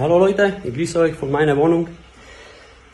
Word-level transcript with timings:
Hallo 0.00 0.16
Leute, 0.16 0.52
ich 0.62 0.72
grüße 0.72 0.96
euch 1.00 1.14
von 1.14 1.28
meiner 1.28 1.56
Wohnung. 1.56 1.88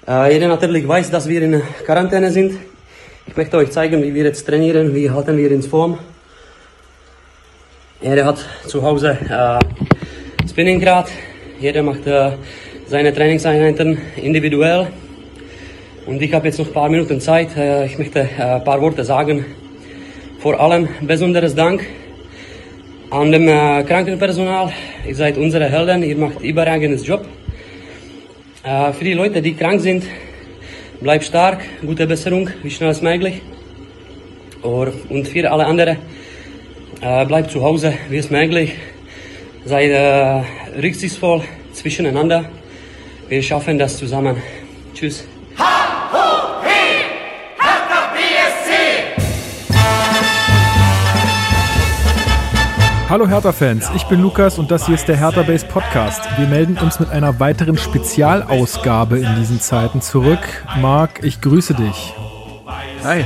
Äh, 0.08 0.32
jeder 0.32 0.48
natürlich 0.48 0.88
weiß, 0.88 1.10
dass 1.10 1.28
wir 1.28 1.42
in 1.42 1.60
Quarantäne 1.84 2.30
sind. 2.30 2.58
Ich 3.26 3.36
möchte 3.36 3.58
euch 3.58 3.72
zeigen, 3.72 4.02
wie 4.02 4.14
wir 4.14 4.24
jetzt 4.24 4.46
trainieren, 4.46 4.94
wie 4.94 5.10
halten 5.10 5.36
wir 5.36 5.50
uns 5.50 5.66
Form. 5.66 5.98
Jeder 8.00 8.24
hat 8.24 8.38
zu 8.66 8.82
Hause 8.82 9.18
äh, 9.28 10.48
Spinningrad, 10.48 11.10
jeder 11.60 11.82
macht 11.82 12.06
äh, 12.06 12.38
seine 12.86 13.12
Trainingseinheiten 13.12 13.98
individuell. 14.16 14.86
Und 16.06 16.22
ich 16.22 16.32
habe 16.32 16.46
jetzt 16.46 16.58
noch 16.58 16.68
ein 16.68 16.72
paar 16.72 16.88
Minuten 16.88 17.20
Zeit. 17.20 17.54
Äh, 17.54 17.84
ich 17.84 17.98
möchte 17.98 18.20
äh, 18.20 18.42
ein 18.42 18.64
paar 18.64 18.80
Worte 18.80 19.04
sagen. 19.04 19.44
Vor 20.38 20.58
allem 20.58 20.88
besonderes 21.02 21.54
Dank 21.54 21.84
an 23.14 23.30
dem 23.30 23.46
äh, 23.46 23.84
Krankenpersonal. 23.84 24.72
Ihr 25.06 25.14
seid 25.14 25.38
unsere 25.38 25.66
Helden, 25.66 26.02
ihr 26.02 26.16
macht 26.16 26.40
überragendes 26.40 27.06
Job. 27.06 27.24
Äh, 28.64 28.92
für 28.92 29.04
die 29.04 29.12
Leute, 29.12 29.40
die 29.40 29.54
krank 29.54 29.80
sind, 29.80 30.04
bleibt 31.00 31.24
stark, 31.24 31.60
gute 31.80 32.08
Besserung, 32.08 32.50
wie 32.64 32.70
schnell 32.70 32.88
als 32.88 33.02
möglich. 33.02 33.40
Und 34.62 35.28
für 35.28 35.48
alle 35.48 35.66
anderen, 35.66 35.98
äh, 37.00 37.24
bleibt 37.26 37.52
zu 37.52 37.62
Hause, 37.62 37.94
wie 38.08 38.16
es 38.16 38.30
möglich. 38.30 38.72
Seid 39.64 39.90
äh, 39.90 40.42
rücksichtsvoll 40.82 41.42
zwischeneinander. 41.72 42.46
Wir 43.28 43.42
schaffen 43.42 43.78
das 43.78 43.96
zusammen. 43.96 44.36
Tschüss. 44.92 45.24
Hallo 53.14 53.28
Hertha-Fans, 53.28 53.92
ich 53.94 54.02
bin 54.06 54.20
Lukas 54.20 54.58
und 54.58 54.72
das 54.72 54.86
hier 54.86 54.96
ist 54.96 55.06
der 55.06 55.16
Hertha 55.16 55.44
Base 55.44 55.64
Podcast. 55.64 56.20
Wir 56.36 56.48
melden 56.48 56.76
uns 56.78 56.98
mit 56.98 57.10
einer 57.10 57.38
weiteren 57.38 57.78
Spezialausgabe 57.78 59.20
in 59.20 59.36
diesen 59.36 59.60
Zeiten 59.60 60.00
zurück. 60.00 60.40
Marc, 60.80 61.22
ich 61.22 61.40
grüße 61.40 61.74
dich. 61.74 62.12
Hi. 63.04 63.24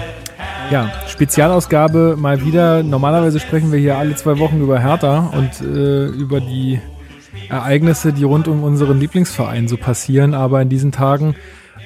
Ja, 0.70 0.92
Spezialausgabe 1.08 2.16
mal 2.18 2.44
wieder. 2.44 2.82
Normalerweise 2.82 3.40
sprechen 3.40 3.72
wir 3.72 3.78
hier 3.78 3.96
alle 3.96 4.14
zwei 4.14 4.38
Wochen 4.38 4.60
über 4.60 4.78
Hertha 4.78 5.32
und 5.32 5.62
äh, 5.62 6.08
über 6.08 6.42
die 6.42 6.80
Ereignisse, 7.48 8.12
die 8.12 8.24
rund 8.24 8.46
um 8.46 8.64
unseren 8.64 9.00
Lieblingsverein 9.00 9.68
so 9.68 9.78
passieren. 9.78 10.34
Aber 10.34 10.60
in 10.60 10.68
diesen 10.68 10.92
Tagen 10.92 11.34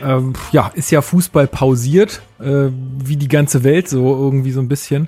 ähm, 0.02 0.32
ja, 0.50 0.72
ist 0.74 0.90
ja 0.90 1.02
Fußball 1.02 1.46
pausiert, 1.46 2.20
äh, 2.40 2.66
wie 2.98 3.14
die 3.14 3.28
ganze 3.28 3.62
Welt 3.62 3.88
so 3.88 4.12
irgendwie 4.12 4.50
so 4.50 4.58
ein 4.58 4.66
bisschen. 4.66 5.06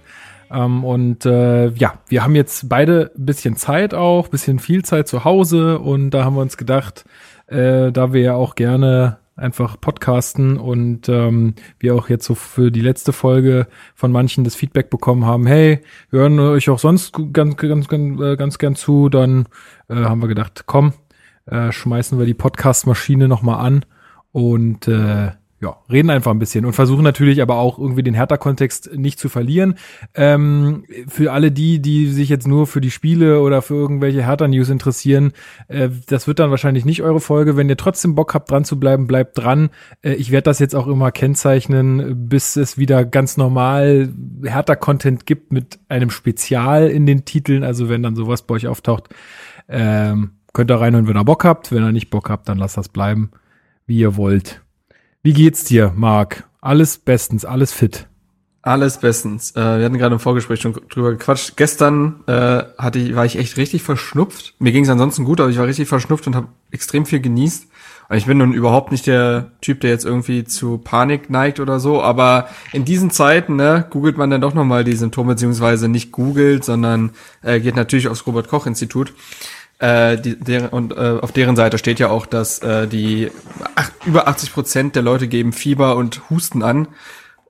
Ähm, 0.51 0.85
und 0.85 1.27
äh, 1.27 1.69
ja, 1.71 1.95
wir 2.09 2.25
haben 2.25 2.35
jetzt 2.35 2.69
beide 2.69 3.13
ein 3.17 3.27
bisschen 3.27 3.57
Zeit 3.57 3.95
auch, 3.95 4.29
bisschen 4.29 4.59
viel 4.59 4.85
Zeit 4.85 5.09
zu 5.09 5.25
Hause. 5.25 5.79
Und 5.79 6.11
da 6.11 6.25
haben 6.25 6.37
wir 6.37 6.43
uns 6.43 6.57
gedacht, 6.57 7.05
äh, 7.47 7.93
da 7.93 8.13
wir 8.13 8.21
ja 8.21 8.35
auch 8.35 8.55
gerne 8.55 9.19
einfach 9.37 9.81
podcasten 9.81 10.59
und 10.59 11.09
ähm, 11.09 11.55
wir 11.81 11.95
auch 11.97 12.09
jetzt 12.09 12.25
so 12.25 12.35
für 12.35 12.71
die 12.71 12.81
letzte 12.81 13.13
Folge 13.13 13.67
von 13.95 14.13
manchen 14.13 14.45
das 14.45 14.55
Feedback 14.55 14.91
bekommen 14.91 15.25
haben, 15.25 15.47
hey, 15.47 15.81
wir 16.11 16.21
hören 16.21 16.39
euch 16.39 16.71
auch 16.71 16.79
sonst 16.79 17.17
ganz, 17.33 17.57
ganz, 17.57 17.89
ganz, 17.89 18.21
äh, 18.21 18.37
ganz 18.37 18.59
gern 18.59 18.77
zu, 18.77 19.09
dann 19.09 19.47
äh, 19.89 19.97
haben 19.97 20.23
wir 20.23 20.29
gedacht, 20.29 20.65
komm, 20.67 20.93
äh, 21.47 21.73
schmeißen 21.73 22.19
wir 22.19 22.27
die 22.27 22.35
Podcast-Maschine 22.35 23.27
nochmal 23.29 23.65
an. 23.65 23.85
Und 24.31 24.89
äh, 24.89 25.31
ja, 25.65 25.79
reden 25.91 26.11
einfach 26.11 26.31
ein 26.31 26.39
bisschen 26.39 26.67
und 26.67 26.75
versuchen 26.75 27.03
natürlich 27.03 27.41
aber 27.41 27.57
auch 27.57 27.79
irgendwie 27.79 28.03
den 28.03 28.13
Hertha-Kontext 28.13 28.91
nicht 28.95 29.19
zu 29.19 29.31
verlieren. 29.31 29.77
Ähm, 30.15 30.85
für 31.09 31.33
alle 31.33 31.51
die, 31.51 31.81
die 31.81 32.09
sich 32.09 32.29
jetzt 32.29 32.47
nur 32.47 32.67
für 32.67 32.83
die 32.83 32.91
Spiele 32.91 33.41
oder 33.41 33.63
für 33.63 33.75
irgendwelche 33.75 34.27
Hertha-News 34.27 34.69
interessieren, 34.69 35.33
äh, 35.69 35.89
das 36.07 36.27
wird 36.27 36.39
dann 36.39 36.51
wahrscheinlich 36.51 36.85
nicht 36.85 37.03
eure 37.03 37.21
Folge. 37.21 37.57
Wenn 37.57 37.71
ihr 37.71 37.79
trotzdem 37.79 38.15
Bock 38.15 38.35
habt, 38.35 38.51
dran 38.51 38.65
zu 38.65 38.79
bleiben, 38.79 39.07
bleibt 39.07 39.39
dran. 39.39 39.71
Äh, 40.03 40.13
ich 40.15 40.31
werde 40.31 40.45
das 40.45 40.59
jetzt 40.59 40.75
auch 40.75 40.87
immer 40.87 41.11
kennzeichnen, 41.11 42.29
bis 42.29 42.57
es 42.57 42.77
wieder 42.77 43.07
ganz 43.07 43.39
normal 43.39 44.13
Hertha-Content 44.45 45.25
gibt 45.25 45.51
mit 45.51 45.79
einem 45.89 46.11
Spezial 46.11 46.89
in 46.89 47.07
den 47.07 47.25
Titeln. 47.25 47.65
Also 47.65 47.89
wenn 47.89 48.03
dann 48.03 48.17
sowas 48.17 48.43
bei 48.43 48.57
euch 48.57 48.69
auftaucht, 48.69 49.09
ähm, 49.67 50.33
könnt 50.53 50.71
ihr 50.71 50.79
reinhören, 50.79 51.09
wenn 51.09 51.17
ihr 51.17 51.25
Bock 51.25 51.45
habt. 51.45 51.73
Wenn 51.73 51.83
ihr 51.83 51.93
nicht 51.93 52.11
Bock 52.11 52.29
habt, 52.29 52.51
dann 52.51 52.59
lasst 52.59 52.77
das 52.77 52.91
bleiben, 52.91 53.31
wie 53.87 53.99
ihr 53.99 54.17
wollt. 54.17 54.64
Wie 55.25 55.33
geht's 55.33 55.65
dir, 55.65 55.91
Marc? 55.97 56.45
Alles 56.61 56.99
bestens, 56.99 57.47
alles 57.47 57.73
fit. 57.73 58.09
Alles 58.61 58.99
bestens. 58.99 59.53
Äh, 59.53 59.79
wir 59.79 59.87
hatten 59.87 59.97
gerade 59.97 60.13
im 60.13 60.21
Vorgespräch 60.21 60.61
schon 60.61 60.75
drüber 60.91 61.13
gequatscht. 61.13 61.57
Gestern 61.57 62.23
äh, 62.27 62.63
hatte 62.77 62.99
ich, 62.99 63.17
war 63.17 63.25
ich 63.25 63.39
echt 63.39 63.57
richtig 63.57 63.83
verschnupft. 63.83 64.53
Mir 64.59 64.73
ging 64.73 64.85
es 64.85 64.91
ansonsten 64.91 65.25
gut, 65.25 65.41
aber 65.41 65.49
ich 65.49 65.57
war 65.57 65.67
richtig 65.67 65.89
verschnupft 65.89 66.27
und 66.27 66.37
habe 66.37 66.49
extrem 66.73 67.07
viel 67.07 67.21
genießt. 67.21 67.69
Und 68.11 68.17
ich 68.19 68.27
bin 68.27 68.37
nun 68.37 68.53
überhaupt 68.53 68.93
nicht 68.93 69.07
der 69.07 69.53
Typ, 69.63 69.81
der 69.81 69.89
jetzt 69.89 70.05
irgendwie 70.05 70.45
zu 70.45 70.77
Panik 70.77 71.31
neigt 71.31 71.59
oder 71.59 71.81
so. 71.81 72.03
Aber 72.03 72.49
in 72.75 72.85
diesen 72.85 73.11
Zeiten, 73.11 73.57
ne, 73.57 73.87
googelt 73.89 74.19
man 74.19 74.29
dann 74.29 74.43
doch 74.43 74.53
nochmal 74.53 74.85
die 74.85 74.93
Symptome, 74.93 75.33
beziehungsweise 75.33 75.89
nicht 75.89 76.13
googelt, 76.13 76.67
sondern 76.67 77.13
äh, 77.41 77.61
geht 77.61 77.77
natürlich 77.77 78.09
aufs 78.09 78.27
Robert-Koch-Institut. 78.27 79.15
Äh, 79.79 80.19
die, 80.19 80.39
der, 80.39 80.73
und 80.73 80.93
äh, 80.93 81.19
auf 81.21 81.33
deren 81.33 81.57
Seite 81.57 81.79
steht 81.79 81.99
ja 81.99 82.09
auch, 82.09 82.27
dass 82.27 82.61
äh, 82.61 82.87
die 82.87 83.31
ach, 83.75 83.91
über 84.07 84.29
80 84.29 84.53
Prozent 84.53 84.97
der 84.97 85.03
Leute 85.03 85.29
geben 85.29 85.53
Fieber 85.53 85.97
und 85.97 86.31
Husten 86.31 86.63
an. 86.63 86.89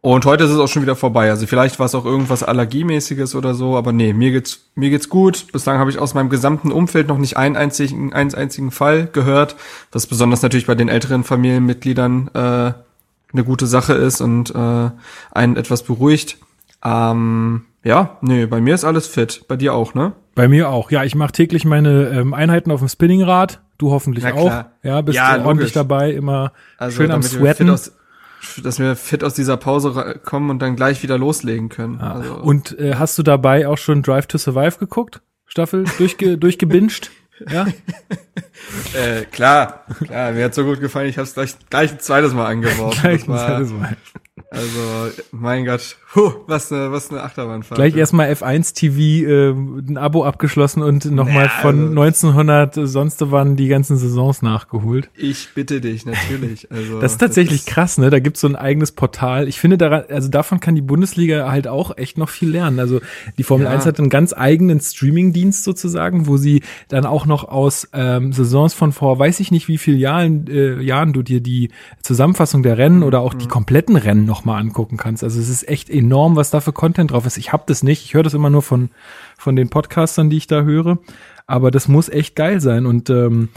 Und 0.00 0.26
heute 0.26 0.44
ist 0.44 0.50
es 0.50 0.58
auch 0.58 0.68
schon 0.68 0.82
wieder 0.82 0.96
vorbei. 0.96 1.30
Also 1.30 1.46
vielleicht 1.46 1.78
war 1.78 1.86
es 1.86 1.94
auch 1.94 2.04
irgendwas 2.04 2.42
Allergiemäßiges 2.42 3.34
oder 3.34 3.54
so, 3.54 3.74
aber 3.74 3.90
nee, 3.92 4.12
mir 4.12 4.32
geht's 4.32 4.60
mir 4.74 4.90
geht's 4.90 5.08
gut. 5.08 5.46
Bislang 5.50 5.78
habe 5.78 5.90
ich 5.90 5.98
aus 5.98 6.12
meinem 6.12 6.28
gesamten 6.28 6.72
Umfeld 6.72 7.08
noch 7.08 7.16
nicht 7.16 7.38
einen 7.38 7.56
einzigen 7.56 8.12
einen 8.12 8.34
einzigen 8.34 8.70
Fall 8.70 9.06
gehört, 9.06 9.56
was 9.92 10.06
besonders 10.06 10.42
natürlich 10.42 10.66
bei 10.66 10.74
den 10.74 10.90
älteren 10.90 11.24
Familienmitgliedern 11.24 12.28
äh, 12.34 12.38
eine 12.38 13.44
gute 13.44 13.66
Sache 13.66 13.94
ist 13.94 14.20
und 14.20 14.54
äh, 14.54 14.90
einen 15.32 15.56
etwas 15.56 15.84
beruhigt. 15.84 16.36
Ähm, 16.84 17.64
ja, 17.82 18.18
nee, 18.22 18.46
bei 18.46 18.60
mir 18.60 18.74
ist 18.74 18.84
alles 18.84 19.06
fit. 19.06 19.44
Bei 19.48 19.56
dir 19.56 19.74
auch, 19.74 19.94
ne? 19.94 20.12
Bei 20.34 20.48
mir 20.48 20.68
auch. 20.68 20.90
Ja, 20.90 21.04
ich 21.04 21.14
mache 21.14 21.32
täglich 21.32 21.64
meine 21.64 22.08
ähm, 22.08 22.34
Einheiten 22.34 22.70
auf 22.70 22.80
dem 22.80 22.88
Spinningrad. 22.88 23.60
Du 23.78 23.90
hoffentlich 23.90 24.24
auch. 24.26 24.64
Ja, 24.82 25.00
bist 25.00 25.16
ja, 25.16 25.38
du 25.38 25.44
ordentlich 25.44 25.72
dabei, 25.72 26.12
immer 26.12 26.52
also, 26.78 26.96
schön 26.96 27.10
am 27.10 27.22
Sweaten. 27.22 27.70
Aus, 27.70 27.92
dass 28.62 28.78
wir 28.78 28.96
fit 28.96 29.24
aus 29.24 29.34
dieser 29.34 29.56
Pause 29.56 30.20
kommen 30.24 30.50
und 30.50 30.60
dann 30.60 30.76
gleich 30.76 31.02
wieder 31.02 31.18
loslegen 31.18 31.68
können. 31.68 32.00
Ah. 32.00 32.14
Also. 32.14 32.34
Und 32.36 32.78
äh, 32.78 32.94
hast 32.96 33.18
du 33.18 33.22
dabei 33.22 33.68
auch 33.68 33.78
schon 33.78 34.02
Drive 34.02 34.26
to 34.26 34.38
Survive 34.38 34.78
geguckt? 34.78 35.22
Staffel 35.46 35.84
durchge 35.98 36.38
durchgebinged? 36.38 37.10
Ja. 37.50 37.66
äh, 38.94 39.24
klar, 39.30 39.84
klar, 40.04 40.32
mir 40.32 40.44
hat 40.44 40.54
so 40.54 40.64
gut 40.64 40.80
gefallen, 40.80 41.08
ich 41.08 41.18
habe 41.18 41.26
es 41.26 41.34
gleich, 41.34 41.56
gleich 41.68 41.92
ein 41.92 42.00
zweites 42.00 42.32
Mal 42.32 42.46
angeworfen. 42.46 43.00
gleich 43.00 43.28
ein 43.28 43.36
zweites 43.36 43.70
Mal. 43.72 43.96
Also, 44.54 45.22
mein 45.32 45.64
Gott, 45.64 45.96
huh, 46.14 46.32
was 46.46 46.70
eine, 46.70 46.92
was 46.92 47.10
eine 47.10 47.22
Achterbahnfahrt. 47.22 47.76
Gleich 47.76 47.96
erstmal 47.96 48.30
F1 48.30 48.74
TV 48.74 49.28
äh, 49.28 49.50
ein 49.50 49.98
Abo 49.98 50.24
abgeschlossen 50.24 50.82
und 50.82 51.04
nochmal 51.06 51.46
naja, 51.46 51.60
von 51.60 51.96
also, 51.96 52.00
1900 52.00 52.74
sonst 52.88 53.30
wann 53.30 53.56
die 53.56 53.68
ganzen 53.68 53.96
Saisons 53.96 54.42
nachgeholt. 54.42 55.10
Ich 55.16 55.48
bitte 55.54 55.80
dich, 55.80 56.06
natürlich. 56.06 56.68
Also, 56.74 57.00
das 57.00 57.12
ist 57.12 57.18
tatsächlich 57.18 57.60
das 57.60 57.68
ist 57.68 57.74
krass, 57.74 57.98
ne? 57.98 58.10
Da 58.10 58.18
gibt's 58.18 58.40
so 58.40 58.48
ein 58.48 58.56
eigenes 58.56 58.92
Portal. 58.92 59.48
Ich 59.48 59.60
finde 59.60 59.78
daran, 59.78 60.04
also 60.08 60.28
davon 60.28 60.60
kann 60.60 60.74
die 60.74 60.82
Bundesliga 60.82 61.50
halt 61.50 61.68
auch 61.68 61.96
echt 61.96 62.18
noch 62.18 62.30
viel 62.30 62.50
lernen. 62.50 62.80
Also 62.80 63.00
die 63.38 63.42
Formel 63.42 63.66
ja. 63.66 63.72
1 63.72 63.86
hat 63.86 63.98
einen 63.98 64.08
ganz 64.08 64.32
eigenen 64.32 64.80
Streaming-Dienst 64.80 65.62
sozusagen, 65.62 66.26
wo 66.26 66.36
sie 66.36 66.62
dann 66.88 67.06
auch 67.06 67.26
noch 67.26 67.44
aus 67.44 67.88
ähm, 67.92 68.32
Saisons 68.32 68.74
von 68.74 68.92
vor 68.92 69.18
weiß 69.18 69.40
ich 69.40 69.50
nicht 69.50 69.68
wie 69.68 69.78
viel 69.78 69.98
Jahren, 69.98 70.46
äh, 70.48 70.80
Jahren 70.80 71.12
du 71.12 71.22
dir 71.22 71.40
die 71.40 71.70
Zusammenfassung 72.02 72.62
der 72.62 72.78
Rennen 72.78 73.02
oder 73.02 73.20
auch 73.20 73.34
mhm. 73.34 73.38
die 73.38 73.48
kompletten 73.48 73.96
Rennen 73.96 74.24
noch 74.24 74.43
mal 74.44 74.58
angucken 74.58 74.96
kannst. 74.96 75.24
Also 75.24 75.40
es 75.40 75.48
ist 75.48 75.68
echt 75.68 75.90
enorm, 75.90 76.36
was 76.36 76.50
da 76.50 76.60
für 76.60 76.72
Content 76.72 77.10
drauf 77.10 77.26
ist. 77.26 77.36
Ich 77.36 77.52
habe 77.52 77.64
das 77.66 77.82
nicht. 77.82 78.04
Ich 78.04 78.14
höre 78.14 78.22
das 78.22 78.34
immer 78.34 78.50
nur 78.50 78.62
von, 78.62 78.90
von 79.38 79.56
den 79.56 79.68
Podcastern, 79.70 80.30
die 80.30 80.36
ich 80.36 80.46
da 80.46 80.62
höre. 80.62 80.98
Aber 81.46 81.70
das 81.70 81.88
muss 81.88 82.08
echt 82.08 82.36
geil 82.36 82.60
sein. 82.60 82.86
Und 82.86 83.10
ähm, 83.10 83.50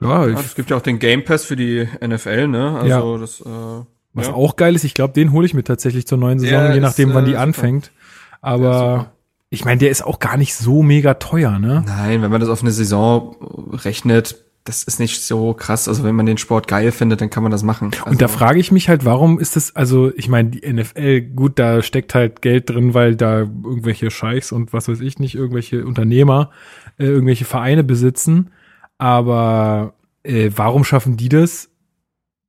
ja, 0.00 0.26
ja 0.26 0.38
es 0.38 0.54
gibt 0.54 0.70
ja 0.70 0.76
auch 0.76 0.82
den 0.82 0.98
Game 0.98 1.24
Pass 1.24 1.44
für 1.44 1.56
die 1.56 1.88
NFL, 2.06 2.48
ne? 2.48 2.78
Also 2.78 3.14
ja. 3.14 3.18
das 3.18 3.40
äh, 3.40 3.84
was 4.14 4.28
ja. 4.28 4.34
auch 4.34 4.56
geil 4.56 4.74
ist, 4.74 4.84
ich 4.84 4.94
glaube, 4.94 5.12
den 5.12 5.32
hole 5.32 5.46
ich 5.46 5.54
mir 5.54 5.64
tatsächlich 5.64 6.06
zur 6.06 6.18
neuen 6.18 6.38
Saison, 6.38 6.58
ja, 6.58 6.74
je 6.74 6.80
nachdem, 6.80 7.10
ist, 7.10 7.14
wann 7.14 7.24
die 7.24 7.34
äh, 7.34 7.36
anfängt. 7.36 7.92
Aber 8.40 9.12
ich 9.50 9.64
meine, 9.64 9.78
der 9.78 9.90
ist 9.90 10.04
auch 10.04 10.18
gar 10.18 10.36
nicht 10.36 10.54
so 10.54 10.82
mega 10.82 11.14
teuer, 11.14 11.58
ne? 11.58 11.84
Nein, 11.86 12.22
wenn 12.22 12.30
man 12.30 12.40
das 12.40 12.50
auf 12.50 12.62
eine 12.62 12.72
Saison 12.72 13.36
rechnet, 13.72 14.44
das 14.68 14.82
ist 14.82 15.00
nicht 15.00 15.22
so 15.22 15.54
krass. 15.54 15.88
Also 15.88 16.04
wenn 16.04 16.14
man 16.14 16.26
den 16.26 16.36
Sport 16.36 16.68
geil 16.68 16.92
findet, 16.92 17.22
dann 17.22 17.30
kann 17.30 17.42
man 17.42 17.50
das 17.50 17.62
machen. 17.62 17.90
Also 17.92 18.10
und 18.10 18.20
da 18.20 18.28
frage 18.28 18.60
ich 18.60 18.70
mich 18.70 18.88
halt, 18.88 19.04
warum 19.06 19.40
ist 19.40 19.56
das, 19.56 19.74
also 19.74 20.12
ich 20.14 20.28
meine, 20.28 20.50
die 20.50 20.70
NFL, 20.70 21.22
gut, 21.22 21.58
da 21.58 21.80
steckt 21.80 22.14
halt 22.14 22.42
Geld 22.42 22.68
drin, 22.68 22.92
weil 22.92 23.16
da 23.16 23.40
irgendwelche 23.40 24.10
Scheichs 24.10 24.52
und 24.52 24.74
was 24.74 24.88
weiß 24.88 25.00
ich 25.00 25.18
nicht, 25.18 25.34
irgendwelche 25.34 25.86
Unternehmer, 25.86 26.50
äh, 26.98 27.06
irgendwelche 27.06 27.46
Vereine 27.46 27.82
besitzen. 27.82 28.50
Aber 28.98 29.94
äh, 30.22 30.50
warum 30.54 30.84
schaffen 30.84 31.16
die 31.16 31.30
das? 31.30 31.70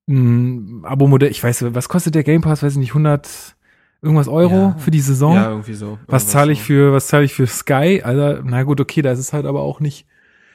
Ein 0.08 0.82
Abo-Modell, 0.84 1.32
ich 1.32 1.44
weiß, 1.44 1.74
was 1.74 1.88
kostet 1.88 2.16
der 2.16 2.24
Game 2.24 2.42
Pass, 2.42 2.64
weiß 2.64 2.74
ich 2.74 2.80
nicht, 2.80 2.92
100 2.92 3.56
irgendwas 4.02 4.28
Euro 4.28 4.56
ja. 4.56 4.76
für 4.78 4.92
die 4.92 5.00
Saison? 5.00 5.36
Ja, 5.36 5.52
irgendwie 5.52 5.74
so. 5.74 6.00
Was 6.08 6.28
zahle 6.28 6.52
ich 6.52 6.62
für, 6.62 6.92
was 6.92 7.08
zahle 7.08 7.24
ich 7.24 7.34
für 7.34 7.48
Sky? 7.48 8.02
Also, 8.04 8.42
na 8.44 8.64
gut, 8.64 8.82
okay, 8.82 9.02
da 9.02 9.12
ist 9.12 9.20
es 9.20 9.32
halt 9.32 9.46
aber 9.46 9.62
auch 9.62 9.80
nicht 9.80 10.06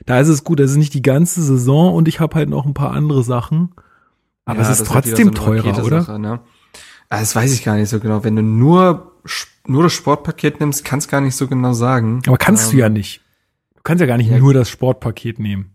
Da 0.07 0.21
ist 0.21 0.29
es 0.29 0.45
gut, 0.45 0.61
das 0.61 0.73
ist 0.73 0.77
nicht 0.77 0.95
die 0.95 1.03
ganze 1.03 1.43
Saison 1.43 1.95
und 1.95 2.09
ich 2.09 2.21
habe 2.21 2.35
halt 2.35 2.49
noch 2.49 2.67
ein 2.67 2.75
paar 2.75 2.93
andere 2.93 3.23
Sachen. 3.23 3.73
Aber 4.45 4.61
Ja, 4.63 4.71
es 4.71 4.81
ist 4.81 4.87
trotzdem 4.87 5.29
so 5.29 5.35
teurer, 5.35 5.85
oder? 5.85 5.99
Raketesache, 5.99 6.19
Ne? 6.19 6.41
Ah, 7.09 7.21
Das 7.21 7.35
weiß 7.37 7.53
ich 7.55 7.65
gar 7.65 7.77
nicht 7.77 7.89
so 7.89 8.01
genau. 8.01 8.25
Wenn 8.25 8.37
du 8.37 8.43
nur, 8.43 9.13
nur 9.67 9.83
das 9.85 9.93
Sportpaket 9.93 10.61
nimmst, 10.61 10.85
kannst 10.85 11.11
gar 11.11 11.21
nicht 11.21 11.37
so 11.37 11.47
genau 11.49 11.73
sagen. 11.73 12.23
Aber 12.27 12.37
kannst 12.37 12.73
du 12.73 12.77
Ähm, 12.77 12.81
ja 12.81 12.89
nicht. 12.89 13.21
Du 13.77 13.81
kannst 13.83 14.01
ja 14.01 14.07
gar 14.07 14.17
nicht 14.17 14.31
ja. 14.31 14.39
nur 14.39 14.53
das 14.55 14.69
Sportpaket 14.69 15.39
nehmen. 15.39 15.71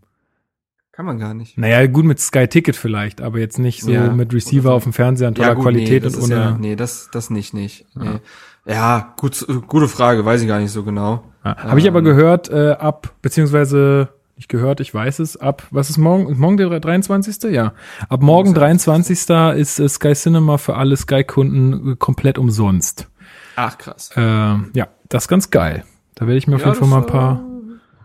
Kann 0.91 1.05
man 1.05 1.17
gar 1.17 1.33
nicht. 1.33 1.57
Naja, 1.57 1.87
gut 1.87 2.03
mit 2.03 2.19
Sky 2.19 2.47
Ticket 2.47 2.75
vielleicht, 2.75 3.21
aber 3.21 3.39
jetzt 3.39 3.57
nicht 3.57 3.81
so 3.83 3.91
Ja, 3.91 4.11
mit 4.11 4.33
Receiver 4.33 4.73
auf 4.73 4.83
dem 4.83 4.91
Fernseher 4.91 5.29
in 5.29 5.35
toller 5.35 5.55
gut, 5.55 5.63
Qualität 5.63 6.03
nee, 6.03 6.09
und 6.09 6.23
ohne. 6.23 6.35
Ja, 6.35 6.57
nee, 6.59 6.75
das, 6.75 7.09
das 7.11 7.29
nicht, 7.29 7.53
nicht. 7.53 7.85
Nee. 7.95 8.19
Ja, 8.69 9.13
gut, 9.17 9.45
gute 9.67 9.87
Frage, 9.87 10.23
weiß 10.25 10.41
ich 10.41 10.47
gar 10.47 10.59
nicht 10.59 10.71
so 10.71 10.83
genau. 10.83 11.23
Ja, 11.43 11.57
Habe 11.57 11.79
ich 11.79 11.87
aber 11.87 11.99
Ähm, 11.99 12.05
gehört, 12.05 12.49
äh, 12.49 12.71
ab, 12.71 13.13
beziehungsweise 13.21 14.09
nicht 14.35 14.47
gehört, 14.49 14.79
ich 14.79 14.93
weiß 14.93 15.19
es, 15.19 15.37
ab, 15.37 15.63
was 15.71 15.89
ist 15.89 15.97
morgen? 15.97 16.37
Morgen 16.39 16.57
der 16.57 16.79
23.? 16.79 17.51
Ja. 17.51 17.73
Ab 18.09 18.21
morgen 18.21 18.53
23. 18.53 19.17
ist 19.57 19.79
äh, 19.79 19.89
Sky 19.89 20.13
Cinema 20.13 20.57
für 20.57 20.75
alle 20.75 20.95
Sky-Kunden 20.95 21.93
äh, 21.93 21.95
komplett 21.97 22.37
umsonst. 22.37 23.07
Ach, 23.55 23.77
krass. 23.77 24.11
Äh, 24.15 24.21
ja, 24.21 24.87
das 25.09 25.23
ist 25.23 25.27
ganz 25.27 25.49
geil. 25.49 25.83
Da 26.15 26.27
werde 26.27 26.37
ich 26.37 26.47
mir 26.47 26.55
auf 26.55 26.63
jeden 26.65 26.75
Fall 26.75 26.87
mal 26.87 26.99
ein 27.01 27.05
paar 27.07 27.41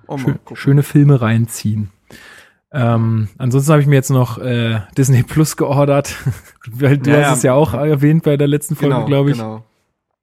Oh, 0.06 0.12
mal 0.17 0.19
schö 0.19 0.32
gucken. 0.32 0.56
schöne 0.56 0.82
Filme 0.82 1.20
reinziehen. 1.20 1.90
Ähm, 2.72 3.28
ansonsten 3.38 3.70
habe 3.72 3.81
ich 3.82 3.87
mir 3.87 3.94
jetzt 3.94 4.10
noch 4.10 4.38
äh, 4.38 4.81
Disney 4.99 5.22
Plus 5.22 5.56
geordert, 5.56 6.17
weil 6.70 6.99
du 6.99 7.10
Ja, 7.10 7.17
hast 7.19 7.22
ja. 7.26 7.32
es 7.34 7.43
ja 7.44 7.52
auch 7.55 7.75
erwähnt 7.75 8.25
bei 8.25 8.37
der 8.37 8.49
letzten 8.49 8.75
Folge, 8.76 8.94
Genau, 8.94 9.06
glaube 9.06 9.31
ich. 9.31 9.37
genau. 9.37 9.64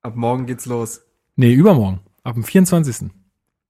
Ab 0.01 0.15
morgen 0.15 0.45
geht's 0.45 0.65
los. 0.65 1.01
Nee, 1.35 1.53
übermorgen, 1.53 1.99
ab 2.23 2.33
dem 2.35 2.43
24. 2.43 3.07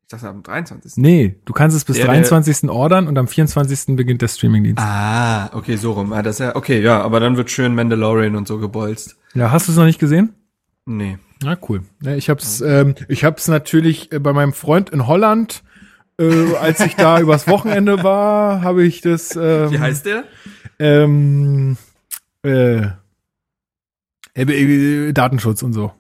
Ich 0.03 0.07
dachte 0.09 0.27
am 0.29 0.43
23. 0.43 0.93
Nee, 0.97 1.35
du 1.45 1.53
kannst 1.53 1.75
es 1.75 1.85
bis 1.85 1.95
Der- 1.97 2.05
der- 2.05 2.13
23. 2.15 2.69
ordern 2.69 3.07
und 3.07 3.17
am 3.17 3.27
24. 3.27 3.95
beginnt 3.95 4.21
der 4.21 4.27
Streamingdienst. 4.27 4.81
Ah, 4.81 5.49
okay, 5.55 5.75
so 5.77 5.93
rum. 5.93 6.11
Ah, 6.13 6.21
das 6.21 6.35
ist 6.35 6.39
ja, 6.39 6.55
okay, 6.55 6.81
ja, 6.81 7.01
aber 7.01 7.19
dann 7.19 7.37
wird 7.37 7.49
schön 7.49 7.75
Mandalorian 7.75 8.35
und 8.35 8.47
so 8.47 8.57
gebolzt. 8.59 9.17
Ja, 9.33 9.51
hast 9.51 9.67
du 9.67 9.71
es 9.71 9.77
noch 9.77 9.85
nicht 9.85 9.99
gesehen? 9.99 10.33
Nee. 10.85 11.17
Na 11.43 11.57
cool. 11.69 11.83
Ja, 12.01 12.13
ich 12.15 12.29
hab's, 12.29 12.61
ähm, 12.61 12.95
ich 13.07 13.23
hab's 13.23 13.47
natürlich 13.47 14.11
äh, 14.11 14.19
bei 14.19 14.33
meinem 14.33 14.53
Freund 14.53 14.89
in 14.89 15.07
Holland, 15.07 15.63
äh, 16.19 16.55
als 16.55 16.79
ich 16.81 16.95
da 16.95 17.19
übers 17.21 17.47
Wochenende 17.47 18.03
war, 18.03 18.61
habe 18.63 18.83
ich 18.83 19.01
das. 19.01 19.35
Ähm, 19.35 19.71
Wie 19.71 19.79
heißt 19.79 20.05
der? 20.05 20.25
Ähm, 20.79 21.77
äh, 22.43 22.81
äh, 22.81 24.41
äh, 24.43 25.13
Datenschutz 25.13 25.63
und 25.63 25.73
so. 25.73 25.91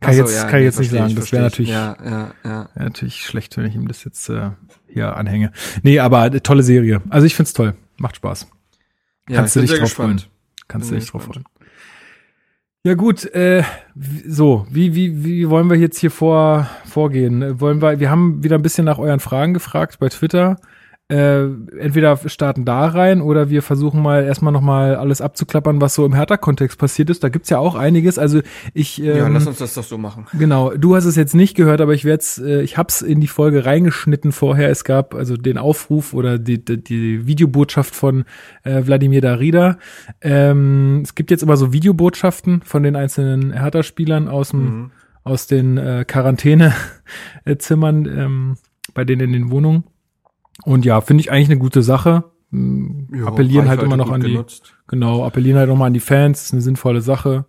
Kann 0.00 0.14
so, 0.14 0.20
jetzt, 0.22 0.34
ja, 0.34 0.40
kann 0.44 0.48
ich 0.48 0.54
nee, 0.54 0.64
jetzt 0.64 0.78
nicht 0.78 0.90
sagen. 0.90 1.08
ich, 1.08 1.14
Das 1.14 1.32
wäre 1.32 1.42
natürlich, 1.42 1.68
ich. 1.68 1.74
Ja, 1.74 1.96
ja, 2.02 2.34
ja. 2.42 2.68
wär 2.74 2.84
natürlich 2.84 3.22
schlecht, 3.24 3.56
wenn 3.56 3.66
ich 3.66 3.74
ihm 3.74 3.86
das 3.86 4.02
jetzt 4.04 4.28
äh, 4.30 4.50
hier 4.88 5.16
anhänge. 5.16 5.52
Nee, 5.82 5.98
aber 5.98 6.26
äh, 6.26 6.40
tolle 6.40 6.62
Serie. 6.62 7.02
Also 7.10 7.26
ich 7.26 7.34
find's 7.34 7.52
toll. 7.52 7.74
Macht 7.98 8.16
Spaß. 8.16 8.46
ja 9.28 9.36
Kannst 9.36 9.56
du 9.56 9.60
dich 9.60 9.70
drauf 9.70 9.80
gespannt. 9.80 10.22
freuen. 10.22 10.32
Kannst 10.68 10.88
Bin 10.88 10.98
du 10.98 11.00
dich 11.00 11.10
drauf 11.10 11.24
freuen. 11.24 11.44
Ja 12.82 12.94
gut, 12.94 13.26
äh, 13.34 13.62
so, 14.26 14.66
wie, 14.70 14.94
wie, 14.94 15.22
wie 15.22 15.50
wollen 15.50 15.68
wir 15.68 15.76
jetzt 15.76 15.98
hier 15.98 16.10
vor, 16.10 16.70
vorgehen? 16.86 17.60
Wollen 17.60 17.82
wir, 17.82 18.00
wir 18.00 18.10
haben 18.10 18.42
wieder 18.42 18.56
ein 18.56 18.62
bisschen 18.62 18.86
nach 18.86 18.98
euren 18.98 19.20
Fragen 19.20 19.52
gefragt 19.52 19.98
bei 19.98 20.08
Twitter. 20.08 20.56
Äh, 21.10 21.42
entweder 21.78 22.16
starten 22.28 22.64
da 22.64 22.86
rein 22.86 23.20
oder 23.20 23.50
wir 23.50 23.62
versuchen 23.62 24.00
mal 24.00 24.22
erstmal 24.22 24.52
nochmal 24.52 24.94
alles 24.94 25.20
abzuklappern, 25.20 25.80
was 25.80 25.94
so 25.94 26.06
im 26.06 26.14
Hertha-Kontext 26.14 26.78
passiert 26.78 27.10
ist. 27.10 27.24
Da 27.24 27.28
gibt's 27.28 27.50
ja 27.50 27.58
auch 27.58 27.74
einiges. 27.74 28.16
Also 28.16 28.40
ich 28.74 29.02
ähm, 29.02 29.16
Ja, 29.16 29.28
lass 29.28 29.46
uns 29.46 29.58
das 29.58 29.74
doch 29.74 29.82
so 29.82 29.98
machen. 29.98 30.26
Genau, 30.38 30.70
du 30.70 30.94
hast 30.94 31.06
es 31.06 31.16
jetzt 31.16 31.34
nicht 31.34 31.56
gehört, 31.56 31.80
aber 31.80 31.94
ich 31.94 32.04
werde 32.04 32.24
äh, 32.38 32.62
ich 32.62 32.78
hab's 32.78 33.02
in 33.02 33.20
die 33.20 33.26
Folge 33.26 33.66
reingeschnitten 33.66 34.30
vorher. 34.30 34.70
Es 34.70 34.84
gab 34.84 35.14
also 35.14 35.36
den 35.36 35.58
Aufruf 35.58 36.14
oder 36.14 36.38
die, 36.38 36.64
die, 36.64 36.82
die 36.82 37.26
Videobotschaft 37.26 37.94
von 37.94 38.24
äh, 38.62 38.86
Wladimir 38.86 39.20
Darida. 39.20 39.78
Ähm, 40.20 41.00
es 41.02 41.16
gibt 41.16 41.32
jetzt 41.32 41.42
immer 41.42 41.56
so 41.56 41.72
Videobotschaften 41.72 42.62
von 42.62 42.84
den 42.84 42.94
einzelnen 42.94 43.52
Hertha-Spielern 43.52 44.28
aus 44.28 44.50
dem 44.50 44.60
Mhm. 44.60 44.90
aus 45.24 45.46
den 45.46 45.76
äh, 45.76 46.04
Quarantänezimmern 46.06 48.06
ähm, 48.06 48.56
bei 48.94 49.04
denen 49.04 49.22
in 49.22 49.32
den 49.32 49.50
Wohnungen. 49.50 49.84
Und 50.64 50.84
ja, 50.84 51.00
finde 51.00 51.22
ich 51.22 51.30
eigentlich 51.32 51.48
eine 51.50 51.58
gute 51.58 51.82
Sache. 51.82 52.24
Mm, 52.50 53.14
Ja, 53.14 53.26
appellieren 53.26 53.68
halt 53.68 53.82
immer 53.82 53.96
noch 53.96 54.10
an 54.10 54.20
die 54.20 54.32
genutzt. 54.32 54.74
Genau, 54.88 55.24
appellieren 55.24 55.58
halt 55.58 55.68
nochmal 55.68 55.86
an 55.88 55.94
die 55.94 56.00
Fans, 56.00 56.42
ist 56.42 56.52
eine 56.52 56.62
sinnvolle 56.62 57.00
Sache. 57.00 57.44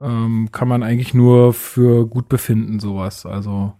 Ähm, 0.00 0.48
kann 0.52 0.68
man 0.68 0.82
eigentlich 0.82 1.12
nur 1.14 1.52
für 1.52 2.06
gut 2.06 2.28
befinden, 2.28 2.78
sowas. 2.80 3.26
Also 3.26 3.72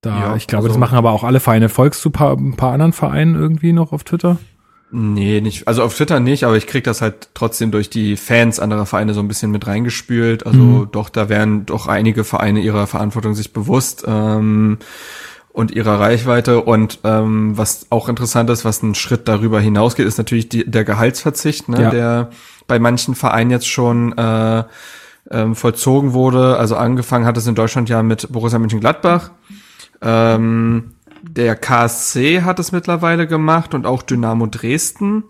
da, 0.00 0.18
Ja, 0.18 0.36
ich 0.36 0.46
glaube, 0.46 0.64
also- 0.64 0.74
das 0.74 0.78
machen 0.78 0.96
aber 0.96 1.12
auch 1.12 1.24
alle 1.24 1.40
Vereine. 1.40 1.68
Folgst 1.68 2.04
du 2.04 2.10
paar, 2.10 2.36
ein 2.36 2.56
paar 2.56 2.72
anderen 2.72 2.92
Vereinen 2.92 3.34
irgendwie 3.34 3.72
noch 3.72 3.92
auf 3.92 4.04
Twitter? 4.04 4.38
Nee, 4.94 5.40
nicht, 5.40 5.66
also 5.68 5.82
auf 5.82 5.96
Twitter 5.96 6.20
nicht, 6.20 6.44
aber 6.44 6.56
ich 6.58 6.66
krieg 6.66 6.84
das 6.84 7.00
halt 7.00 7.30
trotzdem 7.32 7.70
durch 7.70 7.88
die 7.88 8.16
Fans 8.16 8.60
anderer 8.60 8.84
Vereine 8.84 9.14
so 9.14 9.20
ein 9.20 9.28
bisschen 9.28 9.50
mit 9.50 9.66
reingespült. 9.66 10.44
Also 10.46 10.58
Mhm. 10.60 10.88
doch, 10.92 11.08
da 11.08 11.28
wären 11.30 11.64
doch 11.64 11.86
einige 11.86 12.24
Vereine 12.24 12.60
ihrer 12.60 12.86
Verantwortung 12.86 13.34
sich 13.34 13.54
bewusst 13.54 14.04
ähm, 14.06 14.78
und 15.52 15.70
ihrer 15.70 16.00
Reichweite. 16.00 16.60
Und 16.62 17.00
ähm, 17.04 17.56
was 17.56 17.86
auch 17.90 18.08
interessant 18.08 18.50
ist, 18.50 18.64
was 18.64 18.82
einen 18.82 18.94
Schritt 18.94 19.28
darüber 19.28 19.60
hinausgeht, 19.60 20.06
ist 20.06 20.18
natürlich 20.18 20.48
die, 20.48 20.68
der 20.70 20.84
Gehaltsverzicht, 20.84 21.68
ne, 21.68 21.82
Ja. 21.82 21.90
der 21.90 22.30
bei 22.66 22.78
manchen 22.78 23.14
Vereinen 23.14 23.50
jetzt 23.50 23.68
schon 23.68 24.16
äh, 24.16 24.64
ähm, 25.30 25.54
vollzogen 25.54 26.12
wurde. 26.12 26.56
Also 26.58 26.76
angefangen 26.76 27.26
hat 27.26 27.36
es 27.36 27.46
in 27.46 27.54
Deutschland 27.54 27.88
ja 27.88 28.02
mit 28.02 28.32
Borussia 28.32 28.58
Mönchengladbach. 28.58 29.30
Ähm, 30.00 30.92
der 31.22 31.54
KSC 31.54 32.42
hat 32.42 32.58
es 32.58 32.72
mittlerweile 32.72 33.26
gemacht 33.26 33.74
und 33.74 33.86
auch 33.86 34.02
Dynamo 34.02 34.46
Dresden. 34.46 35.24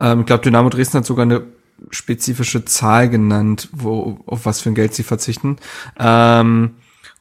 Ähm, 0.00 0.20
ich 0.20 0.26
glaube, 0.26 0.44
Dynamo 0.44 0.68
Dresden 0.68 0.98
hat 0.98 1.06
sogar 1.06 1.24
eine 1.24 1.42
spezifische 1.90 2.64
Zahl 2.64 3.08
genannt, 3.08 3.68
wo 3.72 4.18
auf 4.26 4.46
was 4.46 4.60
für 4.60 4.70
ein 4.70 4.74
Geld 4.74 4.94
sie 4.94 5.02
verzichten. 5.02 5.56
Ähm, 5.98 6.74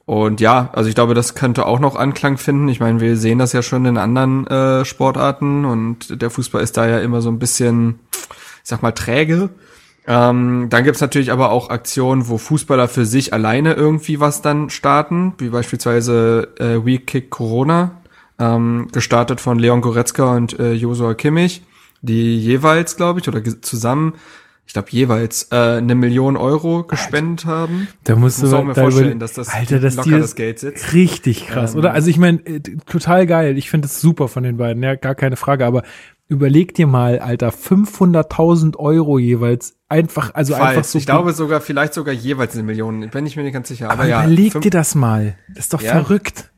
und 0.08 0.40
ja, 0.40 0.70
also 0.72 0.88
ich 0.88 0.96
glaube, 0.96 1.16
das 1.16 1.36
könnte 1.36 1.66
auch 1.66 1.80
noch 1.80 1.98
Anklang 1.98 2.38
finden. 2.38 2.70
Ich 2.70 2.80
meine, 2.80 3.02
wir 3.02 3.18
sehen 3.18 3.40
das 3.40 3.52
ja 3.52 3.62
schon 3.62 3.86
in 3.86 3.98
anderen 3.98 4.48
äh, 4.48 4.86
Sportarten 4.86 5.66
und 5.66 6.22
der 6.22 6.30
Fußball 6.30 6.64
ist 6.64 6.78
da 6.78 6.88
ja 6.88 7.00
immer 7.00 7.20
so 7.20 7.30
ein 7.30 7.40
bisschen, 7.40 8.00
ich 8.14 8.70
sag 8.70 8.82
mal, 8.82 8.94
träge. 8.94 9.50
Ähm, 10.08 10.68
dann 10.70 10.86
gibt's 10.86 11.02
natürlich 11.02 11.34
aber 11.34 11.52
auch 11.52 11.70
Aktionen, 11.70 12.30
wo 12.30 12.38
Fußballer 12.38 12.88
für 12.88 13.06
sich 13.06 13.34
alleine 13.34 13.74
irgendwie 13.74 14.22
was 14.22 14.42
dann 14.42 14.70
starten, 14.70 15.34
wie 15.40 15.50
beispielsweise 15.50 16.54
äh, 16.58 16.86
We 16.86 17.00
Kick 17.00 17.30
Corona, 17.30 17.92
ähm, 18.40 18.88
gestartet 18.94 19.42
von 19.42 19.60
Leon 19.60 19.82
Goretzka 19.82 20.38
und 20.38 20.58
äh, 20.58 20.72
Josua 20.72 21.16
Kimmich, 21.16 21.64
die 22.02 22.40
jeweils, 22.40 22.96
glaube 22.96 23.20
ich, 23.20 23.28
oder 23.28 23.44
zusammen, 23.62 24.14
ich 24.68 24.74
glaube 24.74 24.90
jeweils, 24.92 25.48
äh, 25.52 25.56
eine 25.78 25.96
Million 25.96 26.36
Euro 26.38 26.84
gespendet 26.84 27.46
haben. 27.46 27.88
Da 28.04 28.16
musst 28.18 28.42
Muss 28.42 28.52
du 28.52 28.58
auch 28.58 28.64
mir 28.66 28.76
vorstellen, 28.76 29.18
dass 29.18 29.34
das 29.34 29.48
Alter, 29.50 29.80
dass 29.80 29.96
locker 29.96 30.20
das 30.20 30.36
Geld 30.36 30.60
sitzt. 30.60 30.94
Richtig 30.94 31.48
krass, 31.48 31.74
Ähm, 31.74 31.80
oder? 31.80 31.94
Also 31.94 32.10
ich 32.10 32.18
meine, 32.18 32.46
äh, 32.46 32.60
total 32.86 33.26
geil. 33.26 33.58
Ich 33.58 33.70
finde 33.70 33.88
es 33.88 34.02
super 34.02 34.28
von 34.28 34.44
den 34.44 34.58
beiden, 34.58 34.84
ja, 34.84 34.96
gar 34.96 35.16
keine 35.16 35.38
Frage. 35.38 35.66
Aber 35.66 35.84
überleg 36.28 36.74
dir 36.74 36.86
mal, 36.86 37.20
Alter, 37.20 37.52
500.000 37.52 38.76
Euro 38.78 39.18
jeweils 39.20 39.76
einfach, 39.90 40.34
also 40.36 40.54
einfach 40.54 40.74
Falsch. 40.74 40.88
so. 40.88 40.98
ich 41.00 41.06
glaube 41.06 41.32
sogar, 41.34 41.62
vielleicht 41.62 41.94
sogar 41.94 42.14
jeweils 42.14 42.54
eine 42.54 42.64
Million, 42.64 43.10
bin 43.10 43.26
ich 43.26 43.36
mir 43.38 43.44
nicht 43.44 43.54
ganz 43.54 43.70
sicher. 43.70 43.86
Aber, 43.90 44.02
aber 44.04 44.10
ja, 44.10 44.24
überleg 44.24 44.60
dir 44.62 44.70
das 44.72 44.96
mal. 44.96 45.38
Das 45.48 45.66
ist 45.66 45.74
doch 45.74 45.82
Ja. 45.82 45.94
verrückt. 45.94 46.52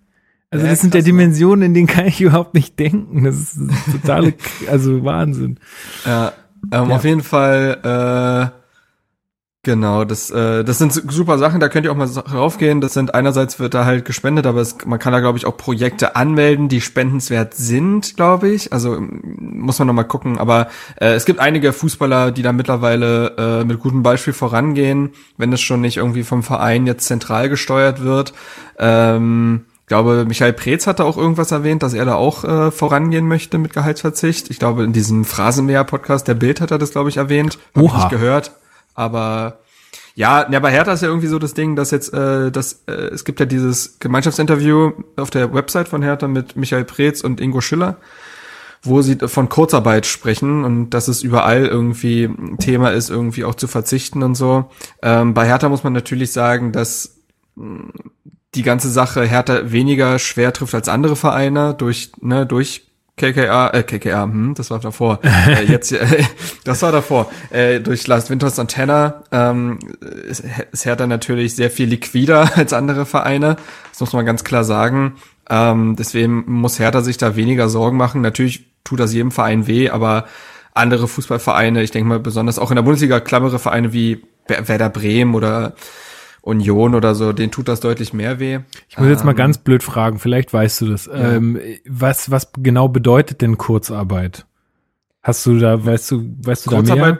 Also 0.52 0.66
Ja, 0.66 0.72
das 0.72 0.82
sind 0.82 0.96
ja 0.96 1.02
ne? 1.02 1.06
Dimensionen, 1.06 1.62
in 1.62 1.74
denen 1.76 1.86
kann 1.88 2.08
ich 2.08 2.22
überhaupt 2.22 2.56
nicht 2.56 2.80
denken. 2.80 3.24
Das 3.24 3.36
ist 3.36 3.60
totale, 3.92 4.34
also 4.72 5.04
Wahnsinn. 5.04 5.60
Ja, 6.08 6.34
ähm, 6.72 6.90
Ja. 6.90 6.96
auf 6.96 7.04
jeden 7.04 7.24
Fall, 7.24 8.52
äh, 8.54 8.60
genau, 9.64 10.06
das, 10.06 10.32
äh, 10.32 10.64
das 10.64 10.78
sind 10.78 10.94
super 10.94 11.38
Sachen, 11.38 11.60
da 11.60 11.68
könnt 11.70 11.86
ihr 11.86 11.92
auch 11.92 11.96
mal 11.96 12.08
raufgehen. 12.08 12.82
Das 12.82 12.94
sind 12.94 13.14
einerseits 13.14 13.60
wird 13.60 13.74
da 13.74 13.86
halt 13.86 14.06
gespendet, 14.06 14.48
aber 14.48 14.62
es, 14.62 14.78
man 14.86 15.00
kann 15.00 15.14
da, 15.14 15.20
glaube 15.20 15.38
ich, 15.38 15.46
auch 15.46 15.58
Projekte 15.58 16.16
anmelden, 16.16 16.70
die 16.70 16.82
spendenswert 16.82 17.54
sind, 17.54 18.16
glaube 18.16 18.50
ich. 18.50 18.72
Also 18.74 18.98
muss 19.00 19.78
man 19.80 19.88
noch 19.88 19.94
mal 19.94 20.04
gucken. 20.04 20.38
Aber 20.40 20.68
äh, 21.00 21.14
es 21.14 21.26
gibt 21.26 21.40
einige 21.40 21.74
Fußballer, 21.74 22.32
die 22.32 22.42
da 22.42 22.54
mittlerweile 22.54 23.36
äh, 23.38 23.64
mit 23.66 23.80
gutem 23.80 24.02
Beispiel 24.02 24.34
vorangehen, 24.34 25.12
wenn 25.38 25.52
es 25.54 25.62
schon 25.62 25.82
nicht 25.82 25.98
irgendwie 25.98 26.24
vom 26.24 26.42
Verein 26.42 26.88
jetzt 26.88 27.06
zentral 27.06 27.50
gesteuert 27.50 28.02
wird. 28.02 28.34
Ähm, 28.80 29.66
glaube, 29.90 30.24
Michael 30.26 30.54
Preetz 30.54 30.88
hatte 30.88 31.04
auch 31.04 31.18
irgendwas 31.18 31.52
erwähnt, 31.52 31.84
dass 31.84 31.94
er 31.94 32.06
da 32.06 32.16
auch 32.16 32.46
äh, 32.46 32.72
vorangehen 32.72 33.28
möchte 33.28 33.58
mit 33.58 33.74
Gehaltsverzicht. 33.74 34.50
Ich 34.50 34.60
glaube, 34.60 34.84
in 34.84 34.94
diesem 34.94 35.26
Phrasenmäher-Podcast 35.26 36.28
der 36.28 36.36
Bild 36.36 36.62
hat 36.62 36.72
er 36.72 36.78
das, 36.78 36.92
glaube 36.92 37.10
ich, 37.10 37.18
erwähnt. 37.18 37.58
Hab 37.76 37.84
ich 37.84 37.90
Oha. 37.90 37.98
nicht 37.98 38.10
gehört. 38.10 38.52
Aber 38.96 39.60
ja, 40.16 40.50
ja, 40.50 40.60
bei 40.60 40.72
Hertha 40.72 40.94
ist 40.94 41.02
ja 41.02 41.08
irgendwie 41.08 41.28
so 41.28 41.40
das 41.40 41.54
Ding, 41.54 41.76
dass 41.76 41.92
jetzt, 41.92 42.14
äh, 42.14 42.52
dass, 42.52 42.84
äh, 42.88 42.92
es 42.92 43.26
gibt 43.26 43.40
ja 43.40 43.46
dieses 43.46 44.00
Gemeinschaftsinterview 44.00 44.92
auf 45.16 45.30
der 45.30 45.54
Website 45.54 45.88
von 45.88 46.02
Hertha 46.02 46.28
mit 46.28 46.56
Michael 46.56 46.86
Preetz 46.86 47.22
und 47.22 47.42
Ingo 47.42 47.62
Schiller, 47.62 47.98
wo 48.84 49.02
sie 49.02 49.16
von 49.16 49.50
Kurzarbeit 49.50 50.06
sprechen 50.06 50.66
und 50.66 50.92
dass 50.92 51.08
es 51.08 51.24
überall 51.24 51.66
irgendwie 51.66 52.26
ein 52.26 52.58
Thema 52.58 52.92
ist, 52.92 53.10
irgendwie 53.10 53.44
auch 53.44 53.56
zu 53.56 53.68
verzichten 53.68 54.22
und 54.22 54.36
so. 54.36 54.70
Ähm, 55.02 55.34
bei 55.34 55.46
Hertha 55.46 55.70
muss 55.70 55.84
man 55.84 55.94
natürlich 55.94 56.32
sagen, 56.32 56.74
dass 56.74 57.16
die 58.56 58.64
ganze 58.64 58.90
Sache 58.90 59.24
Hertha 59.24 59.72
weniger 59.72 60.20
schwer 60.20 60.54
trifft 60.54 60.74
als 60.74 60.90
andere 60.90 61.16
Vereine 61.16 61.74
durch, 61.74 62.12
ne, 62.22 62.46
durch 62.46 62.90
KKA, 63.20 63.72
äh, 63.72 63.84
KKA, 63.84 64.24
hm, 64.24 64.54
das 64.56 64.72
war 64.72 64.80
davor. 64.80 65.20
äh, 65.24 65.66
jetzt, 65.66 65.92
äh, 65.92 66.24
das 66.64 66.82
war 66.82 66.92
davor. 66.92 67.30
Äh, 67.52 67.82
durch 67.82 68.08
Lars 68.08 68.30
Winters 68.30 68.58
und 68.58 68.72
Tanner 68.72 69.24
ähm, 69.32 69.78
ist, 70.28 70.44
ist 70.72 70.86
Hertha 70.86 71.06
natürlich 71.06 71.56
sehr 71.56 71.70
viel 71.70 71.90
liquider 71.90 72.52
als 72.56 72.74
andere 72.74 73.06
Vereine. 73.06 73.58
Das 73.92 74.00
muss 74.00 74.14
man 74.14 74.26
ganz 74.26 74.44
klar 74.44 74.64
sagen. 74.64 75.16
Ähm, 75.50 75.96
deswegen 75.98 76.46
muss 76.48 76.80
Hertha 76.80 77.02
sich 77.02 77.18
da 77.18 77.36
weniger 77.36 77.70
Sorgen 77.70 77.98
machen. 77.98 78.22
Natürlich 78.22 78.66
tut 78.84 79.00
das 79.00 79.14
jedem 79.14 79.32
Verein 79.32 79.68
weh, 79.68 79.90
aber 79.90 80.26
andere 80.74 81.08
Fußballvereine, 81.08 81.84
ich 81.84 81.92
denke 81.92 82.08
mal 82.08 82.20
besonders 82.20 82.58
auch 82.58 82.72
in 82.72 82.76
der 82.76 82.84
Bundesliga 82.84 83.20
klammere 83.20 83.60
Vereine 83.60 83.92
wie 83.92 84.24
Werder 84.48 84.90
Bremen 84.90 85.36
oder 85.36 85.74
Union 86.42 86.96
oder 86.96 87.16
so, 87.16 87.34
denen 87.34 87.52
tut 87.52 87.68
das 87.68 87.80
deutlich 87.80 88.14
mehr 88.14 88.40
weh. 88.40 88.60
Ich 88.88 88.98
muss 88.98 89.08
jetzt 89.08 89.26
mal 89.26 89.32
ähm, 89.32 89.38
ganz 89.38 89.58
blöd 89.58 89.84
fragen, 89.84 90.20
vielleicht 90.20 90.54
weißt 90.54 90.82
du 90.82 90.88
das. 90.88 91.06
Ja. 91.06 91.34
Ähm, 91.34 91.60
was, 91.88 92.32
was 92.32 92.52
genau 92.58 92.88
bedeutet 92.88 93.42
denn 93.42 93.58
Kurzarbeit? 93.58 94.46
Hast 95.22 95.46
du 95.46 95.60
da, 95.60 95.86
weißt 95.86 96.12
du, 96.12 96.36
weißt 96.44 96.66
du 96.66 96.70
Kurzarbeit, 96.72 97.02
da 97.02 97.12
mehr? 97.12 97.20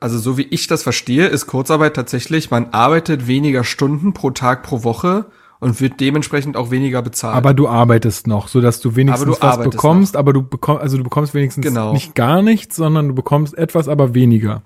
Also 0.00 0.18
so 0.18 0.38
wie 0.38 0.42
ich 0.42 0.66
das 0.66 0.82
verstehe, 0.82 1.26
ist 1.26 1.46
Kurzarbeit 1.46 1.96
tatsächlich, 1.96 2.50
man 2.50 2.66
arbeitet 2.70 3.26
weniger 3.26 3.64
Stunden 3.64 4.12
pro 4.12 4.30
Tag 4.30 4.62
pro 4.62 4.84
Woche 4.84 5.26
und 5.60 5.80
wird 5.80 5.98
dementsprechend 6.00 6.56
auch 6.56 6.70
weniger 6.70 7.02
bezahlt. 7.02 7.36
Aber 7.36 7.54
du 7.54 7.68
arbeitest 7.68 8.26
noch, 8.26 8.48
so 8.48 8.60
dass 8.60 8.80
du 8.80 8.94
wenigstens 8.94 9.38
du 9.38 9.42
was 9.42 9.58
bekommst, 9.58 10.14
noch. 10.14 10.20
aber 10.20 10.32
du 10.32 10.42
bekommst, 10.42 10.82
also 10.82 10.98
du 10.98 11.02
bekommst 11.02 11.34
wenigstens 11.34 11.66
genau. 11.66 11.92
nicht 11.92 12.14
gar 12.14 12.42
nichts, 12.42 12.76
sondern 12.76 13.08
du 13.08 13.14
bekommst 13.14 13.56
etwas, 13.58 13.88
aber 13.88 14.14
weniger. 14.14 14.62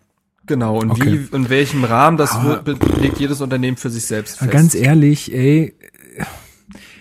Genau, 0.47 0.79
und 0.79 0.91
okay. 0.91 1.29
wie, 1.31 1.37
in 1.37 1.49
welchem 1.49 1.85
Rahmen, 1.85 2.17
das 2.17 2.33
aber, 2.33 2.63
legt 3.01 3.19
jedes 3.19 3.41
Unternehmen 3.41 3.77
für 3.77 3.91
sich 3.91 4.07
selbst 4.07 4.39
fest. 4.39 4.51
Ganz 4.51 4.75
ehrlich, 4.75 5.33
ey, 5.33 5.75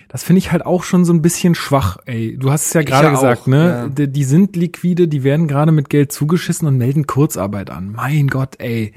das 0.08 0.22
finde 0.22 0.38
ich 0.38 0.52
halt 0.52 0.64
auch 0.66 0.84
schon 0.84 1.04
so 1.04 1.12
ein 1.12 1.22
bisschen 1.22 1.54
schwach, 1.54 1.96
ey. 2.04 2.36
Du 2.38 2.52
hast 2.52 2.66
es 2.66 2.72
ja 2.74 2.82
gerade 2.82 3.10
gesagt, 3.10 3.42
auch, 3.42 3.46
ne? 3.46 3.66
Ja. 3.66 3.88
Die, 3.88 4.12
die, 4.12 4.24
sind 4.24 4.56
liquide, 4.56 5.08
die 5.08 5.24
werden 5.24 5.48
gerade 5.48 5.72
mit 5.72 5.88
Geld 5.88 6.12
zugeschissen 6.12 6.68
und 6.68 6.76
melden 6.76 7.06
Kurzarbeit 7.06 7.70
an. 7.70 7.92
Mein 7.92 8.28
Gott, 8.28 8.56
ey. 8.58 8.92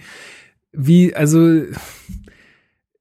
Wie, 0.73 1.15
also, 1.15 1.61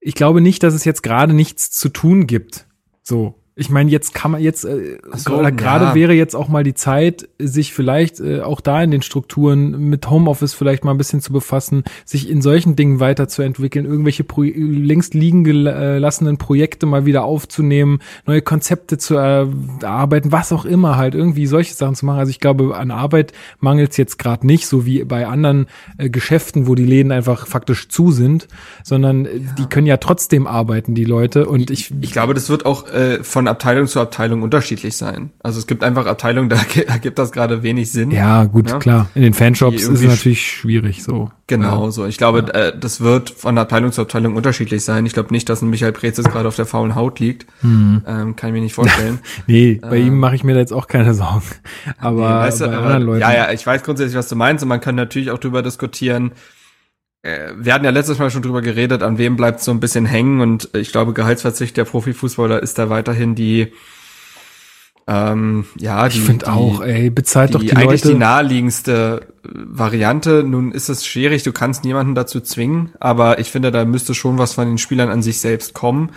ich 0.00 0.14
glaube 0.14 0.40
nicht, 0.40 0.62
dass 0.62 0.74
es 0.74 0.84
jetzt 0.84 1.02
gerade 1.02 1.34
nichts 1.34 1.72
zu 1.72 1.88
tun 1.88 2.26
gibt. 2.26 2.66
So. 3.02 3.34
Ich 3.56 3.70
meine, 3.70 3.88
jetzt 3.88 4.14
kann 4.14 4.32
man 4.32 4.42
jetzt 4.42 4.64
äh, 4.64 4.98
so, 5.14 5.36
gerade 5.38 5.84
ja. 5.84 5.94
wäre 5.94 6.12
jetzt 6.12 6.34
auch 6.34 6.48
mal 6.48 6.64
die 6.64 6.74
Zeit, 6.74 7.28
sich 7.38 7.72
vielleicht 7.72 8.18
äh, 8.18 8.40
auch 8.40 8.60
da 8.60 8.82
in 8.82 8.90
den 8.90 9.02
Strukturen 9.02 9.90
mit 9.90 10.10
Homeoffice 10.10 10.54
vielleicht 10.54 10.82
mal 10.82 10.90
ein 10.90 10.98
bisschen 10.98 11.20
zu 11.20 11.32
befassen, 11.32 11.84
sich 12.04 12.28
in 12.28 12.42
solchen 12.42 12.74
Dingen 12.74 12.98
weiterzuentwickeln, 12.98 13.84
irgendwelche 13.84 14.24
Pro 14.24 14.42
längst 14.42 15.14
liegen 15.14 15.44
gelassenen 15.44 16.36
Projekte 16.36 16.86
mal 16.86 17.06
wieder 17.06 17.22
aufzunehmen, 17.22 18.00
neue 18.26 18.42
Konzepte 18.42 18.98
zu 18.98 19.16
äh, 19.16 19.46
erarbeiten, 19.80 20.32
was 20.32 20.50
auch 20.50 20.64
immer 20.64 20.96
halt 20.96 21.14
irgendwie 21.14 21.46
solche 21.46 21.74
Sachen 21.74 21.94
zu 21.94 22.06
machen. 22.06 22.18
Also 22.18 22.30
ich 22.30 22.40
glaube, 22.40 22.76
an 22.76 22.90
Arbeit 22.90 23.32
mangelt 23.60 23.92
es 23.92 23.96
jetzt 23.98 24.18
gerade 24.18 24.44
nicht, 24.44 24.66
so 24.66 24.84
wie 24.84 25.04
bei 25.04 25.28
anderen 25.28 25.66
äh, 25.98 26.10
Geschäften, 26.10 26.66
wo 26.66 26.74
die 26.74 26.86
Läden 26.86 27.12
einfach 27.12 27.46
faktisch 27.46 27.88
zu 27.88 28.10
sind, 28.10 28.48
sondern 28.82 29.26
äh, 29.26 29.36
ja. 29.36 29.52
die 29.52 29.66
können 29.66 29.86
ja 29.86 29.98
trotzdem 29.98 30.48
arbeiten, 30.48 30.96
die 30.96 31.04
Leute. 31.04 31.46
Und 31.46 31.70
ich, 31.70 31.92
ich 32.00 32.10
glaube, 32.10 32.34
das 32.34 32.48
wird 32.48 32.66
auch 32.66 32.88
äh, 32.88 33.22
von 33.22 33.43
von 33.44 33.48
Abteilung 33.48 33.86
zu 33.86 34.00
Abteilung 34.00 34.42
unterschiedlich 34.42 34.96
sein. 34.96 35.30
Also 35.42 35.58
es 35.58 35.66
gibt 35.66 35.84
einfach 35.84 36.06
Abteilungen, 36.06 36.48
da 36.48 36.56
ergibt 36.86 37.18
das 37.18 37.30
gerade 37.30 37.62
wenig 37.62 37.92
Sinn. 37.92 38.10
Ja, 38.10 38.44
gut, 38.44 38.70
ja? 38.70 38.78
klar. 38.78 39.10
In 39.14 39.22
den 39.22 39.34
Fanshops 39.34 39.82
ist 39.82 39.88
es 39.88 40.02
natürlich 40.02 40.46
schwierig 40.46 41.02
so. 41.02 41.30
Genau, 41.46 41.84
ja. 41.84 41.90
so. 41.90 42.06
Ich 42.06 42.16
glaube, 42.16 42.46
ja. 42.46 42.68
äh, 42.68 42.78
das 42.78 43.02
wird 43.02 43.28
von 43.28 43.58
Abteilung 43.58 43.92
zu 43.92 44.00
Abteilung 44.00 44.34
unterschiedlich 44.34 44.82
sein. 44.82 45.04
Ich 45.04 45.12
glaube 45.12 45.32
nicht, 45.32 45.48
dass 45.50 45.60
ein 45.60 45.68
Michael 45.68 45.92
jetzt 46.00 46.24
gerade 46.24 46.48
auf 46.48 46.56
der 46.56 46.64
faulen 46.64 46.94
Haut 46.94 47.20
liegt. 47.20 47.46
Mhm. 47.62 48.02
Ähm, 48.06 48.36
kann 48.36 48.48
ich 48.48 48.54
mir 48.54 48.60
nicht 48.62 48.74
vorstellen. 48.74 49.18
nee, 49.46 49.78
bei 49.82 49.98
ähm, 49.98 50.06
ihm 50.06 50.18
mache 50.18 50.36
ich 50.36 50.44
mir 50.44 50.54
da 50.54 50.60
jetzt 50.60 50.72
auch 50.72 50.86
keine 50.86 51.12
Sorgen. 51.12 51.44
Aber 51.98 52.28
nee, 52.28 52.46
weißt 52.46 52.62
du, 52.62 52.66
bei 52.66 52.76
anderen 52.76 53.02
Leuten. 53.02 53.20
Ja, 53.20 53.34
ja, 53.34 53.52
ich 53.52 53.66
weiß 53.66 53.82
grundsätzlich, 53.82 54.16
was 54.16 54.28
du 54.28 54.36
meinst 54.36 54.62
und 54.62 54.68
man 54.68 54.80
kann 54.80 54.94
natürlich 54.94 55.30
auch 55.30 55.38
darüber 55.38 55.62
diskutieren, 55.62 56.32
wir 57.24 57.72
hatten 57.72 57.84
ja 57.84 57.90
letztes 57.90 58.18
Mal 58.18 58.30
schon 58.30 58.42
drüber 58.42 58.60
geredet, 58.60 59.02
an 59.02 59.16
wem 59.16 59.36
bleibt 59.36 59.60
so 59.60 59.70
ein 59.70 59.80
bisschen 59.80 60.04
hängen 60.04 60.40
und 60.40 60.68
ich 60.74 60.92
glaube, 60.92 61.14
Gehaltsverzicht 61.14 61.76
der 61.76 61.84
Profifußballer 61.84 62.62
ist 62.62 62.78
da 62.78 62.90
weiterhin 62.90 63.34
die, 63.34 63.72
ähm, 65.06 65.64
ja, 65.76 66.06
die, 66.08 66.18
ich 66.18 66.24
finde 66.24 66.52
auch, 66.52 66.82
ey, 66.82 67.08
bezahlt 67.10 67.50
die, 67.50 67.52
doch 67.54 67.60
die 67.60 67.72
eigentlich 67.72 68.04
Leute. 68.04 68.14
die 68.14 68.20
naheliegendste 68.20 69.20
äh, 69.44 69.48
Variante. 69.48 70.44
Nun 70.44 70.72
ist 70.72 70.88
es 70.88 71.06
schwierig, 71.06 71.42
du 71.42 71.52
kannst 71.52 71.84
niemanden 71.84 72.14
dazu 72.14 72.40
zwingen, 72.40 72.92
aber 73.00 73.38
ich 73.38 73.50
finde, 73.50 73.70
da 73.70 73.84
müsste 73.84 74.14
schon 74.14 74.38
was 74.38 74.54
von 74.54 74.66
den 74.66 74.78
Spielern 74.78 75.08
an 75.08 75.22
sich 75.22 75.40
selbst 75.40 75.72
kommen. 75.74 76.10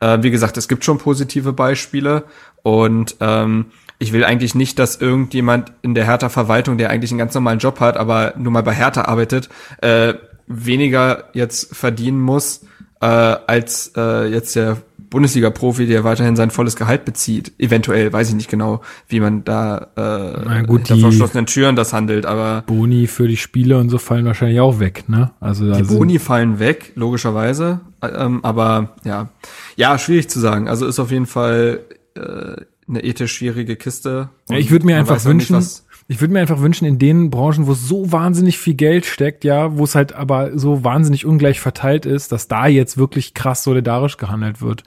Äh, 0.00 0.22
wie 0.22 0.30
gesagt, 0.30 0.56
es 0.56 0.68
gibt 0.68 0.84
schon 0.84 0.98
positive 0.98 1.52
Beispiele 1.52 2.24
und 2.62 3.16
ähm, 3.20 3.66
ich 3.98 4.12
will 4.12 4.24
eigentlich 4.24 4.54
nicht, 4.54 4.78
dass 4.78 4.96
irgendjemand 4.96 5.72
in 5.82 5.94
der 5.94 6.04
Hertha-Verwaltung, 6.04 6.78
der 6.78 6.90
eigentlich 6.90 7.10
einen 7.10 7.18
ganz 7.18 7.34
normalen 7.34 7.58
Job 7.58 7.80
hat, 7.80 7.96
aber 7.96 8.34
nur 8.36 8.52
mal 8.52 8.62
bei 8.62 8.74
Hertha 8.74 9.02
arbeitet, 9.02 9.48
äh, 9.80 10.14
weniger 10.46 11.24
jetzt 11.32 11.74
verdienen 11.74 12.20
muss, 12.20 12.64
äh, 13.00 13.06
als 13.06 13.92
äh, 13.96 14.26
jetzt 14.26 14.56
der 14.56 14.78
Bundesliga-Profi, 15.14 15.86
der 15.86 16.02
weiterhin 16.02 16.34
sein 16.34 16.50
volles 16.50 16.74
Gehalt 16.74 17.04
bezieht. 17.04 17.52
Eventuell, 17.58 18.12
weiß 18.12 18.30
ich 18.30 18.34
nicht 18.34 18.50
genau, 18.50 18.80
wie 19.06 19.20
man 19.20 19.44
da 19.44 19.88
äh, 19.96 20.42
Na 20.44 20.62
gut, 20.62 20.88
hinter 20.88 20.96
verschlossenen 20.96 21.46
Türen 21.46 21.76
das 21.76 21.92
handelt, 21.92 22.26
aber 22.26 22.64
Boni 22.66 23.06
für 23.06 23.28
die 23.28 23.36
Spiele 23.36 23.78
und 23.78 23.90
so 23.90 23.98
fallen 23.98 24.24
wahrscheinlich 24.24 24.58
auch 24.58 24.80
weg, 24.80 25.04
ne? 25.08 25.30
Also 25.38 25.72
die 25.72 25.84
Boni 25.84 26.18
fallen 26.18 26.58
weg, 26.58 26.92
logischerweise, 26.96 27.80
ähm, 28.02 28.40
aber 28.42 28.96
ja, 29.04 29.28
ja, 29.76 29.98
schwierig 29.98 30.28
zu 30.28 30.40
sagen. 30.40 30.68
Also 30.68 30.84
ist 30.84 30.98
auf 30.98 31.12
jeden 31.12 31.26
Fall 31.26 31.80
äh, 32.16 32.56
eine 32.88 33.04
ethisch 33.04 33.36
schwierige 33.36 33.76
Kiste. 33.76 34.30
Ja, 34.50 34.58
ich 34.58 34.72
würde 34.72 34.86
mir 34.86 34.96
einfach 34.96 35.24
wünschen, 35.24 35.58
nicht, 35.58 35.84
ich 36.06 36.20
würde 36.20 36.34
mir 36.34 36.40
einfach 36.40 36.60
wünschen, 36.60 36.84
in 36.84 36.98
den 36.98 37.30
Branchen, 37.30 37.66
wo 37.66 37.74
so 37.74 38.12
wahnsinnig 38.12 38.58
viel 38.58 38.74
Geld 38.74 39.06
steckt, 39.06 39.44
ja, 39.44 39.78
wo 39.78 39.84
es 39.84 39.94
halt 39.94 40.14
aber 40.14 40.58
so 40.58 40.84
wahnsinnig 40.84 41.24
ungleich 41.24 41.60
verteilt 41.60 42.04
ist, 42.04 42.30
dass 42.32 42.48
da 42.48 42.66
jetzt 42.66 42.98
wirklich 42.98 43.32
krass 43.32 43.64
solidarisch 43.64 44.18
gehandelt 44.18 44.60
wird. 44.60 44.84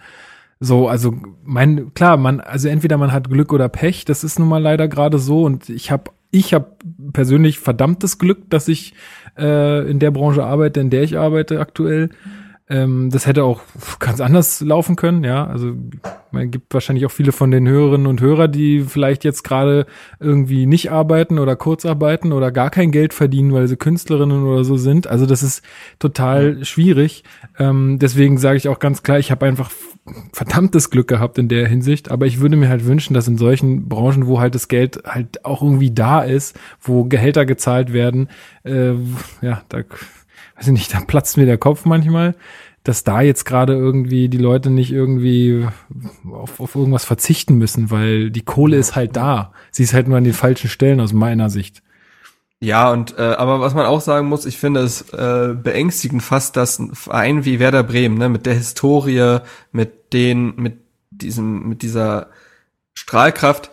So, 0.59 0.87
also 0.87 1.15
mein 1.43 1.93
klar, 1.93 2.17
man 2.17 2.39
also 2.39 2.67
entweder 2.67 2.97
man 2.97 3.11
hat 3.11 3.29
Glück 3.29 3.53
oder 3.53 3.69
Pech, 3.69 4.05
das 4.05 4.23
ist 4.23 4.39
nun 4.39 4.47
mal 4.47 4.61
leider 4.61 4.87
gerade 4.87 5.19
so 5.19 5.43
und 5.43 5.69
ich 5.69 5.91
habe 5.91 6.11
ich 6.31 6.53
habe 6.53 6.75
persönlich 7.13 7.59
verdammtes 7.59 8.17
Glück, 8.17 8.49
dass 8.49 8.67
ich 8.67 8.93
äh, 9.37 9.89
in 9.89 9.99
der 9.99 10.11
Branche 10.11 10.43
arbeite, 10.43 10.79
in 10.79 10.89
der 10.89 11.03
ich 11.03 11.17
arbeite 11.17 11.59
aktuell. 11.59 12.09
Ähm, 12.69 13.09
das 13.11 13.25
hätte 13.25 13.45
auch 13.45 13.61
ganz 13.99 14.19
anders 14.19 14.59
laufen 14.61 14.97
können, 14.97 15.23
ja. 15.23 15.47
Also 15.47 15.73
man 16.31 16.51
gibt 16.51 16.73
wahrscheinlich 16.73 17.05
auch 17.05 17.11
viele 17.11 17.31
von 17.31 17.49
den 17.49 17.67
Hörerinnen 17.67 18.07
und 18.07 18.19
Hörer, 18.19 18.49
die 18.49 18.81
vielleicht 18.81 19.23
jetzt 19.23 19.43
gerade 19.43 19.85
irgendwie 20.19 20.65
nicht 20.65 20.91
arbeiten 20.91 21.39
oder 21.39 21.55
kurz 21.55 21.85
arbeiten 21.85 22.33
oder 22.33 22.51
gar 22.51 22.69
kein 22.69 22.91
Geld 22.91 23.13
verdienen, 23.13 23.53
weil 23.53 23.67
sie 23.67 23.77
Künstlerinnen 23.77 24.43
oder 24.43 24.65
so 24.65 24.75
sind. 24.75 25.07
Also 25.07 25.25
das 25.25 25.43
ist 25.43 25.63
total 25.99 26.65
schwierig. 26.65 27.23
Ähm, 27.57 27.99
deswegen 27.99 28.37
sage 28.37 28.57
ich 28.57 28.67
auch 28.67 28.79
ganz 28.79 29.01
klar, 29.01 29.17
ich 29.19 29.31
habe 29.31 29.45
einfach 29.45 29.71
verdammtes 30.33 30.89
Glück 30.89 31.07
gehabt 31.07 31.37
in 31.37 31.47
der 31.47 31.67
Hinsicht, 31.67 32.11
aber 32.11 32.25
ich 32.25 32.39
würde 32.39 32.55
mir 32.55 32.69
halt 32.69 32.85
wünschen, 32.85 33.13
dass 33.13 33.27
in 33.27 33.37
solchen 33.37 33.87
Branchen, 33.89 34.27
wo 34.27 34.39
halt 34.39 34.55
das 34.55 34.67
Geld 34.67 35.01
halt 35.05 35.45
auch 35.45 35.61
irgendwie 35.61 35.91
da 35.91 36.21
ist, 36.21 36.57
wo 36.81 37.05
Gehälter 37.05 37.45
gezahlt 37.45 37.93
werden, 37.93 38.29
äh, 38.63 38.93
ja, 39.41 39.63
da 39.69 39.83
weiß 40.57 40.67
ich 40.67 40.73
nicht, 40.73 40.93
da 40.93 40.99
platzt 41.01 41.37
mir 41.37 41.45
der 41.45 41.57
Kopf 41.57 41.85
manchmal, 41.85 42.35
dass 42.83 43.03
da 43.03 43.21
jetzt 43.21 43.45
gerade 43.45 43.73
irgendwie 43.73 44.29
die 44.29 44.37
Leute 44.37 44.69
nicht 44.69 44.91
irgendwie 44.91 45.67
auf, 46.31 46.59
auf 46.59 46.75
irgendwas 46.75 47.05
verzichten 47.05 47.57
müssen, 47.57 47.91
weil 47.91 48.31
die 48.31 48.43
Kohle 48.43 48.77
ist 48.77 48.95
halt 48.95 49.15
da. 49.15 49.51
Sie 49.71 49.83
ist 49.83 49.93
halt 49.93 50.07
nur 50.07 50.17
an 50.17 50.23
den 50.23 50.33
falschen 50.33 50.69
Stellen 50.69 51.01
aus 51.01 51.13
meiner 51.13 51.49
Sicht. 51.49 51.83
Ja, 52.59 52.91
und 52.91 53.17
äh, 53.19 53.21
aber 53.21 53.59
was 53.59 53.75
man 53.75 53.85
auch 53.85 54.01
sagen 54.01 54.27
muss, 54.29 54.45
ich 54.45 54.57
finde 54.57 54.79
es 54.79 55.01
äh, 55.13 55.53
beängstigend 55.53 56.23
fast, 56.23 56.55
dass 56.55 56.79
ein 56.79 56.95
Verein 56.95 57.45
wie 57.45 57.59
Werder 57.59 57.83
Bremen, 57.83 58.17
ne, 58.17 58.29
mit 58.29 58.47
der 58.47 58.55
Historie, 58.55 59.39
mit 59.71 60.11
den, 60.13 60.55
mit 60.55 60.77
diesem, 61.11 61.67
mit 61.69 61.83
dieser 61.83 62.29
Strahlkraft, 62.95 63.69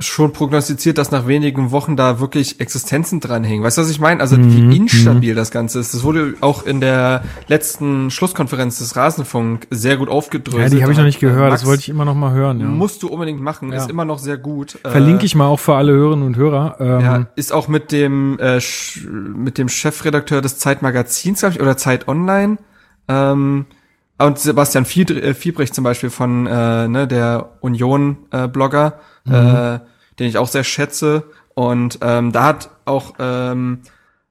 schon 0.00 0.32
prognostiziert, 0.32 0.98
dass 0.98 1.10
nach 1.10 1.26
wenigen 1.26 1.70
Wochen 1.70 1.96
da 1.96 2.20
wirklich 2.20 2.60
Existenzen 2.60 3.20
dranhängen. 3.20 3.62
Weißt 3.62 3.78
du, 3.78 3.82
was 3.82 3.90
ich 3.90 4.00
meine? 4.00 4.20
Also 4.20 4.36
mhm. 4.36 4.70
wie 4.72 4.76
instabil 4.76 5.32
mhm. 5.32 5.36
das 5.36 5.50
Ganze 5.50 5.78
ist. 5.78 5.94
Das 5.94 6.02
wurde 6.02 6.34
auch 6.40 6.64
in 6.64 6.80
der 6.80 7.22
letzten 7.48 8.10
Schlusskonferenz 8.10 8.78
des 8.78 8.96
Rasenfunk 8.96 9.66
sehr 9.70 9.96
gut 9.96 10.08
aufgedröselt. 10.08 10.72
Ja, 10.72 10.76
die 10.76 10.82
habe 10.82 10.92
ich 10.92 10.98
noch 10.98 11.04
nicht 11.04 11.20
gehört. 11.20 11.50
Max, 11.50 11.62
das 11.62 11.68
wollte 11.68 11.82
ich 11.82 11.88
immer 11.88 12.04
noch 12.04 12.14
mal 12.14 12.32
hören. 12.32 12.60
Ja. 12.60 12.66
Musst 12.66 13.02
du 13.02 13.08
unbedingt 13.08 13.40
machen. 13.40 13.72
Ja. 13.72 13.78
Ist 13.78 13.90
immer 13.90 14.04
noch 14.04 14.18
sehr 14.18 14.38
gut. 14.38 14.78
Verlinke 14.82 15.26
ich 15.26 15.34
mal 15.34 15.46
auch 15.46 15.60
für 15.60 15.74
alle 15.74 15.92
Hörerinnen 15.92 16.26
und 16.26 16.36
Hörer. 16.36 16.76
Ähm, 16.80 17.00
ja, 17.00 17.26
ist 17.36 17.52
auch 17.52 17.68
mit 17.68 17.92
dem 17.92 18.38
äh, 18.38 18.60
mit 19.06 19.58
dem 19.58 19.68
Chefredakteur 19.68 20.40
des 20.40 20.58
Zeitmagazins, 20.58 21.40
glaube 21.40 21.54
ich, 21.56 21.60
oder 21.60 21.76
Zeit 21.76 22.08
Online. 22.08 22.58
Ähm, 23.08 23.66
und 24.26 24.38
Sebastian 24.38 24.84
Fiebrecht 24.84 25.74
zum 25.74 25.84
Beispiel 25.84 26.10
von 26.10 26.46
äh, 26.46 26.88
ne, 26.88 27.06
der 27.08 27.52
Union-Blogger. 27.60 29.00
Äh, 29.26 29.30
mhm. 29.30 29.56
äh, 29.56 29.80
den 30.20 30.28
ich 30.28 30.38
auch 30.38 30.46
sehr 30.46 30.64
schätze. 30.64 31.24
Und 31.54 31.98
ähm, 32.02 32.30
da 32.30 32.44
hat 32.44 32.70
auch 32.84 33.14
ähm, 33.18 33.80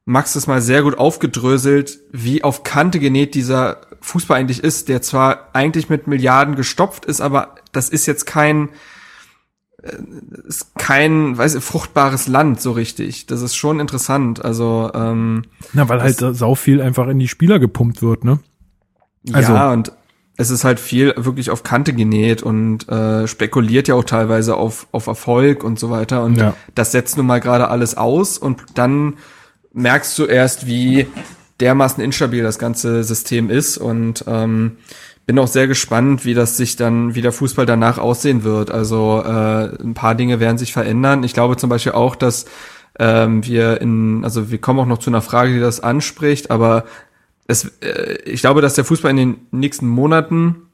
Max 0.05 0.36
es 0.36 0.48
mal 0.48 0.62
sehr 0.62 0.84
gut 0.84 0.98
aufgedröselt, 0.98 2.00
wie 2.12 2.43
auf 2.43 2.63
Kante 2.63 3.00
genäht 3.00 3.36
dieser 3.36 3.81
Fußball 4.01 4.39
eigentlich 4.39 4.63
ist, 4.63 4.88
der 4.88 5.01
zwar 5.01 5.50
eigentlich 5.53 5.89
mit 5.89 6.08
Milliarden 6.08 6.55
gestopft 6.55 7.05
ist, 7.05 7.19
aber 7.19 7.55
das 7.74 7.89
ist 7.89 8.05
jetzt 8.05 8.25
kein 8.25 8.69
äh, 9.81 9.98
ist 10.48 10.75
kein, 10.75 11.38
weiß 11.38 11.55
ich, 11.55 11.63
fruchtbares 11.63 12.27
Land 12.27 12.62
so 12.62 12.72
richtig. 12.72 13.25
Das 13.25 13.41
ist 13.41 13.55
schon 13.55 13.79
interessant. 13.79 14.43
Also 14.46 14.91
ähm, 14.93 15.43
Na, 15.74 15.89
weil 15.89 16.01
halt 16.01 16.17
sau 16.17 16.55
viel 16.55 16.81
einfach 16.81 17.08
in 17.08 17.19
die 17.19 17.27
Spieler 17.27 17.60
gepumpt 17.60 18.01
wird, 18.01 18.24
ne? 18.24 18.39
Also, 19.31 19.53
ja, 19.53 19.71
und 19.71 19.91
es 20.38 20.49
ist 20.49 20.63
halt 20.63 20.79
viel 20.79 21.13
wirklich 21.17 21.49
auf 21.49 21.63
Kante 21.63 21.93
genäht 21.93 22.41
und 22.41 22.88
äh, 22.88 23.27
spekuliert 23.27 23.89
ja 23.89 23.95
auch 23.95 24.05
teilweise 24.05 24.55
auf, 24.55 24.88
auf 24.93 25.07
Erfolg 25.07 25.65
und 25.65 25.77
so 25.77 25.89
weiter. 25.89 26.23
Und 26.23 26.38
ja. 26.38 26.53
das 26.75 26.93
setzt 26.93 27.17
nun 27.17 27.25
mal 27.25 27.41
gerade 27.41 27.67
alles 27.67 27.97
aus 27.97 28.38
und 28.38 28.61
dann 28.75 29.15
merkst 29.73 30.17
du 30.17 30.25
erst, 30.25 30.65
wie 30.65 31.07
dermaßen 31.59 32.01
instabil 32.01 32.41
das 32.41 32.57
ganze 32.57 33.03
System 33.03 33.49
ist 33.49 33.77
und 33.77 34.23
ähm, 34.27 34.77
bin 35.25 35.38
auch 35.39 35.47
sehr 35.47 35.67
gespannt, 35.67 36.25
wie 36.25 36.33
das 36.33 36.57
sich 36.57 36.75
dann, 36.75 37.15
wie 37.15 37.21
der 37.21 37.33
Fußball 37.33 37.65
danach 37.65 37.97
aussehen 37.97 38.43
wird. 38.43 38.71
Also 38.71 39.21
äh, 39.23 39.75
ein 39.83 39.93
paar 39.93 40.15
Dinge 40.15 40.39
werden 40.39 40.57
sich 40.57 40.73
verändern. 40.73 41.23
Ich 41.23 41.33
glaube 41.33 41.57
zum 41.57 41.69
Beispiel 41.69 41.91
auch, 41.91 42.15
dass 42.15 42.45
ähm, 42.97 43.45
wir 43.45 43.81
in, 43.81 44.23
also 44.23 44.49
wir 44.51 44.59
kommen 44.59 44.79
auch 44.79 44.85
noch 44.85 44.97
zu 44.97 45.09
einer 45.09 45.21
Frage, 45.21 45.53
die 45.53 45.59
das 45.59 45.81
anspricht, 45.81 46.49
aber 46.49 46.85
es, 47.49 47.65
äh, 47.81 48.19
ich 48.25 48.41
glaube, 48.41 48.61
dass 48.61 48.75
der 48.75 48.85
Fußball 48.85 49.11
in 49.11 49.17
den 49.17 49.37
nächsten 49.51 49.87
Monaten 49.87 50.67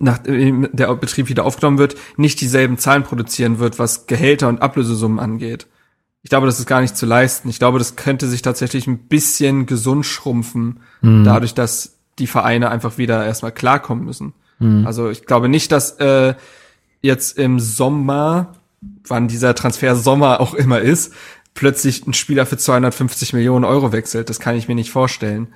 nachdem 0.00 0.68
der 0.72 0.92
Betrieb 0.96 1.28
wieder 1.28 1.44
aufgenommen 1.44 1.78
wird, 1.78 1.94
nicht 2.16 2.40
dieselben 2.40 2.76
Zahlen 2.76 3.04
produzieren 3.04 3.60
wird, 3.60 3.78
was 3.78 4.06
Gehälter 4.06 4.48
und 4.48 4.60
Ablösesummen 4.60 5.20
angeht. 5.20 5.68
Ich 6.22 6.30
glaube, 6.30 6.46
das 6.46 6.58
ist 6.58 6.66
gar 6.66 6.80
nicht 6.80 6.96
zu 6.96 7.06
leisten. 7.06 7.48
Ich 7.48 7.60
glaube, 7.60 7.78
das 7.78 7.94
könnte 7.94 8.26
sich 8.26 8.42
tatsächlich 8.42 8.88
ein 8.88 8.98
bisschen 9.06 9.66
gesund 9.66 10.04
schrumpfen, 10.04 10.80
mhm. 11.02 11.22
dadurch, 11.22 11.54
dass 11.54 11.98
die 12.18 12.26
Vereine 12.26 12.70
einfach 12.70 12.98
wieder 12.98 13.24
erstmal 13.24 13.52
klarkommen 13.52 14.04
müssen. 14.04 14.32
Mhm. 14.58 14.86
Also 14.86 15.08
ich 15.08 15.24
glaube 15.24 15.48
nicht, 15.48 15.70
dass 15.70 15.92
äh, 15.92 16.34
jetzt 17.00 17.38
im 17.38 17.60
Sommer, 17.60 18.54
wann 19.06 19.28
dieser 19.28 19.54
Transfer 19.54 19.94
Sommer 19.94 20.40
auch 20.40 20.54
immer 20.54 20.80
ist, 20.80 21.14
plötzlich 21.54 22.06
ein 22.06 22.12
Spieler 22.12 22.44
für 22.44 22.58
250 22.58 23.32
Millionen 23.34 23.64
Euro 23.64 23.92
wechselt. 23.92 24.28
Das 24.28 24.40
kann 24.40 24.56
ich 24.56 24.66
mir 24.66 24.74
nicht 24.74 24.90
vorstellen. 24.90 25.48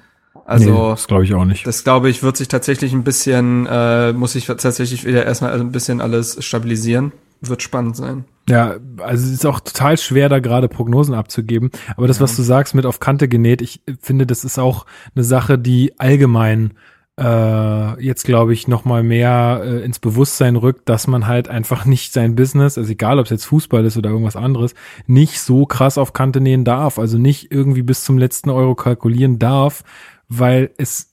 Also 0.45 0.71
nee, 0.71 0.91
das 0.91 1.07
glaube 1.07 1.25
ich 1.25 1.35
auch 1.35 1.45
nicht. 1.45 1.67
Das 1.67 1.85
glaube 1.85 2.11
ich 2.11 2.23
wird 2.23 2.37
sich 2.37 2.49
tatsächlich 2.49 2.93
ein 2.93 3.05
bisschen, 3.05 3.67
äh, 3.67 4.13
muss 4.13 4.33
sich 4.33 4.47
tatsächlich 4.47 5.05
wieder 5.05 5.25
erstmal 5.25 5.59
ein 5.59 5.73
bisschen 5.73 6.01
alles 6.01 6.45
stabilisieren. 6.45 7.13
Wird 7.43 7.63
spannend 7.63 7.97
sein. 7.97 8.25
Ja, 8.51 8.77
also 8.99 9.27
es 9.27 9.33
ist 9.33 9.47
auch 9.47 9.61
total 9.61 9.97
schwer, 9.97 10.29
da 10.29 10.41
gerade 10.41 10.69
Prognosen 10.69 11.15
abzugeben. 11.15 11.71
Aber 11.97 12.07
das, 12.07 12.19
ja. 12.19 12.25
was 12.25 12.37
du 12.37 12.43
sagst, 12.43 12.75
mit 12.75 12.85
auf 12.85 13.01
Kante 13.01 13.29
genäht, 13.29 13.63
ich 13.63 13.81
finde, 14.01 14.27
das 14.27 14.45
ist 14.45 14.59
auch 14.59 14.85
eine 15.15 15.25
Sache, 15.25 15.59
die 15.59 15.99
allgemein 15.99 16.75
äh, 17.19 18.03
jetzt, 18.03 18.25
glaube 18.25 18.53
ich, 18.53 18.69
noch 18.69 18.85
mal 18.85 19.03
mehr 19.03 19.63
äh, 19.65 19.85
ins 19.85 19.99
Bewusstsein 19.99 20.57
rückt, 20.57 20.89
dass 20.89 21.07
man 21.07 21.27
halt 21.27 21.49
einfach 21.49 21.85
nicht 21.85 22.13
sein 22.13 22.35
Business, 22.35 22.77
also 22.77 22.91
egal, 22.91 23.19
ob 23.19 23.27
es 23.27 23.31
jetzt 23.31 23.45
Fußball 23.45 23.85
ist 23.85 23.97
oder 23.97 24.11
irgendwas 24.11 24.37
anderes, 24.37 24.75
nicht 25.07 25.41
so 25.41 25.65
krass 25.67 25.97
auf 25.97 26.13
Kante 26.13 26.41
nähen 26.41 26.65
darf. 26.65 26.99
Also 26.99 27.19
nicht 27.19 27.53
irgendwie 27.53 27.83
bis 27.83 28.05
zum 28.05 28.19
letzten 28.19 28.51
Euro 28.51 28.75
kalkulieren 28.75 29.39
darf, 29.39 29.83
weil 30.31 30.71
es, 30.79 31.13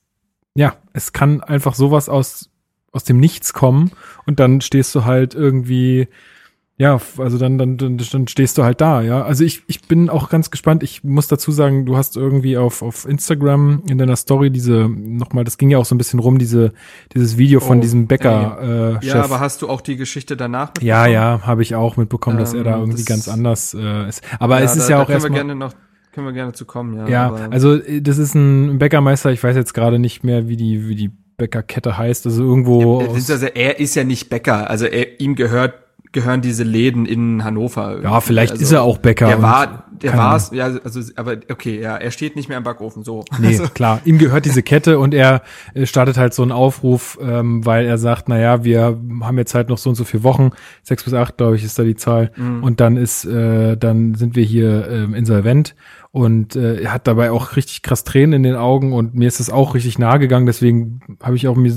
ja, 0.56 0.78
es 0.94 1.12
kann 1.12 1.42
einfach 1.42 1.76
sowas 1.76 2.08
aus, 2.08 2.50
aus 2.94 3.04
dem 3.04 3.20
Nichts 3.20 3.52
kommen 3.52 3.92
und 4.26 4.40
dann 4.40 4.62
stehst 4.62 4.96
du 4.96 5.04
halt 5.04 5.36
irgendwie, 5.36 6.08
ja, 6.80 7.02
also 7.18 7.40
dann, 7.40 7.58
dann, 7.58 7.78
dann, 7.78 7.98
dann 7.98 8.28
stehst 8.28 8.60
du 8.60 8.64
halt 8.64 8.80
da, 8.82 9.02
ja. 9.02 9.24
Also 9.24 9.44
ich, 9.44 9.64
ich 9.66 9.88
bin 9.88 10.12
auch 10.12 10.30
ganz 10.30 10.52
gespannt. 10.52 10.84
Ich 10.84 11.04
muss 11.04 11.28
dazu 11.28 11.52
sagen, 11.52 11.88
du 11.88 11.98
hast 11.98 12.16
irgendwie 12.16 12.56
auf, 12.56 12.84
auf 12.84 13.08
Instagram 13.08 13.82
in 13.90 13.98
deiner 13.98 14.16
Story 14.16 14.52
diese, 14.52 14.88
nochmal, 14.88 15.44
das 15.44 15.58
ging 15.58 15.72
ja 15.72 15.80
auch 15.80 15.86
so 15.86 15.96
ein 15.96 15.98
bisschen 15.98 16.20
rum, 16.20 16.38
diese, 16.38 16.74
dieses 17.16 17.40
Video 17.40 17.62
von 17.62 17.80
oh, 17.80 17.82
diesem 17.82 18.06
Bäcker, 18.06 19.00
äh, 19.00 19.04
Chef. 19.04 19.16
Ja, 19.16 19.24
aber 19.24 19.40
hast 19.40 19.64
du 19.64 19.70
auch 19.70 19.82
die 19.82 19.96
Geschichte 19.96 20.38
danach 20.38 20.68
mitbekommen? 20.68 20.88
Ja, 20.88 21.08
ja, 21.08 21.42
habe 21.42 21.64
ich 21.64 21.74
auch 21.74 21.98
mitbekommen, 21.98 22.38
ähm, 22.38 22.44
dass 22.44 22.54
er 22.54 22.64
da 22.64 22.76
ähm, 22.76 22.82
irgendwie 22.82 23.06
ganz 23.06 23.28
anders 23.28 23.74
äh, 23.74 24.08
ist. 24.08 24.22
Aber 24.38 24.60
ja, 24.60 24.66
es 24.66 24.76
ist 24.76 24.88
da, 24.88 24.98
ja 24.98 25.02
auch 25.02 25.10
erstmal. 25.10 25.72
Können 26.12 26.28
wir 26.28 26.34
gerne 26.34 26.54
zu 26.54 26.66
kommen, 26.66 26.96
ja. 26.96 27.08
Ja, 27.08 27.34
also 27.52 27.76
äh, 27.76 28.02
das 28.02 28.18
ist 28.18 28.34
ein 28.36 28.80
Bäckermeister, 28.80 29.32
ich 29.32 29.44
weiß 29.44 29.56
jetzt 29.56 29.74
gerade 29.74 30.00
nicht 30.00 30.24
mehr, 30.24 30.48
wie 30.48 30.58
die, 30.58 30.88
wie 30.88 30.96
die 30.96 31.12
Bäckerkette 31.38 31.98
heißt, 31.98 32.26
also 32.26 32.44
irgendwo. 32.44 33.02
Ja, 33.02 33.08
also 33.10 33.46
er 33.46 33.80
ist 33.80 33.96
ja 33.96 34.04
nicht 34.04 34.30
Bäcker, 34.30 34.70
also 34.70 34.86
er, 34.86 35.20
ihm 35.20 35.36
gehört 35.36 35.76
gehören 36.12 36.42
diese 36.42 36.64
Läden 36.64 37.06
in 37.06 37.44
Hannover. 37.44 38.02
Ja, 38.02 38.22
vielleicht 38.22 38.54
also, 38.54 38.64
ist 38.64 38.72
er 38.72 38.84
auch 38.84 38.98
Bäcker. 38.98 39.28
Der 39.28 39.42
war, 39.42 39.86
der 40.02 40.18
war 40.18 40.36
es, 40.36 40.52
ja, 40.52 40.66
also, 40.66 41.02
aber 41.16 41.38
okay, 41.52 41.82
ja, 41.82 41.98
er 41.98 42.12
steht 42.12 42.36
nicht 42.36 42.50
mehr 42.50 42.58
im 42.58 42.64
Backofen, 42.64 43.04
so. 43.04 43.26
Nee, 43.40 43.48
also. 43.48 43.64
klar, 43.74 44.02
ihm 44.06 44.18
gehört 44.18 44.46
diese 44.46 44.64
Kette 44.64 45.00
und 45.00 45.14
er 45.14 45.42
äh, 45.74 45.86
startet 45.86 46.18
halt 46.18 46.34
so 46.34 46.44
einen 46.44 46.52
Aufruf, 46.52 47.18
ähm, 47.22 47.66
weil 47.66 47.86
er 47.86 47.98
sagt, 47.98 48.30
na 48.30 48.40
ja, 48.40 48.64
wir 48.64 48.98
haben 49.22 49.38
jetzt 49.38 49.54
halt 49.54 49.70
noch 49.70 49.78
so 49.78 49.90
und 49.90 49.96
so 49.96 50.04
vier 50.04 50.24
Wochen, 50.24 50.52
sechs 50.84 51.04
bis 51.04 51.14
acht, 51.14 51.38
glaube 51.38 51.56
ich, 51.56 51.64
ist 51.64 51.78
da 51.78 51.84
die 51.84 51.96
Zahl, 51.96 52.32
mhm. 52.36 52.64
und 52.64 52.80
dann 52.80 52.98
ist, 52.98 53.26
äh, 53.26 53.76
dann 53.78 54.16
sind 54.16 54.36
wir 54.36 54.44
hier 54.44 54.88
ähm, 54.90 55.14
insolvent 55.14 55.76
und 56.12 56.56
äh, 56.56 56.82
er 56.82 56.94
hat 56.94 57.08
dabei 57.08 57.32
auch 57.32 57.56
richtig 57.56 57.82
krass 57.82 58.04
Tränen 58.04 58.34
in 58.34 58.44
den 58.44 58.56
Augen 58.56 58.94
und 58.94 59.14
mir 59.14 59.28
ist 59.28 59.40
das 59.40 59.50
auch 59.50 59.76
richtig 59.76 60.00
nahe 60.00 60.20
gegangen, 60.20 60.46
deswegen 60.46 61.02
habe 61.22 61.36
ich 61.36 61.48
auch 61.48 61.56
mir 61.56 61.74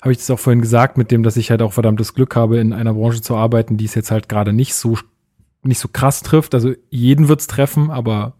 habe 0.00 0.12
ich 0.12 0.18
das 0.18 0.30
auch 0.30 0.38
vorhin 0.38 0.60
gesagt, 0.60 0.96
mit 0.96 1.10
dem, 1.10 1.22
dass 1.22 1.36
ich 1.36 1.50
halt 1.50 1.62
auch 1.62 1.72
verdammtes 1.72 2.14
Glück 2.14 2.36
habe, 2.36 2.58
in 2.58 2.72
einer 2.72 2.94
Branche 2.94 3.20
zu 3.20 3.36
arbeiten, 3.36 3.76
die 3.76 3.86
es 3.86 3.94
jetzt 3.94 4.10
halt 4.10 4.28
gerade 4.28 4.52
nicht 4.52 4.74
so 4.74 4.96
nicht 5.62 5.78
so 5.78 5.88
krass 5.88 6.22
trifft. 6.22 6.54
Also 6.54 6.72
jeden 6.90 7.28
wird's 7.28 7.46
treffen, 7.46 7.90
aber 7.90 8.34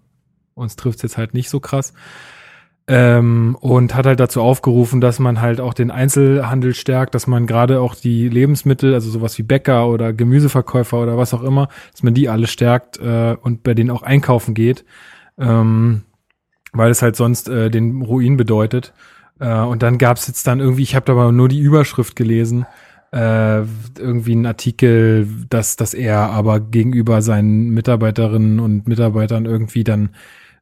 uns 0.55 0.77
trifft's 0.77 1.03
jetzt 1.03 1.18
halt 1.18 1.35
nicht 1.35 1.51
so 1.51 1.61
krass. 1.61 1.92
Ähm, 2.90 3.55
und 3.61 3.94
hat 3.94 4.07
halt 4.07 4.18
dazu 4.18 4.40
aufgerufen, 4.40 5.03
dass 5.03 5.18
man 5.18 5.42
halt 5.42 5.61
auch 5.61 5.75
den 5.75 5.90
Einzelhandel 5.90 6.75
stärkt, 6.75 7.14
dass 7.14 7.27
man 7.27 7.47
gerade 7.47 7.81
auch 7.83 7.94
die 7.94 8.31
Lebensmittel, 8.31 8.94
also 8.94 9.11
sowas 9.11 9.37
wie 9.37 9.42
Bäcker 9.42 9.88
oder 9.88 10.14
Gemüseverkäufer 10.14 10.99
oder 10.99 11.18
was 11.18 11.35
auch 11.35 11.42
immer, 11.42 11.68
dass 11.92 12.03
man 12.03 12.14
die 12.14 12.31
alle 12.31 12.47
stärkt 12.47 12.99
äh, 12.99 13.37
und 13.42 13.62
bei 13.62 13.75
denen 13.75 13.90
auch 13.90 14.03
einkaufen 14.03 14.55
geht, 14.55 14.87
ähm, 15.37 16.05
weil 16.73 16.90
es 16.90 17.03
halt 17.03 17.14
sonst 17.16 17.51
äh, 17.51 17.71
den 17.71 18.01
Ruin 18.01 18.38
bedeutet. 18.38 18.94
Äh, 19.40 19.61
und 19.61 19.83
dann 19.83 19.98
gab's 19.98 20.27
jetzt 20.27 20.46
dann 20.46 20.61
irgendwie, 20.61 20.83
ich 20.83 20.94
habe 20.94 21.07
da 21.07 21.12
aber 21.12 21.33
nur 21.33 21.48
die 21.48 21.61
Überschrift 21.61 22.16
gelesen, 22.16 22.66
äh, 23.12 23.62
irgendwie 23.98 24.35
ein 24.35 24.46
Artikel, 24.46 25.27
dass, 25.48 25.77
dass 25.77 25.94
er 25.94 26.31
aber 26.31 26.61
gegenüber 26.61 27.22
seinen 27.22 27.70
Mitarbeiterinnen 27.70 28.61
und 28.61 28.87
Mitarbeitern 28.87 29.46
irgendwie 29.46 29.85
dann 29.85 30.11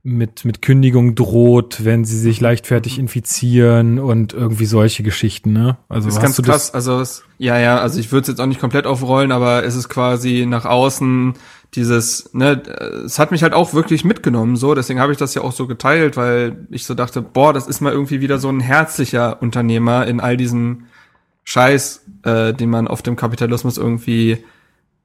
mit, 0.07 0.45
mit 0.45 0.63
Kündigung 0.63 1.17
droht, 1.17 1.85
wenn 1.85 2.05
sie 2.05 2.17
sich 2.17 2.41
leichtfertig 2.41 3.01
infizieren 3.01 3.99
und 3.99 4.33
irgendwie 4.33 4.67
solche 4.67 5.03
Geschichten, 5.03 5.53
ne? 5.53 5.79
Also 5.89 6.07
das 6.07 6.17
ist 6.19 6.23
ganz 6.23 6.41
krass, 6.41 6.73
also 6.73 7.01
es, 7.01 7.25
ja, 7.39 7.59
ja, 7.59 7.79
also 7.81 7.99
ich 7.99 8.13
würde 8.13 8.23
es 8.23 8.29
jetzt 8.29 8.41
auch 8.41 8.47
nicht 8.47 8.61
komplett 8.61 8.87
aufrollen, 8.87 9.33
aber 9.33 9.65
es 9.65 9.75
ist 9.75 9.89
quasi 9.89 10.47
nach 10.47 10.65
außen 10.65 11.35
dieses, 11.75 12.33
ne, 12.33 12.63
es 13.05 13.19
hat 13.19 13.31
mich 13.31 13.43
halt 13.43 13.53
auch 13.53 13.75
wirklich 13.75 14.05
mitgenommen, 14.05 14.57
so, 14.57 14.75
deswegen 14.75 15.01
habe 15.01 15.13
ich 15.13 15.19
das 15.19 15.35
ja 15.35 15.43
auch 15.43 15.53
so 15.53 15.67
geteilt, 15.67 16.17
weil 16.17 16.67
ich 16.71 16.87
so 16.87 16.95
dachte, 16.95 17.21
boah, 17.23 17.53
das 17.53 17.67
ist 17.67 17.81
mal 17.81 17.93
irgendwie 17.93 18.21
wieder 18.21 18.39
so 18.39 18.49
ein 18.49 18.61
herzlicher 18.61 19.43
Unternehmer 19.43 20.07
in 20.07 20.21
all 20.21 20.37
diesem 20.37 20.85
Scheiß, 21.45 22.05
äh, 22.25 22.55
den 22.55 22.71
man 22.71 22.89
auf 22.89 23.03
dem 23.03 23.17
Kapitalismus 23.17 23.79
irgendwie 23.79 24.45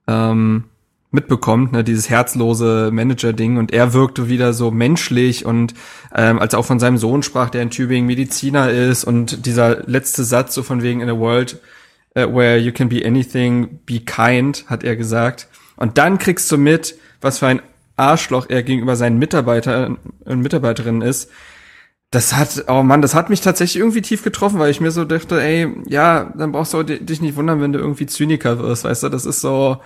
ähm, 0.08 0.66
mitbekommt, 1.12 1.74
ne, 1.74 1.84
dieses 1.84 2.10
herzlose 2.10 2.90
Manager-Ding 2.92 3.58
und 3.58 3.74
er 3.74 3.94
wirkte 3.94 4.30
wieder 4.30 4.54
so 4.54 4.72
menschlich 4.72 5.46
und 5.46 5.74
ähm, 6.16 6.40
als 6.40 6.54
er 6.54 6.60
auch 6.60 6.66
von 6.66 6.80
seinem 6.80 6.98
Sohn 6.98 7.22
sprach, 7.22 7.50
der 7.50 7.64
in 7.64 7.70
Tübingen 7.70 8.08
Mediziner 8.08 8.72
ist 8.72 9.04
und 9.04 9.46
dieser 9.46 9.84
letzte 9.88 10.24
Satz 10.24 10.56
so 10.56 10.64
von 10.64 10.82
wegen 10.82 11.02
in 11.02 11.10
a 11.10 11.18
world 11.18 11.60
uh, 12.18 12.34
where 12.34 12.58
you 12.58 12.72
can 12.72 12.88
be 12.88 13.06
anything, 13.06 13.80
be 13.86 14.00
kind, 14.00 14.66
hat 14.68 14.84
er 14.84 14.96
gesagt. 14.96 15.48
Und 15.76 15.98
dann 15.98 16.18
kriegst 16.18 16.52
du 16.52 16.58
mit, 16.58 16.96
was 17.22 17.40
für 17.40 17.48
ein 17.48 17.62
Arschloch 17.96 18.48
er 18.50 18.64
gegenüber 18.64 18.96
seinen 18.96 19.20
Mitarbeitern 19.20 19.98
und 20.26 20.42
Mitarbeiterinnen 20.42 21.02
ist. 21.02 21.30
Das 22.10 22.36
hat, 22.36 22.66
oh 22.68 22.84
Mann, 22.84 23.02
das 23.02 23.16
hat 23.16 23.30
mich 23.30 23.42
tatsächlich 23.42 23.80
irgendwie 23.80 24.02
tief 24.02 24.24
getroffen, 24.24 24.60
weil 24.60 24.72
ich 24.72 24.82
mir 24.82 24.92
so 24.92 25.06
dachte, 25.06 25.42
ey, 25.42 25.70
ja, 25.88 26.34
dann 26.36 26.52
brauchst 26.52 26.74
du 26.74 26.84
dich 26.84 27.22
nicht 27.22 27.38
wundern, 27.38 27.62
wenn 27.62 27.72
du 27.72 27.80
irgendwie 27.80 28.06
Zyniker 28.06 28.60
wirst, 28.60 28.84
weißt 28.84 29.04
du, 29.04 29.10
das 29.10 29.26
ist 29.26 29.40
so, 29.40 29.78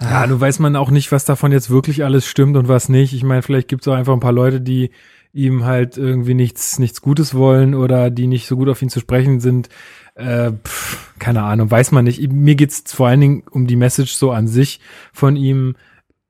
ja, 0.00 0.26
du 0.26 0.40
weiß 0.40 0.60
man 0.60 0.76
auch 0.76 0.90
nicht, 0.90 1.12
was 1.12 1.26
davon 1.26 1.52
jetzt 1.52 1.68
wirklich 1.68 2.04
alles 2.04 2.26
stimmt 2.26 2.56
und 2.56 2.68
was 2.68 2.88
nicht. 2.88 3.12
Ich 3.12 3.22
meine, 3.22 3.42
vielleicht 3.42 3.68
gibt 3.68 3.82
es 3.82 3.88
auch 3.88 3.96
einfach 3.96 4.14
ein 4.14 4.20
paar 4.20 4.32
Leute, 4.32 4.60
die 4.60 4.90
ihm 5.32 5.64
halt 5.64 5.96
irgendwie 5.96 6.34
nichts, 6.34 6.78
nichts 6.78 7.02
Gutes 7.02 7.34
wollen 7.34 7.74
oder 7.74 8.10
die 8.10 8.26
nicht 8.26 8.46
so 8.46 8.56
gut 8.56 8.68
auf 8.68 8.82
ihn 8.82 8.88
zu 8.88 9.00
sprechen 9.00 9.40
sind. 9.40 9.68
Äh, 10.14 10.52
pff, 10.52 11.14
keine 11.18 11.42
Ahnung, 11.42 11.70
weiß 11.70 11.92
man 11.92 12.04
nicht. 12.04 12.32
Mir 12.32 12.56
geht's 12.56 12.92
vor 12.92 13.08
allen 13.08 13.20
Dingen 13.20 13.42
um 13.50 13.66
die 13.66 13.76
Message 13.76 14.12
so 14.12 14.32
an 14.32 14.48
sich 14.48 14.80
von 15.12 15.36
ihm. 15.36 15.76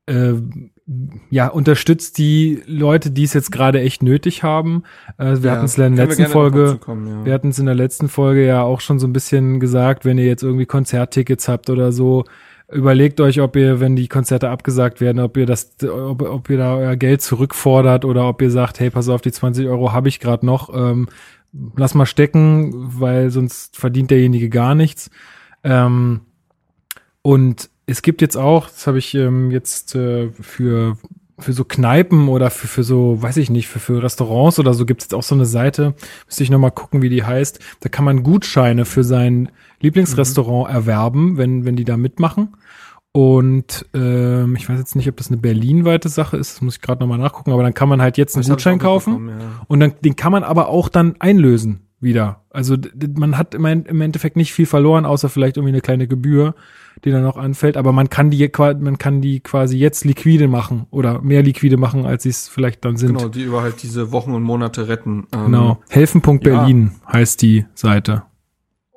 Äh, 0.07 0.35
ja, 1.31 1.47
unterstützt 1.47 2.19
die 2.19 2.63
Leute, 2.67 3.13
die 3.13 3.23
es 3.23 3.33
jetzt 3.33 3.53
gerade 3.53 3.81
echt 3.81 4.03
nötig 4.03 4.43
haben. 4.43 4.83
Äh, 5.19 5.37
wir 5.37 5.51
ja, 5.51 5.53
hatten 5.53 5.67
es 5.67 5.79
in 5.79 5.95
der 5.95 6.07
letzten 6.07 6.27
Folge, 6.27 6.79
kommen, 6.81 7.07
ja. 7.07 7.25
wir 7.25 7.33
hatten 7.33 7.51
es 7.51 7.61
in 7.61 7.67
der 7.67 7.77
letzten 7.77 8.09
Folge 8.09 8.45
ja 8.45 8.63
auch 8.63 8.81
schon 8.81 8.99
so 8.99 9.07
ein 9.07 9.13
bisschen 9.13 9.61
gesagt, 9.61 10.05
wenn 10.05 10.19
ihr 10.19 10.27
jetzt 10.27 10.43
irgendwie 10.43 10.67
Konzerttickets 10.67 11.47
habt 11.47 11.71
oder 11.71 11.93
so, 11.93 12.25
überlegt 12.73 13.21
euch, 13.21 13.41
ob 13.41 13.57
ihr, 13.57 13.81
wenn 13.81 13.97
die 13.97 14.09
Konzerte 14.09 14.51
abgesagt 14.51 15.01
werden, 15.01 15.21
ob 15.21 15.37
ihr 15.37 15.47
das, 15.47 15.77
ob, 15.83 16.23
ob 16.23 16.51
ihr 16.51 16.59
da 16.59 16.77
euer 16.77 16.97
Geld 16.97 17.23
zurückfordert 17.23 18.05
oder 18.05 18.29
ob 18.29 18.41
ihr 18.43 18.51
sagt, 18.51 18.81
hey, 18.81 18.91
pass 18.91 19.09
auf, 19.09 19.21
die 19.21 19.33
20 19.33 19.67
Euro 19.69 19.93
habe 19.93 20.09
ich 20.09 20.21
gerade 20.21 20.47
noch, 20.47 20.75
ähm, 20.75 21.09
lass 21.77 21.95
mal 21.95 22.07
stecken, 22.07 22.73
weil 22.75 23.31
sonst 23.31 23.77
verdient 23.77 24.11
derjenige 24.11 24.49
gar 24.49 24.75
nichts. 24.75 25.11
Ähm, 25.65 26.21
und 27.23 27.71
es 27.87 28.03
gibt 28.03 28.23
jetzt 28.23 28.37
auch, 28.37 28.69
das 28.69 28.87
habe 28.87 28.99
ich 28.99 29.15
ähm, 29.15 29.51
jetzt 29.51 29.95
äh, 29.95 30.31
für 30.41 30.97
für 31.41 31.53
so 31.53 31.65
Kneipen 31.65 32.29
oder 32.29 32.51
für, 32.51 32.67
für 32.67 32.83
so, 32.83 33.21
weiß 33.21 33.39
ich 33.39 33.51
nicht, 33.51 33.69
für, 33.69 33.79
für 33.79 34.03
Restaurants 34.03 34.59
oder 34.59 34.75
so 34.75 34.85
gibt 34.87 35.01
es 35.01 35.07
jetzt 35.07 35.15
auch 35.15 35.23
so 35.23 35.35
eine 35.35 35.47
Seite, 35.47 35.95
müsste 36.27 36.43
ich 36.43 36.51
nochmal 36.51 36.71
gucken, 36.71 37.03
wie 37.03 37.09
die 37.09 37.25
heißt. 37.25 37.61
Da 37.81 37.89
kann 37.89 38.05
man 38.05 38.23
Gutscheine 38.23 38.85
für 38.85 39.05
sein 39.05 39.51
Lieblingsrestaurant 39.81 40.69
mhm. 40.69 40.75
erwerben, 40.75 41.37
wenn, 41.37 41.65
wenn 41.65 41.77
die 41.77 41.85
da 41.85 41.97
mitmachen. 41.97 42.57
Und 43.13 43.87
ähm, 43.93 44.55
ich 44.55 44.69
weiß 44.69 44.79
jetzt 44.79 44.95
nicht, 44.95 45.09
ob 45.09 45.17
das 45.17 45.29
eine 45.29 45.39
Berlin-weite 45.39 46.09
Sache 46.09 46.37
ist, 46.37 46.55
das 46.55 46.61
muss 46.63 46.77
ich 46.77 46.81
gerade 46.81 47.01
nochmal 47.01 47.19
nachgucken, 47.19 47.51
aber 47.51 47.65
dann 47.65 47.75
kann 47.75 47.89
man 47.89 48.01
halt 48.01 48.17
jetzt 48.19 48.37
einen 48.37 48.43
das 48.43 48.51
Gutschein 48.51 48.79
kaufen 48.79 49.29
ja. 49.29 49.35
und 49.67 49.81
dann 49.81 49.95
den 50.05 50.15
kann 50.15 50.31
man 50.31 50.45
aber 50.45 50.69
auch 50.69 50.89
dann 50.89 51.17
einlösen 51.19 51.81
wieder. 52.01 52.45
Also 52.51 52.77
man 53.17 53.37
hat 53.37 53.55
im 53.55 53.65
Endeffekt 53.65 54.37
nicht 54.37 54.53
viel 54.53 54.67
verloren, 54.67 55.05
außer 55.05 55.29
vielleicht 55.29 55.57
irgendwie 55.57 55.73
eine 55.73 55.81
kleine 55.81 56.09
Gebühr, 56.09 56.55
die 57.05 57.11
dann 57.11 57.23
noch 57.23 57.37
anfällt. 57.37 57.77
Aber 57.77 57.93
man 57.93 58.11
kann 58.11 58.31
die, 58.31 58.51
man 58.59 58.99
kann 58.99 59.21
die 59.21 59.41
quasi 59.41 59.77
jetzt 59.77 60.05
liquide 60.05 60.49
machen 60.49 60.87
oder 60.91 61.21
mehr 61.21 61.43
liquide 61.43 61.77
machen, 61.77 62.07
als 62.07 62.23
sie 62.23 62.31
es 62.31 62.49
vielleicht 62.49 62.85
dann 62.85 62.97
sind. 62.97 63.17
Genau, 63.17 63.29
die 63.29 63.43
über 63.43 63.63
halt 63.63 63.83
diese 63.83 64.13
Wochen 64.13 64.33
und 64.33 64.43
Monate 64.43 64.89
retten. 64.89 65.27
Ähm, 65.33 65.47
genau. 65.47 65.81
Helfen.berlin 65.89 66.93
ja. 67.07 67.13
heißt 67.13 67.43
die 67.43 67.67
Seite. 67.75 68.23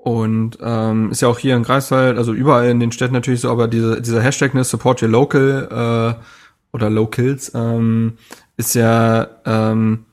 Und 0.04 0.58
ähm, 0.62 1.12
ist 1.12 1.22
ja 1.22 1.30
auch 1.30 1.40
hier 1.40 1.56
in 1.56 1.64
Greifswald, 1.64 2.18
also 2.18 2.34
überall 2.34 2.68
in 2.68 2.82
den 2.82 2.92
Städten 2.92 3.14
natürlich 3.14 3.40
so, 3.40 3.50
aber 3.50 3.70
diese, 3.70 4.02
dieser 4.02 4.22
Hashtag, 4.22 4.54
ne, 4.54 4.66
Support 4.66 5.02
Your 5.02 5.08
Local 5.08 6.18
äh, 6.20 6.76
oder 6.76 6.90
Locals, 6.90 7.54
ähm, 7.56 8.18
ist 8.58 8.76
ja 8.76 9.28
ähm, 9.46 10.04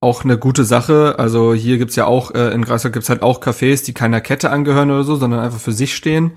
auch 0.00 0.24
eine 0.24 0.36
gute 0.36 0.64
Sache. 0.64 1.14
Also 1.16 1.54
hier 1.54 1.78
gibt's 1.78 1.94
ja 1.94 2.06
auch, 2.06 2.34
äh, 2.34 2.52
in 2.52 2.64
Greifswald 2.64 2.92
gibt's 2.92 3.08
halt 3.08 3.22
auch 3.22 3.40
Cafés, 3.40 3.84
die 3.84 3.94
keiner 3.94 4.20
Kette 4.20 4.50
angehören 4.50 4.90
oder 4.90 5.04
so, 5.04 5.14
sondern 5.14 5.38
einfach 5.38 5.60
für 5.60 5.70
sich 5.70 5.94
stehen. 5.94 6.32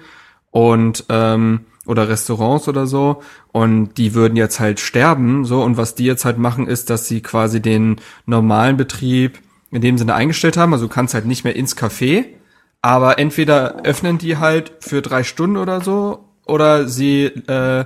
Und 0.52 1.06
ähm, 1.10 1.62
oder 1.88 2.08
Restaurants 2.08 2.68
oder 2.68 2.86
so 2.86 3.24
und 3.52 3.96
die 3.98 4.14
würden 4.14 4.36
jetzt 4.36 4.60
halt 4.60 4.80
sterben 4.80 5.46
so 5.46 5.64
und 5.64 5.78
was 5.78 5.96
die 5.96 6.06
jetzt 6.06 6.26
halt 6.26 6.38
machen 6.38 6.68
ist, 6.68 6.92
dass 6.92 7.08
sie 7.08 7.22
quasi 7.22 7.60
den 7.60 7.98
normalen 8.28 8.78
Betrieb 8.78 9.40
in 9.74 9.82
dem 9.82 9.98
Sinne 9.98 10.16
eingestellt 10.16 10.58
haben, 10.58 10.74
also 10.74 10.88
du 10.88 10.94
kannst 10.94 11.14
halt 11.14 11.26
nicht 11.26 11.44
mehr 11.44 11.56
ins 11.56 11.78
Café, 11.78 12.26
aber 12.82 13.20
entweder 13.20 13.84
öffnen 13.84 14.18
die 14.18 14.38
halt 14.38 14.74
für 14.80 15.02
drei 15.02 15.24
Stunden 15.24 15.58
oder 15.58 15.82
so 15.82 16.30
oder 16.46 16.88
sie 16.88 17.26
äh, 17.26 17.86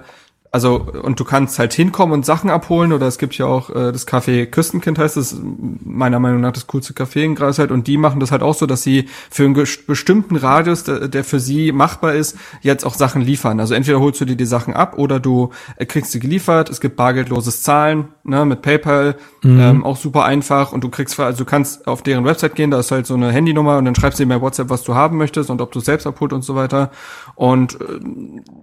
also 0.52 0.86
und 1.04 1.20
du 1.20 1.26
kannst 1.26 1.60
halt 1.60 1.74
hinkommen 1.74 2.14
und 2.14 2.26
Sachen 2.26 2.50
abholen 2.50 2.94
oder 2.94 3.08
es 3.08 3.18
gibt 3.18 3.38
ja 3.38 3.46
auch 3.46 3.70
äh, 3.70 3.92
das 3.92 4.08
Café 4.08 4.46
Küstenkind 4.46 4.98
heißt 4.98 5.18
das 5.18 5.36
meiner 5.84 6.20
Meinung 6.20 6.42
nach 6.42 6.54
das 6.54 6.68
coolste 6.68 6.94
Café 6.94 7.22
in 7.24 7.36
Greifswald 7.36 7.72
und 7.72 7.88
die 7.88 7.98
machen 7.98 8.20
das 8.20 8.32
halt 8.32 8.44
auch 8.44 8.54
so, 8.54 8.66
dass 8.66 8.84
sie 8.84 9.08
für 9.30 9.44
einen 9.44 9.54
bestimmten 9.54 10.36
Radius, 10.36 10.84
der, 10.84 11.08
der, 11.08 11.24
für 11.24 11.40
sie 11.40 11.72
machbar 11.72 12.14
ist, 12.14 12.38
jetzt 12.62 12.86
auch 12.86 12.94
Sachen 12.94 13.22
liefern. 13.22 13.60
Also 13.60 13.74
entweder 13.74 14.00
holst 14.00 14.22
du 14.22 14.26
dir 14.26 14.36
die 14.36 14.46
Sachen 14.46 14.74
ab 14.74 14.98
oder 14.98 15.20
du 15.20 15.52
äh, 15.76 15.86
kriegst 15.86 16.12
sie 16.12 16.20
geliefert. 16.20 16.70
Es 16.70 16.82
gibt 16.82 16.96
bargeldloses 16.96 17.64
Zahlen 17.64 18.10
ne, 18.24 18.46
mit 18.46 18.62
PayPal, 18.62 19.18
mhm. 19.44 19.60
ähm, 19.60 19.84
auch 19.84 19.98
super 19.98 20.26
einfach 20.26 20.72
und 20.72 20.84
du 20.84 20.90
kriegst 20.90 21.20
also 21.20 21.38
du 21.38 21.46
kannst 21.46 21.88
auf 21.88 22.02
deren 22.02 22.26
Website 22.26 22.56
gehen, 22.56 22.72
da 22.72 22.80
ist 22.80 22.92
halt 22.92 23.06
so 23.08 23.16
eine 23.16 23.32
Handynummer 23.32 23.78
und 23.78 23.86
dann 23.86 23.96
schreibst 23.96 24.20
du 24.20 24.24
dir 24.24 24.30
bei 24.30 24.42
WhatsApp, 24.42 24.70
was 24.70 24.84
du 24.84 24.96
haben 24.96 25.18
möchtest 25.18 25.50
und 25.50 25.62
ob 25.62 25.72
du 25.72 25.80
selbst 25.80 26.08
abholt 26.08 26.32
und 26.34 26.44
so 26.44 26.56
weiter. 26.56 26.92
Und 27.36 27.80
äh, 27.82 27.86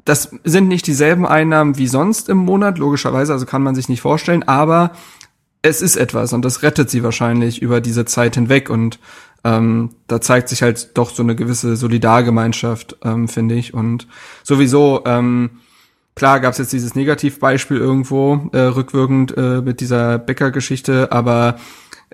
das 0.05 0.31
sind 0.45 0.69
nicht 0.69 0.87
dieselben 0.87 1.27
Einnahmen 1.27 1.74
wie 1.79 1.87
sonst 1.87 2.29
im 2.29 2.39
Monat, 2.39 2.79
logischerweise, 2.79 3.33
also 3.33 3.47
kann 3.47 3.63
man 3.63 3.75
sich 3.75 3.89
nicht 3.89 4.01
vorstellen, 4.01 4.43
aber 4.43 4.93
es 5.63 5.81
ist 5.81 5.97
etwas 5.97 6.33
und 6.33 6.45
das 6.45 6.63
rettet 6.63 6.91
sie 6.91 7.03
wahrscheinlich 7.03 7.63
über 7.63 7.81
diese 7.81 8.05
Zeit 8.05 8.35
hinweg 8.35 8.69
und 8.69 8.99
ähm, 9.45 9.91
da 10.07 10.21
zeigt 10.21 10.49
sich 10.49 10.63
halt 10.63 10.97
doch 10.97 11.11
so 11.11 11.23
eine 11.23 11.37
gewisse 11.37 11.77
Solidargemeinschaft, 11.77 12.97
ähm, 13.05 13.29
finde 13.29 13.55
ich. 13.55 13.75
Und 13.75 14.07
sowieso, 14.43 15.03
ähm, 15.07 15.51
klar 16.15 16.41
gab 16.41 16.53
es 16.53 16.59
jetzt 16.59 16.73
dieses 16.73 16.95
Negativbeispiel 16.95 17.77
irgendwo 17.77 18.49
äh, 18.53 18.59
rückwirkend 18.59 19.37
äh, 19.37 19.61
mit 19.61 19.81
dieser 19.81 20.19
Bäckergeschichte, 20.19 21.13
aber 21.13 21.57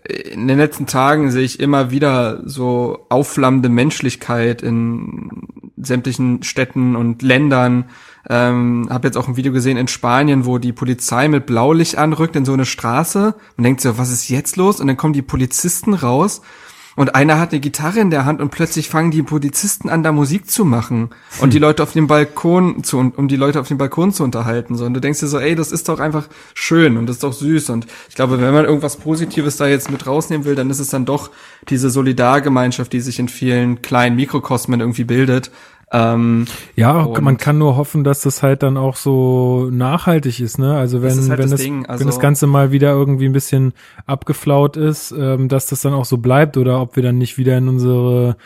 in 0.08 0.48
den 0.48 0.58
letzten 0.58 0.86
Tagen 0.86 1.30
sehe 1.30 1.42
ich 1.42 1.60
immer 1.60 1.90
wieder 1.90 2.42
so 2.48 3.06
aufflammende 3.10 3.68
Menschlichkeit 3.68 4.62
in 4.62 5.46
sämtlichen 5.76 6.42
Städten 6.42 6.96
und 6.96 7.22
Ländern. 7.22 7.86
Ähm, 8.28 8.88
habe 8.90 9.08
jetzt 9.08 9.16
auch 9.16 9.28
ein 9.28 9.36
Video 9.36 9.52
gesehen 9.52 9.76
in 9.76 9.88
Spanien, 9.88 10.44
wo 10.44 10.58
die 10.58 10.72
Polizei 10.72 11.28
mit 11.28 11.46
Blaulicht 11.46 11.96
anrückt 11.96 12.36
in 12.36 12.44
so 12.44 12.52
eine 12.52 12.66
Straße. 12.66 13.34
Man 13.56 13.64
denkt 13.64 13.80
so, 13.80 13.96
was 13.98 14.10
ist 14.10 14.28
jetzt 14.28 14.56
los? 14.56 14.80
Und 14.80 14.86
dann 14.86 14.96
kommen 14.96 15.14
die 15.14 15.22
Polizisten 15.22 15.94
raus 15.94 16.42
und 16.96 17.14
einer 17.14 17.38
hat 17.38 17.52
eine 17.52 17.60
Gitarre 17.60 18.00
in 18.00 18.10
der 18.10 18.24
Hand 18.24 18.40
und 18.40 18.50
plötzlich 18.50 18.88
fangen 18.88 19.10
die 19.10 19.22
Polizisten 19.22 19.88
an, 19.88 20.02
da 20.02 20.12
Musik 20.12 20.50
zu 20.50 20.64
machen 20.64 21.10
und 21.38 21.44
hm. 21.44 21.50
die 21.50 21.58
Leute 21.58 21.82
auf 21.82 21.92
dem 21.92 22.08
Balkon 22.08 22.82
zu, 22.82 22.98
um 22.98 23.28
die 23.28 23.36
Leute 23.36 23.60
auf 23.60 23.68
dem 23.68 23.78
Balkon 23.78 24.12
zu 24.12 24.24
unterhalten. 24.24 24.74
So. 24.76 24.84
Und 24.84 24.94
du 24.94 25.00
denkst 25.00 25.20
dir 25.20 25.28
so, 25.28 25.38
ey, 25.38 25.54
das 25.54 25.72
ist 25.72 25.88
doch 25.88 26.00
einfach 26.00 26.28
schön 26.52 26.96
und 26.96 27.06
das 27.06 27.16
ist 27.16 27.22
doch 27.22 27.32
süß. 27.32 27.70
Und 27.70 27.86
ich 28.08 28.16
glaube, 28.16 28.40
wenn 28.40 28.52
man 28.52 28.64
irgendwas 28.64 28.96
Positives 28.96 29.56
da 29.56 29.66
jetzt 29.66 29.90
mit 29.90 30.06
rausnehmen 30.06 30.44
will, 30.44 30.56
dann 30.56 30.68
ist 30.68 30.80
es 30.80 30.90
dann 30.90 31.04
doch 31.04 31.30
diese 31.68 31.90
Solidargemeinschaft, 31.90 32.92
die 32.92 33.00
sich 33.00 33.18
in 33.18 33.28
vielen 33.28 33.82
kleinen 33.82 34.16
Mikrokosmen 34.16 34.80
irgendwie 34.80 35.04
bildet. 35.04 35.50
Ähm, 35.92 36.46
ja, 36.76 37.08
man 37.20 37.36
kann 37.36 37.58
nur 37.58 37.76
hoffen, 37.76 38.04
dass 38.04 38.20
das 38.20 38.44
halt 38.44 38.62
dann 38.62 38.76
auch 38.76 38.94
so 38.94 39.68
nachhaltig 39.72 40.38
ist, 40.38 40.58
ne? 40.58 40.76
Also 40.76 41.02
wenn, 41.02 41.18
halt 41.28 41.38
wenn, 41.38 41.50
das, 41.50 41.60
also, 41.60 42.00
wenn 42.00 42.06
das 42.06 42.20
Ganze 42.20 42.46
mal 42.46 42.70
wieder 42.70 42.92
irgendwie 42.92 43.26
ein 43.26 43.32
bisschen 43.32 43.72
abgeflaut 44.06 44.76
ist, 44.76 45.10
ähm, 45.10 45.48
dass 45.48 45.66
das 45.66 45.80
dann 45.80 45.92
auch 45.92 46.04
so 46.04 46.18
bleibt 46.18 46.56
oder 46.56 46.80
ob 46.80 46.94
wir 46.94 47.02
dann 47.02 47.18
nicht 47.18 47.38
wieder 47.38 47.58
in 47.58 47.68
unsere 47.68 48.36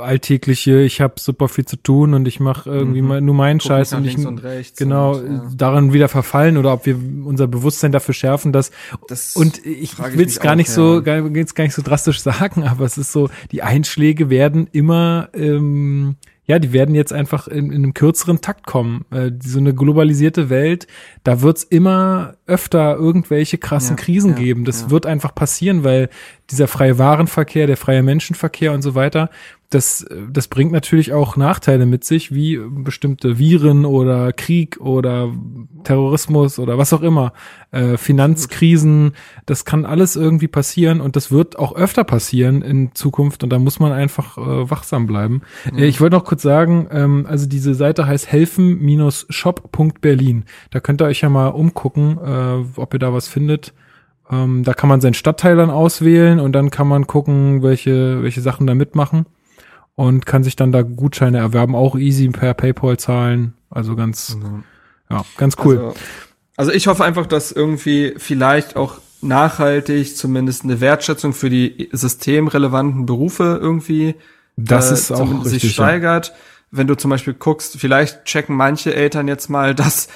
alltägliche, 0.00 0.80
ich 0.80 1.00
habe 1.00 1.14
super 1.18 1.48
viel 1.48 1.66
zu 1.66 1.76
tun 1.76 2.14
und 2.14 2.26
ich 2.28 2.40
mache 2.40 2.70
irgendwie 2.70 3.02
mhm. 3.02 3.24
nur 3.24 3.34
meinen 3.34 3.58
Guck 3.58 3.68
Scheiß 3.68 3.92
und 3.94 4.04
ich 4.06 4.16
und 4.24 4.42
genau 4.76 5.16
und, 5.16 5.32
ja. 5.32 5.50
daran 5.54 5.92
wieder 5.92 6.08
verfallen 6.08 6.56
oder 6.56 6.72
ob 6.72 6.86
wir 6.86 6.96
unser 7.24 7.46
Bewusstsein 7.46 7.92
dafür 7.92 8.14
schärfen, 8.14 8.52
dass 8.52 8.70
das 9.08 9.36
und 9.36 9.64
ich 9.66 9.98
will 9.98 10.26
es 10.26 10.40
gar 10.40 10.56
nicht 10.56 10.70
so 10.70 11.02
gar, 11.02 11.20
gar 11.22 11.64
nicht 11.64 11.74
so 11.74 11.82
drastisch 11.82 12.20
sagen, 12.22 12.64
aber 12.64 12.84
es 12.84 12.96
ist 12.96 13.12
so, 13.12 13.28
die 13.50 13.62
Einschläge 13.62 14.30
werden 14.30 14.68
immer 14.72 15.28
ähm, 15.34 16.16
ja, 16.44 16.58
die 16.58 16.72
werden 16.72 16.94
jetzt 16.94 17.12
einfach 17.12 17.46
in, 17.46 17.66
in 17.66 17.84
einem 17.84 17.94
kürzeren 17.94 18.40
Takt 18.40 18.66
kommen. 18.66 19.04
Äh, 19.10 19.30
so 19.42 19.58
eine 19.58 19.74
globalisierte 19.74 20.50
Welt, 20.50 20.86
da 21.22 21.40
wird's 21.40 21.62
immer 21.62 22.34
öfter 22.46 22.96
irgendwelche 22.96 23.58
krassen 23.58 23.96
ja, 23.96 24.02
Krisen 24.02 24.30
ja, 24.30 24.36
geben. 24.36 24.64
Das 24.64 24.82
ja. 24.82 24.90
wird 24.90 25.06
einfach 25.06 25.34
passieren, 25.34 25.84
weil 25.84 26.08
dieser 26.52 26.68
freie 26.68 26.98
Warenverkehr, 26.98 27.66
der 27.66 27.76
freie 27.76 28.02
Menschenverkehr 28.02 28.72
und 28.72 28.82
so 28.82 28.94
weiter, 28.94 29.30
das, 29.72 30.06
das 30.30 30.46
bringt 30.48 30.72
natürlich 30.72 31.14
auch 31.14 31.36
Nachteile 31.36 31.86
mit 31.86 32.04
sich, 32.04 32.34
wie 32.34 32.58
bestimmte 32.58 33.38
Viren 33.38 33.86
oder 33.86 34.34
Krieg 34.34 34.78
oder 34.80 35.32
Terrorismus 35.84 36.58
oder 36.58 36.76
was 36.76 36.92
auch 36.92 37.00
immer, 37.00 37.32
äh, 37.70 37.96
Finanzkrisen, 37.96 39.12
das 39.46 39.64
kann 39.64 39.86
alles 39.86 40.14
irgendwie 40.14 40.48
passieren 40.48 41.00
und 41.00 41.16
das 41.16 41.32
wird 41.32 41.58
auch 41.58 41.74
öfter 41.74 42.04
passieren 42.04 42.60
in 42.60 42.94
Zukunft 42.94 43.42
und 43.42 43.48
da 43.50 43.58
muss 43.58 43.80
man 43.80 43.92
einfach 43.92 44.36
äh, 44.36 44.70
wachsam 44.70 45.06
bleiben. 45.06 45.40
Mhm. 45.72 45.78
Ich 45.78 46.02
wollte 46.02 46.16
noch 46.16 46.24
kurz 46.24 46.42
sagen, 46.42 46.88
ähm, 46.90 47.24
also 47.28 47.46
diese 47.46 47.74
Seite 47.74 48.06
heißt 48.06 48.30
helfen-shop.berlin. 48.30 50.44
Da 50.70 50.80
könnt 50.80 51.00
ihr 51.00 51.06
euch 51.06 51.22
ja 51.22 51.30
mal 51.30 51.48
umgucken, 51.48 52.18
äh, 52.18 52.58
ob 52.76 52.92
ihr 52.92 52.98
da 52.98 53.14
was 53.14 53.28
findet. 53.28 53.72
Ähm, 54.32 54.64
da 54.64 54.72
kann 54.72 54.88
man 54.88 55.00
seinen 55.00 55.14
Stadtteil 55.14 55.56
dann 55.56 55.70
auswählen 55.70 56.40
und 56.40 56.52
dann 56.52 56.70
kann 56.70 56.88
man 56.88 57.06
gucken, 57.06 57.62
welche, 57.62 58.22
welche 58.22 58.40
Sachen 58.40 58.66
da 58.66 58.74
mitmachen 58.74 59.26
und 59.94 60.24
kann 60.24 60.42
sich 60.42 60.56
dann 60.56 60.72
da 60.72 60.82
Gutscheine 60.82 61.38
erwerben, 61.38 61.76
auch 61.76 61.96
easy 61.96 62.28
per 62.28 62.54
PayPal 62.54 62.96
zahlen. 62.96 63.54
Also 63.68 63.94
ganz, 63.94 64.36
mhm. 64.36 64.64
ja, 65.10 65.24
ganz 65.36 65.56
cool. 65.64 65.78
Also, 65.78 65.94
also 66.56 66.72
ich 66.72 66.86
hoffe 66.86 67.04
einfach, 67.04 67.26
dass 67.26 67.52
irgendwie 67.52 68.14
vielleicht 68.16 68.76
auch 68.76 68.98
nachhaltig 69.20 70.16
zumindest 70.16 70.64
eine 70.64 70.80
Wertschätzung 70.80 71.34
für 71.34 71.50
die 71.50 71.90
systemrelevanten 71.92 73.06
Berufe 73.06 73.58
irgendwie 73.60 74.16
das 74.56 74.90
äh, 74.90 74.94
ist 74.94 75.12
auch 75.12 75.44
sich 75.44 75.72
steigert. 75.72 76.28
Ja. 76.28 76.34
Wenn 76.70 76.86
du 76.86 76.96
zum 76.96 77.10
Beispiel 77.10 77.34
guckst, 77.34 77.78
vielleicht 77.78 78.24
checken 78.24 78.56
manche 78.56 78.94
Eltern 78.94 79.28
jetzt 79.28 79.48
mal, 79.48 79.74
dass 79.74 80.08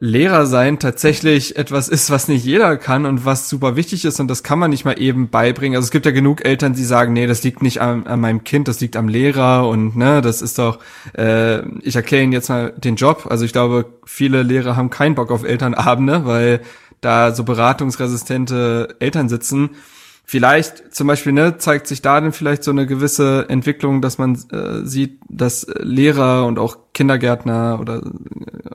Lehrer 0.00 0.46
sein 0.46 0.78
tatsächlich 0.78 1.56
etwas 1.56 1.88
ist, 1.88 2.10
was 2.10 2.26
nicht 2.26 2.44
jeder 2.44 2.76
kann 2.76 3.06
und 3.06 3.24
was 3.24 3.48
super 3.48 3.76
wichtig 3.76 4.04
ist 4.04 4.18
und 4.20 4.28
das 4.28 4.42
kann 4.42 4.58
man 4.58 4.70
nicht 4.70 4.84
mal 4.84 5.00
eben 5.00 5.28
beibringen. 5.28 5.76
Also 5.76 5.86
es 5.86 5.90
gibt 5.90 6.06
ja 6.06 6.12
genug 6.12 6.44
Eltern, 6.44 6.72
die 6.72 6.84
sagen, 6.84 7.12
nee, 7.12 7.26
das 7.26 7.44
liegt 7.44 7.62
nicht 7.62 7.80
an, 7.80 8.06
an 8.06 8.20
meinem 8.20 8.42
Kind, 8.42 8.68
das 8.68 8.80
liegt 8.80 8.96
am 8.96 9.08
Lehrer 9.08 9.68
und 9.68 9.94
ne, 9.96 10.22
das 10.22 10.42
ist 10.42 10.58
doch, 10.58 10.78
äh, 11.16 11.60
ich 11.80 11.94
erkläre 11.94 12.24
Ihnen 12.24 12.32
jetzt 12.32 12.48
mal 12.48 12.72
den 12.76 12.96
Job. 12.96 13.26
Also 13.28 13.44
ich 13.44 13.52
glaube, 13.52 13.86
viele 14.04 14.42
Lehrer 14.42 14.76
haben 14.76 14.90
keinen 14.90 15.14
Bock 15.14 15.30
auf 15.30 15.44
Elternabende, 15.44 16.24
weil 16.26 16.62
da 17.00 17.34
so 17.34 17.44
beratungsresistente 17.44 18.96
Eltern 18.98 19.28
sitzen. 19.28 19.70
Vielleicht 20.24 20.94
zum 20.94 21.08
Beispiel 21.08 21.32
ne, 21.32 21.58
zeigt 21.58 21.86
sich 21.86 22.00
da 22.00 22.20
dann 22.20 22.32
vielleicht 22.32 22.64
so 22.64 22.70
eine 22.70 22.86
gewisse 22.86 23.48
Entwicklung, 23.48 24.00
dass 24.00 24.18
man 24.18 24.36
äh, 24.50 24.86
sieht, 24.86 25.18
dass 25.28 25.66
Lehrer 25.80 26.46
und 26.46 26.58
auch 26.58 26.76
Kindergärtner 26.94 27.78
oder 27.80 27.98
äh, 27.98 28.70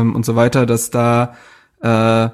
ähm, 0.00 0.14
und 0.14 0.24
so 0.24 0.36
weiter, 0.36 0.66
dass 0.66 0.90
da 0.90 1.34
äh, 1.82 2.28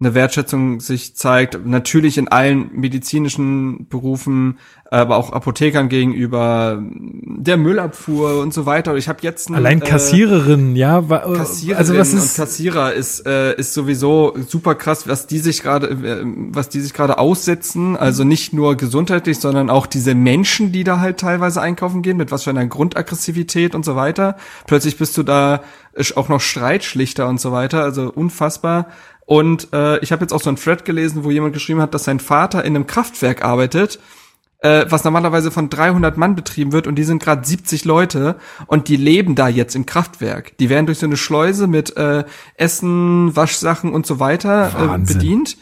eine 0.00 0.14
Wertschätzung 0.14 0.78
sich 0.78 1.16
zeigt, 1.16 1.66
natürlich 1.66 2.18
in 2.18 2.28
allen 2.28 2.70
medizinischen 2.72 3.88
Berufen, 3.88 4.58
aber 4.90 5.16
auch 5.16 5.32
Apothekern 5.32 5.88
gegenüber, 5.88 6.80
der 6.80 7.56
Müllabfuhr 7.56 8.40
und 8.40 8.54
so 8.54 8.64
weiter. 8.64 8.92
Und 8.92 8.98
ich 8.98 9.08
habe 9.08 9.18
jetzt 9.22 9.48
einen, 9.48 9.56
allein 9.56 9.80
Kassiererinnen, 9.80 10.76
äh, 10.76 10.78
ja, 10.78 11.02
Kassiererinnen 11.02 11.76
also 11.76 11.98
was 11.98 12.12
ist 12.14 12.38
und 12.38 12.44
Kassierer 12.44 12.92
ist 12.92 13.26
äh, 13.26 13.54
ist 13.56 13.74
sowieso 13.74 14.34
super 14.46 14.76
krass, 14.76 15.08
was 15.08 15.26
die 15.26 15.40
sich 15.40 15.62
gerade 15.62 15.88
äh, 15.88 16.22
was 16.24 16.68
die 16.68 16.80
sich 16.80 16.94
gerade 16.94 17.18
aussetzen, 17.18 17.96
also 17.96 18.22
nicht 18.22 18.52
nur 18.52 18.76
gesundheitlich, 18.76 19.40
sondern 19.40 19.68
auch 19.68 19.86
diese 19.86 20.14
Menschen, 20.14 20.70
die 20.70 20.84
da 20.84 21.00
halt 21.00 21.18
teilweise 21.18 21.60
einkaufen 21.60 22.02
gehen, 22.02 22.16
mit 22.16 22.30
was 22.30 22.44
für 22.44 22.50
einer 22.50 22.66
Grundaggressivität 22.66 23.74
und 23.74 23.84
so 23.84 23.96
weiter. 23.96 24.36
Plötzlich 24.68 24.96
bist 24.96 25.18
du 25.18 25.24
da 25.24 25.62
auch 26.14 26.28
noch 26.28 26.40
Streitschlichter 26.40 27.26
und 27.28 27.40
so 27.40 27.50
weiter, 27.50 27.82
also 27.82 28.12
unfassbar. 28.14 28.86
Und 29.28 29.74
äh, 29.74 29.98
ich 29.98 30.10
habe 30.10 30.22
jetzt 30.22 30.32
auch 30.32 30.40
so 30.40 30.48
ein 30.48 30.56
Thread 30.56 30.86
gelesen, 30.86 31.22
wo 31.22 31.30
jemand 31.30 31.52
geschrieben 31.52 31.82
hat, 31.82 31.92
dass 31.92 32.04
sein 32.04 32.18
Vater 32.18 32.64
in 32.64 32.74
einem 32.74 32.86
Kraftwerk 32.86 33.44
arbeitet, 33.44 33.98
äh, 34.60 34.86
was 34.88 35.04
normalerweise 35.04 35.50
von 35.50 35.68
300 35.68 36.16
Mann 36.16 36.34
betrieben 36.34 36.72
wird 36.72 36.86
und 36.86 36.94
die 36.94 37.04
sind 37.04 37.22
gerade 37.22 37.46
70 37.46 37.84
Leute 37.84 38.36
und 38.68 38.88
die 38.88 38.96
leben 38.96 39.34
da 39.34 39.46
jetzt 39.46 39.76
im 39.76 39.84
Kraftwerk. 39.84 40.56
Die 40.56 40.70
werden 40.70 40.86
durch 40.86 41.00
so 41.00 41.04
eine 41.04 41.18
Schleuse 41.18 41.66
mit 41.66 41.94
äh, 41.98 42.24
Essen, 42.54 43.36
Waschsachen 43.36 43.92
und 43.92 44.06
so 44.06 44.18
weiter 44.18 44.94
äh, 44.94 44.98
bedient. 44.98 45.58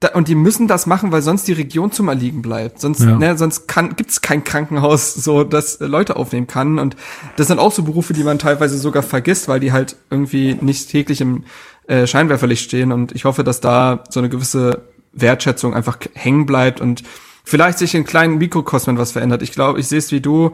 Da, 0.00 0.08
und 0.08 0.28
die 0.28 0.34
müssen 0.34 0.68
das 0.68 0.84
machen, 0.84 1.10
weil 1.10 1.22
sonst 1.22 1.48
die 1.48 1.54
Region 1.54 1.90
zum 1.90 2.08
Erliegen 2.08 2.42
bleibt. 2.42 2.82
Sonst, 2.82 3.00
ja. 3.00 3.16
ne, 3.16 3.38
sonst 3.38 3.66
kann, 3.66 3.96
gibt's 3.96 4.20
kein 4.20 4.44
Krankenhaus, 4.44 5.14
so 5.14 5.42
das 5.42 5.80
Leute 5.80 6.16
aufnehmen 6.16 6.46
kann. 6.46 6.78
Und 6.78 6.96
das 7.36 7.46
sind 7.46 7.58
auch 7.58 7.72
so 7.72 7.82
Berufe, 7.82 8.12
die 8.12 8.24
man 8.24 8.38
teilweise 8.38 8.76
sogar 8.76 9.02
vergisst, 9.02 9.48
weil 9.48 9.58
die 9.58 9.72
halt 9.72 9.96
irgendwie 10.10 10.58
nicht 10.60 10.90
täglich 10.90 11.22
im 11.22 11.44
äh, 11.88 12.06
Scheinwerferlicht 12.06 12.64
stehen. 12.64 12.92
Und 12.92 13.12
ich 13.12 13.24
hoffe, 13.24 13.44
dass 13.44 13.60
da 13.60 14.04
so 14.10 14.20
eine 14.20 14.28
gewisse 14.28 14.82
Wertschätzung 15.12 15.74
einfach 15.74 15.98
hängen 16.14 16.46
bleibt 16.46 16.80
und 16.80 17.02
vielleicht 17.44 17.78
sich 17.78 17.94
in 17.94 18.04
kleinen 18.04 18.38
Mikrokosmen 18.38 18.98
was 18.98 19.12
verändert. 19.12 19.42
Ich 19.42 19.52
glaube, 19.52 19.80
ich 19.80 19.88
sehe 19.88 19.98
es 19.98 20.12
wie 20.12 20.20
du. 20.20 20.52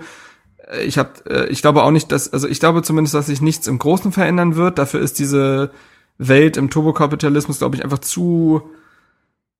Äh, 0.71 0.85
ich 0.85 0.99
hab, 0.99 1.27
äh, 1.29 1.47
ich 1.47 1.62
glaube 1.62 1.83
auch 1.83 1.90
nicht, 1.90 2.12
dass, 2.12 2.33
also 2.33 2.49
ich 2.49 2.61
glaube 2.61 2.83
zumindest, 2.83 3.14
dass 3.14 3.27
sich 3.27 3.40
nichts 3.40 3.66
im 3.66 3.79
Großen 3.79 4.12
verändern 4.12 4.57
wird. 4.57 4.79
Dafür 4.79 5.01
ist 5.01 5.18
diese 5.18 5.71
Welt 6.18 6.57
im 6.57 6.71
Turbokapitalismus, 6.71 7.59
glaube 7.59 7.77
ich, 7.77 7.85
einfach 7.85 7.99
zu, 7.99 8.62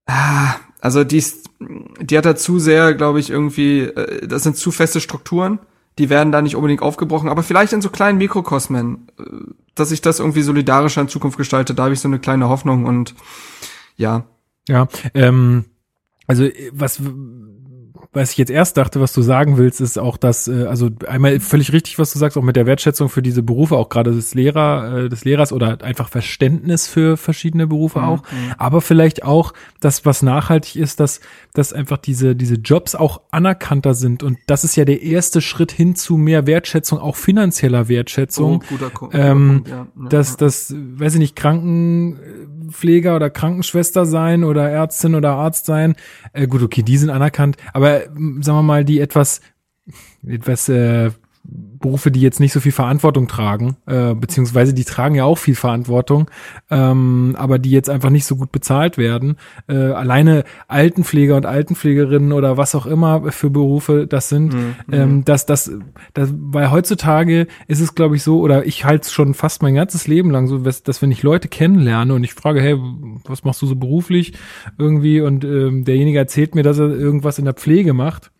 ah, 0.07 0.55
also 0.81 1.05
die 1.05 1.19
ist, 1.19 1.51
die 1.59 2.19
hat 2.19 2.27
da 2.27 2.37
zu 2.37 2.59
sehr, 2.59 2.95
glaube 2.95 3.21
ich, 3.21 3.31
irgendwie, 3.31 3.81
äh, 3.81 4.27
das 4.27 4.43
sind 4.43 4.57
zu 4.57 4.71
feste 4.71 5.01
Strukturen 5.01 5.59
die 5.99 6.11
werden 6.11 6.33
da 6.33 6.43
nicht 6.43 6.57
unbedingt 6.57 6.83
aufgebrochen, 6.83 7.29
aber 7.29 7.43
vielleicht 7.43 7.73
in 7.73 7.83
so 7.83 7.91
kleinen 7.91 8.19
Mikrokosmen, 8.19 9.09
äh, 9.19 9.23
dass 9.75 9.91
sich 9.91 10.01
das 10.01 10.21
irgendwie 10.21 10.43
solidarischer 10.43 11.01
in 11.01 11.09
Zukunft 11.09 11.39
gestaltet, 11.39 11.79
da 11.79 11.85
habe 11.85 11.95
ich 11.95 12.01
so 12.01 12.09
eine 12.09 12.19
kleine 12.19 12.49
Hoffnung 12.49 12.85
und 12.85 13.15
ja. 13.97 14.25
Ja, 14.69 14.87
ähm, 15.15 15.65
also 16.27 16.49
was 16.73 17.01
was 18.13 18.33
ich 18.33 18.39
jetzt 18.39 18.51
erst 18.51 18.77
dachte, 18.77 19.01
was 19.01 19.13
du 19.13 19.23
sagen 19.23 19.57
willst, 19.57 19.81
ist 19.81 19.99
auch, 19.99 20.17
dass, 20.17 20.49
äh, 20.49 20.65
also 20.65 20.91
einmal 21.07 21.41
völlig 21.41 21.73
richtig, 21.73 21.99
was 21.99 22.13
du 22.13 22.19
sagst, 22.19 22.37
auch 22.37 22.43
mit 22.43 22.57
der 22.57 22.67
Wertschätzung 22.67 23.09
für 23.09 23.23
diese 23.23 23.43
Berufe, 23.43 23.77
auch 23.77 23.89
gerade 23.89 24.13
des 24.13 24.35
Lehrer, 24.35 25.05
äh, 25.05 25.09
des 25.09 25.25
Lehrers 25.25 25.53
oder 25.53 25.83
einfach 25.83 26.09
Verständnis 26.09 26.87
für 26.87 27.17
verschiedene 27.17 27.67
Berufe 27.67 28.01
mhm. 28.01 28.05
auch, 28.05 28.23
aber 28.59 28.81
vielleicht 28.81 29.25
auch 29.25 29.55
das, 29.81 30.05
was 30.05 30.23
nachhaltig 30.23 30.77
ist, 30.77 31.01
dass, 31.01 31.21
dass 31.55 31.73
einfach 31.73 31.99
diese, 31.99 32.37
diese 32.37 32.57
Jobs 32.57 32.95
auch 32.95 33.23
anerkannter 33.31 33.95
sind 33.95 34.23
und 34.23 34.39
das 34.47 34.65
ist 34.65 34.77
ja 34.77 34.85
der 34.85 35.03
erste 35.03 35.41
Schritt 35.41 35.73
hin 35.73 35.95
zu 35.95 36.17
mehr 36.17 36.47
Wertschätzung, 36.47 36.99
auch 36.99 37.17
finanzieller 37.17 37.89
Wertschätzung. 37.89 38.63
Oh, 38.63 38.69
guter, 38.69 38.91
guter 38.91 39.19
ähm, 39.19 39.49
Punkt, 39.49 39.69
ja. 39.69 39.77
Ja, 39.77 40.09
dass, 40.09 40.37
das, 40.37 40.75
weiß 40.77 41.15
ich 41.15 41.21
nicht, 41.21 41.37
Krankenpfleger 42.63 43.17
oder 43.17 43.31
Krankenschwester 43.31 44.07
sein 44.07 44.45
oder 44.45 44.69
Ärztin 44.69 45.15
oder 45.15 45.33
Arzt 45.33 45.67
sein, 45.67 45.97
äh, 46.33 46.47
gut, 46.47 46.63
okay, 46.63 46.83
die 46.83 46.97
sind 46.97 47.11
anerkannt, 47.11 47.57
aber 47.73 48.03
sagen 48.03 48.59
wir 48.59 48.63
mal, 48.63 48.85
die 48.85 49.01
etwas, 49.01 49.41
etwas 50.27 50.69
äh, 50.69 51.11
Berufe, 51.83 52.11
die 52.11 52.21
jetzt 52.21 52.41
nicht 52.41 52.53
so 52.53 52.61
viel 52.61 52.73
Verantwortung 52.73 53.29
tragen, 53.29 53.77
äh, 53.87 54.15
beziehungsweise 54.15 54.73
die 54.73 54.85
tragen 54.85 55.15
ja 55.15 55.25
auch 55.25 55.37
viel 55.37 55.55
Verantwortung, 55.55 56.31
ähm, 56.71 57.37
aber 57.39 57.59
die 57.59 57.71
jetzt 57.71 57.91
einfach 57.91 58.09
nicht 58.09 58.25
so 58.25 58.37
gut 58.37 58.51
bezahlt 58.51 58.97
werden. 58.97 59.37
Äh, 59.69 59.75
alleine 59.75 60.45
Altenpfleger 60.69 61.37
und 61.37 61.45
Altenpflegerinnen 61.45 62.33
oder 62.33 62.57
was 62.57 62.75
auch 62.75 62.87
immer 62.87 63.31
für 63.31 63.51
Berufe 63.51 64.07
das 64.07 64.31
sind, 64.31 64.55
mhm. 64.55 64.75
ähm, 64.91 65.25
dass 65.25 65.45
das, 65.45 65.71
das, 66.15 66.33
weil 66.35 66.71
heutzutage 66.71 67.47
ist 67.67 67.81
es, 67.81 67.95
glaube 67.95 68.17
ich, 68.17 68.23
so, 68.23 68.41
oder 68.41 68.65
ich 68.65 68.87
halte 68.87 69.07
es 69.07 69.13
schon 69.13 69.35
fast 69.35 69.63
mein 69.63 69.75
ganzes 69.75 70.09
Leben 70.09 70.31
lang 70.31 70.47
so, 70.47 70.59
dass, 70.59 70.83
dass 70.83 71.03
wenn 71.03 71.11
ich 71.11 71.23
Leute 71.23 71.49
kennenlerne 71.49 72.15
und 72.15 72.25
ich 72.25 72.33
frage, 72.33 72.63
hey, 72.63 72.79
was 73.25 73.45
machst 73.45 73.61
du 73.61 73.67
so 73.67 73.77
beruflich 73.77 74.33
irgendwie 74.79 75.21
und 75.21 75.45
ähm, 75.45 75.85
derjenige 75.85 76.19
erzählt 76.19 76.55
mir, 76.55 76.63
dass 76.63 76.79
er 76.79 76.89
irgendwas 76.89 77.39
in 77.39 77.45
der 77.45 77.55
Pflege 77.55 77.93
macht, 77.93 78.31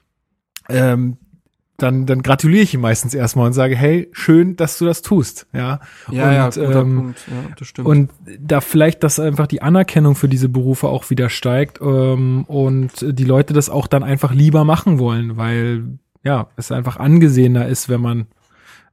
ähm, 0.69 1.19
dann, 1.83 2.07
dann 2.07 2.23
gratuliere 2.23 2.63
ich 2.63 2.75
ihm 2.75 2.81
meistens 2.81 3.15
erstmal 3.15 3.47
und 3.47 3.53
sage, 3.53 3.77
hey, 3.77 4.09
schön, 4.13 4.57
dass 4.57 4.79
du 4.79 4.85
das 4.85 5.03
tust. 5.03 5.47
Ja, 5.53 5.81
ja, 6.11 6.47
und, 6.47 6.57
ja, 6.57 6.63
ähm, 6.81 6.97
Punkt. 6.97 7.25
Ja, 7.29 7.55
das 7.59 7.69
stimmt. 7.69 7.89
Und 7.89 8.11
da 8.39 8.61
vielleicht, 8.61 9.03
dass 9.03 9.19
einfach 9.19 9.47
die 9.47 9.63
Anerkennung 9.63 10.15
für 10.15 10.29
diese 10.29 10.49
Berufe 10.49 10.89
auch 10.89 11.11
wieder 11.11 11.29
steigt 11.29 11.81
ähm, 11.83 12.45
und 12.45 12.93
die 13.03 13.25
Leute 13.25 13.53
das 13.53 13.69
auch 13.69 13.87
dann 13.87 14.03
einfach 14.03 14.33
lieber 14.33 14.65
machen 14.65 14.99
wollen, 14.99 15.37
weil 15.37 15.99
ja, 16.25 16.49
es 16.57 16.71
einfach 16.71 16.99
angesehener 16.99 17.67
ist, 17.67 17.89
wenn 17.89 18.01
man 18.01 18.27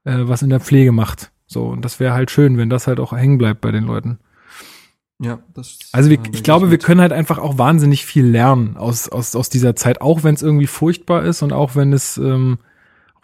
äh, 0.03 0.17
was 0.21 0.41
in 0.41 0.49
der 0.49 0.59
Pflege 0.59 0.91
macht. 0.91 1.31
So, 1.45 1.65
und 1.65 1.85
das 1.85 1.99
wäre 1.99 2.13
halt 2.13 2.31
schön, 2.31 2.57
wenn 2.57 2.69
das 2.69 2.87
halt 2.87 2.99
auch 2.99 3.13
hängen 3.13 3.37
bleibt 3.37 3.61
bei 3.61 3.71
den 3.71 3.83
Leuten. 3.83 4.19
Ja, 5.21 5.39
das. 5.53 5.79
Also 5.91 6.09
wir, 6.09 6.17
äh, 6.17 6.29
ich 6.31 6.43
glaube, 6.43 6.71
wir 6.71 6.77
können 6.77 7.01
halt 7.01 7.11
einfach 7.11 7.37
auch 7.39 7.57
wahnsinnig 7.57 8.05
viel 8.05 8.25
lernen 8.25 8.77
aus 8.77 9.09
aus 9.09 9.35
aus 9.35 9.49
dieser 9.49 9.75
Zeit, 9.75 10.01
auch 10.01 10.23
wenn 10.23 10.33
es 10.33 10.41
irgendwie 10.41 10.67
furchtbar 10.67 11.23
ist 11.23 11.41
und 11.41 11.51
auch 11.51 11.75
wenn 11.75 11.91
es 11.91 12.17
ähm, 12.17 12.59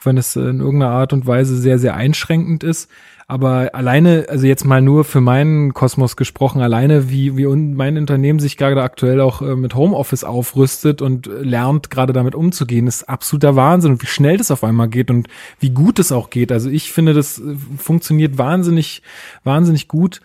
wenn 0.06 0.18
es 0.18 0.36
in 0.36 0.60
irgendeiner 0.60 0.92
Art 0.92 1.14
und 1.14 1.28
Weise 1.28 1.58
sehr, 1.58 1.80
sehr 1.80 1.96
einschränkend 1.96 2.64
ist. 2.64 2.90
Aber 3.28 3.72
alleine, 3.74 4.28
also 4.30 4.46
jetzt 4.46 4.66
mal 4.66 4.82
nur 4.82 5.04
für 5.04 5.20
meinen 5.20 5.74
Kosmos 5.74 6.16
gesprochen, 6.16 6.62
alleine 6.62 7.10
wie, 7.10 7.36
wie 7.38 7.48
mein 7.48 7.98
Unternehmen 7.98 8.38
sich 8.38 8.56
gerade 8.56 8.84
aktuell 8.84 9.20
auch 9.20 9.42
äh, 9.42 9.56
mit 9.56 9.74
Homeoffice 9.74 10.24
aufrüstet 10.24 11.02
und 11.02 11.26
lernt, 11.26 11.90
gerade 11.90 12.14
damit 12.14 12.36
umzugehen, 12.36 12.86
ist 12.86 13.10
absoluter 13.10 13.56
Wahnsinn 13.56 13.94
und 13.94 14.04
wie 14.04 14.08
schnell 14.08 14.38
das 14.38 14.52
auf 14.52 14.64
einmal 14.64 14.90
geht 14.90 15.10
und 15.10 15.28
wie 15.60 15.72
gut 15.72 15.98
es 15.98 16.12
auch 16.12 16.30
geht. 16.30 16.52
Also 16.52 16.70
ich 16.70 16.92
finde, 16.92 17.14
das 17.14 17.40
äh, 17.40 17.56
funktioniert 17.78 18.38
wahnsinnig, 18.38 19.02
wahnsinnig 19.44 19.88
gut. 19.88 20.22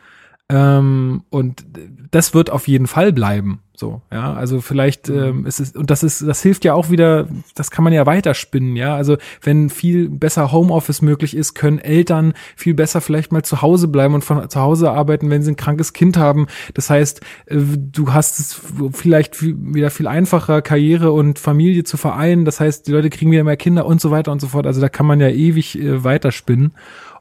Ähm, 0.50 1.22
und 1.30 1.64
das 2.10 2.34
wird 2.34 2.50
auf 2.50 2.68
jeden 2.68 2.86
Fall 2.86 3.12
bleiben. 3.14 3.60
So, 3.80 4.02
ja, 4.12 4.34
also 4.34 4.60
vielleicht 4.60 5.08
mhm. 5.08 5.18
ähm, 5.18 5.46
ist 5.46 5.58
es, 5.58 5.74
und 5.74 5.88
das 5.90 6.02
ist, 6.02 6.20
das 6.20 6.42
hilft 6.42 6.66
ja 6.66 6.74
auch 6.74 6.90
wieder, 6.90 7.26
das 7.54 7.70
kann 7.70 7.82
man 7.82 7.94
ja 7.94 8.04
weiterspinnen, 8.04 8.76
ja. 8.76 8.94
Also 8.94 9.16
wenn 9.40 9.70
viel 9.70 10.10
besser 10.10 10.52
Homeoffice 10.52 11.00
möglich 11.00 11.34
ist, 11.34 11.54
können 11.54 11.78
Eltern 11.78 12.34
viel 12.56 12.74
besser 12.74 13.00
vielleicht 13.00 13.32
mal 13.32 13.42
zu 13.42 13.62
Hause 13.62 13.88
bleiben 13.88 14.12
und 14.12 14.22
von 14.22 14.50
zu 14.50 14.60
Hause 14.60 14.90
arbeiten, 14.90 15.30
wenn 15.30 15.42
sie 15.42 15.52
ein 15.52 15.56
krankes 15.56 15.94
Kind 15.94 16.18
haben. 16.18 16.46
Das 16.74 16.90
heißt, 16.90 17.22
äh, 17.46 17.56
du 17.56 18.12
hast 18.12 18.38
es 18.38 18.60
vielleicht 18.92 19.42
wieder 19.42 19.88
viel 19.88 20.06
einfacher, 20.06 20.60
Karriere 20.60 21.12
und 21.12 21.38
Familie 21.38 21.82
zu 21.84 21.96
vereinen. 21.96 22.44
Das 22.44 22.60
heißt, 22.60 22.86
die 22.86 22.92
Leute 22.92 23.08
kriegen 23.08 23.30
wieder 23.30 23.44
mehr 23.44 23.56
Kinder 23.56 23.86
und 23.86 24.02
so 24.02 24.10
weiter 24.10 24.30
und 24.30 24.42
so 24.42 24.48
fort. 24.48 24.66
Also 24.66 24.82
da 24.82 24.90
kann 24.90 25.06
man 25.06 25.20
ja 25.20 25.28
ewig 25.30 25.78
äh, 25.78 26.04
weiterspinnen. 26.04 26.72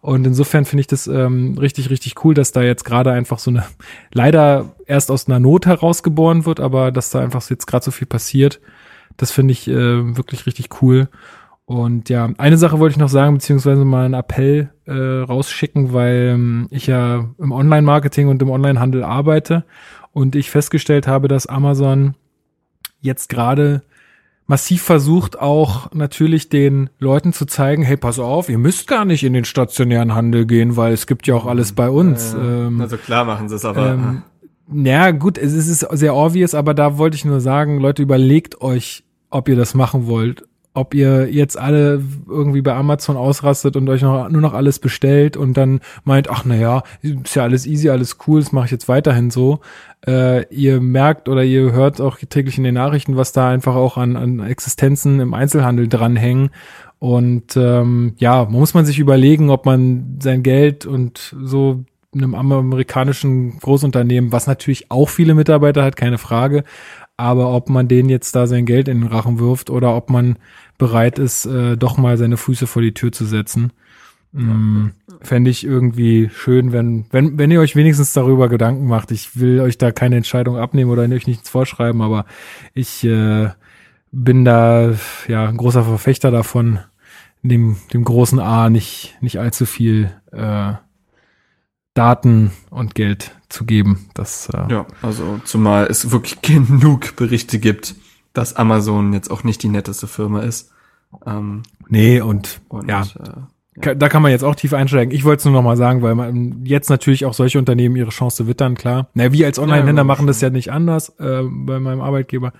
Und 0.01 0.25
insofern 0.25 0.65
finde 0.65 0.81
ich 0.81 0.87
das 0.87 1.07
ähm, 1.07 1.57
richtig, 1.57 1.89
richtig 1.89 2.23
cool, 2.23 2.33
dass 2.33 2.51
da 2.51 2.61
jetzt 2.61 2.85
gerade 2.85 3.11
einfach 3.11 3.39
so 3.39 3.51
eine, 3.51 3.65
leider 4.11 4.75
erst 4.85 5.11
aus 5.11 5.27
einer 5.27 5.39
Not 5.39 5.65
herausgeboren 5.65 6.45
wird, 6.45 6.59
aber 6.59 6.91
dass 6.91 7.09
da 7.09 7.19
einfach 7.19 7.47
jetzt 7.49 7.65
gerade 7.65 7.83
so 7.83 7.91
viel 7.91 8.07
passiert. 8.07 8.61
Das 9.17 9.31
finde 9.31 9.51
ich 9.51 9.67
äh, 9.67 10.15
wirklich 10.15 10.45
richtig 10.45 10.81
cool. 10.81 11.09
Und 11.65 12.09
ja, 12.09 12.29
eine 12.37 12.57
Sache 12.57 12.79
wollte 12.79 12.93
ich 12.93 12.99
noch 12.99 13.09
sagen, 13.09 13.35
beziehungsweise 13.35 13.85
mal 13.85 14.05
einen 14.05 14.15
Appell 14.15 14.71
äh, 14.85 14.91
rausschicken, 14.91 15.93
weil 15.93 16.31
ähm, 16.33 16.67
ich 16.71 16.87
ja 16.87 17.29
im 17.37 17.51
Online-Marketing 17.51 18.27
und 18.27 18.41
im 18.41 18.49
Online-Handel 18.49 19.03
arbeite 19.03 19.65
und 20.11 20.35
ich 20.35 20.49
festgestellt 20.49 21.05
habe, 21.05 21.27
dass 21.27 21.45
Amazon 21.45 22.15
jetzt 23.01 23.29
gerade 23.29 23.83
massiv 24.49 24.81
versucht 24.81 25.39
auch 25.39 25.91
natürlich 25.93 26.49
den 26.49 26.89
Leuten 26.97 27.33
zu 27.33 27.45
zeigen, 27.45 27.83
hey, 27.83 27.97
pass 27.97 28.17
auf, 28.17 28.49
ihr 28.49 28.57
müsst 28.57 28.87
gar 28.87 29.05
nicht 29.05 29.23
in 29.23 29.33
den 29.33 29.45
stationären 29.45 30.15
Handel 30.15 30.47
gehen, 30.47 30.75
weil 30.75 30.91
es 30.91 31.05
gibt 31.05 31.27
ja 31.27 31.35
auch 31.35 31.45
alles 31.45 31.73
bei 31.73 31.87
uns. 31.87 32.33
Äh, 32.33 32.37
ähm, 32.37 32.81
also 32.81 32.97
klar 32.97 33.25
machen 33.25 33.47
sie 33.47 33.55
es 33.55 33.63
aber. 33.63 33.91
Ähm, 33.91 34.23
ja, 34.85 35.11
gut, 35.11 35.37
es 35.37 35.53
ist 35.53 35.79
sehr 35.79 36.15
obvious, 36.15 36.55
aber 36.55 36.73
da 36.73 36.97
wollte 36.97 37.15
ich 37.15 37.25
nur 37.25 37.41
sagen, 37.41 37.79
Leute, 37.79 38.01
überlegt 38.01 38.61
euch, 38.61 39.03
ob 39.29 39.47
ihr 39.49 39.55
das 39.55 39.75
machen 39.75 40.07
wollt 40.07 40.48
ob 40.79 40.93
ihr 40.93 41.31
jetzt 41.31 41.57
alle 41.57 42.01
irgendwie 42.27 42.61
bei 42.61 42.73
Amazon 42.73 43.17
ausrastet 43.17 43.75
und 43.75 43.87
euch 43.89 44.01
noch, 44.01 44.29
nur 44.29 44.41
noch 44.41 44.53
alles 44.53 44.79
bestellt 44.79 45.37
und 45.37 45.55
dann 45.55 45.81
meint, 46.03 46.29
ach 46.29 46.45
naja, 46.45 46.83
ist 47.01 47.35
ja 47.35 47.43
alles 47.43 47.67
easy, 47.67 47.89
alles 47.89 48.17
cool, 48.27 48.39
das 48.39 48.51
mache 48.51 48.65
ich 48.65 48.71
jetzt 48.71 48.87
weiterhin 48.87 49.29
so. 49.29 49.59
Äh, 50.07 50.45
ihr 50.53 50.79
merkt 50.79 51.27
oder 51.27 51.43
ihr 51.43 51.71
hört 51.73 51.99
auch 51.99 52.17
täglich 52.17 52.57
in 52.57 52.63
den 52.63 52.75
Nachrichten, 52.75 53.17
was 53.17 53.33
da 53.33 53.49
einfach 53.49 53.75
auch 53.75 53.97
an, 53.97 54.15
an 54.15 54.39
Existenzen 54.39 55.19
im 55.19 55.33
Einzelhandel 55.33 55.87
dranhängen. 55.87 56.49
Und 56.99 57.55
ähm, 57.55 58.13
ja, 58.17 58.45
muss 58.45 58.73
man 58.73 58.85
sich 58.85 58.99
überlegen, 58.99 59.49
ob 59.49 59.65
man 59.65 60.17
sein 60.19 60.43
Geld 60.43 60.85
und 60.85 61.35
so 61.41 61.83
einem 62.13 62.35
amerikanischen 62.35 63.59
Großunternehmen, 63.59 64.31
was 64.31 64.47
natürlich 64.47 64.89
auch 64.89 65.09
viele 65.09 65.35
Mitarbeiter 65.35 65.83
hat, 65.83 65.95
keine 65.95 66.17
Frage. 66.17 66.63
Aber 67.17 67.53
ob 67.53 67.69
man 67.69 67.87
denen 67.87 68.09
jetzt 68.09 68.35
da 68.35 68.47
sein 68.47 68.65
Geld 68.65 68.87
in 68.87 69.01
den 69.01 69.09
Rachen 69.09 69.39
wirft 69.39 69.69
oder 69.69 69.95
ob 69.95 70.09
man 70.09 70.37
bereit 70.79 71.19
ist, 71.19 71.45
äh, 71.45 71.77
doch 71.77 71.97
mal 71.97 72.17
seine 72.17 72.37
Füße 72.37 72.65
vor 72.65 72.81
die 72.81 72.95
Tür 72.95 73.11
zu 73.11 73.25
setzen. 73.25 73.71
Mm, 74.31 74.87
Fände 75.21 75.51
ich 75.51 75.63
irgendwie 75.63 76.29
schön, 76.33 76.71
wenn, 76.71 77.05
wenn, 77.11 77.37
wenn 77.37 77.51
ihr 77.51 77.59
euch 77.59 77.75
wenigstens 77.75 78.13
darüber 78.13 78.49
Gedanken 78.49 78.87
macht. 78.87 79.11
Ich 79.11 79.39
will 79.39 79.59
euch 79.59 79.77
da 79.77 79.91
keine 79.91 80.17
Entscheidung 80.17 80.57
abnehmen 80.57 80.89
oder 80.89 81.03
euch 81.03 81.27
nichts 81.27 81.49
vorschreiben, 81.49 82.01
aber 82.01 82.25
ich 82.73 83.03
äh, 83.03 83.49
bin 84.11 84.45
da 84.45 84.93
ja 85.27 85.47
ein 85.47 85.57
großer 85.57 85.83
Verfechter 85.83 86.31
davon, 86.31 86.79
dem, 87.41 87.77
dem 87.93 88.03
großen 88.03 88.39
A 88.39 88.69
nicht, 88.69 89.17
nicht 89.21 89.39
allzu 89.39 89.65
viel 89.65 90.11
äh, 90.31 90.73
Daten 91.93 92.51
und 92.69 92.95
Geld 92.95 93.35
zu 93.49 93.65
geben. 93.65 94.09
Das, 94.13 94.49
äh, 94.49 94.71
Ja, 94.71 94.87
also 95.01 95.41
zumal 95.43 95.87
es 95.87 96.11
wirklich 96.11 96.41
genug 96.41 97.15
Berichte 97.15 97.59
gibt, 97.59 97.95
dass 98.33 98.55
Amazon 98.55 99.13
jetzt 99.13 99.29
auch 99.31 99.43
nicht 99.43 99.63
die 99.63 99.69
netteste 99.69 100.07
Firma 100.07 100.41
ist. 100.41 100.71
Ähm, 101.25 101.63
nee, 101.87 102.21
und, 102.21 102.61
und 102.69 102.87
ja, 102.89 103.01
äh, 103.01 103.81
Ka- 103.81 103.95
Da 103.95 104.09
kann 104.09 104.21
man 104.21 104.31
jetzt 104.31 104.43
auch 104.43 104.55
tief 104.55 104.73
einsteigen. 104.73 105.13
Ich 105.15 105.23
wollte 105.23 105.39
es 105.39 105.45
nur 105.45 105.53
noch 105.53 105.63
mal 105.63 105.77
sagen, 105.77 106.01
weil 106.01 106.13
man 106.13 106.65
jetzt 106.65 106.89
natürlich 106.89 107.25
auch 107.25 107.33
solche 107.33 107.57
Unternehmen 107.59 107.95
ihre 107.95 108.09
Chance 108.09 108.45
wittern, 108.47 108.75
klar. 108.75 109.07
Na, 109.13 109.31
wir 109.31 109.45
als 109.45 109.57
Online-Händler 109.57 110.01
Ja, 110.01 110.05
machen 110.05 110.27
das 110.27 110.41
ja 110.41 110.49
nicht 110.49 110.71
anders 110.71 111.09
äh, 111.19 111.43
bei 111.43 111.79
meinem 111.79 112.01
Arbeitgeber. 112.01 112.51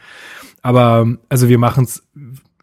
Aber 0.62 1.05
also 1.27 1.49
wir 1.49 1.58
machen 1.58 1.84
es, 1.84 2.08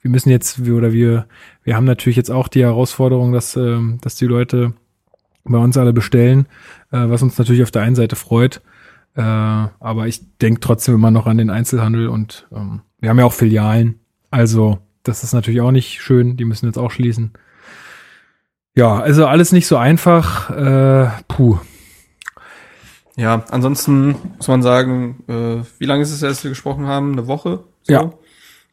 wir 0.01 0.11
müssen 0.11 0.31
jetzt, 0.31 0.65
wir 0.65 0.75
oder 0.75 0.93
wir, 0.93 1.27
wir 1.65 1.77
haben 1.77 1.85
natürlich 1.85 2.17
jetzt 2.17 2.31
auch 2.31 2.49
die 2.49 2.63
Herausforderung, 2.63 3.33
dass, 3.33 3.57
ähm, 3.57 3.99
dass 4.01 4.15
die 4.17 4.27
Leute 4.27 4.73
bei 5.45 5.59
uns 5.59 5.77
alle 5.77 5.93
bestellen, 5.93 6.47
äh, 6.93 7.09
was 7.09 7.23
uns 7.23 7.39
natürlich 7.39 7.63
auf 7.63 7.71
der 7.71 7.83
einen 7.83 7.95
Seite 7.97 8.17
freut. 8.17 8.63
Äh, 9.15 9.21
aber 9.23 10.07
ich 10.07 10.37
denke 10.39 10.61
trotzdem 10.61 10.95
immer 10.95 11.11
noch 11.11 11.27
an 11.27 11.39
den 11.39 11.51
Einzelhandel 11.51 12.09
und 12.09 12.49
ähm, 12.55 12.81
wir 13.01 13.11
haben 13.11 13.19
ja 13.19 13.25
auch 13.25 13.33
Filialen. 13.33 14.01
Also 14.31 14.79
das 15.03 15.23
ist 15.23 15.33
natürlich 15.33 15.61
auch 15.61 15.71
nicht 15.71 16.03
schön. 16.03 16.37
Die 16.37 16.45
müssen 16.45 16.67
jetzt 16.67 16.79
auch 16.79 16.91
schließen. 16.91 17.33
Ja, 18.75 18.99
also 18.99 19.27
alles 19.27 19.53
nicht 19.53 19.67
so 19.67 19.77
einfach. 19.77 20.51
Äh, 20.51 21.09
puh. 21.29 21.59
ja, 23.17 23.45
ansonsten 23.51 24.17
muss 24.37 24.49
man 24.49 24.63
sagen, 24.63 25.25
äh, 25.29 25.65
wie 25.79 25.87
lange 25.87 26.03
ist 26.03 26.11
es, 26.11 26.23
erst 26.23 26.45
wir 26.45 26.51
gesprochen 26.51 26.87
haben? 26.87 27.13
Eine 27.13 27.27
Woche? 27.27 27.65
Ja. 27.87 28.13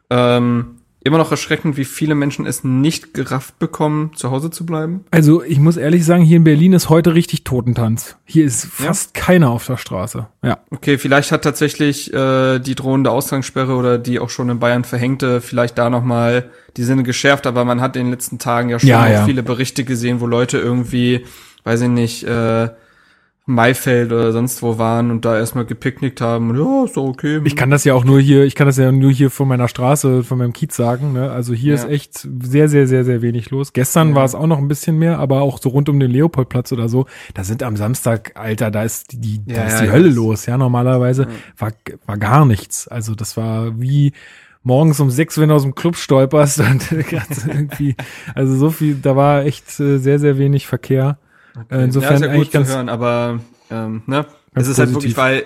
Ähm, 0.10 0.82
immer 1.06 1.18
noch 1.18 1.32
erschreckend, 1.32 1.76
wie 1.78 1.86
viele 1.86 2.16
Menschen 2.16 2.46
es 2.46 2.64
nicht 2.64 3.14
gerafft 3.14 3.60
bekommen, 3.60 4.12
zu 4.16 4.32
Hause 4.32 4.50
zu 4.50 4.66
bleiben. 4.66 5.04
Also 5.12 5.44
ich 5.44 5.60
muss 5.60 5.78
ehrlich 5.78 6.06
sagen, 6.06 6.24
hier 6.24 6.38
in 6.38 6.44
Berlin 6.44 6.74
ist 6.74 6.90
heute 6.90 7.14
richtig 7.14 7.44
Totentanz. 7.44 8.16
Hier 8.26 8.46
ist 8.46 8.66
fast 8.66 9.14
keiner 9.14 9.50
auf 9.50 9.66
der 9.66 9.78
Straße. 9.78 10.28
Ja. 10.44 10.60
Okay, 10.72 10.98
vielleicht 10.98 11.32
hat 11.32 11.44
tatsächlich 11.44 12.14
äh, 12.14 12.60
die 12.60 12.76
drohende 12.76 13.12
Ausgangssperre 13.12 13.76
oder 13.76 13.98
die 13.98 14.20
auch 14.20 14.30
schon 14.30 14.50
in 14.50 14.60
Bayern 14.60 14.84
verhängte 14.86 15.42
vielleicht 15.42 15.78
da 15.78 15.90
noch 15.90 16.04
mal 16.04 16.50
die 16.78 16.84
Sinne 16.84 17.04
geschärft, 17.04 17.46
aber 17.48 17.66
man 17.66 17.82
hat 17.82 17.96
in 17.96 18.06
den 18.06 18.12
letzten 18.12 18.40
Tagen 18.40 18.70
ja 18.70 18.80
schon 18.80 18.90
Ja, 18.90 19.08
ja. 19.08 19.26
viele 19.26 19.44
Berichte 19.44 19.84
gesehen, 19.84 20.22
wo 20.22 20.26
Leute 20.28 20.58
irgendwie, 20.58 21.26
weiß 21.66 21.82
ich 21.82 21.90
nicht, 21.90 22.24
äh, 22.24 22.70
Maifeld 23.46 24.14
oder 24.14 24.32
sonst 24.32 24.64
wo 24.64 24.78
waren 24.78 25.12
und 25.12 25.26
da 25.26 25.38
erstmal 25.38 25.66
gepicknickt 25.66 26.22
haben 26.22 26.52
und 26.52 26.58
ja, 26.60 26.86
ist 26.86 26.96
doch 26.96 27.04
okay. 27.04 27.42
Ich 27.44 27.58
kann 27.58 27.70
das 27.70 27.84
ja 27.84 27.94
auch 27.94 28.06
nur 28.06 28.22
hier, 28.22 28.46
ich 28.46 28.56
kann 28.56 28.68
das 28.68 28.78
ja 28.78 28.90
nur 28.94 29.12
hier 29.12 29.30
von 29.30 29.50
meiner 29.50 29.68
Straße, 29.68 30.24
von 30.24 30.38
meinem 30.38 30.54
Kiez 30.54 30.74
sagen. 30.78 31.12
Ne? 31.12 31.30
Also 31.30 31.54
hier 31.54 31.74
Ja. 31.76 31.84
ist 31.84 31.90
echt 31.90 32.28
sehr, 32.42 32.70
sehr, 32.70 32.88
sehr, 32.88 33.04
sehr 33.04 33.22
wenig 33.22 33.50
los. 33.50 33.74
Gestern 33.74 34.10
Ja. 34.12 34.16
war 34.16 34.24
es 34.24 34.34
auch 34.34 34.48
noch 34.48 34.60
ein 34.60 34.70
bisschen 34.70 34.98
mehr, 34.98 35.20
aber 35.20 35.42
auch 35.42 35.60
so 35.62 35.70
rund 35.70 35.90
um 35.90 36.00
den 36.00 36.10
Leopoldplatz 36.10 36.72
oder 36.72 36.88
so. 36.88 37.06
Da 37.34 37.44
sind 37.44 37.64
am 37.64 37.76
Samstag, 37.76 38.32
Alter, 38.36 38.72
da 38.72 38.84
ist 38.84 39.12
die, 39.12 39.40
die 39.40 39.46
da 39.46 39.56
Ja, 39.62 39.68
ist 39.68 39.74
ja, 39.74 39.80
die 39.82 39.86
ja, 39.88 39.92
Hölle 39.92 40.10
los. 40.10 40.46
Ja, 40.46 40.58
normalerweise 40.58 41.28
war, 41.58 41.74
war 42.06 42.18
gar 42.18 42.46
nichts. 42.46 42.88
Also 42.88 43.14
das 43.14 43.36
war 43.36 43.78
wie 43.82 44.14
morgens 44.64 45.02
um 45.02 45.10
sechs, 45.10 45.38
wenn 45.38 45.50
du 45.50 45.56
aus 45.56 45.64
dem 45.64 45.76
Club 45.76 45.98
stolperst 45.98 46.62
und 46.62 46.90
irgendwie, 47.48 47.98
also 48.36 48.56
so 48.56 48.70
viel, 48.70 48.96
da 49.02 49.18
war 49.18 49.44
echt 49.44 49.78
äh, 49.82 49.98
sehr, 49.98 50.20
sehr 50.20 50.38
wenig 50.38 50.66
Verkehr. 50.66 51.18
Äh, 51.70 51.84
Insofern 51.84 52.12
ja, 52.12 52.16
ist 52.16 52.22
ja 52.22 52.36
gut 52.36 52.52
zu 52.52 52.66
hören, 52.66 52.90
aber 52.90 53.40
ähm, 53.70 54.04
ne, 54.06 54.26
es 54.54 54.68
ist 54.68 54.80
halt 54.80 54.94
positiv. 54.94 55.16
wirklich, 55.16 55.18
weil 55.18 55.46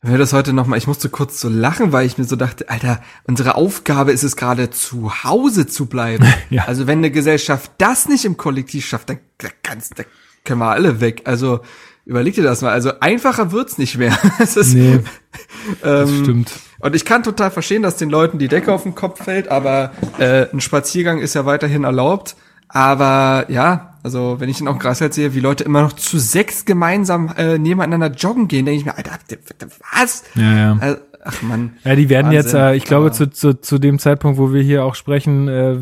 wenn 0.00 0.12
wir 0.12 0.18
das 0.18 0.32
heute 0.32 0.52
noch 0.52 0.66
mal, 0.68 0.76
ich 0.76 0.86
musste 0.86 1.08
kurz 1.08 1.40
so 1.40 1.48
lachen, 1.48 1.92
weil 1.92 2.06
ich 2.06 2.18
mir 2.18 2.24
so 2.24 2.36
dachte, 2.36 2.68
Alter, 2.68 3.00
unsere 3.26 3.56
Aufgabe 3.56 4.12
ist 4.12 4.22
es 4.22 4.36
gerade 4.36 4.70
zu 4.70 5.24
Hause 5.24 5.66
zu 5.66 5.86
bleiben. 5.86 6.24
Ja. 6.50 6.64
Also 6.64 6.86
wenn 6.86 6.98
eine 6.98 7.10
Gesellschaft 7.10 7.72
das 7.78 8.08
nicht 8.08 8.24
im 8.24 8.36
Kollektiv 8.38 8.86
schafft, 8.86 9.10
dann, 9.10 9.18
dann, 9.38 9.50
kannst, 9.62 9.98
dann 9.98 10.06
können 10.44 10.60
wir 10.60 10.70
alle 10.70 11.00
weg. 11.00 11.22
Also 11.24 11.60
überleg 12.06 12.34
dir 12.34 12.42
das 12.42 12.62
mal. 12.62 12.70
Also 12.72 13.00
einfacher 13.00 13.52
wird's 13.52 13.76
nicht 13.76 13.98
mehr. 13.98 14.16
es 14.38 14.56
ist, 14.56 14.72
Nee, 14.72 15.00
das 15.82 16.08
ähm, 16.08 16.22
stimmt. 16.22 16.52
und 16.78 16.94
ich 16.96 17.04
kann 17.04 17.22
total 17.22 17.50
verstehen, 17.50 17.82
dass 17.82 17.96
den 17.96 18.08
Leuten 18.08 18.38
die 18.38 18.48
Decke 18.48 18.72
auf 18.72 18.84
den 18.84 18.94
Kopf 18.94 19.24
fällt, 19.24 19.48
aber 19.48 19.90
äh, 20.18 20.46
ein 20.52 20.60
Spaziergang 20.60 21.18
ist 21.18 21.34
ja 21.34 21.44
weiterhin 21.44 21.84
erlaubt. 21.84 22.36
Aber 22.68 23.46
ja, 23.50 23.87
also 24.02 24.36
wenn 24.38 24.48
ich 24.48 24.58
dann 24.58 24.68
auch 24.68 24.78
Grasfeld 24.78 25.14
sehe, 25.14 25.34
wie 25.34 25.40
Leute 25.40 25.64
immer 25.64 25.82
noch 25.82 25.92
zu 25.92 26.18
sechs 26.18 26.64
gemeinsam 26.64 27.32
äh, 27.36 27.58
nebeneinander 27.58 28.10
joggen 28.10 28.48
gehen, 28.48 28.66
denke 28.66 28.80
ich 28.80 28.84
mir, 28.86 28.96
Alter, 28.96 29.12
was? 29.94 30.24
Ja, 30.34 30.56
ja. 30.56 30.76
Also, 30.80 30.96
ach 31.24 31.42
man. 31.42 31.72
Ja, 31.84 31.94
die 31.96 32.08
werden 32.08 32.32
jetzt, 32.32 32.54
Wahnsinn. 32.54 32.60
äh, 32.74 32.76
ich 32.76 32.84
glaube, 32.84 33.12
zu, 33.12 33.30
zu, 33.30 33.60
zu 33.60 33.78
dem 33.78 33.98
Zeitpunkt, 33.98 34.38
wo 34.38 34.52
wir 34.52 34.62
hier 34.62 34.84
auch 34.84 34.94
sprechen, 34.94 35.48
äh, 35.48 35.72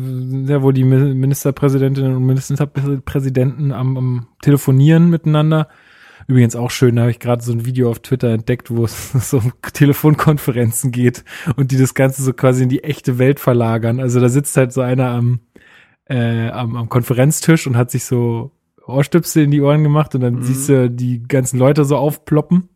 ja, 0.51 0.61
wo 0.63 0.71
die 0.71 0.83
Mi- 0.83 1.13
Ministerpräsidentinnen 1.13 2.15
und 2.15 2.25
Ministerpräsidenten 2.25 3.71
am, 3.71 3.97
am 3.97 4.27
Telefonieren 4.41 5.09
miteinander. 5.09 5.67
Übrigens 6.29 6.57
auch 6.57 6.71
schön, 6.71 6.97
da 6.97 7.03
habe 7.03 7.11
ich 7.11 7.19
gerade 7.19 7.41
so 7.41 7.53
ein 7.53 7.65
Video 7.65 7.89
auf 7.89 7.99
Twitter 7.99 8.29
entdeckt, 8.29 8.69
wo 8.69 8.83
es 8.85 9.11
so 9.13 9.37
um 9.37 9.53
Telefonkonferenzen 9.71 10.91
geht 10.91 11.23
und 11.55 11.71
die 11.71 11.77
das 11.77 11.93
Ganze 11.93 12.21
so 12.21 12.33
quasi 12.33 12.63
in 12.63 12.69
die 12.69 12.83
echte 12.83 13.17
Welt 13.17 13.39
verlagern. 13.39 14.01
Also 14.01 14.19
da 14.19 14.27
sitzt 14.27 14.57
halt 14.57 14.73
so 14.73 14.81
einer 14.81 15.07
am, 15.09 15.39
äh, 16.09 16.49
am, 16.49 16.75
am 16.75 16.89
Konferenztisch 16.89 17.67
und 17.67 17.77
hat 17.77 17.91
sich 17.91 18.05
so 18.05 18.51
Ohrstöpsel 18.85 19.43
in 19.43 19.51
die 19.51 19.61
Ohren 19.61 19.83
gemacht 19.83 20.15
und 20.15 20.21
dann 20.21 20.35
Mhm. 20.35 20.43
siehst 20.43 20.69
du 20.69 20.89
die 20.89 21.21
ganzen 21.27 21.57
Leute 21.59 21.83
so 21.85 21.97
aufploppen 21.97 22.69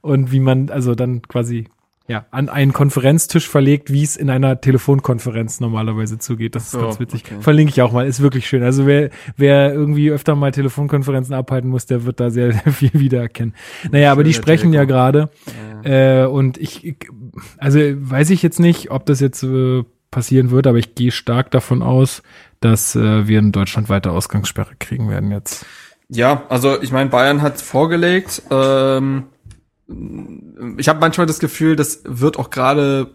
und 0.00 0.30
wie 0.30 0.40
man 0.40 0.70
also 0.70 0.94
dann 0.94 1.22
quasi 1.22 1.66
ja 2.08 2.24
an 2.30 2.48
einen 2.48 2.72
Konferenztisch 2.72 3.48
verlegt, 3.48 3.92
wie 3.92 4.04
es 4.04 4.16
in 4.16 4.30
einer 4.30 4.60
Telefonkonferenz 4.60 5.58
normalerweise 5.58 6.18
zugeht. 6.18 6.54
Das 6.54 6.66
ist 6.66 6.70
So, 6.70 6.80
ganz 6.82 7.00
witzig. 7.00 7.24
okay. 7.26 7.40
Verlinke 7.40 7.70
ich 7.70 7.82
auch 7.82 7.90
mal, 7.90 8.06
ist 8.06 8.22
wirklich 8.22 8.46
schön. 8.46 8.62
Also 8.62 8.86
wer 8.86 9.10
wer 9.36 9.72
irgendwie 9.74 10.12
öfter 10.12 10.36
mal 10.36 10.52
Telefonkonferenzen 10.52 11.34
abhalten 11.34 11.68
muss, 11.68 11.86
der 11.86 12.04
wird 12.04 12.20
da 12.20 12.30
sehr, 12.30 12.52
sehr 12.52 12.72
viel 12.72 12.92
wiedererkennen. 12.94 13.54
Naja, 13.90 14.12
aber 14.12 14.22
die 14.22 14.34
sprechen 14.34 14.72
ja 14.72 14.82
Telekom. 14.86 14.96
gerade 14.96 15.30
Ja. 15.84 16.22
äh, 16.22 16.26
und 16.28 16.58
ich, 16.58 16.86
ich, 16.86 17.08
also 17.58 17.80
weiß 17.80 18.30
ich 18.30 18.40
jetzt 18.44 18.60
nicht, 18.60 18.92
ob 18.92 19.04
das 19.06 19.18
jetzt 19.18 19.42
äh, 19.42 19.82
passieren 20.12 20.52
wird, 20.52 20.68
aber 20.68 20.78
ich 20.78 20.94
gehe 20.94 21.10
stark 21.10 21.50
davon 21.50 21.82
aus, 21.82 22.22
dass 22.60 22.96
äh, 22.96 23.26
wir 23.26 23.38
in 23.38 23.52
Deutschland 23.52 23.88
weiter 23.88 24.12
Ausgangssperre 24.12 24.74
kriegen 24.78 25.08
werden 25.08 25.30
jetzt. 25.30 25.66
Ja, 26.08 26.44
also 26.48 26.80
ich 26.80 26.92
meine, 26.92 27.10
Bayern 27.10 27.42
hat 27.42 27.60
vorgelegt. 27.60 28.42
Ähm, 28.50 29.24
ich 30.78 30.88
habe 30.88 31.00
manchmal 31.00 31.26
das 31.26 31.38
Gefühl, 31.38 31.76
das 31.76 32.02
wird 32.04 32.38
auch 32.38 32.50
gerade 32.50 33.10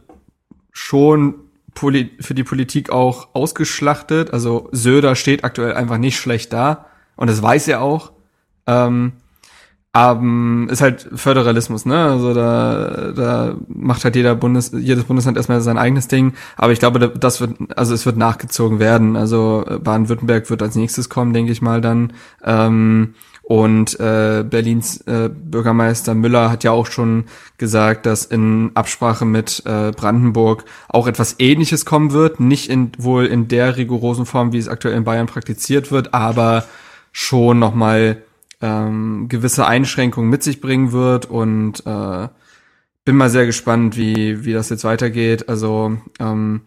schon 0.71 1.35
poli 1.73 2.11
für 2.19 2.33
die 2.33 2.43
Politik 2.43 2.89
auch 2.89 3.33
ausgeschlachtet. 3.33 4.31
Also 4.33 4.69
Söder 4.71 5.15
steht 5.15 5.43
aktuell 5.43 5.73
einfach 5.73 5.97
nicht 5.97 6.17
schlecht 6.17 6.53
da 6.53 6.85
und 7.15 7.29
das 7.29 7.41
weiß 7.41 7.67
er 7.67 7.81
auch. 7.81 8.11
Ähm, 8.67 9.13
aber 9.93 10.21
ist 10.69 10.81
halt 10.81 11.09
Föderalismus, 11.15 11.85
ne? 11.85 11.97
Also 12.05 12.33
da, 12.33 13.11
da 13.13 13.55
macht 13.67 14.05
halt 14.05 14.15
jeder 14.15 14.35
Bundes, 14.35 14.71
jedes 14.73 15.03
Bundesland 15.03 15.35
erstmal 15.35 15.59
sein 15.59 15.77
eigenes 15.77 16.07
Ding. 16.07 16.33
Aber 16.55 16.71
ich 16.71 16.79
glaube, 16.79 16.99
da- 16.99 17.07
das 17.07 17.41
wird, 17.41 17.55
also 17.75 17.93
es 17.93 18.05
wird 18.05 18.15
nachgezogen 18.15 18.79
werden. 18.79 19.17
Also 19.17 19.65
äh, 19.67 19.79
Baden-Württemberg 19.79 20.49
wird 20.49 20.61
als 20.61 20.75
nächstes 20.75 21.09
kommen, 21.09 21.33
denke 21.33 21.51
ich 21.51 21.61
mal 21.61 21.81
dann. 21.81 22.13
Ähm, 22.43 23.15
und 23.43 23.99
äh, 23.99 24.45
Berlins 24.49 25.01
äh, 25.07 25.29
Bürgermeister 25.29 26.13
Müller 26.13 26.49
hat 26.49 26.63
ja 26.63 26.71
auch 26.71 26.85
schon 26.87 27.25
gesagt, 27.57 28.05
dass 28.05 28.23
in 28.23 28.71
Absprache 28.75 29.25
mit 29.25 29.61
äh, 29.65 29.91
Brandenburg 29.91 30.63
auch 30.87 31.05
etwas 31.05 31.35
Ähnliches 31.39 31.83
kommen 31.83 32.13
wird. 32.13 32.39
Nicht 32.39 32.69
in, 32.69 32.93
wohl 32.97 33.25
in 33.25 33.49
der 33.49 33.75
rigorosen 33.75 34.25
Form, 34.25 34.53
wie 34.53 34.57
es 34.57 34.69
aktuell 34.69 34.95
in 34.95 35.03
Bayern 35.03 35.27
praktiziert 35.27 35.91
wird, 35.91 36.13
aber 36.13 36.63
schon 37.11 37.59
nochmal 37.59 38.21
ähm, 38.61 39.27
gewisse 39.27 39.65
Einschränkungen 39.65 40.29
mit 40.29 40.43
sich 40.43 40.61
bringen 40.61 40.91
wird 40.91 41.25
und 41.25 41.85
äh, 41.85 42.27
bin 43.03 43.15
mal 43.15 43.29
sehr 43.29 43.45
gespannt, 43.45 43.97
wie, 43.97 44.45
wie 44.45 44.53
das 44.53 44.69
jetzt 44.69 44.83
weitergeht. 44.83 45.49
Also 45.49 45.97
ähm, 46.19 46.61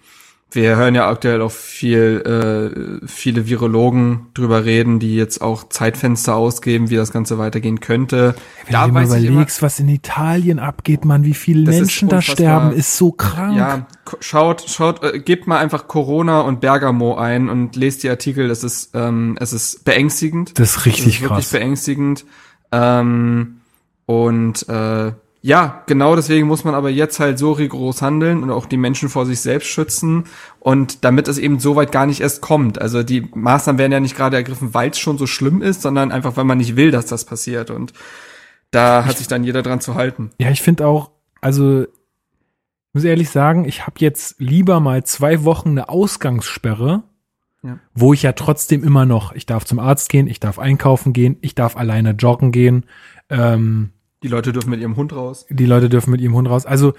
wir 0.54 0.76
hören 0.76 0.94
ja 0.94 1.08
aktuell 1.08 1.42
auch 1.42 1.50
viel, 1.50 3.00
äh, 3.02 3.06
viele 3.06 3.48
Virologen 3.48 4.26
drüber 4.34 4.64
reden, 4.64 4.98
die 4.98 5.16
jetzt 5.16 5.40
auch 5.42 5.68
Zeitfenster 5.68 6.34
ausgeben, 6.34 6.90
wie 6.90 6.96
das 6.96 7.12
Ganze 7.12 7.38
weitergehen 7.38 7.80
könnte. 7.80 8.34
Wenn 8.66 8.80
du 8.80 8.86
dir 8.86 8.92
mal 8.92 9.04
überlegst, 9.04 9.62
was 9.62 9.80
in 9.80 9.88
Italien 9.88 10.58
abgeht, 10.58 11.04
man, 11.04 11.24
wie 11.24 11.34
viele 11.34 11.64
Das 11.64 11.76
Menschen 11.76 12.08
da 12.08 12.22
sterben, 12.22 12.72
ist 12.72 12.96
so 12.96 13.12
krank. 13.12 13.56
Ja, 13.56 13.86
schaut, 14.20 14.64
schaut, 14.68 15.02
äh, 15.02 15.18
gebt 15.18 15.46
mal 15.46 15.58
einfach 15.58 15.88
Corona 15.88 16.40
und 16.40 16.60
Bergamo 16.60 17.16
ein 17.16 17.48
und 17.48 17.76
lest 17.76 18.02
die 18.02 18.10
Artikel. 18.10 18.48
Das 18.48 18.64
ist, 18.64 18.90
ähm, 18.94 19.36
es 19.40 19.52
ist 19.52 19.84
beängstigend. 19.84 20.58
Das 20.58 20.76
ist 20.76 20.86
richtig 20.86 21.06
es 21.06 21.14
ist 21.14 21.22
wirklich 21.22 21.46
krass. 21.46 21.50
beängstigend. 21.50 22.24
Ähm, 22.72 23.60
und 24.06 24.68
äh, 24.68 25.12
ja, 25.46 25.82
genau 25.86 26.16
deswegen 26.16 26.46
muss 26.46 26.64
man 26.64 26.74
aber 26.74 26.88
jetzt 26.88 27.20
halt 27.20 27.38
so 27.38 27.52
rigoros 27.52 28.00
handeln 28.00 28.42
und 28.42 28.50
auch 28.50 28.64
die 28.64 28.78
Menschen 28.78 29.10
vor 29.10 29.26
sich 29.26 29.40
selbst 29.42 29.66
schützen 29.66 30.24
und 30.58 31.04
damit 31.04 31.28
es 31.28 31.36
eben 31.36 31.60
so 31.60 31.76
weit 31.76 31.92
gar 31.92 32.06
nicht 32.06 32.22
erst 32.22 32.40
kommt. 32.40 32.80
Also 32.80 33.02
die 33.02 33.28
Maßnahmen 33.34 33.78
werden 33.78 33.92
ja 33.92 34.00
nicht 34.00 34.16
gerade 34.16 34.36
ergriffen, 34.36 34.72
weil 34.72 34.88
es 34.88 34.98
schon 34.98 35.18
so 35.18 35.26
schlimm 35.26 35.60
ist, 35.60 35.82
sondern 35.82 36.12
einfach, 36.12 36.38
weil 36.38 36.44
man 36.44 36.56
nicht 36.56 36.76
will, 36.76 36.90
dass 36.90 37.04
das 37.04 37.26
passiert 37.26 37.70
und 37.70 37.92
da 38.70 39.04
hat 39.04 39.18
sich 39.18 39.28
dann 39.28 39.44
jeder 39.44 39.60
dran 39.60 39.82
zu 39.82 39.96
halten. 39.96 40.30
Ja, 40.38 40.48
ich 40.48 40.62
finde 40.62 40.86
auch, 40.86 41.10
also 41.42 41.82
ich 41.82 41.88
muss 42.94 43.04
ehrlich 43.04 43.28
sagen, 43.28 43.66
ich 43.66 43.82
habe 43.86 43.96
jetzt 43.98 44.36
lieber 44.38 44.80
mal 44.80 45.04
zwei 45.04 45.44
Wochen 45.44 45.68
eine 45.72 45.90
Ausgangssperre, 45.90 47.02
Ja. 47.62 47.78
wo 47.92 48.14
ich 48.14 48.22
ja 48.22 48.32
trotzdem 48.32 48.82
immer 48.82 49.04
noch, 49.04 49.34
ich 49.34 49.44
darf 49.44 49.66
zum 49.66 49.78
Arzt 49.78 50.08
gehen, 50.08 50.26
ich 50.26 50.40
darf 50.40 50.58
einkaufen 50.58 51.12
gehen, 51.12 51.36
ich 51.42 51.54
darf 51.54 51.76
alleine 51.76 52.12
joggen 52.12 52.50
gehen, 52.50 52.86
ähm, 53.28 53.90
Die 54.24 54.28
Leute 54.28 54.52
dürfen 54.54 54.70
mit 54.70 54.80
ihrem 54.80 54.96
Hund 54.96 55.14
raus. 55.14 55.44
die 55.50 55.66
Leute 55.66 55.90
dürfen 55.90 56.10
mit 56.10 56.22
ihrem 56.22 56.34
Hund 56.34 56.48
raus. 56.48 56.64
Also 56.64 56.94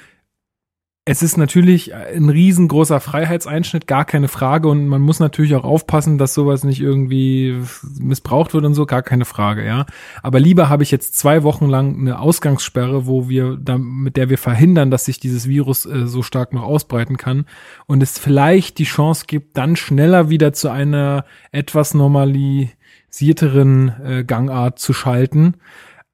es 1.07 1.23
ist 1.23 1.37
natürlich 1.37 1.93
ein 1.95 2.29
riesengroßer 2.29 2.99
Freiheitseinschnitt, 2.99 3.87
gar 3.87 4.05
keine 4.05 4.27
Frage. 4.27 4.67
Und 4.67 4.87
man 4.87 5.01
muss 5.01 5.19
natürlich 5.19 5.55
auch 5.55 5.63
aufpassen, 5.63 6.19
dass 6.19 6.35
sowas 6.35 6.63
nicht 6.63 6.81
irgendwie 6.81 7.61
missbraucht 7.99 8.53
wird 8.53 8.63
und 8.63 8.75
so, 8.75 8.85
gar 8.85 9.01
keine 9.01 9.25
Frage, 9.25 9.65
ja. 9.65 9.87
Aber 10.21 10.39
lieber 10.39 10.69
habe 10.69 10.83
ich 10.83 10.91
jetzt 10.91 11.17
zwei 11.17 11.41
Wochen 11.41 11.67
lang 11.67 11.99
eine 11.99 12.19
Ausgangssperre, 12.19 13.07
wo 13.07 13.27
wir, 13.27 13.57
mit 13.77 14.17
der 14.17 14.29
wir 14.29 14.37
verhindern, 14.37 14.91
dass 14.91 15.05
sich 15.05 15.19
dieses 15.19 15.47
Virus 15.47 15.87
äh, 15.87 16.05
so 16.05 16.21
stark 16.21 16.53
noch 16.53 16.63
ausbreiten 16.63 17.17
kann 17.17 17.45
und 17.87 18.03
es 18.03 18.19
vielleicht 18.19 18.77
die 18.77 18.85
Chance 18.85 19.25
gibt, 19.27 19.57
dann 19.57 19.75
schneller 19.75 20.29
wieder 20.29 20.53
zu 20.53 20.69
einer 20.69 21.25
etwas 21.51 21.95
normalisierteren 21.95 23.93
äh, 24.03 24.23
Gangart 24.23 24.77
zu 24.77 24.93
schalten 24.93 25.55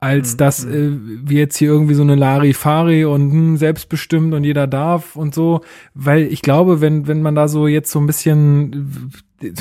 als 0.01 0.35
dass 0.35 0.65
äh, 0.65 0.89
wir 0.99 1.37
jetzt 1.37 1.57
hier 1.57 1.69
irgendwie 1.69 1.93
so 1.93 2.01
eine 2.01 2.15
Larifari 2.15 3.05
und 3.05 3.31
hm, 3.31 3.57
selbstbestimmt 3.57 4.33
und 4.33 4.43
jeder 4.43 4.65
darf 4.65 5.15
und 5.15 5.35
so, 5.35 5.61
weil 5.93 6.23
ich 6.23 6.41
glaube, 6.41 6.81
wenn 6.81 7.07
wenn 7.07 7.21
man 7.21 7.35
da 7.35 7.47
so 7.47 7.67
jetzt 7.67 7.91
so 7.91 7.99
ein 7.99 8.07
bisschen 8.07 9.11
äh, 9.41 9.53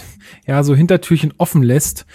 ja 0.46 0.62
so 0.62 0.74
Hintertürchen 0.74 1.34
offen 1.36 1.62
lässt, 1.62 2.06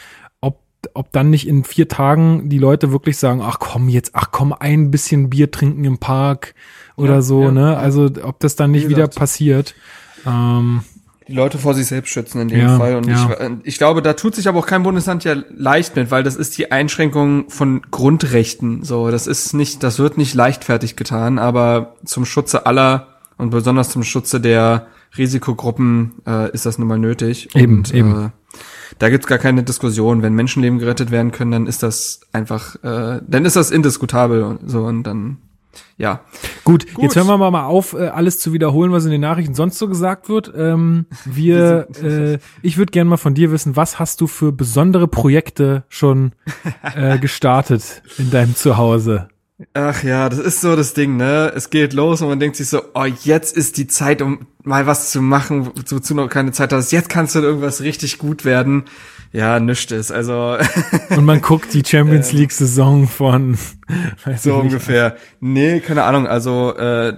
ob 0.42 0.60
ob 0.96 1.12
dann 1.12 1.30
nicht 1.30 1.48
in 1.48 1.64
vier 1.64 1.88
Tagen 1.88 2.50
die 2.50 2.58
Leute 2.58 2.92
wirklich 2.92 3.18
sagen, 3.18 3.42
ach 3.44 3.60
komm 3.60 3.90
jetzt, 3.90 4.16
ach 4.16 4.32
komm 4.32 4.54
ein 4.54 4.90
bisschen 4.90 5.30
Bier 5.30 5.52
trinken 5.52 5.86
im 5.86 6.00
Park 6.00 6.56
oder 6.96 7.16
Ja, 7.16 7.22
so, 7.22 7.44
ja, 7.44 7.52
ne? 7.52 7.78
Also 7.78 8.10
ob 8.24 8.40
das 8.40 8.56
dann 8.56 8.72
nicht 8.72 8.86
Wie 8.86 8.90
wieder 8.90 9.08
passiert. 9.08 9.76
Ähm, 10.26 10.82
Die 11.28 11.34
Leute 11.34 11.58
vor 11.58 11.74
sich 11.74 11.88
selbst 11.88 12.10
schützen 12.10 12.42
in 12.42 12.48
dem 12.50 12.60
Ja, 12.60 12.78
Fall. 12.78 12.96
Und 12.96 13.08
ja. 13.08 13.30
ich, 13.64 13.68
ich 13.68 13.78
glaube, 13.78 14.02
da 14.02 14.14
tut 14.14 14.36
sich 14.36 14.48
aber 14.48 14.60
auch 14.60 14.68
kein 14.68 14.84
Bundesland 14.84 15.24
ja 15.24 15.36
leicht 15.56 15.96
mit, 15.96 16.12
weil 16.12 16.24
das 16.24 16.36
ist 16.36 16.58
die 16.58 16.72
Einschränkung 16.72 17.50
von 17.50 17.82
Grundrechten. 17.90 18.84
So, 18.84 19.10
das 19.10 19.26
ist 19.26 19.54
nicht, 19.54 19.82
das 19.82 19.98
wird 19.98 20.18
nicht 20.18 20.36
leichtfertig 20.36 20.96
getan, 20.96 21.40
aber 21.40 21.96
zum 22.06 22.26
Schutze 22.26 22.66
aller 22.66 23.08
und 23.38 23.50
besonders 23.50 23.90
zum 23.90 24.04
Schutze 24.04 24.40
der 24.40 24.88
Risikogruppen 25.18 26.14
äh, 26.28 26.52
ist 26.52 26.66
das 26.66 26.78
nun 26.78 26.88
mal 26.88 27.00
nötig. 27.00 27.56
Eben, 27.56 27.80
und, 27.80 27.94
eben. 27.94 28.26
Äh, 28.26 28.30
da 29.00 29.10
gibt's 29.10 29.28
gar 29.28 29.38
keine 29.38 29.64
Diskussion. 29.64 30.22
Wenn 30.22 30.34
Menschenleben 30.34 30.80
gerettet 30.80 31.12
werden 31.12 31.32
können, 31.32 31.52
dann 31.52 31.68
ist 31.68 31.84
das 31.84 32.22
einfach, 32.32 32.76
äh, 32.84 33.22
dann 33.28 33.46
ist 33.46 33.56
das 33.56 33.72
indiskutabel 33.72 34.44
und 34.44 34.70
so 34.70 34.86
und 34.86 35.04
dann, 35.04 35.38
ja. 35.98 36.22
Gut, 36.64 36.94
Gut. 36.94 37.04
jetzt 37.04 37.16
hören 37.16 37.28
wir 37.28 37.38
mal, 37.38 37.66
auf, 37.66 37.94
äh, 37.94 38.08
alles 38.08 38.40
zu 38.40 38.54
wiederholen, 38.54 38.92
was 38.92 39.06
in 39.06 39.12
den 39.12 39.22
Nachrichten 39.22 39.56
sonst 39.56 39.78
so 39.78 39.88
gesagt 39.88 40.30
wird. 40.30 40.52
Ähm, 40.56 41.06
wir, 41.26 41.88
äh, 42.02 42.40
ich 42.62 42.78
würde 42.78 42.92
gerne 42.92 43.10
mal 43.10 43.18
von 43.18 43.34
dir 43.34 43.52
wissen, 43.52 43.76
was 43.76 44.00
hast 44.00 44.22
du 44.22 44.28
für 44.28 44.52
besondere 44.52 45.08
Projekte 45.08 45.84
schon 45.90 46.34
äh, 46.96 47.18
gestartet 47.20 48.02
in 48.18 48.32
deinem 48.32 48.56
Zuhause? 48.56 49.30
Ach 49.74 50.04
ja, 50.04 50.28
das 50.28 50.40
ist 50.40 50.60
so 50.60 50.76
das 50.76 50.94
Ding, 50.94 51.16
ne? 51.16 51.54
Es 51.56 51.70
geht 51.70 51.94
los 51.94 52.22
und 52.22 52.28
man 52.28 52.42
denkt 52.42 52.58
sich 52.58 52.68
so, 52.68 52.82
oh, 52.94 53.06
jetzt 53.06 53.56
ist 53.56 53.78
die 53.78 53.88
Zeit, 53.88 54.22
um 54.22 54.48
mal 54.64 54.86
was 54.86 55.12
zu 55.12 55.22
machen, 55.22 55.72
wozu 55.90 56.14
noch 56.14 56.28
keine 56.28 56.52
Zeit 56.52 56.74
hast. 56.74 56.92
Jetzt 56.92 57.08
kannst 57.08 57.36
du 57.36 57.40
irgendwas 57.40 57.82
richtig 57.82 58.18
gut 58.18 58.44
werden. 58.44 58.84
Ja, 59.36 59.60
nischt 59.60 59.92
ist. 59.92 60.12
Also 60.12 60.58
Und 61.10 61.26
man 61.26 61.42
guckt 61.42 61.74
die 61.74 61.84
Champions 61.86 62.32
League 62.32 62.54
Saison 62.54 63.06
von 63.06 63.58
weiß 64.24 64.44
so 64.44 64.56
ungefähr. 64.56 65.18
Nee, 65.42 65.82
keine 65.82 66.04
Ahnung. 66.04 66.26
Also 66.26 66.74
äh, 66.78 67.18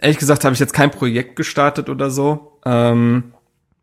ehrlich 0.00 0.18
gesagt 0.18 0.44
habe 0.44 0.54
ich 0.54 0.60
jetzt 0.60 0.72
kein 0.72 0.92
Projekt 0.92 1.34
gestartet 1.34 1.88
oder 1.88 2.10
so. 2.10 2.60
Ähm, 2.64 3.32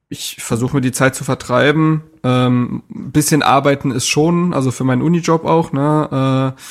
ich 0.07 0.37
versuche 0.39 0.77
mir 0.77 0.81
die 0.81 0.93
Zeit 0.93 1.13
zu 1.13 1.25
vertreiben. 1.25 2.03
Ähm, 2.23 2.83
ein 2.89 3.11
bisschen 3.11 3.43
arbeiten 3.43 3.91
ist 3.91 4.07
schon, 4.07 4.53
also 4.53 4.71
für 4.71 4.85
meinen 4.85 5.01
Unijob 5.01 5.43
auch, 5.43 5.73
ne? 5.73 6.53
Äh, 6.55 6.61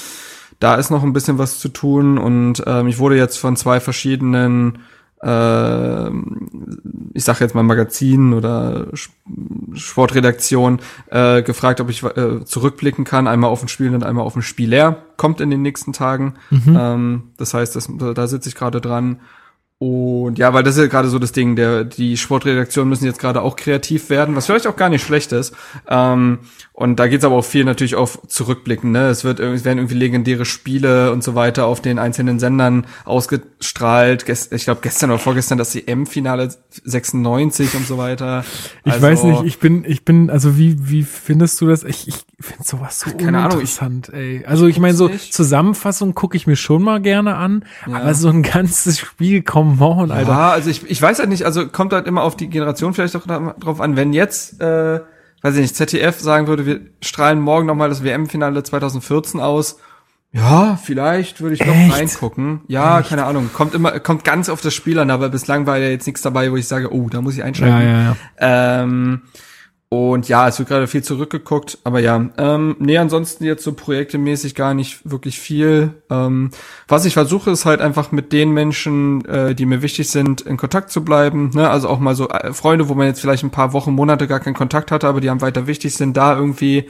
da 0.58 0.74
ist 0.76 0.90
noch 0.90 1.02
ein 1.02 1.12
bisschen 1.12 1.36
was 1.36 1.58
zu 1.58 1.68
tun 1.68 2.18
und 2.18 2.62
ähm, 2.66 2.86
ich 2.86 2.98
wurde 2.98 3.16
jetzt 3.16 3.38
von 3.38 3.56
zwei 3.56 3.80
verschiedenen 3.80 4.80
äh, 5.22 6.10
ich 7.12 7.24
sage 7.24 7.40
jetzt 7.40 7.54
mal 7.54 7.62
Magazinen 7.62 8.32
oder 8.32 8.88
Sportredaktion 9.74 10.80
äh, 11.10 11.42
gefragt, 11.42 11.80
ob 11.80 11.90
ich 11.90 12.02
äh, 12.02 12.44
zurückblicken 12.44 13.04
kann, 13.04 13.26
einmal 13.26 13.50
auf 13.50 13.62
ein 13.62 13.68
Spiel 13.68 13.94
und 13.94 14.04
einmal 14.04 14.24
auf 14.24 14.36
ein 14.36 14.42
Spieler. 14.42 15.04
Kommt 15.16 15.40
in 15.40 15.50
den 15.50 15.62
nächsten 15.62 15.92
Tagen. 15.92 16.34
Ähm, 16.76 17.30
das 17.36 17.54
heißt, 17.54 17.76
das, 17.76 17.90
da 18.14 18.26
sitze 18.26 18.48
ich 18.48 18.54
gerade 18.54 18.80
dran. 18.80 19.20
Und 19.82 20.38
ja, 20.38 20.52
weil 20.52 20.62
das 20.62 20.76
ist 20.76 20.82
ja 20.82 20.88
gerade 20.88 21.08
so 21.08 21.18
das 21.18 21.32
Ding, 21.32 21.56
der, 21.56 21.84
die 21.84 22.18
Sportredaktionen 22.18 22.90
müssen 22.90 23.06
jetzt 23.06 23.18
gerade 23.18 23.40
auch 23.40 23.56
kreativ 23.56 24.10
werden, 24.10 24.36
was 24.36 24.44
vielleicht 24.44 24.66
auch 24.66 24.76
gar 24.76 24.90
nicht 24.90 25.02
schlecht 25.02 25.32
ist. 25.32 25.54
Ähm, 25.88 26.40
und 26.80 26.96
da 26.96 27.08
geht's 27.08 27.24
aber 27.26 27.34
auch 27.36 27.44
viel 27.44 27.64
natürlich 27.64 27.94
auf 27.94 28.18
Zurückblicken. 28.26 28.90
Ne? 28.90 29.08
Es, 29.08 29.22
wird, 29.22 29.38
es 29.38 29.66
werden 29.66 29.76
irgendwie 29.78 29.96
legendäre 29.96 30.46
Spiele 30.46 31.12
und 31.12 31.22
so 31.22 31.34
weiter 31.34 31.66
auf 31.66 31.82
den 31.82 31.98
einzelnen 31.98 32.38
Sendern 32.38 32.86
ausgestrahlt. 33.04 34.24
Gest, 34.24 34.52
ich 34.52 34.64
glaube 34.64 34.80
gestern 34.82 35.10
oder 35.10 35.18
vorgestern 35.18 35.58
das 35.58 35.74
EM-Finale 35.76 36.48
96 36.84 37.74
und 37.74 37.86
so 37.86 37.98
weiter. 37.98 38.44
Ich 38.84 38.92
Also, 38.92 39.06
weiß 39.06 39.24
nicht, 39.24 39.42
ich 39.44 39.58
bin, 39.58 39.84
ich 39.86 40.04
bin, 40.04 40.30
also 40.30 40.56
wie, 40.56 40.88
wie 40.90 41.02
findest 41.02 41.60
du 41.60 41.66
das? 41.66 41.84
Ich, 41.84 42.08
ich 42.08 42.14
finde 42.40 42.64
sowas 42.64 43.00
so 43.00 43.10
keine 43.10 43.38
Ahnung, 43.38 43.60
ich- 43.62 43.80
uninteressant, 43.80 44.08
ey. 44.14 44.44
Also 44.46 44.66
ich 44.66 44.78
meine, 44.78 44.94
so 44.94 45.08
nicht. 45.08 45.34
Zusammenfassung 45.34 46.14
gucke 46.14 46.36
ich 46.36 46.46
mir 46.46 46.56
schon 46.56 46.82
mal 46.82 47.00
gerne 47.00 47.36
an, 47.36 47.64
Ja. 47.86 47.96
aber 48.00 48.14
so 48.14 48.28
ein 48.28 48.42
ganzes 48.42 48.98
Spiel, 48.98 49.42
come 49.42 49.76
on, 49.84 50.10
Alter. 50.10 50.30
Ja, 50.30 50.50
also 50.50 50.70
ich, 50.70 50.88
ich 50.90 51.00
weiß 51.00 51.18
halt 51.18 51.28
nicht, 51.28 51.44
also 51.44 51.68
kommt 51.68 51.92
halt 51.92 52.06
immer 52.06 52.22
auf 52.22 52.36
die 52.36 52.48
Generation 52.48 52.94
vielleicht 52.94 53.16
auch 53.16 53.26
drauf 53.26 53.80
an, 53.80 53.96
wenn 53.96 54.12
jetzt, 54.12 54.60
äh, 54.60 55.00
weiß 55.42 55.54
ich 55.54 55.62
nicht, 55.62 55.76
ZDF 55.76 56.20
sagen 56.20 56.46
würde, 56.46 56.66
wir 56.66 56.80
strahlen 57.00 57.40
morgen 57.40 57.66
nochmal 57.66 57.88
das 57.88 58.04
WM-Finale 58.04 58.62
2014 58.62 59.40
aus, 59.40 59.76
ja, 60.32 60.78
vielleicht 60.80 61.40
würde 61.40 61.54
ich 61.56 61.64
noch 61.64 61.74
Echt? 61.74 61.92
reingucken. 61.92 62.60
Ja, 62.68 63.02
keine 63.02 63.24
Ahnung. 63.24 63.50
Kommt 63.52 63.74
immer, 63.74 63.98
kommt 63.98 64.22
ganz 64.22 64.48
auf 64.48 64.60
das 64.60 64.74
Spiel 64.74 64.98
an, 65.00 65.10
aber 65.10 65.28
bislang 65.28 65.66
war 65.66 65.78
ja 65.78 65.88
jetzt 65.88 66.06
nichts 66.06 66.22
dabei, 66.22 66.52
wo 66.52 66.56
ich 66.56 66.68
sage, 66.68 66.94
oh, 66.94 67.08
da 67.08 67.20
muss 67.20 67.34
ich 67.34 67.42
einschalten. 67.42 67.80
Ja, 67.80 67.90
ja, 67.90 68.16
ja. 68.40 68.82
Ähm, 68.82 69.22
und 69.92 70.28
ja, 70.28 70.46
es 70.46 70.56
wird 70.60 70.68
gerade 70.68 70.86
viel 70.86 71.02
zurückgeguckt, 71.02 71.78
aber 71.82 71.98
ja, 71.98 72.30
ähm, 72.38 72.76
nee, 72.78 72.96
ansonsten 72.96 73.42
jetzt 73.42 73.64
so 73.64 73.72
projektemäßig 73.72 74.54
gar 74.54 74.72
nicht 74.72 75.10
wirklich 75.10 75.40
viel. 75.40 75.94
Ähm, 76.08 76.52
was 76.86 77.06
ich 77.06 77.14
versuche, 77.14 77.50
ist 77.50 77.64
halt 77.64 77.80
einfach 77.80 78.12
mit 78.12 78.32
den 78.32 78.52
Menschen, 78.52 79.24
äh, 79.24 79.52
die 79.52 79.66
mir 79.66 79.82
wichtig 79.82 80.08
sind, 80.08 80.42
in 80.42 80.56
Kontakt 80.56 80.92
zu 80.92 81.04
bleiben. 81.04 81.50
Ne? 81.54 81.68
Also 81.68 81.88
auch 81.88 81.98
mal 81.98 82.14
so 82.14 82.28
äh, 82.28 82.52
Freunde, 82.52 82.88
wo 82.88 82.94
man 82.94 83.08
jetzt 83.08 83.20
vielleicht 83.20 83.42
ein 83.42 83.50
paar 83.50 83.72
Wochen, 83.72 83.92
Monate 83.92 84.28
gar 84.28 84.38
keinen 84.38 84.54
Kontakt 84.54 84.92
hatte, 84.92 85.08
aber 85.08 85.20
die 85.20 85.28
haben 85.28 85.40
weiter 85.40 85.66
wichtig 85.66 85.92
sind, 85.96 86.16
da 86.16 86.36
irgendwie 86.36 86.88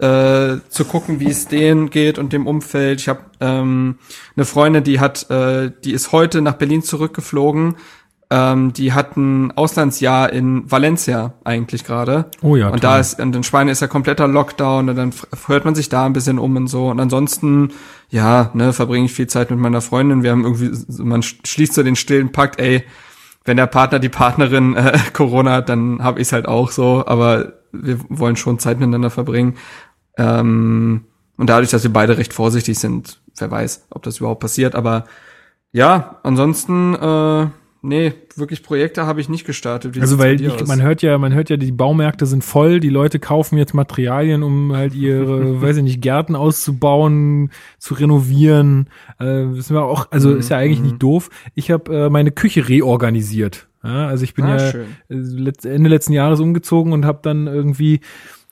äh, 0.00 0.60
zu 0.70 0.86
gucken, 0.86 1.20
wie 1.20 1.28
es 1.28 1.46
denen 1.46 1.90
geht 1.90 2.18
und 2.18 2.32
dem 2.32 2.46
Umfeld. 2.46 3.00
Ich 3.00 3.08
habe 3.10 3.20
ähm, 3.40 3.98
eine 4.34 4.46
Freundin, 4.46 4.82
die 4.82 4.98
hat, 4.98 5.30
äh, 5.30 5.70
die 5.84 5.92
ist 5.92 6.12
heute 6.12 6.40
nach 6.40 6.54
Berlin 6.54 6.82
zurückgeflogen. 6.82 7.76
Ähm, 8.32 8.72
die 8.72 8.92
hat 8.92 9.16
ein 9.16 9.50
Auslandsjahr 9.56 10.32
in 10.32 10.70
Valencia 10.70 11.32
eigentlich 11.42 11.82
gerade. 11.82 12.26
Oh 12.42 12.54
ja, 12.54 12.66
Und 12.66 12.74
toll. 12.74 12.80
da 12.80 12.98
ist, 13.00 13.18
und 13.18 13.34
in 13.34 13.42
Spanien 13.42 13.72
ist 13.72 13.80
ja 13.80 13.88
kompletter 13.88 14.28
Lockdown 14.28 14.88
und 14.88 14.94
dann 14.96 15.12
hört 15.48 15.64
man 15.64 15.74
sich 15.74 15.88
da 15.88 16.06
ein 16.06 16.12
bisschen 16.12 16.38
um 16.38 16.54
und 16.54 16.68
so. 16.68 16.88
Und 16.88 17.00
ansonsten, 17.00 17.72
ja, 18.08 18.50
ne, 18.54 18.72
verbringe 18.72 19.06
ich 19.06 19.12
viel 19.12 19.26
Zeit 19.26 19.50
mit 19.50 19.58
meiner 19.58 19.80
Freundin. 19.80 20.22
Wir 20.22 20.30
haben 20.30 20.44
irgendwie, 20.44 20.70
man 21.02 21.22
schließt 21.22 21.74
so 21.74 21.82
den 21.82 21.96
stillen 21.96 22.30
Pakt, 22.30 22.60
ey, 22.60 22.84
wenn 23.44 23.56
der 23.56 23.66
Partner, 23.66 23.98
die 23.98 24.08
Partnerin 24.08 24.76
äh, 24.76 24.96
Corona 25.12 25.52
hat, 25.52 25.68
dann 25.68 26.02
habe 26.04 26.20
ich 26.20 26.28
es 26.28 26.32
halt 26.32 26.46
auch 26.46 26.70
so, 26.70 27.04
aber 27.06 27.54
wir 27.72 27.98
wollen 28.08 28.36
schon 28.36 28.60
Zeit 28.60 28.78
miteinander 28.78 29.10
verbringen. 29.10 29.56
Ähm, 30.16 31.04
und 31.36 31.50
dadurch, 31.50 31.70
dass 31.70 31.82
wir 31.82 31.92
beide 31.92 32.16
recht 32.16 32.32
vorsichtig 32.32 32.78
sind, 32.78 33.18
wer 33.38 33.50
weiß, 33.50 33.86
ob 33.90 34.04
das 34.04 34.18
überhaupt 34.18 34.40
passiert, 34.40 34.76
aber 34.76 35.06
ja, 35.72 36.20
ansonsten, 36.22 36.94
äh, 36.94 37.46
nee, 37.82 38.12
wirklich 38.36 38.62
Projekte 38.62 39.06
habe 39.06 39.20
ich 39.20 39.28
nicht 39.28 39.46
gestartet. 39.46 39.94
Wie 39.94 40.00
Also 40.00 40.18
weil 40.18 40.40
ich, 40.40 40.66
man 40.66 40.82
hört 40.82 41.02
ja, 41.02 41.16
man 41.18 41.34
hört 41.34 41.50
ja, 41.50 41.56
die 41.56 41.72
Baumärkte 41.72 42.26
sind 42.26 42.44
voll, 42.44 42.80
die 42.80 42.88
Leute 42.90 43.18
kaufen 43.18 43.58
jetzt 43.58 43.74
Materialien, 43.74 44.42
um 44.42 44.72
halt 44.74 44.94
ihre, 44.94 45.60
weiß 45.62 45.78
ich 45.78 45.82
nicht, 45.82 46.00
Gärten 46.00 46.36
auszubauen, 46.36 47.50
zu 47.78 47.94
renovieren. 47.94 48.88
Äh, 49.18 49.24
wissen 49.54 49.74
wir 49.74 49.84
auch, 49.84 50.08
also 50.10 50.34
ist 50.34 50.50
ja 50.50 50.56
eigentlich 50.58 50.80
nicht 50.82 51.02
doof. 51.02 51.30
Ich 51.54 51.70
habe 51.70 52.06
äh, 52.06 52.10
meine 52.10 52.30
Küche 52.32 52.68
reorganisiert. 52.68 53.68
Ja, 53.82 54.08
also 54.08 54.24
ich 54.24 54.34
bin 54.34 54.44
Ah, 54.44 54.56
ja 54.58 54.70
schön. 54.70 54.86
äh, 55.08 55.68
Ende 55.68 55.88
letzten 55.88 56.12
Jahres 56.12 56.40
umgezogen 56.40 56.92
und 56.92 57.06
habe 57.06 57.20
dann 57.22 57.46
irgendwie 57.46 58.00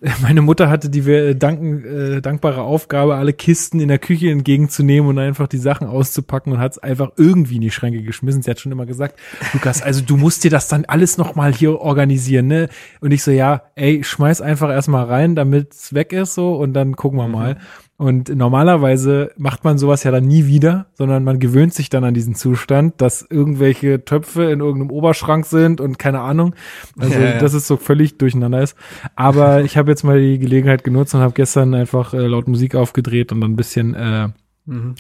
meine 0.23 0.43
Mutter 0.43 0.71
hatte 0.71 0.91
die 0.91 1.01
äh, 1.11 1.35
danken, 1.35 1.85
äh, 1.85 2.23
dankbare 2.23 2.63
Aufgabe, 2.63 3.17
alle 3.17 3.33
Kisten 3.33 3.81
in 3.81 3.89
der 3.89 3.99
Küche 3.99 4.31
entgegenzunehmen 4.31 5.11
und 5.11 5.19
einfach 5.19 5.49
die 5.49 5.59
Sachen 5.59 5.89
auszupacken 5.89 6.53
und 6.53 6.61
hat 6.61 6.73
es 6.73 6.79
einfach 6.79 7.11
irgendwie 7.17 7.57
in 7.57 7.63
die 7.63 7.71
Schränke 7.73 8.03
geschmissen. 8.03 8.43
Sie 8.43 8.51
hat 8.51 8.61
schon 8.61 8.71
immer 8.71 8.87
gesagt, 8.87 9.19
Lukas, 9.53 9.83
also 9.83 10.01
du 10.03 10.17
musst 10.17 10.45
dir 10.45 10.51
das 10.51 10.69
dann 10.69 10.85
alles 10.85 11.19
nochmal 11.19 11.53
hier 11.53 11.81
organisieren, 11.81 12.47
ne? 12.47 12.69
Und 13.01 13.11
ich 13.11 13.25
so, 13.25 13.33
ja, 13.33 13.63
ey, 13.75 14.05
schmeiß 14.05 14.41
einfach 14.41 14.71
erstmal 14.71 15.07
rein, 15.07 15.35
damit 15.35 15.73
es 15.73 15.93
weg 15.93 16.13
ist 16.13 16.35
so 16.35 16.55
und 16.55 16.75
dann 16.75 16.95
gucken 16.95 17.19
wir 17.19 17.29
mal. 17.29 17.59
Und 18.01 18.29
normalerweise 18.29 19.33
macht 19.37 19.65
man 19.65 19.77
sowas 19.77 20.05
ja 20.05 20.13
dann 20.13 20.25
nie 20.25 20.47
wieder, 20.47 20.87
sondern 20.95 21.25
man 21.25 21.41
gewöhnt 21.41 21.75
sich 21.75 21.91
dann 21.91 22.05
an 22.05 22.15
diesen 22.15 22.37
Zustand, 22.37 23.01
dass 23.01 23.27
irgendwelche 23.29 24.05
Töpfe 24.05 24.45
in 24.45 24.61
irgendeinem 24.61 24.93
Oberschrank 24.93 25.45
sind 25.45 25.81
und 25.81 25.99
keine 25.99 26.21
Ahnung. 26.21 26.55
Also, 26.97 27.15
Ja, 27.15 27.21
ja. 27.21 27.39
dass 27.39 27.55
es 27.55 27.67
so 27.67 27.77
völlig 27.77 28.17
durcheinander 28.17 28.63
ist. 28.63 28.77
Aber 29.17 29.63
ich 29.65 29.77
habe 29.77 29.91
jetzt 29.91 30.05
mal 30.05 30.21
die 30.21 30.39
Gelegenheit 30.39 30.85
genutzt 30.85 31.13
und 31.17 31.23
habe 31.23 31.33
gestern 31.33 31.75
einfach 31.75 32.15
äh, 32.15 32.29
laut 32.29 32.47
Musik 32.47 32.77
aufgedreht 32.77 33.33
und 33.33 33.41
dann 33.41 33.53
ein 33.53 33.57
bisschen 33.57 33.95
äh, 33.95 34.29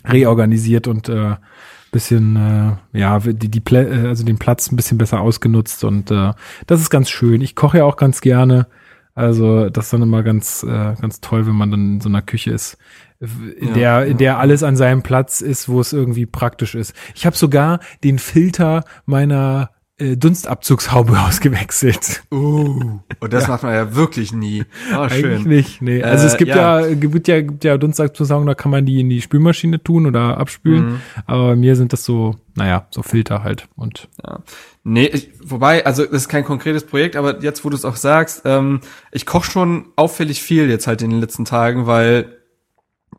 reorganisiert 0.04 0.88
und 0.88 1.08
äh, 1.08 1.36
bisschen 1.92 2.36
äh, 2.36 2.98
ja 2.98 3.18
die 3.20 3.48
die 3.48 3.60
Plä 3.60 3.84
äh, 3.84 4.08
also 4.08 4.24
den 4.24 4.38
Platz 4.38 4.70
ein 4.70 4.76
bisschen 4.76 4.98
besser 4.98 5.20
ausgenutzt 5.20 5.84
und 5.84 6.10
äh, 6.10 6.32
das 6.66 6.80
ist 6.80 6.90
ganz 6.90 7.08
schön. 7.10 7.40
Ich 7.42 7.54
koche 7.54 7.78
ja 7.78 7.84
auch 7.84 7.96
ganz 7.96 8.20
gerne. 8.20 8.66
Also 9.18 9.68
das 9.68 9.86
ist 9.86 9.92
dann 9.92 10.02
immer 10.02 10.22
ganz 10.22 10.62
äh, 10.62 10.94
ganz 11.00 11.20
toll, 11.20 11.46
wenn 11.46 11.56
man 11.56 11.70
dann 11.72 11.94
in 11.94 12.00
so 12.00 12.08
einer 12.08 12.22
Küche 12.22 12.52
ist, 12.52 12.78
in 13.18 13.74
Ja, 13.74 13.74
der 13.74 14.04
in 14.04 14.12
ja. 14.12 14.16
der 14.18 14.38
alles 14.38 14.62
an 14.62 14.76
seinem 14.76 15.02
Platz 15.02 15.40
ist, 15.40 15.68
wo 15.68 15.80
es 15.80 15.92
irgendwie 15.92 16.24
praktisch 16.24 16.76
ist. 16.76 16.94
Ich 17.16 17.26
habe 17.26 17.36
sogar 17.36 17.80
den 18.04 18.20
Filter 18.20 18.84
meiner 19.06 19.70
äh, 19.98 20.16
Dunstabzugshaube 20.16 21.18
ausgewechselt. 21.26 22.22
Uh, 22.32 23.00
und 23.20 23.32
das 23.32 23.48
macht 23.48 23.62
man 23.62 23.74
ja 23.74 23.94
wirklich 23.94 24.32
nie. 24.32 24.64
Oh, 24.92 25.00
Eigentlich 25.00 25.20
schön. 25.20 25.42
nicht. 25.48 25.82
Nee. 25.82 26.02
Also 26.02 26.24
Äh, 26.24 26.26
es 26.28 26.36
gibt 26.36 26.48
ja. 26.50 26.80
ja, 26.80 26.94
gibt 26.94 27.28
ja, 27.28 27.40
gibt 27.40 27.64
ja 27.64 27.76
Dunstabzugsaugen, 27.76 28.46
da 28.46 28.54
kann 28.54 28.70
man 28.70 28.86
die 28.86 29.00
in 29.00 29.10
die 29.10 29.20
Spülmaschine 29.20 29.82
tun 29.82 30.06
oder 30.06 30.38
abspülen. 30.38 30.86
Mhm. 30.86 31.00
Aber 31.26 31.48
bei 31.48 31.56
mir 31.56 31.76
sind 31.76 31.92
das 31.92 32.04
so, 32.04 32.36
naja, 32.54 32.86
so 32.90 33.02
Filter 33.02 33.42
halt. 33.42 33.68
Und 33.76 34.08
Ja. 34.24 34.40
Nee, 34.84 35.06
ich, 35.06 35.30
wobei, 35.44 35.84
also 35.84 36.04
das 36.04 36.22
ist 36.22 36.28
kein 36.28 36.44
konkretes 36.44 36.84
Projekt, 36.84 37.16
aber 37.16 37.42
jetzt, 37.42 37.64
wo 37.64 37.68
du 37.68 37.76
es 37.76 37.84
auch 37.84 37.96
sagst, 37.96 38.42
ähm, 38.46 38.80
ich 39.12 39.26
koche 39.26 39.50
schon 39.50 39.86
auffällig 39.96 40.42
viel 40.42 40.70
jetzt 40.70 40.86
halt 40.86 41.02
in 41.02 41.10
den 41.10 41.20
letzten 41.20 41.44
Tagen, 41.44 41.86
weil 41.86 42.38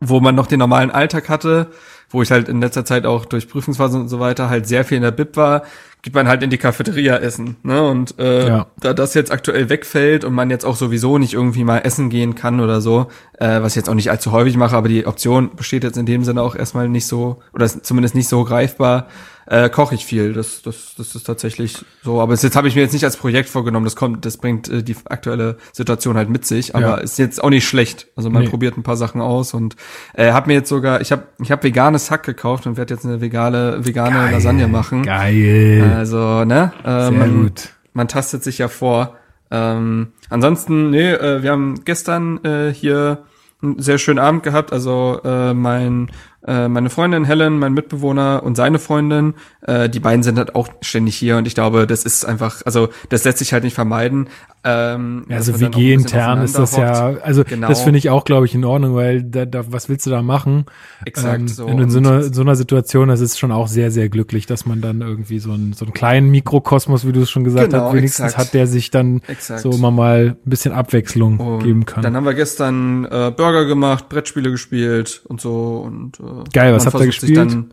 wo 0.00 0.18
man 0.20 0.34
noch 0.34 0.46
den 0.46 0.58
normalen 0.58 0.90
Alltag 0.90 1.28
hatte, 1.28 1.70
wo 2.08 2.22
ich 2.22 2.30
halt 2.30 2.48
in 2.48 2.60
letzter 2.60 2.84
Zeit 2.84 3.06
auch 3.06 3.24
durch 3.24 3.48
Prüfungsphase 3.48 3.98
und 3.98 4.08
so 4.08 4.18
weiter 4.18 4.50
halt 4.50 4.66
sehr 4.66 4.84
viel 4.84 4.96
in 4.96 5.02
der 5.02 5.10
Bib 5.10 5.36
war, 5.36 5.62
geht 6.02 6.14
man 6.14 6.28
halt 6.28 6.42
in 6.42 6.50
die 6.50 6.56
Cafeteria 6.58 7.16
essen. 7.16 7.56
Ne? 7.62 7.82
Und 7.82 8.18
äh, 8.18 8.48
Ja. 8.48 8.66
da 8.80 8.94
das 8.94 9.14
jetzt 9.14 9.30
aktuell 9.30 9.68
wegfällt 9.68 10.24
und 10.24 10.32
man 10.34 10.48
jetzt 10.50 10.64
auch 10.64 10.76
sowieso 10.76 11.18
nicht 11.18 11.34
irgendwie 11.34 11.64
mal 11.64 11.78
essen 11.78 12.08
gehen 12.10 12.34
kann 12.34 12.60
oder 12.60 12.80
so, 12.80 13.08
äh, 13.38 13.60
was 13.62 13.72
ich 13.72 13.76
jetzt 13.76 13.88
auch 13.90 13.94
nicht 13.94 14.10
allzu 14.10 14.32
häufig 14.32 14.56
mache, 14.56 14.76
aber 14.76 14.88
die 14.88 15.06
Option 15.06 15.50
besteht 15.56 15.84
jetzt 15.84 15.98
in 15.98 16.06
dem 16.06 16.24
Sinne 16.24 16.42
auch 16.42 16.56
erstmal 16.56 16.88
nicht 16.88 17.06
so, 17.06 17.40
oder 17.52 17.66
ist 17.66 17.84
zumindest 17.84 18.14
nicht 18.14 18.28
so 18.28 18.44
greifbar, 18.44 19.08
äh, 19.50 19.68
koche 19.68 19.94
ich 19.96 20.06
viel. 20.06 20.32
Das, 20.32 20.62
das, 20.62 20.94
das 20.96 21.14
ist 21.14 21.24
tatsächlich 21.24 21.84
so. 22.02 22.20
Aber 22.20 22.32
das 22.32 22.42
jetzt 22.42 22.56
habe 22.56 22.68
ich 22.68 22.76
mir 22.76 22.82
jetzt 22.82 22.92
nicht 22.92 23.04
als 23.04 23.16
Projekt 23.16 23.48
vorgenommen. 23.48 23.84
Das 23.84 23.96
kommt, 23.96 24.24
das 24.24 24.36
bringt 24.38 24.68
äh, 24.68 24.82
die 24.82 24.96
aktuelle 25.06 25.56
Situation 25.72 26.16
halt 26.16 26.30
mit 26.30 26.46
sich. 26.46 26.74
Aber 26.76 26.84
Ja. 26.86 26.94
ist 26.98 27.18
jetzt 27.18 27.42
auch 27.42 27.50
nicht 27.50 27.66
schlecht. 27.68 28.06
Also 28.16 28.30
man 28.30 28.44
Nee. 28.44 28.48
probiert 28.48 28.78
ein 28.78 28.82
paar 28.84 28.96
Sachen 28.96 29.20
aus 29.20 29.52
und 29.52 29.76
äh, 30.14 30.32
habe 30.32 30.46
mir 30.46 30.54
jetzt 30.54 30.68
sogar, 30.68 31.00
ich 31.00 31.12
habe 31.12 31.24
ich 31.42 31.50
hab 31.50 31.62
veganes 31.64 32.10
Hack 32.10 32.22
gekauft 32.22 32.66
und 32.66 32.76
werde 32.76 32.94
jetzt 32.94 33.04
eine 33.04 33.20
vegane 33.20 33.84
vegane 33.84 34.30
Lasagne 34.30 34.68
machen. 34.68 35.02
Geil. 35.02 35.92
Also 35.96 36.44
ne, 36.44 36.72
äh, 36.84 36.88
Sehr 36.88 37.10
man, 37.10 37.42
gut. 37.42 37.68
man 37.92 38.08
tastet 38.08 38.42
sich 38.44 38.58
ja 38.58 38.68
vor. 38.68 39.16
Ähm, 39.50 40.12
ansonsten, 40.28 40.90
nee, 40.90 41.10
äh, 41.10 41.42
wir 41.42 41.50
haben 41.50 41.82
gestern 41.84 42.38
äh, 42.44 42.72
hier 42.72 43.24
einen 43.62 43.78
sehr 43.80 43.98
schönen 43.98 44.18
Abend 44.20 44.42
gehabt. 44.44 44.72
Also 44.72 45.20
äh, 45.24 45.52
mein 45.54 46.10
äh, 46.46 46.68
meine 46.68 46.90
Freundin 46.90 47.24
Helen, 47.24 47.58
mein 47.58 47.72
Mitbewohner 47.74 48.42
und 48.42 48.56
seine 48.56 48.78
Freundin, 48.78 49.34
äh, 49.62 49.88
die 49.88 50.00
beiden 50.00 50.22
sind 50.22 50.38
halt 50.38 50.54
auch 50.54 50.68
ständig 50.80 51.16
hier 51.16 51.36
und 51.36 51.46
ich 51.46 51.54
glaube, 51.54 51.86
das 51.86 52.04
ist 52.04 52.24
einfach, 52.24 52.62
also 52.64 52.88
das 53.10 53.24
lässt 53.24 53.38
sich 53.38 53.52
halt 53.52 53.64
nicht 53.64 53.74
vermeiden. 53.74 54.28
Ähm, 54.62 55.24
also 55.30 55.52
man 55.52 55.60
dann 55.60 55.72
auch 55.72 55.76
ein 55.76 55.80
WG 55.82 55.96
bisschen 55.96 56.06
intern 56.06 56.42
ist 56.42 56.58
das 56.58 56.76
ja, 56.76 57.14
also 57.22 57.44
Genau. 57.44 57.68
das 57.68 57.80
finde 57.82 57.98
ich 57.98 58.10
auch, 58.10 58.24
glaube 58.24 58.44
ich, 58.46 58.54
in 58.54 58.64
Ordnung, 58.64 58.94
weil 58.94 59.22
da, 59.22 59.46
da, 59.46 59.72
was 59.72 59.88
willst 59.88 60.04
du 60.06 60.10
da 60.10 60.20
machen? 60.22 60.66
Exakt 61.06 61.40
ähm, 61.40 61.48
so. 61.48 61.66
Du 61.66 61.82
in 61.82 61.90
so 61.90 61.98
einer, 61.98 62.22
so 62.22 62.42
einer 62.42 62.56
Situation, 62.56 63.08
das 63.08 63.20
ist 63.20 63.38
schon 63.38 63.52
auch 63.52 63.68
sehr, 63.68 63.90
sehr 63.90 64.08
glücklich, 64.10 64.46
dass 64.46 64.66
man 64.66 64.80
dann 64.82 65.00
irgendwie 65.00 65.38
so 65.38 65.52
einen, 65.52 65.72
so 65.72 65.84
einen 65.86 65.94
kleinen 65.94 66.30
Mikrokosmos, 66.30 67.06
wie 67.06 67.12
du 67.12 67.20
es 67.22 67.30
schon 67.30 67.44
gesagt 67.44 67.70
Genau, 67.70 67.86
hast, 67.86 67.94
wenigstens 67.94 68.26
exakt. 68.26 68.46
hat, 68.48 68.54
der 68.54 68.66
sich 68.66 68.90
dann 68.90 69.22
Exakt. 69.28 69.60
so 69.62 69.70
immer 69.70 69.90
mal 69.90 70.36
ein 70.44 70.50
bisschen 70.50 70.72
Abwechslung 70.72 71.38
Und 71.38 71.62
geben 71.64 71.86
kann. 71.86 72.02
Dann 72.02 72.14
haben 72.14 72.24
wir 72.24 72.34
gestern 72.34 73.04
äh, 73.06 73.32
Burger 73.34 73.64
gemacht, 73.64 74.08
Brettspiele 74.10 74.50
gespielt 74.50 75.22
und 75.26 75.40
so 75.40 75.78
und 75.86 76.20
äh, 76.20 76.22
Geil, 76.52 76.72
was 76.74 76.86
habt 76.86 76.98
ihr 77.00 77.06
gespielt? 77.06 77.36
Dann, 77.36 77.70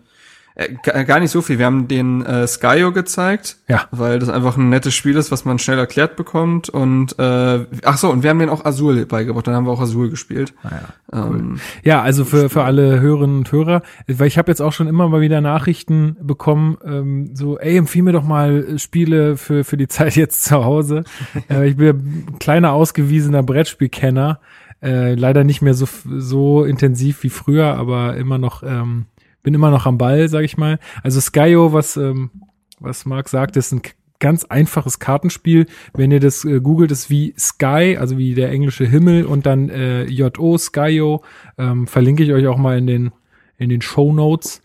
äh, 0.55 0.69
ga- 0.83 1.03
gar 1.03 1.19
nicht 1.19 1.29
so 1.29 1.43
viel. 1.43 1.59
Wir 1.59 1.67
haben 1.67 1.87
den 1.87 2.25
äh, 2.25 2.47
Skyo 2.47 2.91
gezeigt, 2.91 3.57
Ja. 3.67 3.81
weil 3.91 4.17
das 4.17 4.27
einfach 4.29 4.57
ein 4.57 4.69
nettes 4.69 4.95
Spiel 4.95 5.15
ist, 5.15 5.31
was 5.31 5.45
man 5.45 5.59
schnell 5.59 5.77
erklärt 5.77 6.15
bekommt. 6.15 6.67
Und 6.69 7.17
äh, 7.19 7.65
ach 7.83 7.97
so, 7.97 8.09
und 8.09 8.23
wir 8.23 8.31
haben 8.31 8.39
den 8.39 8.49
auch 8.49 8.65
Azul 8.65 9.05
beigebracht. 9.05 9.45
Dann 9.45 9.53
haben 9.53 9.65
wir 9.67 9.71
auch 9.71 9.81
Azul 9.81 10.09
gespielt. 10.09 10.55
Naja. 10.63 10.81
Ähm, 11.13 11.59
Ja, 11.83 12.01
also 12.01 12.25
für, 12.25 12.49
für 12.49 12.63
alle 12.63 12.99
Hörerinnen 12.99 13.37
und 13.37 13.51
Hörer, 13.51 13.83
weil 14.07 14.25
ich 14.27 14.39
habe 14.39 14.49
jetzt 14.49 14.61
auch 14.61 14.73
schon 14.73 14.87
immer 14.87 15.07
mal 15.07 15.21
wieder 15.21 15.41
Nachrichten 15.41 16.17
bekommen, 16.23 16.77
ähm, 16.83 17.29
so, 17.35 17.59
ey, 17.59 17.77
empfiehl 17.77 18.01
mir 18.01 18.13
doch 18.13 18.23
mal 18.23 18.79
Spiele 18.79 19.37
für, 19.37 19.63
für 19.63 19.77
die 19.77 19.87
Zeit 19.87 20.15
jetzt 20.15 20.43
zu 20.43 20.65
Hause. 20.65 21.03
äh, 21.51 21.69
ich 21.69 21.77
bin 21.77 21.87
ein 21.89 22.39
kleiner 22.39 22.71
ausgewiesener 22.73 23.43
Brettspielkenner, 23.43 24.39
äh, 24.81 25.15
leider 25.15 25.43
nicht 25.43 25.61
mehr 25.61 25.73
so, 25.73 25.87
so 26.05 26.63
intensiv 26.63 27.23
wie 27.23 27.29
früher, 27.29 27.75
aber 27.75 28.17
immer 28.17 28.37
noch, 28.37 28.63
ähm, 28.63 29.05
bin 29.43 29.53
immer 29.53 29.71
noch 29.71 29.85
am 29.85 29.97
Ball, 29.97 30.29
sag 30.29 30.43
ich 30.43 30.57
mal. 30.57 30.79
Also 31.03 31.21
Skyo, 31.21 31.73
was, 31.73 31.97
ähm, 31.97 32.31
was 32.79 33.05
Marc 33.05 33.29
sagt, 33.29 33.57
ist 33.57 33.71
ein 33.71 33.81
ganz 34.19 34.45
einfaches 34.45 34.99
Kartenspiel. 34.99 35.67
Wenn 35.93 36.11
ihr 36.11 36.19
das 36.19 36.45
äh, 36.45 36.59
googelt, 36.59 36.91
ist 36.91 37.09
wie 37.09 37.33
Sky, 37.37 37.97
also 37.99 38.17
wie 38.17 38.33
der 38.33 38.51
englische 38.51 38.85
Himmel 38.85 39.25
und 39.25 39.45
dann 39.45 39.69
äh, 39.69 40.05
J-O, 40.05 40.57
Skyo, 40.57 41.23
ähm, 41.57 41.87
verlinke 41.87 42.23
ich 42.23 42.33
euch 42.33 42.47
auch 42.47 42.57
mal 42.57 42.77
in 42.77 42.87
den, 42.87 43.11
in 43.57 43.69
den 43.69 43.81
Show 43.81 44.13
Notes. 44.13 44.61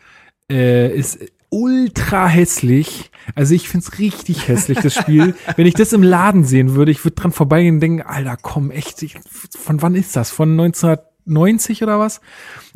Äh, 0.50 0.94
ist 0.94 1.31
ultra 1.52 2.26
hässlich. 2.26 3.10
Also 3.36 3.54
ich 3.54 3.68
find's 3.68 3.98
richtig 3.98 4.48
hässlich, 4.48 4.78
das 4.80 4.94
Spiel. 4.94 5.34
Wenn 5.56 5.66
ich 5.66 5.74
das 5.74 5.92
im 5.92 6.02
Laden 6.02 6.44
sehen 6.44 6.74
würde, 6.74 6.90
ich 6.90 7.04
würde 7.04 7.14
dran 7.14 7.30
vorbeigehen 7.30 7.76
und 7.76 7.80
denken, 7.80 8.02
Alter, 8.02 8.36
komm, 8.40 8.70
echt, 8.70 9.02
ich, 9.02 9.16
von 9.56 9.80
wann 9.82 9.94
ist 9.94 10.16
das? 10.16 10.30
Von 10.30 10.58
1990 10.58 11.82
oder 11.82 11.98
was? 12.00 12.20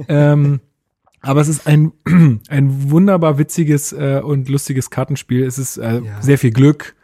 ähm, 0.08 0.60
aber 1.22 1.40
es 1.40 1.48
ist 1.48 1.66
ein, 1.66 1.92
ein 2.48 2.90
wunderbar 2.90 3.38
witziges 3.38 3.92
äh, 3.92 4.20
und 4.22 4.48
lustiges 4.48 4.90
Kartenspiel. 4.90 5.44
Es 5.44 5.58
ist 5.58 5.78
äh, 5.78 6.00
Ja. 6.00 6.22
sehr 6.22 6.38
viel 6.38 6.52
Glück. 6.52 6.94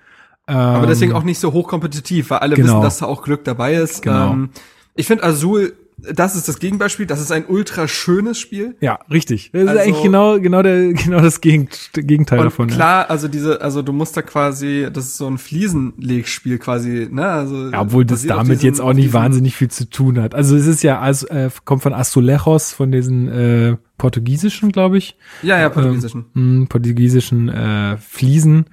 Ähm, 0.47 0.57
aber 0.57 0.87
deswegen 0.87 1.15
auch 1.15 1.23
nicht 1.25 1.39
so 1.39 1.53
hochkompetitiv, 1.53 2.31
weil 2.31 2.39
alle 2.41 2.55
genau. 2.55 2.69
wissen, 2.69 2.83
dass 2.83 2.99
da 2.99 3.07
auch 3.07 3.23
Glück 3.23 3.45
dabei 3.45 3.75
ist. 3.75 4.03
Genau. 4.03 4.33
Ähm, 4.33 4.51
ich 4.95 5.07
finde 5.07 5.25
Azul, 5.25 5.73
das 6.15 6.35
ist 6.37 6.49
das 6.49 6.59
Gegenbeispiel. 6.59 7.07
Das 7.07 7.21
ist 7.21 7.31
ein 7.33 7.45
ultra 7.47 7.87
schönes 7.89 8.39
Spiel. 8.39 8.77
Ja, 8.81 8.99
richtig. 9.11 9.51
Das 9.53 9.63
ist 9.63 9.69
Also- 9.69 9.81
eigentlich 9.81 10.03
genau, 10.03 10.41
genau, 10.41 10.63
der, 10.63 10.93
genau 10.93 11.21
das 11.21 11.41
Gegenteil 11.41 12.39
Und 12.39 12.45
davon. 12.47 12.69
ja. 12.69 12.75
klar, 12.75 13.11
also 13.11 13.29
diese, 13.29 13.61
also 13.61 13.83
du 13.83 13.93
musst 13.93 14.17
da 14.17 14.23
quasi, 14.23 14.89
das 14.93 15.05
ist 15.07 15.17
so 15.17 15.27
ein 15.29 15.39
Fliesenlegspiel 15.39 16.59
quasi, 16.59 17.09
ne? 17.11 17.27
Also 17.27 17.71
Ja, 17.71 17.81
obwohl 17.83 18.05
das 18.05 18.25
damit 18.27 18.59
diesen- 18.59 18.67
jetzt 18.67 18.81
auch 18.81 18.93
nicht 18.93 19.13
wahnsinnig 19.13 19.55
viel 19.57 19.71
zu 19.71 19.89
tun 19.89 20.21
hat. 20.21 20.35
Also 20.35 20.57
es 20.57 20.67
ist 20.67 20.83
ja, 20.83 21.01
also, 21.01 21.27
äh, 21.29 21.51
kommt 21.65 21.83
von 21.83 21.93
Azulejos, 21.95 22.73
von 22.73 22.91
diesen 22.93 23.29
äh, 23.29 23.77
portugiesischen, 23.99 24.73
glaube 24.73 24.99
ich, 24.99 25.17
Ja, 25.43 25.59
ja, 25.59 25.69
portugiesischen. 25.69 26.25
mh, 26.35 26.67
portugiesischen 26.69 27.49
äh, 27.49 27.97
Fliesen. 27.99 28.67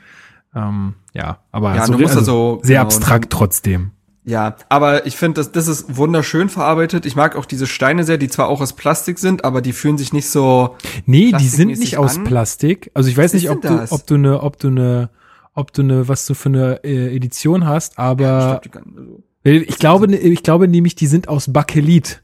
Ähm, 0.56 0.94
ja, 1.14 1.40
aber 1.52 1.76
Ja, 1.76 1.86
so, 1.86 1.94
du 1.94 2.00
musst 2.00 2.18
also, 2.18 2.60
sehr 2.64 2.78
genau, 2.78 2.86
abstrakt 2.86 3.30
trotzdem. 3.32 3.92
Ja, 4.26 4.56
aber 4.68 5.06
ich 5.08 5.16
finde, 5.16 5.36
das, 5.40 5.52
das 5.52 5.68
ist 5.68 5.96
wunderschön 5.98 6.50
verarbeitet. 6.50 7.06
Ich 7.06 7.16
mag 7.16 7.36
auch 7.36 7.46
diese 7.46 7.66
Steine 7.68 8.04
sehr, 8.04 8.18
die 8.18 8.28
zwar 8.28 8.48
auch 8.50 8.62
aus 8.62 8.74
Plastik 8.74 9.18
sind, 9.18 9.44
aber 9.44 9.62
die 9.62 9.74
fühlen 9.74 9.98
sich 9.98 10.14
nicht 10.14 10.30
so. 10.30 10.76
Nee, 11.06 11.32
die 11.40 11.48
sind 11.48 11.70
nicht 11.80 11.98
aus 11.98 12.18
an. 12.18 12.26
Plastik. 12.26 12.92
Also 12.94 13.10
ich 13.10 13.18
weiß 13.18 13.34
Was 13.34 13.42
nicht, 13.42 13.50
ob 13.50 13.62
du, 13.62 13.70
das? 13.70 13.92
ob 13.92 14.06
du 14.06 14.16
eine, 14.16 14.44
ob 14.44 14.60
du 14.60 14.68
eine, 14.68 15.10
ob 15.56 15.74
du 15.74 15.82
eine, 15.82 16.08
was 16.08 16.26
du 16.26 16.34
für 16.36 16.50
eine 16.50 16.84
äh, 16.84 17.16
Edition 17.16 17.66
hast, 17.66 17.98
aber 17.98 18.62
Ich 18.64 18.72
glaub, 18.72 18.84
kann- 18.84 18.94
also- 18.98 19.24
ich 19.44 19.78
glaube, 19.80 20.16
ich 20.16 20.44
glaube 20.44 20.68
nämlich, 20.68 20.96
die 20.96 21.08
sind 21.08 21.28
aus 21.30 21.52
Bakelit. 21.52 22.22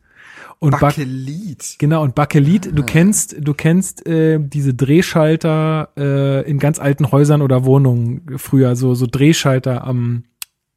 Und 0.60 0.72
Bak 0.72 0.82
Bakelit. 0.82 1.76
Genau, 1.80 2.04
und 2.04 2.14
Bakelit, 2.16 2.68
Ah. 2.68 2.72
du 2.72 2.84
kennst, 2.84 3.36
du 3.40 3.54
kennst 3.54 4.06
äh, 4.06 4.40
diese 4.40 4.74
Drehschalter 4.74 5.90
äh, 5.98 6.50
in 6.50 6.60
ganz 6.60 6.78
alten 6.80 7.12
Häusern 7.12 7.42
oder 7.42 7.66
Wohnungen 7.66 8.22
früher, 8.38 8.76
so, 8.76 8.96
so 8.96 9.08
Drehschalter 9.10 9.84
am 9.86 10.24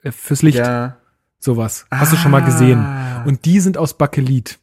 äh, 0.03 0.11
fürs 0.13 0.43
Licht, 0.43 0.59
Ja. 0.59 0.97
Sowas. 1.39 1.87
Hast 1.91 2.13
du 2.13 2.17
schon 2.17 2.31
mal 2.31 2.45
gesehen? 2.45 2.79
Ah. 2.79 3.25
Und 3.27 3.45
die 3.45 3.61
sind 3.61 3.79
aus 3.79 3.95
Bakelit. 3.95 4.59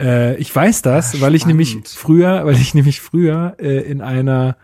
Äh, 0.00 0.36
ich 0.36 0.54
weiß 0.54 0.82
das, 0.82 1.14
Ah, 1.14 1.20
weil 1.20 1.34
ich 1.34 1.46
nämlich 1.46 1.78
früher, 1.84 2.44
weil 2.44 2.54
ich 2.56 2.74
nämlich 2.74 3.00
früher 3.00 3.56
äh, 3.58 3.80
in 3.90 4.00
einer 4.00 4.56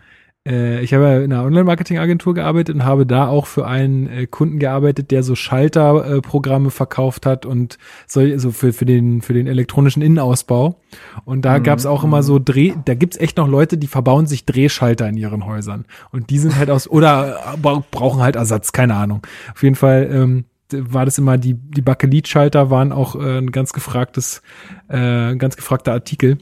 äh, 0.47 0.81
ich 0.81 0.93
habe 0.93 1.03
ja 1.03 1.19
in 1.21 1.33
einer 1.33 1.43
Online-Marketing-Agentur 1.43 2.35
gearbeitet 2.35 2.75
und 2.75 2.85
habe 2.85 3.05
da 3.05 3.27
auch 3.27 3.47
für 3.47 3.65
einen 3.65 4.07
äh, 4.07 4.27
Kunden 4.27 4.59
gearbeitet, 4.59 5.11
der 5.11 5.23
so 5.23 5.35
Schalterprogramme 5.35 6.69
verkauft 6.69 7.25
hat 7.25 7.45
und 7.45 7.77
so, 8.07 8.37
so 8.37 8.51
für, 8.51 8.71
für, 8.71 8.85
den, 8.85 9.21
für 9.21 9.33
den 9.33 9.47
elektronischen 9.47 10.01
Innenausbau. 10.01 10.79
Und 11.25 11.43
da 11.43 11.57
mhm. 11.57 11.63
gab 11.63 11.79
es 11.79 11.85
auch 11.85 12.03
immer 12.03 12.21
so 12.21 12.39
Dreh, 12.39 12.73
da 12.85 12.93
gibt's 12.93 13.17
echt 13.17 13.37
noch 13.37 13.47
Leute, 13.47 13.77
die 13.77 13.87
verbauen 13.87 14.27
sich 14.27 14.45
Drehschalter 14.45 15.09
in 15.09 15.17
ihren 15.17 15.45
Häusern. 15.45 15.85
Und 16.11 16.29
die 16.29 16.37
sind 16.37 16.55
halt 16.57 16.69
aus, 16.69 16.87
oder 16.87 17.55
äh, 17.55 17.79
brauchen 17.91 18.21
halt 18.21 18.35
Ersatz, 18.35 18.71
keine 18.71 18.95
Ahnung. 18.95 19.25
Auf 19.53 19.63
jeden 19.63 19.75
Fall, 19.75 20.09
ähm, 20.11 20.45
war 20.71 21.05
das 21.05 21.17
immer 21.17 21.37
die 21.37 21.53
die 21.53 21.81
Bakelitschalter 21.81 22.69
waren 22.69 22.91
auch 22.91 23.15
äh, 23.15 23.37
ein 23.37 23.51
ganz 23.51 23.73
gefragtes 23.73 24.41
äh, 24.87 25.35
ganz 25.35 25.55
gefragter 25.55 25.93
Artikel 25.93 26.39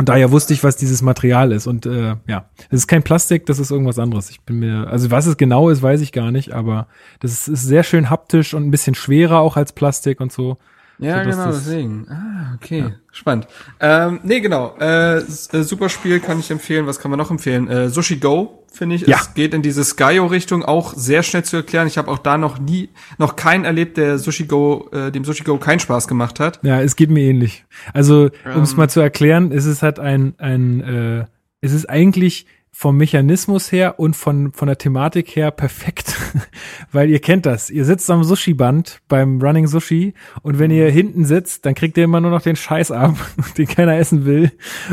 und 0.00 0.08
daher 0.08 0.30
wusste 0.30 0.54
ich, 0.54 0.64
was 0.64 0.76
dieses 0.76 1.02
Material 1.02 1.52
ist. 1.52 1.66
Und 1.66 1.84
äh, 1.84 2.16
ja, 2.26 2.48
es 2.70 2.78
ist 2.78 2.86
kein 2.86 3.02
Plastik, 3.02 3.44
das 3.44 3.58
ist 3.58 3.70
irgendwas 3.70 3.98
anderes. 3.98 4.30
Ich 4.30 4.40
bin 4.40 4.58
mir, 4.58 4.88
also 4.88 5.10
was 5.10 5.26
es 5.26 5.36
genau 5.36 5.68
ist, 5.68 5.82
weiß 5.82 6.00
ich 6.00 6.12
gar 6.12 6.30
nicht, 6.30 6.52
aber 6.52 6.86
das 7.20 7.32
ist, 7.32 7.48
ist 7.48 7.64
sehr 7.64 7.82
schön 7.82 8.08
haptisch 8.08 8.54
und 8.54 8.66
ein 8.66 8.70
bisschen 8.70 8.94
schwerer 8.94 9.40
auch 9.40 9.58
als 9.58 9.74
Plastik 9.74 10.22
und 10.22 10.32
so. 10.32 10.56
Ja, 11.00 11.22
genau, 11.24 11.46
deswegen. 11.46 12.06
Ah, 12.08 12.54
okay. 12.54 12.78
Ja. 12.80 12.90
Spannend. 13.10 13.48
Ähm, 13.80 14.20
nee, 14.22 14.40
genau. 14.40 14.76
Äh, 14.78 15.18
äh, 15.18 15.22
super 15.62 15.88
Spiel 15.88 16.20
kann 16.20 16.38
ich 16.38 16.50
empfehlen. 16.50 16.86
Was 16.86 17.00
kann 17.00 17.10
man 17.10 17.18
noch 17.18 17.30
empfehlen? 17.30 17.68
Äh, 17.68 17.88
Sushi 17.88 18.16
Go, 18.16 18.64
finde 18.72 18.96
ich. 18.96 19.06
Ja. 19.06 19.18
Es 19.20 19.34
geht 19.34 19.54
in 19.54 19.62
diese 19.62 19.82
Skyo-Richtung 19.82 20.64
auch 20.64 20.94
sehr 20.94 21.22
schnell 21.22 21.42
zu 21.42 21.56
erklären. 21.56 21.86
Ich 21.86 21.98
habe 21.98 22.10
auch 22.10 22.18
da 22.18 22.38
noch 22.38 22.58
nie, 22.58 22.90
noch 23.18 23.34
keinen 23.36 23.64
erlebt, 23.64 23.96
der 23.96 24.18
Sushi 24.18 24.44
Go, 24.44 24.88
äh, 24.92 25.10
dem 25.10 25.24
Sushi 25.24 25.42
Go 25.42 25.56
keinen 25.56 25.80
Spaß 25.80 26.06
gemacht 26.06 26.38
hat. 26.38 26.60
Ja, 26.62 26.80
es 26.80 26.96
geht 26.96 27.10
mir 27.10 27.22
ähnlich. 27.22 27.64
Also, 27.92 28.30
um 28.54 28.62
es 28.62 28.72
ähm, 28.72 28.76
mal 28.76 28.90
zu 28.90 29.00
erklären, 29.00 29.52
es 29.52 29.64
ist 29.64 29.82
halt 29.82 29.98
ein, 29.98 30.34
ein 30.38 30.80
äh, 30.80 31.24
es 31.62 31.72
ist 31.72 31.88
eigentlich 31.88 32.46
vom 32.72 32.96
Mechanismus 32.96 33.72
her 33.72 33.98
und 33.98 34.14
von, 34.14 34.52
von 34.52 34.66
der 34.66 34.78
Thematik 34.78 35.34
her 35.36 35.50
perfekt, 35.50 36.16
weil 36.92 37.10
ihr 37.10 37.18
kennt 37.18 37.44
das. 37.44 37.68
Ihr 37.68 37.84
sitzt 37.84 38.08
am 38.10 38.24
Sushi-Band 38.24 39.02
beim 39.08 39.42
Running 39.42 39.66
Sushi 39.66 40.14
und 40.42 40.58
wenn 40.58 40.70
ihr 40.70 40.88
hinten 40.88 41.24
sitzt, 41.24 41.66
dann 41.66 41.74
kriegt 41.74 41.98
ihr 41.98 42.04
immer 42.04 42.20
nur 42.20 42.30
noch 42.30 42.42
den 42.42 42.56
Scheiß 42.56 42.90
ab, 42.90 43.16
den 43.58 43.66
keiner 43.66 43.98
essen 43.98 44.24
will. 44.24 44.52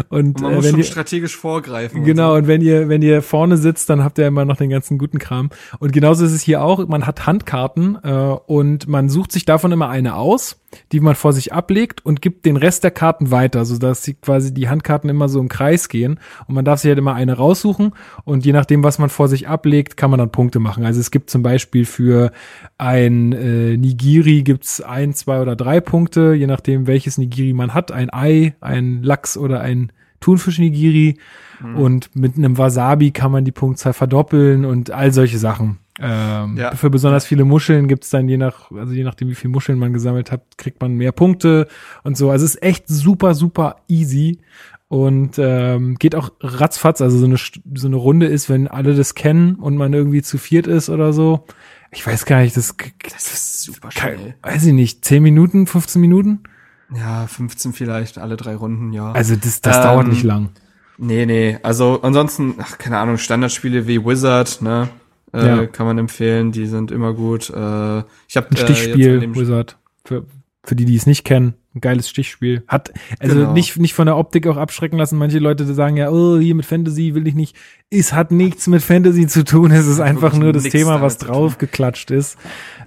Und, 0.09 0.37
und 0.37 0.41
man 0.41 0.51
äh, 0.51 0.55
muss 0.55 0.65
wenn 0.65 0.71
schon 0.71 0.79
ihr, 0.79 0.85
strategisch 0.85 1.37
vorgreifen. 1.37 2.03
Genau, 2.03 2.31
und, 2.31 2.33
so. 2.33 2.37
und 2.39 2.47
wenn 2.47 2.61
ihr, 2.61 2.89
wenn 2.89 3.01
ihr 3.01 3.21
vorne 3.21 3.55
sitzt, 3.55 3.89
dann 3.89 4.03
habt 4.03 4.17
ihr 4.17 4.27
immer 4.27 4.43
noch 4.43 4.57
den 4.57 4.69
ganzen 4.69 4.97
guten 4.97 5.19
Kram. 5.19 5.49
Und 5.79 5.93
genauso 5.93 6.25
ist 6.25 6.33
es 6.33 6.41
hier 6.41 6.63
auch. 6.63 6.85
Man 6.87 7.05
hat 7.05 7.25
Handkarten 7.25 7.97
äh, 8.03 8.09
und 8.09 8.87
man 8.87 9.07
sucht 9.07 9.31
sich 9.31 9.45
davon 9.45 9.71
immer 9.71 9.89
eine 9.89 10.15
aus 10.15 10.57
die 10.91 10.99
man 10.99 11.15
vor 11.15 11.31
sich 11.31 11.53
ablegt 11.53 12.05
und 12.05 12.21
gibt 12.21 12.45
den 12.45 12.57
Rest 12.57 12.83
der 12.83 12.91
Karten 12.91 13.31
weiter, 13.31 13.63
so 13.63 13.77
dass 13.77 14.03
sie 14.03 14.15
quasi 14.15 14.53
die 14.53 14.67
Handkarten 14.67 15.09
immer 15.09 15.29
so 15.29 15.39
im 15.39 15.47
Kreis 15.47 15.87
gehen 15.87 16.19
und 16.45 16.55
man 16.55 16.65
darf 16.65 16.81
sich 16.81 16.89
halt 16.89 16.99
immer 16.99 17.13
eine 17.13 17.37
raussuchen 17.37 17.66
und 18.23 18.45
je 18.45 18.53
nachdem, 18.53 18.83
was 18.83 18.99
man 18.99 19.09
vor 19.09 19.27
sich 19.27 19.47
ablegt, 19.47 19.97
kann 19.97 20.09
man 20.09 20.19
dann 20.19 20.31
Punkte 20.31 20.59
machen. 20.59 20.85
Also 20.85 20.99
es 20.99 21.11
gibt 21.11 21.29
zum 21.29 21.43
Beispiel 21.43 21.85
für 21.85 22.31
ein 22.77 23.33
äh, 23.33 23.77
Nigiri 23.77 24.43
gibt's 24.43 24.81
ein, 24.81 25.13
zwei 25.13 25.41
oder 25.41 25.55
drei 25.55 25.79
Punkte, 25.81 26.33
je 26.33 26.47
nachdem, 26.47 26.87
welches 26.87 27.17
Nigiri 27.17 27.53
man 27.53 27.73
hat, 27.73 27.91
ein 27.91 28.11
Ei, 28.13 28.55
ein 28.61 29.03
Lachs 29.03 29.37
oder 29.37 29.61
ein 29.61 29.91
Thunfisch-Nigiri 30.19 31.17
mhm. 31.61 31.75
und 31.77 32.15
mit 32.15 32.37
einem 32.37 32.57
Wasabi 32.57 33.11
kann 33.11 33.31
man 33.31 33.45
die 33.45 33.51
Punktzahl 33.51 33.93
verdoppeln 33.93 34.65
und 34.65 34.91
all 34.91 35.11
solche 35.11 35.37
Sachen. 35.37 35.77
Ähm, 35.99 36.57
ja. 36.57 36.75
Für 36.75 36.89
besonders 36.89 37.25
viele 37.25 37.43
Muscheln 37.43 37.87
gibt's 37.87 38.09
dann 38.09 38.29
je 38.29 38.37
nach, 38.37 38.71
also 38.71 38.93
je 38.93 39.03
nachdem, 39.03 39.29
wie 39.29 39.35
viele 39.35 39.51
Muscheln 39.51 39.79
man 39.79 39.93
gesammelt 39.93 40.31
hat, 40.31 40.41
kriegt 40.57 40.79
man 40.81 40.93
mehr 40.93 41.11
Punkte 41.11 41.67
und 42.03 42.17
so. 42.17 42.29
Also 42.29 42.45
es 42.45 42.55
ist 42.55 42.63
echt 42.63 42.87
super, 42.87 43.33
super 43.33 43.77
easy 43.87 44.39
und 44.89 45.37
ähm, 45.37 45.95
geht 45.95 46.15
auch 46.15 46.31
ratzfatz. 46.39 47.01
Also 47.01 47.17
so 47.17 47.25
eine, 47.25 47.37
so 47.37 47.87
eine 47.87 47.95
Runde 47.95 48.27
ist, 48.27 48.49
wenn 48.49 48.67
alle 48.67 48.95
das 48.95 49.15
kennen 49.15 49.55
und 49.55 49.75
man 49.75 49.93
irgendwie 49.93 50.21
zu 50.21 50.37
viert 50.37 50.67
ist 50.67 50.89
oder 50.89 51.13
so. 51.13 51.45
Ich 51.91 52.05
weiß 52.05 52.25
gar 52.25 52.41
nicht, 52.41 52.55
das, 52.55 52.75
das 53.03 53.33
ist 53.33 53.61
super 53.63 53.91
schnell. 53.91 54.35
weiß 54.41 54.65
ich 54.65 54.73
nicht, 54.73 55.05
10 55.05 55.23
Minuten, 55.23 55.67
15 55.67 56.01
Minuten? 56.01 56.43
Ja, 56.95 57.27
15 57.27 57.73
vielleicht, 57.73 58.17
alle 58.17 58.37
drei 58.37 58.55
Runden, 58.55 58.93
ja. 58.93 59.11
Also 59.11 59.35
das, 59.35 59.61
das 59.61 59.77
ähm, 59.77 59.83
dauert 59.83 60.07
nicht 60.07 60.23
lang. 60.23 60.49
Nee, 60.97 61.25
nee. 61.25 61.59
Also 61.63 61.99
ansonsten, 62.01 62.55
ach, 62.59 62.77
keine 62.77 62.97
Ahnung, 62.97 63.17
Standardspiele 63.17 63.87
wie 63.87 64.03
Wizard, 64.03 64.61
ne? 64.61 64.89
Äh, 65.33 65.45
ja. 65.45 65.65
Kann 65.65 65.85
man 65.85 65.97
empfehlen, 65.97 66.51
die 66.51 66.65
sind 66.65 66.91
immer 66.91 67.13
gut. 67.13 67.49
Äh, 67.49 67.99
ich 68.27 68.37
habe 68.37 68.49
ein 68.51 68.57
Stichspiel 68.57 69.23
äh, 69.23 69.35
Wizard 69.35 69.77
für 70.05 70.25
für 70.67 70.75
die, 70.75 70.85
die 70.85 70.95
es 70.95 71.05
nicht 71.05 71.23
kennen, 71.23 71.53
ein 71.77 71.81
geiles 71.81 72.09
Stichspiel. 72.09 72.63
Hat 72.67 72.91
also 73.19 73.35
genau. 73.35 73.53
nicht 73.53 73.77
nicht 73.77 73.93
von 73.93 74.05
der 74.05 74.17
Optik 74.17 74.47
auch 74.47 74.57
abschrecken 74.57 74.97
lassen. 74.97 75.17
Manche 75.17 75.39
Leute 75.39 75.65
sagen 75.73 75.97
ja, 75.97 76.09
oh, 76.09 76.37
hier 76.37 76.55
mit 76.55 76.65
Fantasy 76.65 77.15
will 77.15 77.27
ich 77.27 77.35
nicht. 77.35 77.55
Es 77.89 78.13
hat 78.13 78.31
nichts 78.31 78.67
mit 78.67 78.81
Fantasy 78.81 79.27
zu 79.27 79.43
tun. 79.43 79.71
Es 79.71 79.87
ist 79.87 79.99
einfach 79.99 80.33
nur 80.33 80.53
das 80.53 80.63
Thema, 80.63 81.01
was 81.01 81.17
draufgeklatscht 81.17 82.11
ist. 82.11 82.37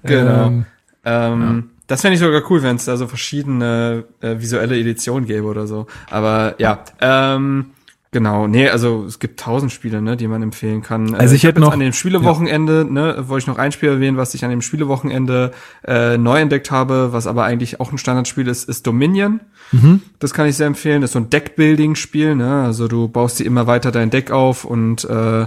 Genau. 0.03 0.47
Ähm, 0.47 0.67
ähm, 1.05 1.41
ja. 1.41 1.63
Das 1.87 2.03
fände 2.03 2.15
ich 2.15 2.21
sogar 2.21 2.43
cool, 2.51 2.63
wenn 2.63 2.77
es 2.77 2.85
da 2.85 2.97
so 2.97 3.09
verschiedene 3.09 4.05
äh, 4.21 4.39
visuelle 4.39 4.79
Editionen 4.79 5.27
gäbe 5.27 5.47
oder 5.47 5.67
so. 5.67 5.87
Aber 6.09 6.55
ja, 6.59 6.85
ähm, 7.01 7.73
Genau, 8.13 8.49
nee, 8.49 8.69
also 8.69 9.05
es 9.07 9.21
gibt 9.21 9.39
tausend 9.39 9.71
Spiele, 9.71 10.03
ne, 10.03 10.17
die 10.17 10.27
man 10.27 10.43
empfehlen 10.43 10.83
kann. 10.83 11.15
Also 11.15 11.33
ich, 11.33 11.45
ich 11.45 11.49
hätte 11.49 11.61
noch 11.61 11.73
an 11.73 11.79
dem 11.79 11.93
Spielewochenende, 11.93 12.79
ja. 12.79 12.85
ne, 12.85 13.29
wollte 13.29 13.45
ich 13.45 13.47
noch 13.47 13.59
ein 13.59 13.71
Spiel 13.71 13.89
erwähnen, 13.89 14.17
was 14.17 14.35
ich 14.35 14.45
an 14.45 14.51
dem 14.51 14.63
Spielewochenende 14.63 15.53
äh, 15.87 16.19
neu 16.19 16.41
entdeckt 16.41 16.73
habe, 16.73 17.13
was 17.13 17.29
aber 17.29 17.45
eigentlich 17.45 17.79
auch 17.79 17.93
ein 17.93 17.99
Standardspiel 17.99 18.49
ist, 18.49 18.69
ist 18.69 18.85
Dominion. 18.89 19.41
Mhm. 19.71 20.03
Das 20.19 20.35
kann 20.35 20.49
ich 20.49 20.57
sehr 20.57 20.67
empfehlen. 20.67 21.03
Das 21.03 21.11
ist 21.11 21.13
so 21.13 21.21
ein 21.21 21.31
Deckbuilding-Spiel, 21.31 22.35
ne, 22.35 22.65
also 22.65 22.89
du 22.89 23.07
baust 23.07 23.39
dir 23.39 23.45
immer 23.45 23.69
weiter 23.69 23.93
dein 23.93 24.11
Deck 24.11 24.33
auf 24.33 24.65
und 24.65 25.05
äh, 25.05 25.47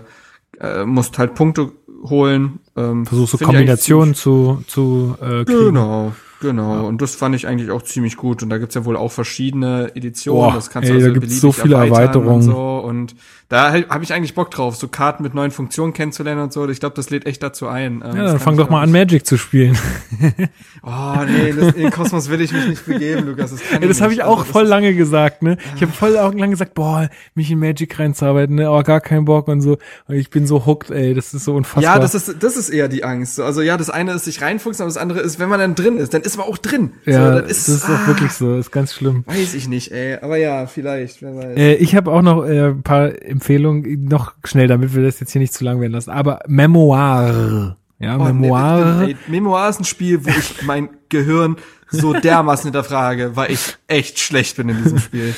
äh, 0.61 0.85
musst 0.85 1.17
halt 1.17 1.35
Punkte 1.35 1.71
holen. 2.03 2.59
Ähm, 2.77 3.05
Versuchst 3.05 3.37
so 3.37 3.45
Kombinationen 3.45 4.13
zu 4.15 4.63
zu 4.67 5.17
äh, 5.21 5.43
kriegen. 5.43 5.65
Genau. 5.65 6.13
Genau, 6.43 6.75
ja. 6.75 6.81
und 6.81 7.01
das 7.01 7.15
fand 7.15 7.35
ich 7.35 7.47
eigentlich 7.47 7.71
auch 7.71 7.83
ziemlich 7.83 8.17
gut. 8.17 8.43
Und 8.43 8.49
da 8.49 8.57
gibt's 8.57 8.75
ja 8.75 8.83
wohl 8.83 8.97
auch 8.97 9.13
verschiedene 9.13 9.95
Editionen. 9.95 10.49
Boah, 10.49 10.53
das 10.53 10.69
kannst 10.69 10.89
ey, 10.89 10.97
du 10.97 11.01
also 11.01 11.13
da 11.13 11.19
gibt's 11.19 11.39
so 11.39 11.53
viele 11.53 11.75
Erweiterungen. 11.75 12.35
Und, 12.35 12.41
so. 12.41 12.79
und 12.79 13.15
da 13.53 13.71
habe 13.71 14.03
ich 14.03 14.11
eigentlich 14.11 14.33
Bock 14.33 14.49
drauf, 14.49 14.75
so 14.75 14.87
Karten 14.87 15.21
mit 15.21 15.35
neuen 15.35 15.51
Funktionen 15.51 15.93
kennenzulernen 15.93 16.41
und 16.41 16.51
so. 16.51 16.67
Ich 16.69 16.79
glaube, 16.79 16.95
das 16.95 17.11
lädt 17.11 17.27
echt 17.27 17.43
dazu 17.43 17.67
ein. 17.67 18.03
Ähm, 18.03 18.17
ja, 18.17 18.23
dann 18.23 18.39
fang 18.39 18.57
doch 18.57 18.67
mal 18.67 18.81
an, 18.81 18.91
Magic 18.91 19.27
zu 19.27 19.37
spielen. 19.37 19.77
oh, 20.81 21.17
nee, 21.27 21.53
das, 21.53 21.75
in 21.75 21.83
den 21.83 21.91
Kosmos 21.91 22.31
will 22.31 22.41
ich 22.41 22.51
mich 22.51 22.67
nicht 22.67 22.83
begeben, 22.87 23.27
Lukas. 23.27 23.51
Das, 23.51 23.59
ja, 23.71 23.77
das 23.77 24.01
habe 24.01 24.11
ich 24.11 24.23
auch 24.23 24.39
also, 24.39 24.51
voll 24.51 24.63
lange 24.63 24.95
gesagt, 24.95 25.43
ne? 25.43 25.57
Ich 25.75 25.83
habe 25.83 25.91
voll 25.91 26.17
auch 26.17 26.33
lange 26.33 26.49
gesagt, 26.49 26.73
boah, 26.73 27.11
mich 27.35 27.51
in 27.51 27.59
Magic 27.59 27.99
reinzuarbeiten, 27.99 28.55
ne? 28.55 28.69
Aber 28.69 28.81
gar 28.81 29.01
keinen 29.01 29.25
Bock 29.25 29.47
und 29.47 29.61
so. 29.61 29.77
Und 30.07 30.15
ich 30.15 30.31
bin 30.31 30.47
so 30.47 30.65
hooked, 30.65 30.89
ey. 30.89 31.13
Das 31.13 31.35
ist 31.35 31.45
so 31.45 31.53
unfassbar. 31.53 31.83
Ja, 31.83 31.99
das 31.99 32.15
ist, 32.15 32.41
das 32.41 32.57
ist 32.57 32.69
eher 32.69 32.87
die 32.87 33.03
Angst. 33.03 33.39
Also 33.39 33.61
ja, 33.61 33.77
das 33.77 33.91
eine 33.91 34.13
ist 34.13 34.25
sich 34.25 34.41
reinfuchsen, 34.41 34.81
aber 34.81 34.89
das 34.89 34.97
andere 34.97 35.19
ist, 35.19 35.37
wenn 35.37 35.49
man 35.49 35.59
dann 35.59 35.75
drin 35.75 35.99
ist, 35.99 36.15
dann 36.15 36.23
ist 36.23 36.37
man 36.37 36.47
auch 36.47 36.57
drin. 36.57 36.93
Ja, 37.05 37.33
so, 37.33 37.45
ist, 37.45 37.67
das 37.67 37.75
ist 37.75 37.85
ah, 37.87 38.01
auch 38.01 38.07
wirklich 38.07 38.31
so. 38.31 38.57
Das 38.57 38.65
ist 38.65 38.71
ganz 38.71 38.95
schlimm. 38.95 39.23
Weiß 39.27 39.53
ich 39.53 39.67
nicht, 39.67 39.91
ey. 39.91 40.17
Aber 40.23 40.37
ja, 40.37 40.65
vielleicht, 40.65 41.21
wer 41.21 41.35
weiß. 41.35 41.55
Äh, 41.55 41.75
ich 41.75 41.95
habe 41.95 42.11
auch 42.11 42.23
noch 42.23 42.45
äh, 42.45 42.69
ein 42.69 42.81
paar 42.81 43.11
Empfehlungen, 43.21 43.42
noch 43.49 44.33
schnell, 44.43 44.67
damit 44.67 44.95
wir 44.95 45.03
das 45.03 45.19
jetzt 45.19 45.31
hier 45.31 45.41
nicht 45.41 45.53
zu 45.53 45.63
lang 45.63 45.79
werden 45.79 45.93
lassen. 45.93 46.11
Aber 46.11 46.39
Memoir. 46.47 47.77
Ja, 47.99 48.17
oh, 48.17 48.23
Memoir. 48.23 49.01
Nee, 49.01 49.11
ey, 49.11 49.17
Memoir 49.27 49.69
ist 49.69 49.79
ein 49.79 49.85
Spiel, 49.85 50.25
wo 50.25 50.29
ich 50.29 50.61
mein 50.65 50.89
Gehirn 51.09 51.57
so 51.89 52.13
dermaßen 52.13 52.65
hinterfrage, 52.65 53.35
weil 53.35 53.51
ich 53.51 53.77
echt 53.87 54.19
schlecht 54.19 54.57
bin 54.57 54.69
in 54.69 54.83
diesem 54.83 54.99
Spiel. 54.99 55.33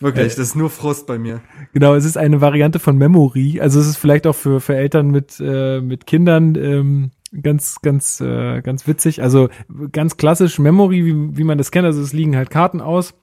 Wirklich, 0.00 0.34
das 0.34 0.48
ist 0.48 0.56
nur 0.56 0.70
Frust 0.70 1.06
bei 1.06 1.18
mir. 1.18 1.40
Genau, 1.72 1.94
es 1.94 2.04
ist 2.04 2.16
eine 2.16 2.40
Variante 2.40 2.78
von 2.78 2.98
Memory. 2.98 3.60
Also 3.60 3.80
es 3.80 3.86
ist 3.86 3.96
vielleicht 3.96 4.26
auch 4.26 4.34
für, 4.34 4.60
für 4.60 4.74
Eltern 4.74 5.10
mit, 5.10 5.40
äh, 5.40 5.80
mit 5.80 6.06
Kindern 6.06 6.56
ähm, 6.56 7.10
ganz, 7.42 7.76
ganz, 7.80 8.20
äh, 8.20 8.60
ganz 8.60 8.86
witzig. 8.86 9.22
Also 9.22 9.48
ganz 9.92 10.16
klassisch 10.16 10.58
Memory, 10.58 11.06
wie, 11.06 11.38
wie 11.38 11.44
man 11.44 11.58
das 11.58 11.70
kennt. 11.70 11.86
Also 11.86 12.02
es 12.02 12.12
liegen 12.12 12.36
halt 12.36 12.50
Karten 12.50 12.80
aus. 12.80 13.14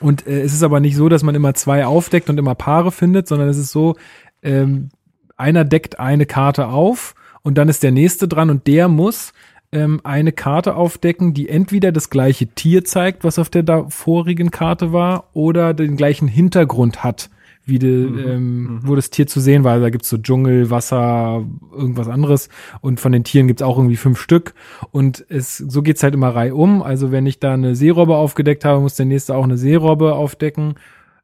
Und 0.00 0.26
äh, 0.26 0.42
es 0.42 0.52
ist 0.52 0.62
aber 0.62 0.80
nicht 0.80 0.96
so, 0.96 1.08
dass 1.08 1.22
man 1.22 1.34
immer 1.34 1.54
zwei 1.54 1.86
aufdeckt 1.86 2.30
und 2.30 2.38
immer 2.38 2.54
Paare 2.54 2.92
findet, 2.92 3.28
sondern 3.28 3.48
es 3.48 3.58
ist 3.58 3.72
so, 3.72 3.96
ähm, 4.42 4.90
einer 5.36 5.64
deckt 5.64 6.00
eine 6.00 6.26
Karte 6.26 6.68
auf 6.68 7.14
und 7.42 7.56
dann 7.58 7.68
ist 7.68 7.82
der 7.82 7.92
nächste 7.92 8.28
dran 8.28 8.50
und 8.50 8.66
der 8.66 8.88
muss 8.88 9.32
ähm, 9.72 10.00
eine 10.04 10.32
Karte 10.32 10.74
aufdecken, 10.74 11.34
die 11.34 11.48
entweder 11.48 11.92
das 11.92 12.10
gleiche 12.10 12.46
Tier 12.46 12.84
zeigt, 12.84 13.24
was 13.24 13.38
auf 13.38 13.50
der 13.50 13.86
vorigen 13.90 14.50
Karte 14.50 14.92
war, 14.92 15.28
oder 15.34 15.74
den 15.74 15.96
gleichen 15.96 16.28
Hintergrund 16.28 17.04
hat 17.04 17.30
wie 17.68 17.78
de, 17.78 18.06
mhm. 18.06 18.18
ähm, 18.18 18.62
mhm. 18.62 18.80
wo 18.84 18.94
das 18.94 19.10
Tier 19.10 19.26
zu 19.26 19.40
sehen 19.40 19.64
war. 19.64 19.78
Da 19.78 19.90
gibt's 19.90 20.08
so 20.08 20.18
Dschungel, 20.18 20.70
Wasser, 20.70 21.44
irgendwas 21.72 22.08
anderes. 22.08 22.48
Und 22.80 23.00
von 23.00 23.12
den 23.12 23.24
Tieren 23.24 23.46
gibt's 23.46 23.62
auch 23.62 23.76
irgendwie 23.76 23.96
fünf 23.96 24.20
Stück. 24.20 24.54
Und 24.90 25.24
es, 25.28 25.58
so 25.58 25.82
geht's 25.82 26.02
halt 26.02 26.14
immer 26.14 26.34
reihum. 26.34 26.82
Also 26.82 27.12
wenn 27.12 27.26
ich 27.26 27.40
da 27.40 27.54
eine 27.54 27.74
Seerobbe 27.74 28.16
aufgedeckt 28.16 28.64
habe, 28.64 28.80
muss 28.80 28.96
der 28.96 29.06
nächste 29.06 29.34
auch 29.36 29.44
eine 29.44 29.58
Seerobbe 29.58 30.14
aufdecken. 30.14 30.74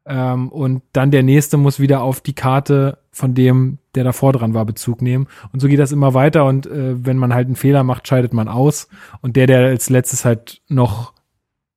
Ähm, 0.05 0.49
und 0.49 0.83
dann 0.93 1.09
der 1.09 1.23
nächste 1.23 1.57
muss 1.57 1.79
wieder 1.79 2.01
auf 2.01 2.21
die 2.21 2.35
Karte 2.35 2.99
von 3.11 3.33
dem, 3.33 3.79
der 3.95 4.03
davor 4.03 4.33
dran 4.33 4.53
war, 4.53 4.65
Bezug 4.65 5.01
nehmen. 5.01 5.27
Und 5.51 5.61
so 5.61 5.67
geht 5.67 5.79
das 5.79 5.91
immer 5.91 6.13
weiter. 6.13 6.45
Und 6.45 6.67
äh, 6.67 7.03
wenn 7.03 7.17
man 7.17 7.33
halt 7.33 7.47
einen 7.47 7.55
Fehler 7.55 7.83
macht, 7.83 8.07
scheidet 8.07 8.33
man 8.33 8.47
aus. 8.47 8.87
Und 9.21 9.35
der, 9.35 9.47
der 9.47 9.65
als 9.65 9.89
letztes 9.89 10.25
halt 10.25 10.61
noch 10.67 11.14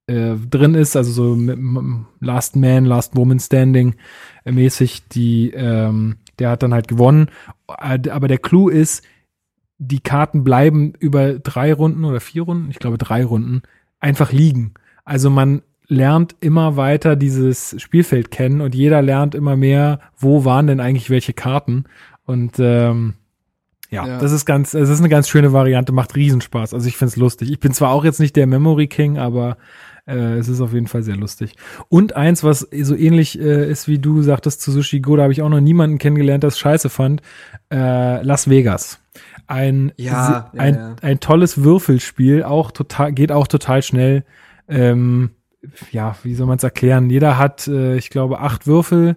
äh, 0.09 0.37
drin 0.37 0.75
ist, 0.75 0.97
also 0.97 1.13
so 1.13 1.37
mit 1.37 1.59
Last 2.21 2.57
Man, 2.57 2.85
Last 2.85 3.17
Woman 3.17 3.39
Standing 3.39 3.95
äh, 4.45 4.53
mäßig, 4.53 5.07
die, 5.09 5.51
ähm, 5.51 6.17
der 6.39 6.51
hat 6.51 6.63
dann 6.63 6.75
halt 6.75 6.89
gewonnen. 6.89 7.29
Aber 7.67 8.29
der 8.29 8.39
Clou 8.39 8.69
ist, 8.69 9.05
die 9.79 10.01
Karten 10.01 10.43
bleiben 10.45 10.95
über 10.99 11.35
drei 11.35 11.73
Runden 11.73 12.05
oder 12.05 12.21
vier 12.21 12.43
Runden, 12.43 12.71
ich 12.71 12.79
glaube 12.79 12.99
drei 12.99 13.25
Runden, 13.25 13.63
einfach 14.01 14.33
liegen. 14.33 14.75
Also 15.05 15.31
man 15.31 15.63
lernt 15.87 16.37
immer 16.41 16.77
weiter 16.77 17.17
dieses 17.17 17.77
Spielfeld 17.81 18.31
kennen 18.31 18.61
und 18.61 18.75
jeder 18.75 19.03
lernt 19.03 19.35
immer 19.35 19.57
mehr, 19.57 20.01
wo 20.17 20.45
waren 20.45 20.67
denn 20.67 20.81
eigentlich 20.81 21.11
welche 21.11 21.33
Karten. 21.33 21.85
Und 22.25 22.57
ähm, 22.59 23.15
ja, 23.91 24.07
ja, 24.07 24.19
das 24.19 24.33
ist 24.33 24.45
ganz, 24.45 24.75
es 24.75 24.91
ist 24.91 24.99
eine 24.99 25.09
ganz 25.09 25.29
schöne 25.29 25.53
Variante, 25.53 25.93
macht 25.93 26.15
Riesenspaß. 26.15 26.75
Also 26.75 26.87
ich 26.89 26.97
find's 26.97 27.17
lustig. 27.17 27.51
Ich 27.51 27.61
bin 27.61 27.73
zwar 27.73 27.91
auch 27.91 28.05
jetzt 28.05 28.21
nicht 28.21 28.37
der 28.37 28.47
Memory 28.47 28.87
King, 28.87 29.17
aber 29.17 29.57
äh, 30.09 30.39
es 30.39 30.49
ist 30.49 30.61
auf 30.61 30.73
jeden 30.73 30.87
Fall 30.87 31.03
sehr 31.03 31.17
lustig. 31.17 31.55
Und 31.89 32.17
eins, 32.17 32.43
was 32.43 32.61
so 32.61 32.97
ähnlich 32.97 33.39
äh, 33.39 33.71
ist, 33.71 33.89
wie 33.89 33.99
du 33.99 34.23
sagtest 34.23 34.63
zu 34.63 34.73
Sushi 34.73 35.01
Go, 35.01 35.17
da 35.17 35.25
habe 35.25 35.33
ich 35.33 35.43
auch 35.43 35.49
noch 35.49 35.61
niemanden 35.61 35.99
kennengelernt, 35.99 36.45
das 36.45 36.59
scheiße 36.59 36.89
fand. 36.89 37.21
Äh, 37.71 38.23
Las 38.23 38.49
Vegas. 38.49 39.01
Ein, 39.47 39.93
ja, 39.97 40.51
ein, 40.57 40.75
ja, 40.75 40.81
ja. 40.81 40.97
ein 41.03 41.21
tolles 41.21 41.63
Würfelspiel, 41.63 42.43
auch 42.43 42.71
total, 42.71 43.13
geht 43.13 43.33
auch 43.33 43.47
total 43.47 43.83
schnell. 43.83 44.25
Ähm, 44.69 45.31
ja, 45.91 46.17
wie 46.23 46.35
soll 46.35 46.47
man 46.47 46.59
es 46.59 46.65
erklären? 46.65 47.11
Jeder 47.11 47.39
hat, 47.39 47.69
äh, 47.69 47.97
ich 47.97 48.11
glaube, 48.11 48.41
acht 48.41 48.67
Würfel 48.67 49.17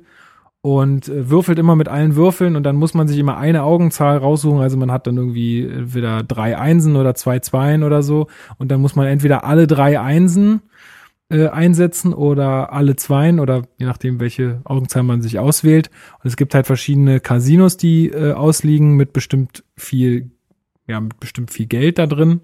und 0.62 1.08
äh, 1.08 1.30
würfelt 1.30 1.60
immer 1.60 1.76
mit 1.76 1.88
allen 1.88 2.16
Würfeln 2.16 2.56
und 2.56 2.64
dann 2.64 2.76
muss 2.76 2.94
man 2.94 3.08
sich 3.08 3.18
immer 3.18 3.38
eine 3.38 3.64
Augenzahl 3.64 4.18
raussuchen. 4.18 4.60
Also 4.60 4.78
man 4.78 4.92
hat 4.92 5.08
dann 5.08 5.18
irgendwie 5.18 5.66
entweder 5.66 6.24
drei 6.24 6.58
Einsen 6.58 6.96
oder 6.96 7.16
zwei 7.16 7.40
Zweien 7.40 7.84
oder 7.84 8.04
so 8.04 8.28
und 8.58 8.72
dann 8.72 8.82
muss 8.82 8.96
man 8.96 9.08
entweder 9.08 9.44
alle 9.44 9.68
drei 9.68 10.00
Einsen 10.00 10.62
äh, 11.32 11.48
einsetzen 11.48 12.14
oder 12.14 12.74
alle 12.74 12.96
Zweien 12.96 13.40
oder 13.40 13.64
je 13.78 13.86
nachdem, 13.86 14.20
welche 14.20 14.62
Augenzahl 14.66 15.04
man 15.04 15.22
sich 15.22 15.40
auswählt. 15.40 15.90
Und 16.22 16.28
es 16.28 16.38
gibt 16.38 16.54
halt 16.54 16.68
verschiedene 16.68 17.20
Casinos, 17.20 17.78
die 17.78 18.10
äh, 18.10 18.34
ausliegen 18.34 18.96
mit 18.96 19.14
bestimmt 19.14 19.64
viel, 19.76 20.32
ja, 20.88 21.00
mit 21.00 21.20
bestimmt 21.20 21.52
viel 21.52 21.68
Geld 21.68 21.98
da 21.98 22.06
drin. 22.06 22.42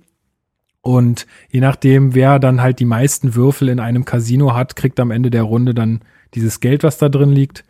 Und 0.81 1.27
je 1.49 1.59
nachdem, 1.59 2.15
wer 2.15 2.39
dann 2.39 2.61
halt 2.61 2.79
die 2.79 2.85
meisten 2.85 3.35
Würfel 3.35 3.67
in 3.67 3.81
einem 3.81 4.05
Casino 4.05 4.55
hat, 4.55 4.77
kriegt 4.77 4.99
am 5.01 5.11
Ende 5.11 5.29
der 5.29 5.43
Runde 5.43 5.73
dann 5.73 6.01
dieses 6.33 6.61
Geld, 6.61 6.83
was 6.83 6.97
da 6.97 7.09
drin 7.09 7.31
liegt. 7.31 7.65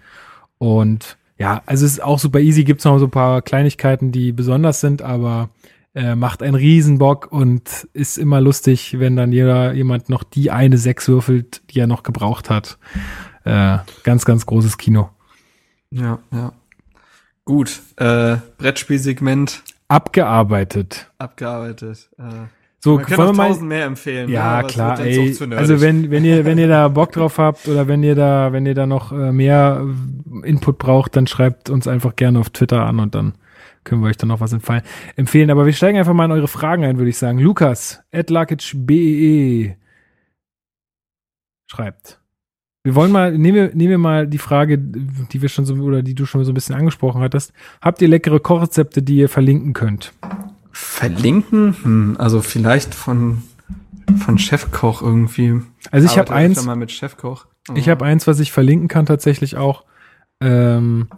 Und 0.59 1.18
ja, 1.39 1.63
also 1.65 1.86
es 1.86 1.93
ist 1.93 2.03
auch 2.03 2.20
super 2.20 2.39
easy, 2.39 2.63
gibt's 2.63 2.86
noch 2.86 2.99
so 2.99 3.05
ein 3.05 3.11
paar 3.11 3.41
Kleinigkeiten, 3.41 4.11
die 4.11 4.32
besonders 4.32 4.82
sind, 4.82 5.01
aber 5.01 5.49
äh, 5.98 6.16
macht 6.16 6.43
einen 6.43 6.54
Riesenbock 6.54 7.32
und 7.32 7.88
ist 7.93 8.20
immer 8.20 8.39
lustig, 8.39 9.00
wenn 9.00 9.16
dann 9.16 9.32
jeder 9.32 9.74
jemand 9.74 10.10
noch 10.10 10.24
die 10.24 10.52
eine 10.52 10.78
Sechs 10.78 11.08
würfelt, 11.08 11.64
die 11.72 11.80
er 11.80 11.88
noch 11.88 12.04
gebraucht 12.04 12.52
hat. 12.52 12.78
Äh, 13.45 13.80
ganz, 14.04 14.24
ganz 14.24 14.45
großes 14.45 14.78
Kino. 14.78 15.10
Ja, 15.89 16.20
ja. 16.32 16.54
Gut, 17.45 17.82
äh, 17.95 18.38
Brettspielsegment. 18.60 19.64
Abgearbeitet. 19.88 21.10
Abgearbeitet. 21.18 22.10
Äh. 22.20 22.24
So, 22.80 22.98
Man 22.98 23.06
kann 23.06 23.26
noch 23.26 23.36
tausend 23.36 23.68
mehr 23.68 23.86
empfehlen. 23.86 24.30
Ja, 24.30 24.62
ne? 24.62 24.68
klar, 24.68 25.00
ey. 25.00 25.36
Also 25.56 25.82
wenn, 25.82 26.12
wenn 26.12 26.24
ihr, 26.24 26.45
wenn 26.45 26.60
ihr 26.60 26.68
da 26.68 26.89
Bock 26.89 27.12
drauf 27.14 27.39
habt 27.39 27.68
oder 27.68 27.88
wenn 27.88 28.04
ihr 28.04 28.14
da, 28.14 28.54
wenn 28.54 28.68
ihr 28.68 28.76
da 28.76 28.86
noch 28.86 29.12
äh, 29.12 29.32
mehr 29.32 29.84
Input 30.43 30.78
braucht, 30.78 31.16
dann 31.16 31.26
schreibt 31.26 31.72
uns 31.72 31.88
einfach 31.88 32.16
gerne 32.16 32.39
auf 32.39 32.52
Twitter 32.52 32.86
an 32.86 33.00
und 33.00 33.16
dann 33.16 33.34
können 33.88 34.01
wir 34.01 34.09
euch 34.09 34.17
dann 34.17 34.29
noch 34.29 34.41
was 34.41 34.53
empfehlen. 34.53 35.49
Aber 35.49 35.65
wir 35.65 35.73
steigen 35.73 35.97
einfach 35.97 36.13
mal 36.13 36.25
in 36.25 36.31
eure 36.31 36.47
Fragen 36.47 36.83
ein, 36.83 36.97
würde 36.97 37.09
ich 37.09 37.17
sagen. 37.17 37.39
Lukas, 37.39 38.03
at 38.11 38.27
BEE 38.27 39.75
schreibt. 41.69 42.19
Wir 42.83 42.95
wollen 42.95 43.11
mal, 43.11 43.38
nehmen 43.38 43.55
wir, 43.55 43.75
nehmen 43.75 43.89
wir 43.89 43.97
mal 43.97 44.27
die 44.27 44.38
Frage, 44.38 44.77
die 44.77 45.41
wir 45.41 45.49
schon 45.49 45.65
so, 45.65 45.73
oder 45.75 46.01
die 46.03 46.15
du 46.15 46.25
schon 46.25 46.43
so 46.45 46.51
ein 46.51 46.53
bisschen 46.53 46.75
angesprochen 46.75 47.21
hattest. 47.21 47.51
Habt 47.81 48.01
ihr 48.01 48.07
leckere 48.07 48.39
Kochrezepte, 48.39 49.01
die 49.01 49.17
ihr 49.17 49.29
verlinken 49.29 49.73
könnt? 49.73 50.13
Verlinken? 50.71 51.75
Hm, 51.83 52.15
also 52.17 52.41
vielleicht 52.41 52.95
von, 52.95 53.43
von 54.17 54.38
Chefkoch 54.38 55.01
irgendwie. 55.01 55.61
Also 55.91 56.05
ich 56.05 56.17
habe 56.17 56.33
eins. 56.33 56.63
Mal 56.65 56.75
mit 56.75 56.91
Chefkoch. 56.91 57.47
Ich 57.75 57.89
habe 57.89 58.05
eins, 58.05 58.27
was 58.27 58.39
ich 58.39 58.51
verlinken 58.51 58.88
kann 58.88 59.05
tatsächlich 59.05 59.57
auch. 59.57 59.83
Ähm, 60.39 61.09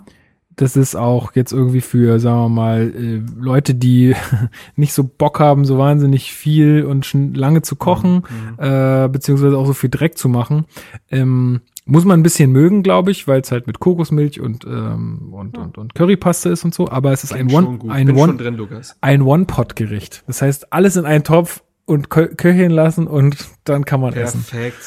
das 0.60 0.76
ist 0.76 0.96
auch 0.96 1.36
jetzt 1.36 1.54
irgendwie 1.54 1.80
für, 1.80 2.20
sagen 2.20 2.42
wir 2.42 2.50
mal, 2.50 2.94
äh, 2.94 3.22
Leute, 3.40 3.76
die 3.76 4.14
nicht 4.76 4.94
so 4.94 5.06
Bock 5.06 5.40
haben, 5.40 5.64
so 5.64 5.78
wahnsinnig 5.78 6.34
viel 6.34 6.84
und 6.84 7.06
schon 7.06 7.34
lange 7.34 7.62
zu 7.62 7.78
kochen, 7.78 8.24
mhm. 8.30 8.56
äh, 8.58 9.08
beziehungsweise 9.08 9.58
auch 9.58 9.66
so 9.66 9.74
viel 9.74 9.90
Dreck 9.90 10.18
zu 10.18 10.28
machen. 10.28 10.66
Ähm, 11.10 11.62
muss 11.86 12.04
man 12.04 12.20
ein 12.20 12.24
bisschen 12.24 12.52
mögen, 12.52 12.84
glaube 12.84 13.10
ich, 13.10 13.26
weil 13.26 13.40
es 13.40 13.54
halt 13.54 13.68
mit 13.68 13.80
Kokosmilch 13.80 14.42
und, 14.42 14.66
ähm, 14.66 15.30
und, 15.32 15.58
und, 15.58 15.78
und 15.78 15.96
Currypaste 15.96 16.50
ist 16.50 16.66
und 16.66 16.74
so, 16.74 16.90
aber 16.90 17.14
es 17.14 17.24
ist 17.24 17.32
ein 17.32 17.50
One, 17.50 17.80
ein 17.88 18.12
One, 18.12 18.36
drin, 18.36 18.68
ein 19.00 19.22
One-Pot-Gericht. 19.22 20.24
Das 20.28 20.42
heißt, 20.42 20.74
alles 20.74 20.98
in 20.98 21.06
einen 21.06 21.24
Topf 21.24 21.64
und 21.86 22.10
kö 22.10 22.28
köcheln 22.36 22.72
lassen 22.72 23.08
und 23.08 23.38
dann 23.64 23.86
kann 23.86 24.02
man 24.02 24.14
Perfekt. 24.14 24.78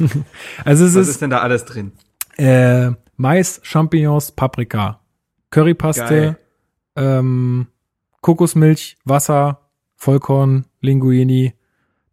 essen. 0.00 0.24
also 0.64 0.86
es 0.86 0.94
Was 0.94 1.02
ist, 1.02 1.08
ist 1.08 1.22
denn 1.22 1.30
da 1.30 1.40
alles 1.40 1.66
drin? 1.66 1.92
Äh, 2.38 2.92
Mais, 3.18 3.60
Champignons, 3.62 4.32
Paprika. 4.32 5.00
Currypaste, 5.50 6.36
ähm, 6.96 7.66
Kokosmilch, 8.20 8.96
Wasser, 9.04 9.60
Vollkorn, 9.96 10.66
Linguini, 10.80 11.54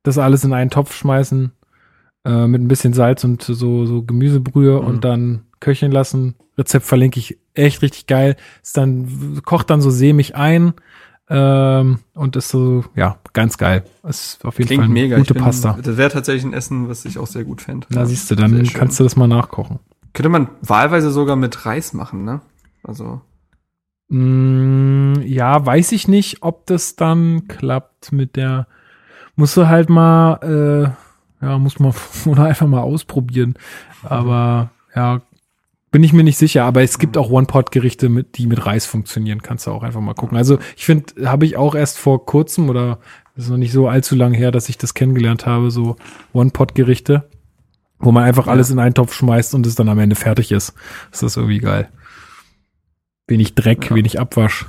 das 0.03 0.17
alles 0.17 0.43
in 0.43 0.53
einen 0.53 0.69
Topf 0.69 0.95
schmeißen, 0.95 1.51
äh, 2.25 2.47
mit 2.47 2.61
ein 2.61 2.67
bisschen 2.67 2.93
Salz 2.93 3.23
und 3.23 3.43
so, 3.43 3.85
so 3.85 4.03
Gemüsebrühe 4.03 4.81
mhm. 4.81 4.87
und 4.87 5.03
dann 5.03 5.45
köcheln 5.59 5.91
lassen. 5.91 6.35
Rezept 6.57 6.85
verlinke 6.85 7.19
ich 7.19 7.37
echt 7.53 7.81
richtig 7.81 8.07
geil. 8.07 8.35
Ist 8.63 8.77
dann, 8.77 9.41
kocht 9.43 9.69
dann 9.69 9.81
so 9.81 9.89
sämig 9.89 10.35
ein, 10.35 10.73
ähm, 11.27 11.99
und 12.13 12.35
ist 12.35 12.49
so, 12.49 12.85
ja, 12.95 13.17
ganz 13.33 13.57
geil. 13.57 13.83
Ist 14.07 14.45
auf 14.45 14.57
jeden 14.59 14.67
Klingt 14.67 14.81
Fall 14.81 14.85
eine 14.85 14.93
mega. 14.93 15.17
gute 15.17 15.33
bin, 15.33 15.43
Pasta. 15.43 15.77
Das 15.81 15.97
wäre 15.97 16.11
tatsächlich 16.11 16.43
ein 16.43 16.53
Essen, 16.53 16.87
was 16.87 17.05
ich 17.05 17.17
auch 17.17 17.27
sehr 17.27 17.43
gut 17.43 17.61
fände. 17.61 17.87
Da 17.89 18.05
siehst 18.05 18.29
du, 18.29 18.35
dann 18.35 18.63
kannst 18.73 18.99
du 18.99 19.03
das 19.03 19.15
mal 19.15 19.27
nachkochen. 19.27 19.79
Könnte 20.13 20.29
man 20.29 20.49
wahlweise 20.61 21.09
sogar 21.11 21.35
mit 21.35 21.65
Reis 21.65 21.93
machen, 21.93 22.23
ne? 22.25 22.41
Also. 22.87 23.21
Mm, 24.09 25.15
ja, 25.23 25.65
weiß 25.65 25.91
ich 25.91 26.07
nicht, 26.07 26.37
ob 26.41 26.65
das 26.67 26.95
dann 26.95 27.47
klappt 27.47 28.11
mit 28.11 28.35
der. 28.35 28.67
Musst 29.35 29.57
du 29.57 29.67
halt 29.67 29.89
mal, 29.89 30.95
äh, 31.41 31.45
ja, 31.45 31.57
muss 31.57 31.79
man 31.79 31.93
oder 32.25 32.45
einfach 32.45 32.67
mal 32.67 32.81
ausprobieren. 32.81 33.55
Aber 34.03 34.71
ja, 34.95 35.21
bin 35.91 36.03
ich 36.03 36.13
mir 36.13 36.23
nicht 36.23 36.37
sicher. 36.37 36.63
Aber 36.65 36.81
es 36.83 36.99
gibt 36.99 37.17
auch 37.17 37.29
One-Pot-Gerichte, 37.29 38.09
mit, 38.09 38.37
die 38.37 38.47
mit 38.47 38.65
Reis 38.65 38.85
funktionieren. 38.85 39.41
Kannst 39.41 39.67
du 39.67 39.71
auch 39.71 39.83
einfach 39.83 40.01
mal 40.01 40.13
gucken. 40.13 40.37
Also 40.37 40.59
ich 40.77 40.85
finde, 40.85 41.29
habe 41.29 41.45
ich 41.45 41.57
auch 41.57 41.75
erst 41.75 41.97
vor 41.97 42.25
kurzem 42.25 42.69
oder 42.69 42.99
das 43.35 43.45
ist 43.45 43.49
noch 43.49 43.57
nicht 43.57 43.73
so 43.73 43.87
allzu 43.89 44.15
lang 44.15 44.33
her, 44.33 44.51
dass 44.51 44.69
ich 44.69 44.77
das 44.77 44.93
kennengelernt 44.93 45.45
habe, 45.45 45.71
so 45.71 45.97
One-Pot-Gerichte, 46.31 47.27
wo 47.99 48.11
man 48.11 48.23
einfach 48.23 48.45
Ja. 48.45 48.53
alles 48.53 48.69
in 48.69 48.79
einen 48.79 48.93
Topf 48.93 49.13
schmeißt 49.13 49.55
und 49.55 49.65
es 49.65 49.75
dann 49.75 49.89
am 49.89 49.99
Ende 49.99 50.15
fertig 50.15 50.51
ist. 50.53 50.73
Das 51.11 51.23
ist 51.23 51.35
irgendwie 51.35 51.59
geil. 51.59 51.89
Wenig 53.27 53.55
Dreck, 53.55 53.89
Ja. 53.89 53.95
wenig 53.95 54.19
Abwasch. 54.19 54.65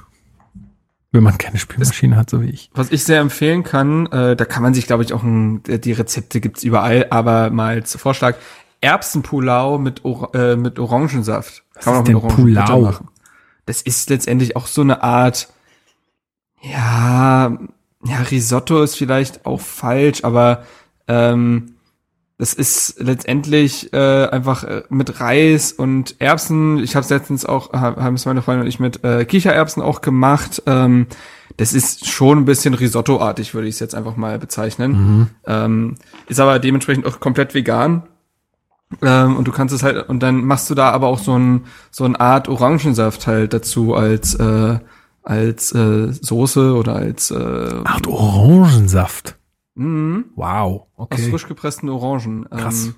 Wenn 1.13 1.23
man 1.23 1.39
keine 1.39 1.59
Spülmaschine 1.59 2.17
hat, 2.17 2.29
so 2.31 2.43
wie 2.43 2.51
ich. 2.51 2.71
Was 2.75 2.91
ich 2.91 3.05
sehr 3.05 3.21
empfehlen 3.21 3.63
kann, 3.63 4.07
äh, 4.07 4.37
da 4.37 4.45
kann 4.45 4.63
man 4.63 4.75
sich, 4.75 4.87
glaube 4.87 5.03
ich, 5.03 5.13
auch 5.15 5.23
ein, 5.23 5.63
die 5.63 5.93
Rezepte 5.93 6.41
gibt's 6.41 6.63
überall, 6.65 7.07
aber 7.11 7.51
mal 7.51 7.75
als 7.77 7.97
Vorschlag, 7.97 8.37
Erbsenpulau 8.83 9.79
mit, 9.79 10.05
Or 10.05 10.35
äh, 10.35 10.57
mit 10.57 10.79
Orangensaft. 10.79 11.65
Was 11.75 11.87
ist 11.87 12.07
denn 12.07 12.15
Orangenbutter 12.17 12.35
Pulau? 12.67 12.81
machen. 12.83 13.09
Das 13.65 13.81
ist 13.83 14.11
letztendlich 14.11 14.57
auch 14.57 14.67
so 14.67 14.83
eine 14.83 15.03
Art, 15.03 15.49
ja, 16.63 17.57
ja, 18.05 18.17
Risotto 18.31 18.83
ist 18.83 18.97
vielleicht 18.97 19.47
auch 19.47 19.61
falsch, 19.61 20.23
aber 20.25 20.65
ähm, 21.09 21.76
das 22.39 22.53
ist 22.53 22.97
letztendlich 22.99 23.93
äh, 23.95 24.27
einfach 24.27 24.65
äh, 24.65 24.83
mit 24.91 25.21
Reis 25.21 25.73
und 25.73 26.17
Erbsen. 26.19 26.79
Ich 26.79 26.95
habe 26.95 27.05
es 27.05 27.11
letztens 27.11 27.47
auch, 27.47 27.73
ha- 27.73 27.97
haben 27.97 28.15
es 28.15 28.27
meine 28.27 28.43
Freundin 28.43 28.63
und 28.63 28.69
ich 28.69 28.79
mit 28.81 29.03
äh, 29.05 29.25
Kichererbsen 29.25 29.83
auch 29.83 30.03
gemacht. 30.03 30.63
Ähm, 30.67 31.07
das 31.57 31.73
ist 31.73 32.07
schon 32.07 32.39
ein 32.41 32.45
bisschen 32.45 32.75
Risotto-artig, 32.75 33.55
würde 33.55 33.69
ich 33.69 33.77
es 33.77 33.81
jetzt 33.81 33.95
einfach 33.95 34.17
mal 34.17 34.39
bezeichnen. 34.39 35.31
Ähm, 35.47 35.95
ist 36.29 36.39
aber 36.41 36.59
dementsprechend 36.59 37.07
auch 37.07 37.21
komplett 37.21 37.55
vegan. 37.55 38.03
Ähm, 39.03 39.37
und 39.37 39.49
du 39.49 39.53
kannst 39.53 39.75
es 39.75 39.83
halt, 39.83 40.09
und 40.09 40.21
dann 40.23 40.45
machst 40.45 40.69
du 40.69 40.75
da 40.75 40.91
aber 40.91 41.07
auch 41.09 41.19
so 41.19 41.37
ein 41.39 41.65
so 41.91 42.05
eine 42.05 42.21
Art 42.21 42.49
Orangensaft 42.49 43.27
halt 43.27 43.53
dazu 43.55 43.95
als 43.95 44.35
äh, 44.35 44.79
als 45.23 45.73
äh, 45.73 46.13
Soße 46.13 46.75
oder 46.75 46.95
als 46.95 47.31
äh, 47.31 47.35
du 48.03 48.11
Orangensaft. 48.13 49.36
Mhm, 49.77 50.25
Wow, 50.35 50.87
aus 50.97 51.07
okay. 51.07 51.31
frisch 51.31 51.47
gepressten 51.47 51.89
Orangen. 51.89 52.47
Krass. 52.51 52.87
Ähm, 52.87 52.95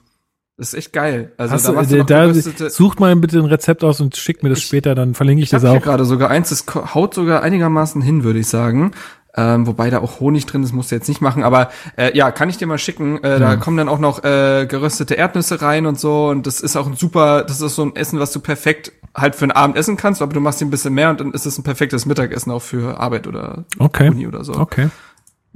das 0.57 0.69
ist 0.69 0.75
echt 0.75 0.93
geil. 0.93 1.33
Also 1.37 1.55
Hast 1.55 1.69
da 1.69 1.73
du, 1.83 1.97
äh, 1.97 2.05
da, 2.05 2.27
geröstete, 2.27 2.71
sucht 2.71 2.99
mal 2.99 3.15
bitte 3.15 3.39
ein 3.39 3.45
Rezept 3.45 3.85
aus 3.85 4.01
und 4.01 4.17
schickt 4.17 4.43
mir 4.43 4.49
das 4.49 4.59
Ich- 4.59 4.67
später, 4.67 4.95
dann 4.97 5.15
verlinke 5.15 5.43
ich, 5.43 5.51
ich 5.51 5.55
habe 5.55 5.67
das 5.67 5.77
auch. 5.77 5.83
gerade 5.83 6.05
sogar 6.05 6.31
eins, 6.31 6.49
das 6.49 6.65
haut 6.95 7.15
sogar 7.15 7.43
einigermaßen 7.43 8.03
hin, 8.03 8.25
würde 8.25 8.41
ich 8.41 8.49
sagen. 8.49 8.91
Ähm, 9.37 9.69
wobei 9.69 9.89
da 9.89 10.01
auch 10.01 10.19
Honig 10.19 10.47
drin 10.47 10.65
ist, 10.65 10.73
musst 10.73 10.91
du 10.91 10.97
jetzt 10.97 11.07
nicht 11.07 11.21
machen. 11.21 11.45
Aber 11.45 11.69
äh, 11.97 12.17
ja, 12.17 12.33
kann 12.33 12.49
ich 12.51 12.57
dir 12.57 12.67
mal 12.67 12.79
schicken. 12.79 13.23
Äh, 13.23 13.39
Da 13.39 13.55
kommen 13.55 13.77
dann 13.77 13.89
auch 13.89 14.01
noch 14.01 14.25
äh, 14.25 14.67
geröstete 14.67 15.15
Erdnüsse 15.15 15.63
rein 15.63 15.87
und 15.87 16.01
so. 16.01 16.27
Und 16.29 16.45
das 16.49 16.61
ist 16.61 16.75
auch 16.77 16.89
ein 16.89 16.97
super, 16.97 17.45
das 17.45 17.61
ist 17.61 17.77
so 17.77 17.83
ein 17.85 17.95
Essen, 17.95 18.19
was 18.19 18.33
du 18.33 18.41
perfekt 18.41 18.91
halt 19.15 19.37
für 19.37 19.45
ein 19.45 19.53
Abendessen 19.53 19.97
kannst, 19.97 20.23
aber 20.23 20.33
du 20.33 20.41
machst 20.41 20.61
ihn 20.61 20.69
ein 20.69 20.71
bisschen 20.73 20.93
mehr 20.95 21.11
und 21.11 21.21
dann 21.21 21.33
ist 21.33 21.47
es 21.47 21.57
ein 21.59 21.63
perfektes 21.63 22.05
Mittagessen 22.07 22.51
auch 22.51 22.63
für 22.63 22.99
Arbeit 22.99 23.27
oder 23.29 23.65
Okay. 23.79 24.09
Uni 24.11 24.27
oder 24.27 24.43
so. 24.45 24.55
Okay. 24.55 24.89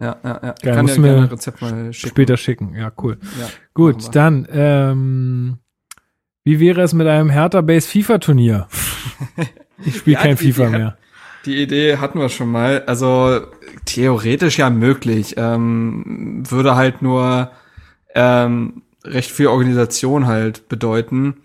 Ja, 0.03 0.17
ja, 0.25 0.41
ja. 0.43 0.55
Ich 0.59 0.63
Geil, 0.65 0.75
kann 0.75 0.87
dir 0.87 0.95
du 0.97 1.01
mir 1.01 1.09
gerne 1.09 1.23
ein 1.23 1.29
Rezept 1.29 1.63
mal 1.63 1.93
schicken. 1.93 2.09
Später 2.11 2.37
schicken. 2.37 2.75
Ja, 2.75 2.91
cool. 3.03 3.19
Ja, 3.41 3.47
Gut, 3.73 4.15
dann, 4.17 4.47
ähm, 4.53 5.59
wie 6.45 6.59
wäre 6.61 6.83
es 6.83 6.93
mit 6.93 7.07
einem 7.07 7.31
Hertha 7.31 7.61
Base 7.61 7.89
FIFA 7.89 8.19
Turnier? 8.19 8.69
Ich 9.85 9.97
spiele 9.97 10.15
Ja, 10.17 10.23
kein 10.23 10.37
die- 10.37 10.45
die 10.45 10.53
FIFA 10.53 10.65
hat- 10.67 10.73
mehr. 10.73 10.99
Die 11.45 11.61
Idee 11.61 11.97
hatten 11.97 12.21
wir 12.21 12.29
schon 12.29 12.51
mal. 12.53 12.85
Also 12.87 13.41
theoretisch 13.85 14.59
ja 14.59 14.71
möglich. 14.71 15.35
Ähm, 15.37 16.45
würde 16.49 16.77
halt 16.77 17.03
nur 17.03 17.51
ähm, 18.15 18.83
recht 19.05 19.31
viel 19.33 19.49
Organisation 19.49 20.27
halt 20.29 20.69
bedeuten. 20.69 21.39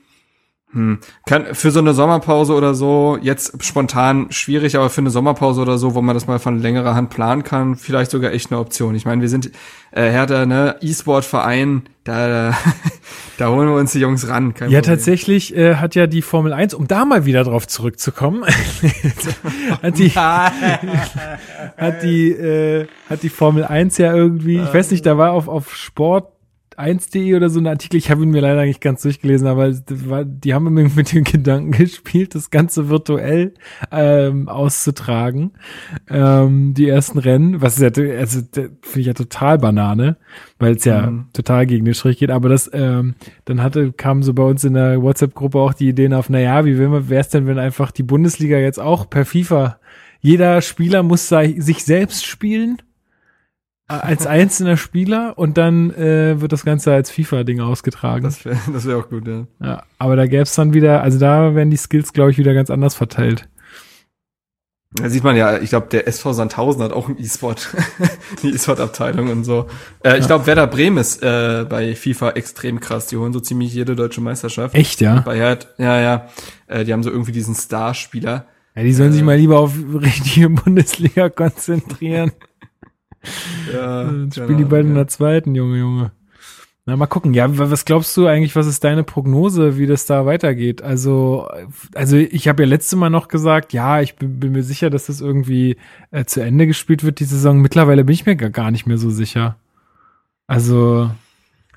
Hm. 0.74 1.00
Kann 1.26 1.56
für 1.56 1.72
so 1.72 1.80
eine 1.80 1.94
Sommerpause 1.94 2.54
oder 2.54 2.74
so, 2.74 3.18
jetzt 3.22 3.64
spontan 3.64 4.28
schwierig, 4.32 4.76
aber 4.76 4.90
für 4.90 5.00
eine 5.00 5.10
Sommerpause 5.12 5.62
oder 5.62 5.78
so, 5.78 5.96
wo 5.96 6.02
man 6.02 6.14
das 6.14 6.28
mal 6.28 6.40
von 6.40 6.60
längerer 6.60 6.94
Hand 6.94 7.10
planen 7.10 7.44
kann, 7.44 7.78
vielleicht 7.78 8.12
sogar 8.12 8.34
echt 8.34 8.52
eine 8.52 8.60
Option. 8.60 8.94
Ich 8.94 9.06
meine, 9.06 9.22
wir 9.22 9.30
sind 9.30 9.50
äh, 9.92 10.10
Hertha, 10.12 10.46
ne, 10.46 10.76
E-Sport-Verein, 10.82 11.84
da, 12.04 12.54
da 13.38 13.48
holen 13.50 13.70
wir 13.70 13.76
uns 13.76 13.94
die 13.94 14.00
Jungs 14.00 14.28
ran. 14.28 14.54
Kein 14.56 14.70
Ja, 14.70 14.80
Problem. 14.80 14.98
tatsächlich 14.98 15.56
äh, 15.56 15.76
hat 15.76 15.96
ja 15.96 16.06
die 16.06 16.22
Formel 16.22 16.52
1, 16.52 16.74
um 16.74 16.86
da 16.86 17.06
mal 17.06 17.26
wieder 17.26 17.46
drauf 17.46 17.66
zurückzukommen, 17.66 18.44
hat 19.82 19.98
die, 19.98 20.12
hat 21.78 22.04
die, 22.04 22.32
äh, 22.32 22.88
hat 23.10 23.24
die 23.24 23.30
Formel 23.30 23.64
1 23.64 23.98
ja 24.00 24.14
irgendwie, 24.14 24.58
ich 24.58 24.74
weiß 24.74 24.92
nicht, 24.92 25.06
da 25.06 25.18
war 25.18 25.32
auf, 25.32 25.48
auf 25.48 25.74
Sport 25.76 26.34
1.de 26.78 27.36
oder 27.36 27.50
so 27.50 27.60
ein 27.60 27.66
Artikel, 27.68 27.98
ich 27.98 28.12
habe 28.12 28.22
ihn 28.24 28.30
mir 28.30 28.42
leider 28.42 28.64
nicht 28.64 28.82
ganz 28.82 29.02
durchgelesen, 29.02 29.48
aber 29.48 29.72
die 29.72 30.54
haben 30.54 30.68
immer 30.68 30.88
mit 30.96 31.12
dem 31.12 31.24
Gedanken 31.26 31.72
gespielt, 31.72 32.36
das 32.36 32.52
Ganze 32.52 32.88
virtuell 32.90 33.54
ähm, 33.92 34.48
auszutragen, 34.48 35.52
ähm, 36.10 36.74
die 36.76 36.88
ersten 36.88 37.18
Rennen, 37.18 37.62
was 37.62 37.80
ist 37.80 37.98
ja, 37.98 38.04
also 38.18 38.42
finde 38.54 39.00
ich 39.00 39.06
ja 39.08 39.14
total 39.14 39.58
Banane, 39.58 40.18
weil 40.60 40.76
es 40.76 40.86
ja 40.86 41.10
Mhm. 41.10 41.26
total 41.34 41.66
gegen 41.66 41.86
den 41.86 41.94
Strich 41.96 42.20
geht, 42.20 42.30
aber 42.32 42.50
das, 42.50 42.70
ähm, 42.74 43.16
dann 43.46 43.64
hatte, 43.64 43.92
kam 43.94 44.22
so 44.24 44.34
bei 44.34 44.44
uns 44.44 44.64
in 44.64 44.74
der 44.76 45.02
WhatsApp-Gruppe 45.02 45.58
auch 45.60 45.74
die 45.74 45.90
Ideen 45.90 46.14
auf, 46.14 46.30
naja, 46.30 46.64
wie 46.66 46.78
wäre 46.78 47.04
es 47.20 47.30
denn, 47.30 47.48
wenn 47.48 47.58
einfach 47.60 47.92
die 47.92 48.04
Bundesliga 48.04 48.58
jetzt 48.58 48.80
auch 48.80 49.10
per 49.10 49.26
FIFA, 49.26 49.80
jeder 50.20 50.62
Spieler 50.62 51.02
muss 51.04 51.28
sei- 51.28 51.56
sich 51.60 51.84
selbst 51.84 52.26
spielen, 52.26 52.78
als 53.88 54.28
einzelner 54.28 54.76
Spieler 54.76 55.38
und 55.38 55.58
dann 55.58 55.92
äh, 55.92 56.42
wird 56.42 56.52
das 56.52 56.66
Ganze 56.66 56.94
als 56.94 57.10
FIFA-Ding 57.10 57.62
ausgetragen. 57.62 58.24
Das 58.24 58.44
wäre 58.44 58.58
das 58.74 58.86
wär 58.86 58.98
auch 58.98 59.10
gut, 59.10 59.28
ja. 59.28 59.48
ja, 59.62 59.84
aber 59.98 60.16
da 60.16 60.26
gäbe 60.26 60.44
es 60.44 60.54
dann 60.56 60.74
wieder, 60.74 61.02
also 61.02 61.18
da 61.20 61.56
werden 61.56 61.72
die 61.72 61.78
Skills, 61.78 62.12
glaube 62.12 62.32
ich, 62.32 62.38
wieder 62.38 62.54
ganz 62.54 62.70
anders 62.70 62.96
verteilt. 62.96 63.48
Da 64.94 65.10
sieht 65.10 65.24
man 65.24 65.36
ja, 65.36 65.58
ich 65.60 65.70
glaube, 65.70 65.88
der 65.92 66.08
SV 66.08 66.34
Sandhausen 66.34 66.82
hat 66.82 66.92
auch 66.92 67.08
ein 67.08 67.18
E-Sport, 67.20 67.76
eine 68.44 68.52
E-Sport-Abteilung 68.54 69.30
und 69.30 69.44
so. 69.44 69.68
Äh, 70.04 70.18
ich 70.18 70.28
glaube, 70.28 70.48
Werder 70.48 70.68
Bremen 70.68 70.98
ist 70.98 71.22
äh, 71.22 71.66
bei 71.70 71.94
FIFA 71.94 72.32
extrem 72.32 72.80
krass. 72.80 73.08
Die 73.08 73.18
holen 73.18 73.34
so 73.34 73.40
ziemlich 73.40 73.74
jede 73.74 73.96
deutsche 73.96 74.22
Meisterschaft. 74.22 74.76
Echt, 74.76 75.02
ja? 75.02 75.20
Bei 75.20 75.38
Herd, 75.38 75.74
ja, 75.78 76.00
ja. 76.00 76.30
Äh, 76.68 76.86
die 76.86 76.94
haben 76.94 77.04
so 77.04 77.12
irgendwie 77.12 77.34
diesen 77.34 77.54
Starspieler. 77.54 78.48
Ja, 78.76 78.84
die 78.84 78.94
sollen 78.94 79.12
sich 79.12 79.24
mal 79.24 79.38
lieber 79.38 79.60
auf 79.60 79.74
richtige 79.94 80.50
Bundesliga 80.50 81.30
konzentrieren. 81.30 82.32
Ja, 83.74 84.04
Dann 84.06 84.32
spielen 84.32 84.58
die 84.58 84.64
bald 84.66 84.86
in 84.86 84.96
der 84.96 85.08
zweiten, 85.08 85.56
Junge, 85.56 85.78
Junge. 85.80 86.12
Na, 86.86 86.96
mal 86.96 87.06
gucken. 87.08 87.34
Ja, 87.34 87.58
wa- 87.58 87.70
was 87.70 87.84
glaubst 87.84 88.16
du 88.16 88.28
eigentlich, 88.28 88.56
was 88.56 88.66
ist 88.66 88.84
deine 88.84 89.04
Prognose, 89.04 89.78
wie 89.78 89.88
das 89.88 90.06
da 90.06 90.26
weitergeht? 90.26 90.82
Also, 90.82 91.48
also 91.94 92.16
ich 92.16 92.48
habe 92.48 92.64
ja 92.64 92.70
letzte 92.70 92.96
Mal 92.96 93.10
noch 93.10 93.28
gesagt, 93.28 93.74
ja, 93.74 94.00
ich 94.00 94.16
bin, 94.16 94.40
bin 94.40 94.54
mir 94.54 94.64
sicher, 94.64 94.90
dass 94.90 95.08
das 95.08 95.20
irgendwie 95.20 95.76
äh, 96.12 96.24
zu 96.24 96.40
Ende 96.42 96.66
gespielt 96.66 97.04
wird, 97.04 97.20
die 97.20 97.26
Saison. 97.26 97.60
Mittlerweile 97.62 98.06
bin 98.06 98.14
ich 98.14 98.26
mir 98.26 98.38
gar- 98.38 98.52
gar 98.52 98.72
nicht 98.72 98.86
mehr 98.88 98.98
so 98.98 99.10
sicher. 99.10 99.58
Also, 100.48 101.12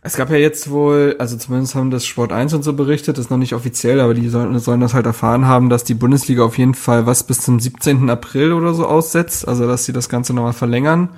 Es 0.03 0.17
gab 0.17 0.31
ja 0.31 0.37
jetzt 0.37 0.71
wohl, 0.71 1.17
also 1.19 1.37
zumindest 1.37 1.75
haben 1.75 1.91
das 1.91 2.07
Sport 2.07 2.33
1 2.33 2.55
und 2.55 2.63
so 2.63 2.73
berichtet, 2.73 3.19
das 3.19 3.27
ist 3.27 3.31
noch 3.31 3.37
nicht 3.39 3.53
offiziell, 3.55 4.01
aber 4.01 4.15
die 4.15 4.29
sollen, 4.29 4.57
sollen 4.61 4.81
das 4.81 4.95
halt 4.95 5.07
erfahren 5.07 5.45
haben, 5.47 5.69
dass 5.71 5.83
die 5.85 5.95
Bundesliga 5.95 6.45
auf 6.45 6.57
jeden 6.57 6.75
Fall 6.75 7.07
was 7.07 7.25
bis 7.25 7.41
zum 7.41 7.59
17. 7.59 8.09
April 8.11 8.53
oder 8.53 8.75
so 8.75 8.87
aussetzt, 8.87 9.47
also 9.49 9.67
dass 9.67 9.85
sie 9.87 9.93
das 9.93 10.09
Ganze 10.09 10.33
nochmal 10.35 10.53
verlängern. 10.53 11.09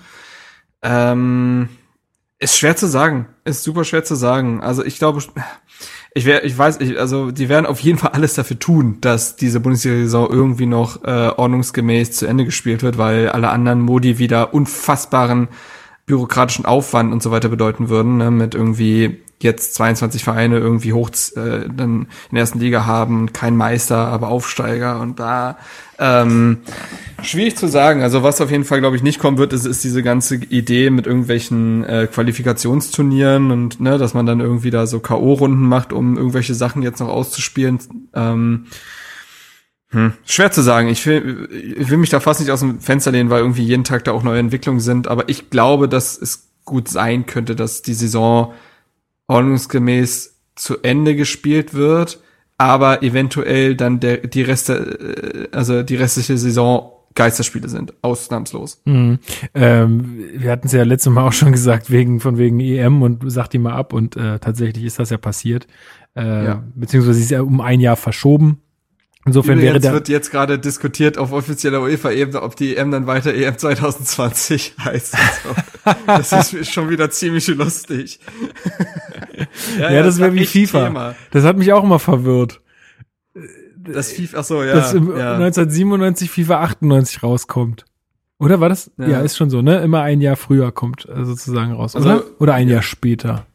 Ähm, 0.82 1.68
ist 2.38 2.58
schwer 2.58 2.74
zu 2.76 2.86
sagen, 2.86 3.28
ist 3.44 3.62
super 3.62 3.84
schwer 3.84 4.04
zu 4.04 4.16
sagen. 4.16 4.60
Also 4.62 4.84
ich 4.84 4.98
glaube, 4.98 5.22
ich 6.14 6.26
wär, 6.26 6.44
ich 6.44 6.58
weiß, 6.58 6.80
ich, 6.80 6.98
also 6.98 7.30
die 7.30 7.48
werden 7.48 7.66
auf 7.66 7.80
jeden 7.80 7.98
Fall 7.98 8.10
alles 8.12 8.34
dafür 8.34 8.58
tun, 8.58 8.98
dass 9.00 9.36
diese 9.36 9.60
Bundesliga-Saison 9.60 10.28
irgendwie 10.30 10.66
noch 10.66 11.04
äh, 11.04 11.28
ordnungsgemäß 11.28 12.12
zu 12.12 12.26
Ende 12.26 12.44
gespielt 12.44 12.82
wird, 12.82 12.98
weil 12.98 13.28
alle 13.28 13.50
anderen 13.50 13.80
Modi 13.80 14.18
wieder 14.18 14.52
unfassbaren 14.52 15.48
bürokratischen 16.06 16.64
Aufwand 16.64 17.12
und 17.12 17.22
so 17.22 17.30
weiter 17.30 17.48
bedeuten 17.48 17.88
würden, 17.88 18.16
ne, 18.16 18.30
mit 18.30 18.54
irgendwie 18.54 19.22
jetzt 19.42 19.74
22 19.74 20.24
Vereine 20.24 20.58
irgendwie 20.58 20.92
hoch 20.92 21.10
äh, 21.36 21.68
dann 21.68 22.06
in 22.30 22.34
der 22.34 22.40
ersten 22.40 22.60
Liga 22.60 22.86
haben, 22.86 23.32
kein 23.32 23.56
Meister, 23.56 23.96
aber 23.96 24.28
Aufsteiger 24.28 25.00
und 25.00 25.20
da 25.20 25.58
ähm, 25.98 26.58
schwierig 27.22 27.56
zu 27.56 27.68
sagen. 27.68 28.02
Also 28.02 28.22
was 28.22 28.40
auf 28.40 28.50
jeden 28.50 28.64
Fall, 28.64 28.80
glaube 28.80 28.96
ich, 28.96 29.02
nicht 29.02 29.20
kommen 29.20 29.38
wird, 29.38 29.52
ist, 29.52 29.66
ist 29.66 29.84
diese 29.84 30.02
ganze 30.02 30.36
Idee 30.36 30.90
mit 30.90 31.06
irgendwelchen 31.06 31.84
äh, 31.84 32.08
Qualifikationsturnieren 32.12 33.50
und 33.50 33.80
ne, 33.80 33.98
dass 33.98 34.12
man 34.12 34.26
dann 34.26 34.40
irgendwie 34.40 34.70
da 34.70 34.86
so 34.86 34.98
K.O.-Runden 34.98 35.68
macht, 35.68 35.92
um 35.92 36.16
irgendwelche 36.16 36.54
Sachen 36.54 36.82
jetzt 36.82 37.00
noch 37.00 37.08
auszuspielen. 37.08 37.78
Ähm, 38.14 38.66
hm. 39.90 40.14
Schwer 40.24 40.50
zu 40.50 40.62
sagen. 40.62 40.88
Ich 40.88 41.06
will, 41.06 41.48
ich 41.78 41.90
will 41.90 41.98
mich 41.98 42.10
da 42.10 42.18
fast 42.18 42.40
nicht 42.40 42.50
aus 42.50 42.60
dem 42.60 42.80
Fenster 42.80 43.12
lehnen, 43.12 43.30
weil 43.30 43.40
irgendwie 43.40 43.62
jeden 43.64 43.84
Tag 43.84 44.04
da 44.04 44.12
auch 44.12 44.22
neue 44.22 44.40
Entwicklungen 44.40 44.80
sind. 44.80 45.06
Aber 45.06 45.28
ich 45.28 45.50
glaube, 45.50 45.88
dass 45.88 46.20
es 46.20 46.48
gut 46.64 46.88
sein 46.88 47.26
könnte, 47.26 47.54
dass 47.54 47.82
die 47.82 47.94
Saison 47.94 48.54
ordnungsgemäß 49.28 50.40
zu 50.54 50.82
Ende 50.82 51.16
gespielt 51.16 51.74
wird, 51.74 52.20
aber 52.58 53.02
eventuell 53.02 53.74
dann 53.74 54.00
der, 54.00 54.18
die 54.18 54.42
Reste, 54.42 55.48
äh, 55.50 55.56
also 55.56 55.82
die 55.82 55.96
restliche 55.96 56.36
Saison 56.36 56.92
Geisterspiele 57.14 57.68
sind, 57.68 57.92
ausnahmslos. 58.02 58.80
Mhm. 58.86 59.18
Ähm, 59.54 60.16
wir 60.34 60.50
hatten 60.50 60.66
es 60.66 60.72
ja 60.72 60.82
letztes 60.82 61.12
Mal 61.12 61.26
auch 61.26 61.32
schon 61.32 61.52
gesagt, 61.52 61.90
wegen 61.90 62.20
von 62.20 62.38
wegen 62.38 62.58
EM 62.60 63.02
und 63.02 63.22
sag 63.26 63.48
die 63.48 63.58
mal 63.58 63.74
ab 63.74 63.92
und 63.92 64.16
äh, 64.16 64.38
tatsächlich 64.38 64.84
ist 64.84 64.98
das 64.98 65.10
ja 65.10 65.18
passiert. 65.18 65.66
Äh, 66.16 66.44
Ja. 66.44 66.62
Beziehungsweise 66.74 67.18
sie 67.18 67.24
ist 67.24 67.30
ja 67.30 67.42
um 67.42 67.60
ein 67.60 67.80
Jahr 67.80 67.96
verschoben. 67.96 68.60
Insofern 69.24 69.60
wäre 69.60 69.78
der. 69.78 69.92
wird 69.92 70.08
jetzt 70.08 70.32
gerade 70.32 70.58
diskutiert 70.58 71.16
auf 71.16 71.30
offizieller 71.32 71.80
UEFA-Ebene, 71.80 72.42
ob 72.42 72.56
die 72.56 72.76
EM 72.76 72.90
dann 72.90 73.06
weiter 73.06 73.32
EM 73.32 73.56
2020 73.56 74.74
heißt. 74.84 75.16
Also, 76.06 76.36
das 76.36 76.52
ist 76.52 76.72
schon 76.72 76.90
wieder 76.90 77.08
ziemlich 77.10 77.46
lustig. 77.46 78.18
ja, 79.78 80.02
das 80.02 80.18
wäre 80.18 80.30
war 80.30 80.34
wie 80.34 80.44
FIFA. 80.44 80.86
Thema. 80.86 81.14
Das 81.30 81.44
hat 81.44 81.56
mich 81.56 81.72
auch 81.72 81.84
immer 81.84 82.00
verwirrt. 82.00 82.60
Das 83.76 84.12
FIFA, 84.12 84.38
ach 84.38 84.44
so, 84.44 84.62
ja. 84.62 84.74
dass 84.74 84.92
im 84.92 85.08
ja. 85.16 85.34
1997 85.34 86.30
FIFA 86.30 86.60
98 86.62 87.22
rauskommt. 87.22 87.84
Oder 88.38 88.58
war 88.60 88.68
das? 88.68 88.90
Ja. 88.98 89.06
Ja. 89.08 89.20
ist 89.20 89.36
schon 89.36 89.50
so, 89.50 89.62
ne? 89.62 89.78
Immer 89.82 90.02
ein 90.02 90.20
Jahr 90.20 90.34
früher 90.34 90.72
kommt 90.72 91.08
äh, 91.08 91.24
sozusagen 91.24 91.72
raus, 91.72 91.94
Also- 91.94 92.08
oder? 92.08 92.24
Oder 92.40 92.54
ein 92.54 92.68
Jahr 92.68 92.82
später. 92.82 93.46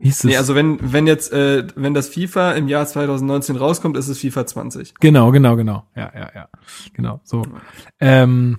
Hieß 0.00 0.18
es? 0.18 0.24
Nee, 0.24 0.36
also 0.36 0.54
wenn, 0.54 0.78
wenn 0.80 1.06
jetzt, 1.06 1.32
äh, 1.32 1.66
wenn 1.74 1.92
das 1.92 2.08
FIFA 2.08 2.52
im 2.52 2.68
Jahr 2.68 2.86
2019 2.86 3.56
rauskommt, 3.56 3.96
ist 3.96 4.08
es 4.08 4.18
FIFA 4.18 4.46
20. 4.46 4.94
Genau, 5.00 5.32
genau, 5.32 5.56
genau. 5.56 5.84
Ja, 5.96 6.12
ja, 6.14 6.30
ja. 6.34 6.48
Genau, 6.94 7.20
so. 7.24 7.42
Ähm, 8.00 8.58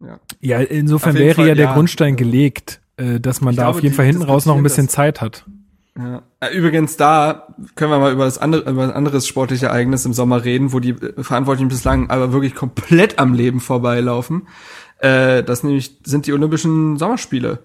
Ja. 0.00 0.20
ja, 0.40 0.58
insofern 0.60 1.14
wäre 1.14 1.34
Fall, 1.34 1.48
ja 1.48 1.54
der 1.54 1.66
ja. 1.66 1.74
Grundstein 1.74 2.16
gelegt, 2.16 2.80
äh, 2.98 3.18
dass 3.18 3.40
man 3.40 3.56
da 3.56 3.62
glaube, 3.62 3.78
auf 3.78 3.82
jeden 3.82 3.92
die 3.92 3.96
Fall 3.96 4.06
hinten 4.06 4.22
raus 4.22 4.44
noch 4.46 4.56
ein 4.56 4.62
bisschen 4.62 4.86
diskutieren 4.86 5.14
Zeit 5.14 5.20
hat. 5.22 5.46
Ja. 5.98 6.22
Äh, 6.40 6.54
Übrigens 6.54 6.96
da 6.96 7.48
können 7.74 7.90
wir 7.90 7.98
mal 7.98 8.12
über 8.12 8.24
das 8.24 8.38
andere, 8.38 8.70
über 8.70 8.84
ein 8.84 8.92
anderes 8.92 9.26
sportliche 9.26 9.66
Ereignis 9.66 10.04
im 10.04 10.12
Sommer 10.12 10.44
reden, 10.44 10.72
wo 10.72 10.78
die 10.80 10.94
Verantwortlichen 10.94 11.68
bislang 11.68 12.10
aber 12.10 12.32
wirklich 12.32 12.54
komplett 12.54 13.18
am 13.18 13.32
Leben 13.32 13.60
vorbeilaufen. 13.60 14.46
Äh, 14.98 15.42
das 15.42 15.64
nämlich 15.64 15.98
sind 16.04 16.26
die 16.26 16.32
Olympischen 16.32 16.98
Sommerspiele. 16.98 17.60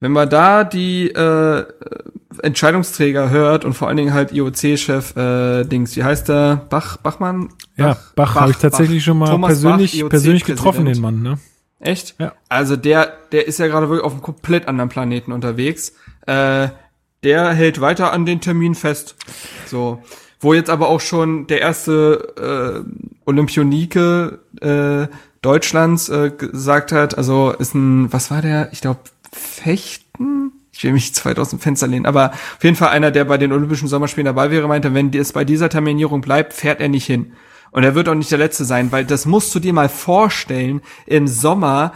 Wenn 0.00 0.12
man 0.12 0.28
da 0.28 0.64
die 0.64 1.08
äh, 1.08 1.64
Entscheidungsträger 2.42 3.30
hört 3.30 3.64
und 3.64 3.74
vor 3.74 3.88
allen 3.88 3.96
Dingen 3.96 4.12
halt 4.12 4.32
IOC-Chef 4.32 5.16
äh, 5.16 5.64
Dings, 5.64 5.96
wie 5.96 6.04
heißt 6.04 6.28
der? 6.28 6.66
Bach, 6.68 6.96
Bachmann? 6.96 7.50
Ja, 7.76 7.96
Bach, 8.14 8.34
habe 8.34 8.50
ich 8.50 8.56
tatsächlich 8.56 9.02
Bach. 9.02 9.04
schon 9.06 9.18
mal 9.18 9.30
Thomas 9.30 9.48
persönlich, 9.48 10.00
Bach, 10.02 10.08
persönlich 10.10 10.44
getroffen, 10.44 10.86
den 10.86 11.00
Mann, 11.00 11.22
ne? 11.22 11.38
Echt? 11.78 12.16
Ja. 12.18 12.32
Also 12.48 12.76
der, 12.76 13.12
der 13.32 13.46
ist 13.46 13.58
ja 13.58 13.66
gerade 13.66 13.88
wirklich 13.88 14.04
auf 14.04 14.12
einem 14.12 14.22
komplett 14.22 14.66
anderen 14.66 14.88
Planeten 14.88 15.32
unterwegs. 15.32 15.92
Äh, 16.26 16.68
der 17.22 17.52
hält 17.52 17.80
weiter 17.80 18.12
an 18.12 18.26
den 18.26 18.40
Termin 18.40 18.74
fest. 18.74 19.16
So. 19.66 20.02
Wo 20.38 20.54
jetzt 20.54 20.70
aber 20.70 20.88
auch 20.88 21.00
schon 21.00 21.46
der 21.46 21.60
erste 21.60 22.84
äh, 22.84 23.08
Olympionike 23.24 24.38
äh, 24.60 25.08
Deutschlands 25.42 26.08
äh, 26.08 26.30
gesagt 26.30 26.92
hat, 26.92 27.16
also 27.16 27.52
ist 27.52 27.74
ein, 27.74 28.12
was 28.12 28.30
war 28.30 28.42
der? 28.42 28.68
Ich 28.72 28.80
glaube, 28.80 29.00
Fechten? 29.32 30.52
Ich 30.76 30.84
will 30.84 30.92
mich 30.92 31.14
2000 31.14 31.62
Fenster 31.62 31.86
lehnen, 31.86 32.06
aber 32.06 32.32
auf 32.32 32.62
jeden 32.62 32.76
Fall 32.76 32.90
einer, 32.90 33.10
der 33.10 33.24
bei 33.24 33.38
den 33.38 33.52
Olympischen 33.52 33.88
Sommerspielen 33.88 34.26
dabei 34.26 34.50
wäre, 34.50 34.68
meinte, 34.68 34.92
wenn 34.92 35.12
es 35.12 35.32
bei 35.32 35.44
dieser 35.44 35.68
Terminierung 35.68 36.20
bleibt, 36.20 36.52
fährt 36.52 36.80
er 36.80 36.88
nicht 36.88 37.06
hin. 37.06 37.32
Und 37.70 37.82
er 37.82 37.94
wird 37.94 38.08
auch 38.08 38.14
nicht 38.14 38.30
der 38.30 38.38
Letzte 38.38 38.64
sein, 38.64 38.92
weil 38.92 39.04
das 39.04 39.26
musst 39.26 39.54
du 39.54 39.58
dir 39.58 39.72
mal 39.72 39.88
vorstellen, 39.88 40.82
im 41.06 41.28
Sommer, 41.28 41.92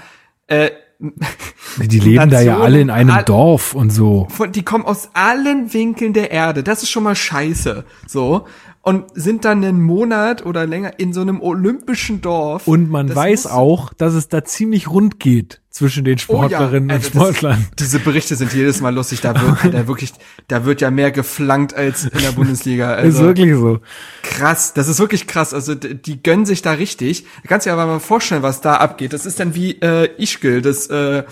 äh, 0.46 0.70
die 1.78 1.98
leben 1.98 2.30
da 2.30 2.40
ja 2.40 2.58
alle 2.58 2.80
in 2.80 2.90
einem 2.90 3.10
all, 3.10 3.24
Dorf 3.24 3.74
und 3.74 3.90
so. 3.90 4.28
Die 4.50 4.62
kommen 4.62 4.84
aus 4.84 5.10
allen 5.14 5.72
Winkeln 5.72 6.12
der 6.12 6.30
Erde. 6.30 6.62
Das 6.62 6.82
ist 6.82 6.90
schon 6.90 7.04
mal 7.04 7.16
scheiße. 7.16 7.84
So 8.06 8.46
und 8.82 9.04
sind 9.14 9.44
dann 9.44 9.62
einen 9.62 9.82
Monat 9.82 10.44
oder 10.44 10.66
länger 10.66 10.98
in 10.98 11.12
so 11.12 11.20
einem 11.20 11.40
olympischen 11.42 12.22
Dorf. 12.22 12.66
Und 12.66 12.90
man 12.90 13.14
weiß 13.14 13.46
auch, 13.46 13.92
dass 13.92 14.14
es 14.14 14.28
da 14.28 14.42
ziemlich 14.44 14.88
rund 14.88 15.20
geht 15.20 15.59
zwischen 15.70 16.04
den 16.04 16.18
Sportlerinnen 16.18 16.90
oh 16.90 16.92
ja, 16.92 16.96
also 16.96 17.06
und 17.06 17.14
Sportlern. 17.14 17.66
Das, 17.76 17.86
diese 17.86 18.00
Berichte 18.00 18.34
sind 18.34 18.52
jedes 18.52 18.80
Mal 18.80 18.94
lustig. 18.94 19.20
Da 19.20 19.40
wird, 19.40 19.72
da 19.74 19.86
wirklich, 19.86 20.12
da 20.48 20.64
wird 20.64 20.80
ja 20.80 20.90
mehr 20.90 21.12
geflankt 21.12 21.74
als 21.74 22.04
in 22.04 22.20
der 22.20 22.32
Bundesliga. 22.32 22.92
Also, 22.92 23.18
ist 23.18 23.24
wirklich 23.24 23.54
so. 23.54 23.80
Krass, 24.22 24.74
das 24.74 24.88
ist 24.88 24.98
wirklich 24.98 25.26
krass. 25.26 25.54
Also 25.54 25.74
die 25.74 26.22
gönnen 26.22 26.44
sich 26.44 26.62
da 26.62 26.72
richtig. 26.72 27.24
Du 27.42 27.48
kannst 27.48 27.66
dir 27.66 27.72
aber 27.72 27.86
mal 27.86 28.00
vorstellen, 28.00 28.42
was 28.42 28.60
da 28.60 28.76
abgeht. 28.76 29.12
Das 29.12 29.26
ist 29.26 29.38
dann 29.38 29.54
wie 29.54 29.80
äh, 29.80 30.10
Ischgl, 30.20 30.60
das 30.60 30.88
äh, 30.88 31.22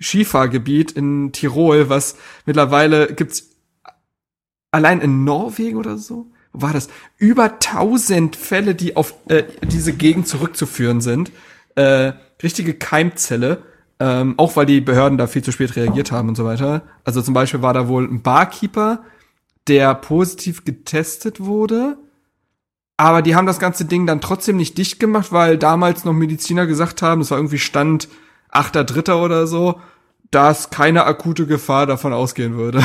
Skifahrgebiet 0.00 0.92
in 0.92 1.32
Tirol, 1.32 1.88
was 1.88 2.16
mittlerweile 2.46 3.12
gibt's 3.12 3.50
allein 4.70 5.00
in 5.00 5.24
Norwegen 5.24 5.76
oder 5.76 5.98
so 5.98 6.30
war 6.52 6.72
das, 6.72 6.88
über 7.18 7.58
tausend 7.58 8.36
Fälle, 8.36 8.74
die 8.74 8.96
auf 8.96 9.14
äh, 9.28 9.44
diese 9.62 9.92
Gegend 9.92 10.26
zurückzuführen 10.26 11.00
sind. 11.00 11.30
Äh, 11.74 12.12
richtige 12.42 12.74
Keimzelle. 12.74 13.62
Ähm, 14.00 14.34
auch 14.36 14.54
weil 14.56 14.66
die 14.66 14.80
Behörden 14.80 15.18
da 15.18 15.26
viel 15.26 15.42
zu 15.42 15.50
spät 15.50 15.74
reagiert 15.74 16.12
haben 16.12 16.28
und 16.28 16.36
so 16.36 16.44
weiter. 16.44 16.82
Also 17.04 17.20
zum 17.20 17.34
Beispiel 17.34 17.62
war 17.62 17.74
da 17.74 17.88
wohl 17.88 18.04
ein 18.04 18.22
Barkeeper, 18.22 19.02
der 19.66 19.94
positiv 19.94 20.64
getestet 20.64 21.40
wurde. 21.40 21.98
Aber 22.96 23.22
die 23.22 23.34
haben 23.34 23.46
das 23.46 23.58
ganze 23.58 23.84
Ding 23.84 24.06
dann 24.06 24.20
trotzdem 24.20 24.56
nicht 24.56 24.78
dicht 24.78 24.98
gemacht, 24.98 25.32
weil 25.32 25.58
damals 25.58 26.04
noch 26.04 26.12
Mediziner 26.12 26.66
gesagt 26.66 27.02
haben, 27.02 27.20
es 27.20 27.30
war 27.30 27.38
irgendwie 27.38 27.58
Stand 27.58 28.08
8.3. 28.52 29.12
oder 29.14 29.46
so, 29.46 29.80
dass 30.30 30.70
keine 30.70 31.04
akute 31.04 31.46
Gefahr 31.46 31.86
davon 31.86 32.12
ausgehen 32.12 32.56
würde. 32.56 32.84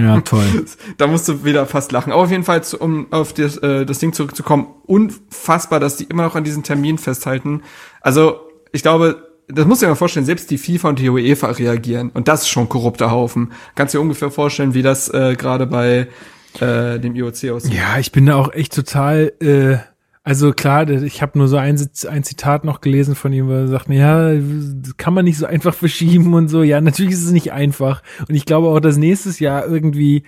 Ja, 0.00 0.20
toll. 0.20 0.64
da 0.98 1.06
musst 1.06 1.28
du 1.28 1.44
wieder 1.44 1.66
fast 1.66 1.92
lachen. 1.92 2.12
Aber 2.12 2.22
auf 2.22 2.30
jeden 2.30 2.44
Fall, 2.44 2.62
um 2.78 3.12
auf 3.12 3.32
das, 3.34 3.58
äh, 3.58 3.84
das 3.84 3.98
Ding 3.98 4.12
zurückzukommen, 4.12 4.66
unfassbar, 4.86 5.78
dass 5.78 5.96
die 5.96 6.04
immer 6.04 6.22
noch 6.22 6.36
an 6.36 6.44
diesen 6.44 6.62
Termin 6.62 6.96
festhalten. 6.96 7.62
Also, 8.00 8.40
ich 8.72 8.82
glaube, 8.82 9.29
das 9.52 9.66
du 9.66 9.74
dir 9.74 9.88
mal 9.88 9.94
vorstellen, 9.94 10.26
selbst 10.26 10.50
die 10.50 10.58
FIFA 10.58 10.90
und 10.90 10.98
die 10.98 11.08
UEFA 11.08 11.50
reagieren. 11.50 12.10
Und 12.10 12.28
das 12.28 12.42
ist 12.42 12.48
schon 12.48 12.68
korrupter 12.68 13.10
Haufen. 13.10 13.52
Kannst 13.74 13.94
dir 13.94 14.00
ungefähr 14.00 14.30
vorstellen, 14.30 14.74
wie 14.74 14.82
das 14.82 15.08
äh, 15.08 15.36
gerade 15.36 15.66
bei 15.66 16.08
äh, 16.60 16.98
dem 16.98 17.14
IOC 17.14 17.50
aussieht. 17.50 17.74
Ja, 17.74 17.98
ich 17.98 18.12
bin 18.12 18.26
da 18.26 18.36
auch 18.36 18.52
echt 18.52 18.74
total 18.74 19.32
äh, 19.40 19.78
also 20.22 20.52
klar, 20.52 20.88
ich 20.88 21.22
habe 21.22 21.38
nur 21.38 21.48
so 21.48 21.56
ein, 21.56 21.80
ein 22.08 22.24
Zitat 22.24 22.64
noch 22.64 22.82
gelesen 22.82 23.14
von 23.14 23.32
ihm, 23.32 23.48
wo 23.48 23.52
er 23.52 23.68
sagt, 23.68 23.88
ja, 23.88 24.32
kann 24.98 25.14
man 25.14 25.24
nicht 25.24 25.38
so 25.38 25.46
einfach 25.46 25.74
verschieben 25.74 26.34
und 26.34 26.48
so. 26.48 26.62
Ja, 26.62 26.80
natürlich 26.80 27.12
ist 27.12 27.24
es 27.24 27.32
nicht 27.32 27.52
einfach. 27.52 28.02
Und 28.28 28.34
ich 28.34 28.44
glaube 28.44 28.68
auch, 28.68 28.80
dass 28.80 28.98
nächstes 28.98 29.40
Jahr 29.40 29.66
irgendwie 29.66 30.24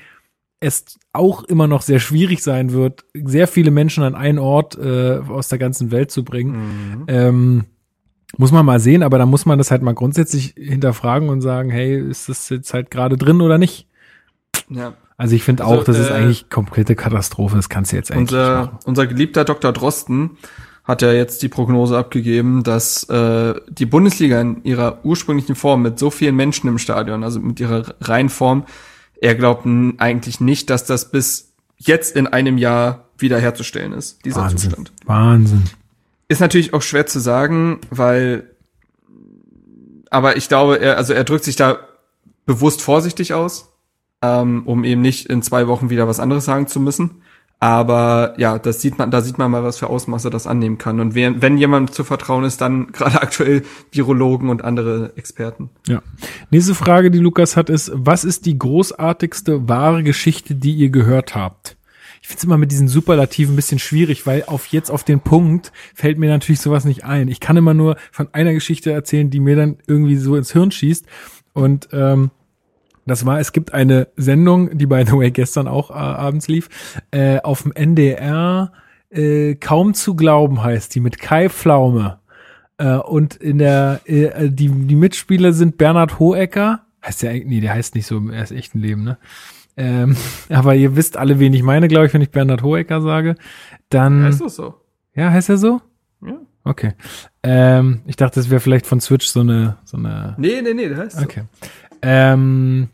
es 0.61 0.99
auch 1.13 1.45
immer 1.45 1.67
noch 1.67 1.83
sehr 1.83 1.99
schwierig 1.99 2.43
sein 2.43 2.73
wird, 2.73 3.05
sehr 3.13 3.49
viele 3.49 3.71
Menschen 3.71 4.03
an 4.03 4.15
einen 4.15 4.39
Ort 4.39 4.79
äh, 4.79 5.19
aus 5.29 5.49
der 5.49 5.59
ganzen 5.59 5.91
Welt 5.91 6.11
zu 6.11 6.25
bringen. 6.25 6.53
Mhm. 6.53 7.05
Ähm, 7.09 7.65
muss 8.39 8.53
man 8.53 8.65
mal 8.65 8.81
sehen, 8.81 9.03
aber 9.03 9.19
da 9.19 9.27
muss 9.27 9.47
man 9.47 9.59
das 9.59 9.71
halt 9.71 9.83
mal 9.83 9.95
grundsätzlich 9.95 10.55
hinterfragen 10.57 11.29
und 11.29 11.41
sagen, 11.41 11.71
hey, 11.71 11.99
ist 11.99 12.29
das 12.29 12.49
jetzt 12.49 12.73
halt 12.73 12.91
gerade 12.91 13.17
drin 13.17 13.41
oder 13.41 13.59
nicht? 13.59 13.87
Ja. 14.69 14.95
Also 15.17 15.37
ich 15.37 15.45
finde 15.45 15.65
also, 15.65 15.81
auch, 15.81 15.85
das 15.85 15.99
äh, 15.99 16.01
ist 16.01 16.11
eigentlich 16.11 16.51
komplette 16.51 16.97
Katastrophe. 16.97 17.57
Das 17.57 17.69
kannst 17.69 17.93
du 17.93 17.97
jetzt 17.97 18.11
eigentlich 18.11 18.31
unser, 18.31 18.57
machen. 18.57 18.79
Unser 18.87 19.07
geliebter 19.07 19.45
Dr. 19.45 19.73
Drosten 19.73 20.31
hat 20.85 21.03
ja 21.03 21.13
jetzt 21.13 21.43
die 21.43 21.49
Prognose 21.49 21.97
abgegeben, 21.97 22.65
dass 22.65 23.05
äh, 23.05 23.55
die 23.69 23.87
Bundesliga 23.87 24.41
in 24.41 24.65
ihrer 24.65 25.05
ursprünglichen 25.05 25.55
Form 25.55 25.83
mit 25.83 25.99
so 25.99 26.11
vielen 26.11 26.35
Menschen 26.35 26.69
im 26.69 26.79
Stadion, 26.79 27.23
also 27.23 27.39
mit 27.39 27.61
ihrer 27.61 27.95
Reihenform, 28.01 28.65
er 29.21 29.37
glaubt 29.37 29.65
eigentlich 29.99 30.41
nicht, 30.41 30.71
dass 30.71 30.85
das 30.85 31.13
bis 31.13 31.53
jetzt 31.77 32.17
in 32.17 32.27
einem 32.27 32.59
Jahr 32.59 33.05
wiederherzustellen 33.19 33.93
ist, 33.93 34.25
dieser 34.25 34.41
Wahnsinn. 34.41 34.59
Zustand. 34.59 34.93
Wahnsinn. 35.05 35.63
Ist 36.33 36.41
natürlich 36.41 36.73
auch 36.73 36.83
schwer 36.83 37.07
zu 37.07 37.21
sagen, 37.21 37.81
weil, 37.91 38.51
aber 40.11 40.37
ich 40.37 40.49
glaube, 40.49 40.81
er, 40.81 40.97
also 40.97 41.13
er 41.13 41.25
drückt 41.25 41.45
sich 41.45 41.57
da 41.57 41.79
bewusst 42.47 42.81
vorsichtig 42.81 43.35
aus 43.35 43.73
ähm, 44.23 44.63
um 44.65 44.85
eben 44.85 45.03
nicht 45.03 45.27
in 45.27 45.43
zwei 45.43 45.67
Wochen 45.67 45.91
wieder 45.91 46.09
was 46.09 46.21
anderes 46.21 46.45
sagen 46.45 46.69
zu 46.69 46.81
müssen. 46.81 47.23
Aber 47.59 48.35
ja, 48.39 48.59
das 48.59 48.81
sieht 48.81 48.99
man, 48.99 49.13
da 49.13 49.21
sieht 49.21 49.39
man 49.39 49.51
mal, 49.51 49.63
was 49.63 49.79
für 49.79 49.89
Ausmaße 49.89 50.31
das 50.31 50.49
annehmen 50.49 50.79
kann. 50.79 50.99
Und 50.99 51.15
wenn, 51.15 51.43
wenn 51.43 51.59
jemand 51.59 51.95
zu 51.95 52.03
vertrauen 52.03 52.45
ist, 52.45 52.61
dann 52.61 52.87
gerade 52.93 53.21
aktuell 53.21 53.63
Virologen 53.91 54.49
und 54.49 54.65
andere 54.65 55.13
Experten. 55.17 55.71
Ja. 55.87 56.03
Nächste 56.51 56.75
Frage, 56.75 57.11
die 57.11 57.19
Lukas 57.19 57.57
hat, 57.57 57.71
ist, 57.71 57.93
was 57.95 58.25
ist 58.25 58.47
die 58.47 58.59
großartigste 58.59 59.69
wahre 59.69 60.03
Geschichte, 60.03 60.55
die 60.55 60.75
ihr 60.75 60.91
gehört 60.91 61.35
habt? 61.35 61.77
Finde 62.33 62.39
es 62.39 62.45
immer 62.45 62.57
mit 62.57 62.73
diesen 62.73 62.89
Superlativen 62.89 63.53
ein 63.53 63.57
bisschen 63.57 63.79
schwierig, 63.79 64.27
weil 64.27 64.45
auf 64.47 64.69
jetzt 64.69 64.91
auf 64.91 65.05
den 65.05 65.21
Punkt 65.21 65.71
fällt 65.95 66.17
mir 66.17 66.31
natürlich 66.31 66.63
sowas 66.63 66.87
nicht 66.87 67.05
ein. 67.05 67.29
Ich 67.29 67.41
kann 67.41 67.59
immer 67.59 67.75
nur 67.75 67.97
von 68.11 68.33
einer 68.33 68.55
Geschichte 68.55 68.91
erzählen, 68.91 69.29
die 69.29 69.39
mir 69.39 69.55
dann 69.55 69.77
irgendwie 69.87 70.17
so 70.17 70.35
ins 70.35 70.51
Hirn 70.51 70.71
schießt. 70.71 71.05
Und 71.53 71.91
ähm, 71.93 72.31
das 73.05 73.27
war, 73.27 73.39
es 73.39 73.53
gibt 73.53 73.75
eine 73.75 74.09
Sendung, 74.17 74.79
die 74.79 74.87
by 74.87 75.05
the 75.07 75.13
way 75.13 75.31
gestern 75.31 75.69
auch 75.69 75.91
äh, 75.91 75.93
abends 75.93 76.49
lief, 76.49 76.71
äh, 77.11 77.39
auf 77.43 77.65
dem 77.65 77.73
NDR, 77.73 78.73
äh, 79.11 79.55
kaum 79.57 79.93
zu 79.93 80.17
glauben 80.17 80.65
heißt 80.65 80.95
die, 80.95 81.01
mit 81.01 81.19
Kai 81.19 81.51
Pflaume. 81.51 82.19
Äh, 82.79 82.95
und 82.95 83.37
in 83.37 83.59
der, 83.59 84.01
äh, 84.07 84.49
die, 84.49 84.71
die 84.71 84.97
Mitspieler 84.97 85.53
sind 85.53 85.77
Bernhard 85.77 86.19
Hohecker, 86.19 86.87
heißt 87.05 87.25
der, 87.25 87.35
nee, 87.35 87.61
der 87.61 87.75
heißt 87.75 87.95
nicht 87.95 88.07
so 88.07 88.17
im 88.17 88.33
erst 88.33 88.53
echten 88.53 88.79
Leben, 88.79 89.05
ne? 89.05 89.19
Ähm, 89.77 90.17
aber 90.49 90.75
ihr 90.75 90.97
wisst 90.97 91.17
alle, 91.17 91.39
wen 91.39 91.55
ich 91.55 91.63
meine, 91.63 91.89
glaube 91.89 92.07
ich, 92.07 92.15
wenn 92.15 92.23
ich 92.23 92.31
Bernhard 92.31 92.63
Hohecker 92.63 93.01
sage. 93.01 93.37
Dann. 93.89 94.25
Heißt 94.25 94.41
das 94.41 94.57
so? 94.57 94.75
Ja, 95.15 95.31
heißt 95.31 95.51
er 95.51 95.59
so? 95.59 95.81
Ja. 96.25 96.39
Okay. 96.65 96.93
Ähm, 97.43 98.03
ich 98.07 98.17
dachte, 98.17 98.41
das 98.41 98.51
wäre 98.51 98.61
vielleicht 98.61 98.87
von 98.87 99.01
Switch 99.01 99.27
so 99.27 99.41
eine, 99.41 99.79
so 99.85 99.97
eine. 99.97 100.35
Nee, 100.39 100.63
nee, 100.63 100.75
nee, 100.75 100.89
der 100.89 100.99
heißt 100.99 101.21
okay. 101.23 101.43
so. 101.61 101.69
Ähm, 102.03 102.89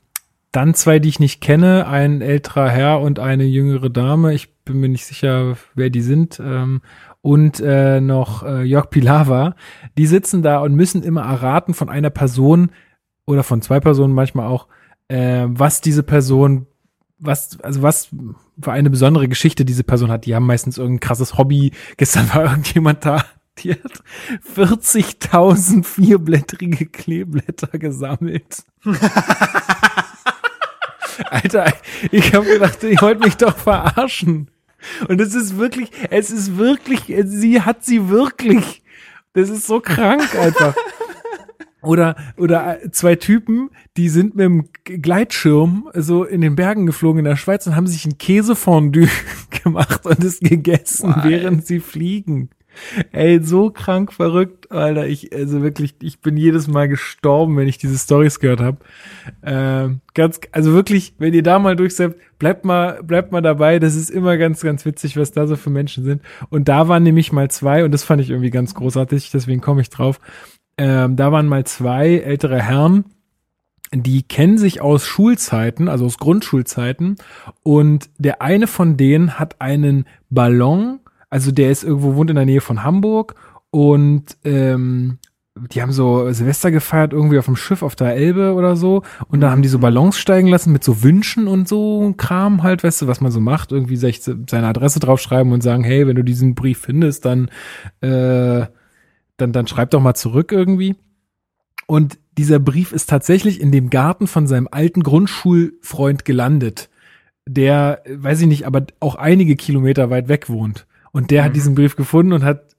dann 0.52 0.74
zwei, 0.74 0.98
die 0.98 1.10
ich 1.10 1.20
nicht 1.20 1.40
kenne, 1.40 1.86
ein 1.86 2.22
älterer 2.22 2.70
Herr 2.70 3.00
und 3.00 3.18
eine 3.18 3.44
jüngere 3.44 3.90
Dame. 3.90 4.32
Ich 4.32 4.54
bin 4.64 4.80
mir 4.80 4.88
nicht 4.88 5.04
sicher, 5.04 5.56
wer 5.74 5.90
die 5.90 6.00
sind. 6.00 6.40
Ähm, 6.42 6.80
und 7.20 7.60
äh, 7.60 8.00
noch 8.00 8.42
äh, 8.44 8.62
Jörg 8.62 8.88
Pilawa. 8.90 9.54
Die 9.98 10.06
sitzen 10.06 10.42
da 10.42 10.60
und 10.60 10.74
müssen 10.74 11.02
immer 11.02 11.22
erraten 11.22 11.74
von 11.74 11.88
einer 11.88 12.10
Person 12.10 12.70
oder 13.26 13.42
von 13.42 13.60
zwei 13.60 13.80
Personen 13.80 14.14
manchmal 14.14 14.46
auch, 14.46 14.68
äh, 15.08 15.46
was 15.48 15.80
diese 15.80 16.02
Person, 16.02 16.66
was, 17.18 17.60
also 17.60 17.82
was 17.82 18.08
für 18.60 18.72
eine 18.72 18.90
besondere 18.90 19.28
Geschichte 19.28 19.64
diese 19.64 19.84
Person 19.84 20.10
hat. 20.10 20.26
Die 20.26 20.34
haben 20.34 20.46
meistens 20.46 20.78
irgendein 20.78 21.00
krasses 21.00 21.38
Hobby. 21.38 21.72
Gestern 21.96 22.32
war 22.32 22.44
irgendjemand 22.50 23.04
da, 23.04 23.24
die 23.58 23.72
hat 23.72 24.02
40.000 24.56 25.84
vierblättrige 25.84 26.86
Kleeblätter 26.86 27.78
gesammelt. 27.78 28.64
Alter, 31.30 31.72
ich 32.12 32.32
habe 32.34 32.46
gedacht, 32.46 32.82
ihr 32.84 33.00
wollt 33.00 33.20
mich 33.20 33.36
doch 33.36 33.56
verarschen. 33.56 34.50
Und 35.08 35.20
es 35.20 35.34
ist 35.34 35.56
wirklich, 35.58 35.90
es 36.10 36.30
ist 36.30 36.56
wirklich, 36.56 37.12
sie 37.24 37.62
hat 37.62 37.84
sie 37.84 38.08
wirklich. 38.08 38.82
Das 39.32 39.50
ist 39.50 39.66
so 39.66 39.80
krank 39.80 40.34
einfach. 40.36 40.74
Oder, 41.80 42.16
oder 42.36 42.78
zwei 42.90 43.14
Typen, 43.14 43.70
die 43.96 44.08
sind 44.08 44.34
mit 44.34 44.44
dem 44.44 44.68
Gleitschirm 44.84 45.88
so 45.94 46.24
in 46.24 46.40
den 46.40 46.56
Bergen 46.56 46.86
geflogen 46.86 47.20
in 47.20 47.24
der 47.24 47.36
Schweiz 47.36 47.66
und 47.66 47.76
haben 47.76 47.86
sich 47.86 48.04
ein 48.04 48.18
Käsefondue 48.18 49.08
gemacht 49.62 50.04
und 50.04 50.24
es 50.24 50.40
gegessen, 50.40 51.14
Why? 51.14 51.30
während 51.30 51.66
sie 51.66 51.80
fliegen. 51.80 52.50
Ey, 53.12 53.42
so 53.42 53.70
krank 53.70 54.12
verrückt, 54.12 54.70
Alter. 54.70 55.06
Ich, 55.06 55.34
also 55.34 55.62
wirklich, 55.62 55.94
ich 56.00 56.20
bin 56.20 56.36
jedes 56.36 56.68
Mal 56.68 56.88
gestorben, 56.88 57.56
wenn 57.56 57.68
ich 57.68 57.78
diese 57.78 57.98
Stories 57.98 58.40
gehört 58.40 58.60
habe. 58.60 58.78
Ähm, 59.42 60.00
ganz, 60.14 60.40
also 60.52 60.72
wirklich, 60.72 61.14
wenn 61.18 61.34
ihr 61.34 61.42
da 61.42 61.58
mal 61.58 61.76
durchsetzt, 61.76 62.16
bleibt 62.38 62.64
mal, 62.64 63.02
bleibt 63.02 63.32
mal 63.32 63.40
dabei. 63.40 63.78
Das 63.78 63.96
ist 63.96 64.10
immer 64.10 64.36
ganz, 64.36 64.62
ganz 64.62 64.84
witzig, 64.84 65.16
was 65.16 65.32
da 65.32 65.46
so 65.46 65.56
für 65.56 65.70
Menschen 65.70 66.04
sind. 66.04 66.22
Und 66.50 66.68
da 66.68 66.88
waren 66.88 67.02
nämlich 67.02 67.32
mal 67.32 67.50
zwei, 67.50 67.84
und 67.84 67.92
das 67.92 68.04
fand 68.04 68.22
ich 68.22 68.30
irgendwie 68.30 68.50
ganz 68.50 68.74
großartig, 68.74 69.30
deswegen 69.30 69.60
komme 69.60 69.80
ich 69.80 69.90
drauf. 69.90 70.20
Ähm, 70.78 71.16
da 71.16 71.32
waren 71.32 71.46
mal 71.46 71.64
zwei 71.64 72.16
ältere 72.16 72.62
Herren, 72.62 73.04
die 73.92 74.22
kennen 74.22 74.58
sich 74.58 74.80
aus 74.80 75.04
Schulzeiten, 75.06 75.88
also 75.88 76.06
aus 76.06 76.18
Grundschulzeiten. 76.18 77.16
Und 77.62 78.10
der 78.18 78.42
eine 78.42 78.66
von 78.66 78.96
denen 78.96 79.38
hat 79.38 79.60
einen 79.60 80.06
Ballon 80.30 81.00
also 81.30 81.52
der 81.52 81.70
ist 81.70 81.84
irgendwo, 81.84 82.14
wohnt 82.14 82.30
in 82.30 82.36
der 82.36 82.46
Nähe 82.46 82.60
von 82.60 82.82
Hamburg. 82.82 83.34
Und 83.70 84.36
ähm, 84.44 85.18
die 85.72 85.82
haben 85.82 85.92
so 85.92 86.30
Silvester 86.32 86.70
gefeiert 86.70 87.12
irgendwie 87.12 87.38
auf 87.38 87.46
dem 87.46 87.56
Schiff 87.56 87.82
auf 87.82 87.96
der 87.96 88.14
Elbe 88.14 88.54
oder 88.54 88.76
so. 88.76 89.02
Und 89.28 89.40
da 89.40 89.50
haben 89.50 89.62
die 89.62 89.68
so 89.68 89.78
Ballons 89.78 90.18
steigen 90.18 90.48
lassen 90.48 90.72
mit 90.72 90.84
so 90.84 91.02
Wünschen 91.02 91.48
und 91.48 91.68
so 91.68 92.14
Kram 92.16 92.62
halt, 92.62 92.84
weißt 92.84 93.02
du, 93.02 93.06
was 93.08 93.20
man 93.20 93.32
so 93.32 93.40
macht, 93.40 93.72
irgendwie 93.72 93.96
seine 93.96 94.66
Adresse 94.66 95.00
draufschreiben 95.00 95.52
und 95.52 95.62
sagen, 95.62 95.84
hey, 95.84 96.06
wenn 96.06 96.16
du 96.16 96.24
diesen 96.24 96.54
Brief 96.54 96.78
findest, 96.78 97.24
dann 97.24 97.50
äh, 98.00 98.66
dann 99.38 99.52
dann 99.52 99.66
schreib 99.66 99.90
doch 99.90 100.00
mal 100.00 100.14
zurück 100.14 100.52
irgendwie. 100.52 100.96
Und 101.86 102.18
dieser 102.36 102.58
Brief 102.58 102.92
ist 102.92 103.08
tatsächlich 103.08 103.60
in 103.60 103.72
dem 103.72 103.88
Garten 103.88 104.26
von 104.26 104.46
seinem 104.46 104.68
alten 104.70 105.02
Grundschulfreund 105.02 106.26
gelandet, 106.26 106.90
der, 107.46 108.02
weiß 108.06 108.42
ich 108.42 108.46
nicht, 108.46 108.66
aber 108.66 108.86
auch 109.00 109.14
einige 109.14 109.56
Kilometer 109.56 110.10
weit 110.10 110.28
weg 110.28 110.50
wohnt. 110.50 110.86
Und 111.12 111.30
der 111.30 111.42
mhm. 111.42 111.46
hat 111.46 111.56
diesen 111.56 111.74
Brief 111.74 111.96
gefunden 111.96 112.34
und 112.34 112.44
hat 112.44 112.76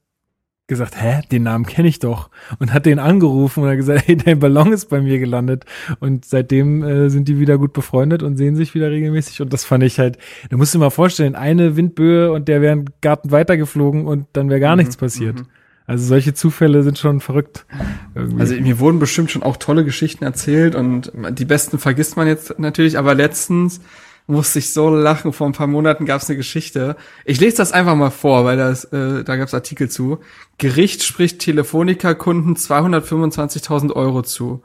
gesagt, 0.67 1.01
hä, 1.01 1.21
den 1.31 1.43
Namen 1.43 1.65
kenne 1.65 1.87
ich 1.87 1.97
doch. 1.97 2.29
Und 2.59 2.71
hat 2.71 2.85
den 2.85 2.99
angerufen 2.99 3.63
und 3.63 3.69
hat 3.69 3.77
gesagt, 3.77 4.03
hey, 4.05 4.15
dein 4.15 4.39
Ballon 4.39 4.71
ist 4.71 4.89
bei 4.89 5.01
mir 5.01 5.19
gelandet. 5.19 5.65
Und 5.99 6.23
seitdem 6.23 6.83
äh, 6.83 7.09
sind 7.09 7.27
die 7.27 7.39
wieder 7.39 7.57
gut 7.57 7.73
befreundet 7.73 8.21
und 8.21 8.37
sehen 8.37 8.55
sich 8.55 8.75
wieder 8.75 8.91
regelmäßig. 8.91 9.41
Und 9.41 9.51
das 9.51 9.65
fand 9.65 9.83
ich 9.83 9.99
halt, 9.99 10.19
da 10.49 10.57
musst 10.57 10.73
du 10.73 10.77
dir 10.77 10.85
mal 10.85 10.91
vorstellen, 10.91 11.35
eine 11.35 11.75
Windböe 11.75 12.31
und 12.31 12.47
der 12.47 12.61
wäre 12.61 12.73
im 12.73 12.85
Garten 13.01 13.31
weitergeflogen 13.31 14.05
und 14.05 14.27
dann 14.33 14.49
wäre 14.49 14.59
gar 14.59 14.75
mhm, 14.75 14.81
nichts 14.81 14.95
passiert. 14.95 15.39
Mhm. 15.39 15.47
Also 15.89 16.05
solche 16.05 16.35
Zufälle 16.35 16.83
sind 16.83 16.99
schon 16.99 17.19
verrückt. 17.19 17.65
Irgendwie. 18.13 18.39
Also 18.39 18.53
mir 18.53 18.77
wurden 18.77 18.99
bestimmt 18.99 19.31
schon 19.31 19.41
auch 19.41 19.57
tolle 19.57 19.83
Geschichten 19.83 20.23
erzählt 20.23 20.75
und 20.75 21.11
die 21.31 21.45
besten 21.45 21.79
vergisst 21.79 22.15
man 22.15 22.27
jetzt 22.27 22.59
natürlich, 22.59 22.95
aber 22.99 23.15
letztens 23.15 23.81
musste 24.27 24.59
ich 24.59 24.71
so 24.71 24.91
lachen. 24.91 25.33
Vor 25.33 25.47
ein 25.47 25.53
paar 25.53 25.65
Monaten 25.65 26.05
gab 26.05 26.21
es 26.21 26.29
eine 26.29 26.37
Geschichte. 26.37 26.95
Ich 27.25 27.39
lese 27.39 27.57
das 27.57 27.71
einfach 27.71 27.95
mal 27.95 28.11
vor, 28.11 28.45
weil 28.45 28.55
das, 28.55 28.83
äh, 28.85 29.23
da 29.23 29.35
gab 29.35 29.47
es 29.47 29.55
Artikel 29.55 29.89
zu. 29.89 30.19
Gericht 30.59 31.01
spricht 31.01 31.39
Telefonica-Kunden 31.39 32.55
225.000 32.55 33.91
Euro 33.91 34.21
zu. 34.21 34.61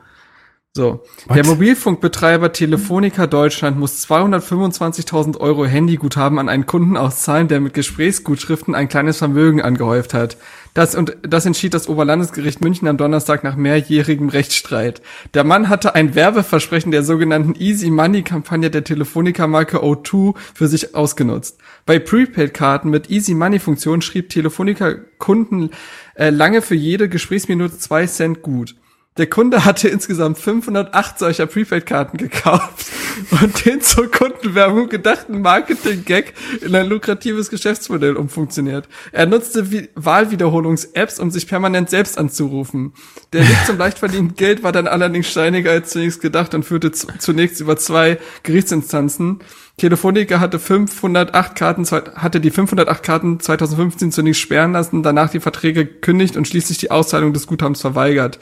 So, 0.77 1.05
What? 1.27 1.37
der 1.37 1.47
Mobilfunkbetreiber 1.47 2.53
Telefonica 2.53 3.29
Deutschland 3.29 3.79
muss 3.79 4.05
225.000 4.09 5.39
Euro 5.39 5.65
Handyguthaben 5.65 6.41
an 6.41 6.49
einen 6.49 6.67
Kunden 6.67 6.97
auszahlen, 6.97 7.47
der 7.47 7.61
mit 7.61 7.75
Gesprächsgutschriften 7.75 8.75
ein 8.75 8.89
kleines 8.89 9.19
Vermögen 9.19 9.63
angehäuft 9.63 10.15
hat. 10.15 10.37
Das, 10.75 10.97
und 10.97 11.17
das 11.23 11.47
entschied 11.47 11.73
das 11.73 11.89
Oberlandesgericht 11.89 12.61
München 12.61 12.89
am 12.89 12.97
Donnerstag 12.97 13.45
nach 13.45 13.55
mehrjährigem 13.55 14.29
Rechtsstreit. 14.29 15.03
Der 15.33 15.45
Mann 15.45 15.69
hatte 15.69 15.95
ein 15.95 16.17
Werbeversprechen 16.17 16.91
der 16.91 17.05
sogenannten 17.05 17.55
Easy 17.55 17.91
Money 17.91 18.23
Kampagne 18.23 18.71
der 18.71 18.83
Telefonica-Marke 18.83 19.79
O2 19.79 20.35
für 20.53 20.67
sich 20.67 20.97
ausgenutzt. 20.97 21.59
Bei 21.87 22.01
Prepaid-Karten 22.01 22.91
mit 22.91 23.09
Easy 23.09 23.35
Money 23.35 23.61
Funktion 23.61 24.03
schrieb 24.03 24.31
Telefonica 24.31 24.97
Kunden 25.19 25.71
äh, 26.17 26.31
lange 26.31 26.61
für 26.61 26.75
jede 26.75 27.09
Gesprächsminute 27.09 27.79
zwei 27.79 28.07
Cent 28.07 28.43
gut. 28.43 28.75
Der 29.17 29.29
Kunde 29.29 29.65
hatte 29.65 29.89
insgesamt 29.89 30.39
508 30.39 31.21
solcher 31.21 31.47
Prepaid-Karten 31.47 32.17
gekauft 32.17 32.87
und 33.31 33.65
den 33.65 33.81
zur 33.81 34.11
Kundenwerbung 34.11 34.89
gedachten 34.89 35.41
Marketing-Gag 35.41 36.35
in 36.63 36.75
ein 36.75 36.89
lukratives 36.89 37.49
Geschäftsmodell 37.49 38.17
umfunktioniert. 38.17 38.89
Er 39.13 39.27
nutzte 39.27 39.89
Wahlwiederholungs-Apps, 39.95 41.21
um 41.21 41.31
sich 41.31 41.47
permanent 41.47 41.91
selbst 41.91 42.19
anzurufen. 42.19 42.93
Der 43.33 43.49
Weg 43.49 43.57
zum 43.67 43.79
leicht 43.79 44.01
verdienten 44.01 44.35
Geld 44.35 44.65
war 44.65 44.73
dann 44.73 44.89
allerdings 44.89 45.31
steiniger 45.31 45.71
als 45.71 45.91
zunächst 45.91 46.21
gedacht 46.21 46.53
und 46.53 46.65
führte 46.65 46.91
zunächst 46.91 47.61
über 47.61 47.77
zwei 47.77 48.19
Gerichtsinstanzen. 48.43 49.39
Telefonica 49.77 50.41
hatte 50.41 50.59
508 50.59 51.55
Karten, 51.55 51.85
hatte 51.85 52.41
die 52.41 52.51
508 52.51 53.03
Karten 53.05 53.39
2015 53.39 54.11
zunächst 54.11 54.41
sperren 54.41 54.73
lassen, 54.73 55.05
danach 55.05 55.31
die 55.31 55.41
Verträge 55.41 55.85
gekündigt 55.85 56.37
und 56.37 56.49
schließlich 56.49 56.79
die 56.79 56.91
Auszahlung 56.91 57.33
des 57.33 57.47
Guthabens 57.47 57.81
verweigert. 57.81 58.41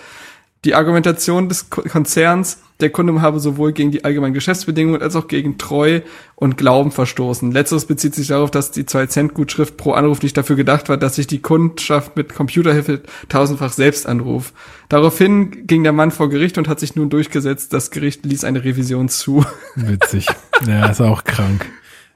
Die 0.65 0.77
Argumentation 0.77 1.49
des 1.49 1.71
Konzerns, 1.71 2.59
der 2.79 2.91
Kunde 2.91 3.21
habe 3.21 3.41
sowohl 3.41 3.73
gegen 3.73 3.91
die 3.91 4.05
allgemeinen 4.05 4.33
Geschäftsbedingungen 4.33 5.03
als 5.03 5.17
auch 5.17 5.27
gegen 5.27 5.59
Treu 5.59 6.03
und 6.37 6.57
Glauben 6.57 6.93
verstoßen. 6.93 7.51
Letzteres 7.51 7.87
bezieht 7.87 8.15
sich 8.15 8.29
darauf, 8.29 8.53
dass 8.53 8.71
die 8.71 8.85
2-Cent-Gutschrift 8.85 9.77
pro 9.77 9.93
Anruf 9.93 10.23
nicht 10.23 10.37
dafür 10.37 10.55
gedacht 10.55 10.89
war, 10.89 10.97
dass 10.97 11.17
sich 11.17 11.27
die 11.27 11.43
Kundschaft 11.43 12.17
mit 12.17 12.33
Computerhilfe 12.33 13.03
tausendfach 13.29 13.73
selbst 13.73 14.07
anruft. 14.07 14.55
Daraufhin 14.89 15.67
ging 15.67 15.83
der 15.83 15.93
Mann 15.93 16.13
vor 16.13 16.29
Gericht 16.29 16.57
und 16.59 16.69
hat 16.69 16.79
sich 16.79 16.95
nun 16.95 17.11
durchgesetzt. 17.11 17.73
Das 17.73 17.91
Gericht 17.91 18.25
ließ 18.25 18.45
eine 18.45 18.63
Revision 18.63 19.09
zu. 19.09 19.45
Witzig. 19.75 20.27
Ja, 20.67 20.87
ist 20.87 21.01
auch 21.01 21.25
krank. 21.25 21.67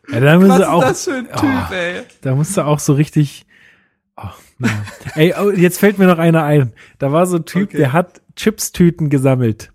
Ja, 0.09 0.21
da 0.21 0.41
Was 0.41 0.61
ist 0.61 0.67
auch, 0.67 0.83
das 0.83 1.05
für 1.05 1.15
ein 1.15 1.27
Typ, 1.27 1.67
oh, 1.71 1.75
ey? 1.75 2.03
Da 2.21 2.37
musst 2.37 2.57
du 2.57 2.65
auch 2.65 2.79
so 2.79 2.93
richtig. 2.93 3.45
Oh, 4.17 4.31
ja. 4.59 4.85
Ey, 5.15 5.35
oh, 5.39 5.51
jetzt 5.51 5.79
fällt 5.79 5.99
mir 5.99 6.07
noch 6.07 6.19
einer 6.19 6.45
ein. 6.45 6.73
Da 6.99 7.13
war 7.13 7.27
so 7.27 7.37
ein 7.37 7.45
Typ, 7.45 7.71
okay. 7.71 7.79
der 7.79 7.93
hat 7.93 8.21
Chipstüten 8.37 9.11
gesammelt. 9.11 9.73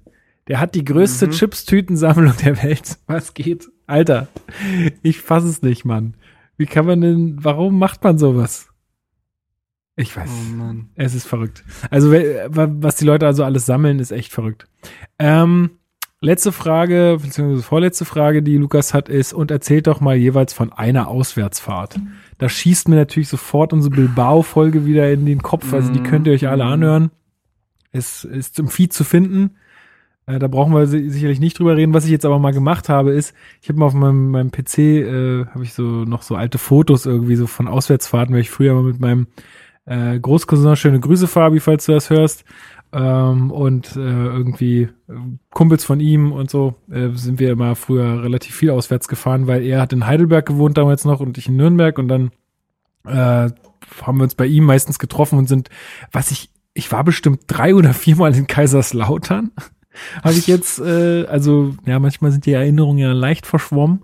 Der 0.47 0.59
hat 0.59 0.75
die 0.75 0.83
größte 0.85 1.27
mhm. 1.27 1.31
Chipstütensammlung 1.31 2.33
der 2.43 2.61
Welt. 2.63 2.97
Was 3.07 3.33
geht? 3.33 3.69
Alter, 3.87 4.27
ich 5.01 5.19
fass 5.21 5.43
es 5.43 5.61
nicht, 5.61 5.85
Mann. 5.85 6.15
Wie 6.57 6.65
kann 6.65 6.85
man 6.85 7.01
denn, 7.01 7.37
warum 7.43 7.77
macht 7.77 8.03
man 8.03 8.17
sowas? 8.17 8.69
Ich 9.97 10.15
weiß. 10.15 10.29
Oh 10.29 10.73
es 10.95 11.13
ist 11.13 11.27
verrückt. 11.27 11.63
Also, 11.89 12.11
was 12.11 12.95
die 12.95 13.05
Leute 13.05 13.27
also 13.27 13.43
alles 13.43 13.65
sammeln, 13.65 13.99
ist 13.99 14.11
echt 14.11 14.31
verrückt. 14.31 14.67
Ähm, 15.19 15.71
letzte 16.21 16.51
Frage, 16.51 17.17
beziehungsweise 17.21 17.63
vorletzte 17.63 18.05
Frage, 18.05 18.41
die 18.41 18.57
Lukas 18.57 18.93
hat, 18.93 19.09
ist, 19.09 19.33
und 19.33 19.51
erzählt 19.51 19.87
doch 19.87 19.99
mal 19.99 20.15
jeweils 20.15 20.53
von 20.53 20.71
einer 20.71 21.07
Auswärtsfahrt. 21.07 21.99
Da 22.41 22.49
schießt 22.49 22.87
mir 22.87 22.95
natürlich 22.95 23.29
sofort 23.29 23.71
unsere 23.71 23.93
Bilbao-Folge 23.93 24.83
wieder 24.83 25.11
in 25.11 25.27
den 25.27 25.43
Kopf. 25.43 25.75
Also, 25.75 25.93
die 25.93 26.01
könnt 26.01 26.25
ihr 26.25 26.33
euch 26.33 26.47
alle 26.47 26.65
mhm. 26.65 26.71
anhören. 26.71 27.11
Es 27.91 28.23
ist 28.23 28.57
im 28.57 28.67
Feed 28.67 28.93
zu 28.93 29.03
finden. 29.03 29.57
Äh, 30.25 30.39
da 30.39 30.47
brauchen 30.47 30.73
wir 30.73 30.87
sicherlich 30.87 31.39
nicht 31.39 31.59
drüber 31.59 31.77
reden. 31.77 31.93
Was 31.93 32.05
ich 32.05 32.09
jetzt 32.09 32.25
aber 32.25 32.39
mal 32.39 32.51
gemacht 32.51 32.89
habe, 32.89 33.11
ist, 33.11 33.35
ich 33.61 33.69
habe 33.69 33.77
mal 33.77 33.85
auf 33.85 33.93
meinem, 33.93 34.31
meinem 34.31 34.49
PC, 34.49 34.79
äh, 34.79 35.45
habe 35.53 35.63
ich 35.63 35.73
so 35.73 35.83
noch 35.83 36.23
so 36.23 36.33
alte 36.33 36.57
Fotos 36.57 37.05
irgendwie 37.05 37.35
so 37.35 37.45
von 37.45 37.67
Auswärtsfahrten, 37.67 38.33
weil 38.33 38.41
ich 38.41 38.49
früher 38.49 38.73
mal 38.73 38.85
mit 38.85 38.99
meinem 38.99 39.27
äh, 39.85 40.19
Großcousin, 40.19 40.75
schöne 40.77 40.99
Grüße 40.99 41.27
Fabi, 41.27 41.59
falls 41.59 41.85
du 41.85 41.91
das 41.91 42.09
hörst, 42.09 42.43
ähm, 42.93 43.51
und 43.51 43.95
äh, 43.95 43.99
irgendwie 43.99 44.81
äh, 44.81 45.13
Kumpels 45.51 45.83
von 45.83 45.99
ihm 45.99 46.31
und 46.31 46.49
so 46.49 46.75
äh, 46.91 47.09
sind 47.13 47.39
wir 47.39 47.51
immer 47.51 47.75
früher 47.75 48.23
relativ 48.23 48.55
viel 48.55 48.71
auswärts 48.71 49.07
gefahren, 49.07 49.47
weil 49.47 49.63
er 49.63 49.81
hat 49.81 49.93
in 49.93 50.07
Heidelberg 50.07 50.45
gewohnt 50.45 50.77
damals 50.77 51.05
noch 51.05 51.19
und 51.19 51.37
ich 51.37 51.47
in 51.47 51.55
Nürnberg 51.55 51.97
und 51.97 52.07
dann 52.07 52.31
äh, 53.05 53.49
haben 54.01 54.17
wir 54.17 54.23
uns 54.23 54.35
bei 54.35 54.45
ihm 54.45 54.65
meistens 54.65 54.99
getroffen 54.99 55.39
und 55.39 55.47
sind, 55.47 55.69
was 56.11 56.31
ich 56.31 56.51
ich 56.73 56.91
war 56.91 57.03
bestimmt 57.03 57.41
drei 57.47 57.75
oder 57.75 57.93
viermal 57.93 58.35
in 58.35 58.47
Kaiserslautern. 58.47 59.51
Habe 60.23 60.35
ich 60.35 60.47
jetzt, 60.47 60.79
äh, 60.79 61.25
also 61.25 61.75
ja, 61.85 61.99
manchmal 61.99 62.31
sind 62.31 62.45
die 62.45 62.53
Erinnerungen 62.53 62.99
ja 62.99 63.11
leicht 63.11 63.45
verschwommen. 63.45 64.03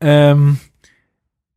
Ähm, 0.00 0.58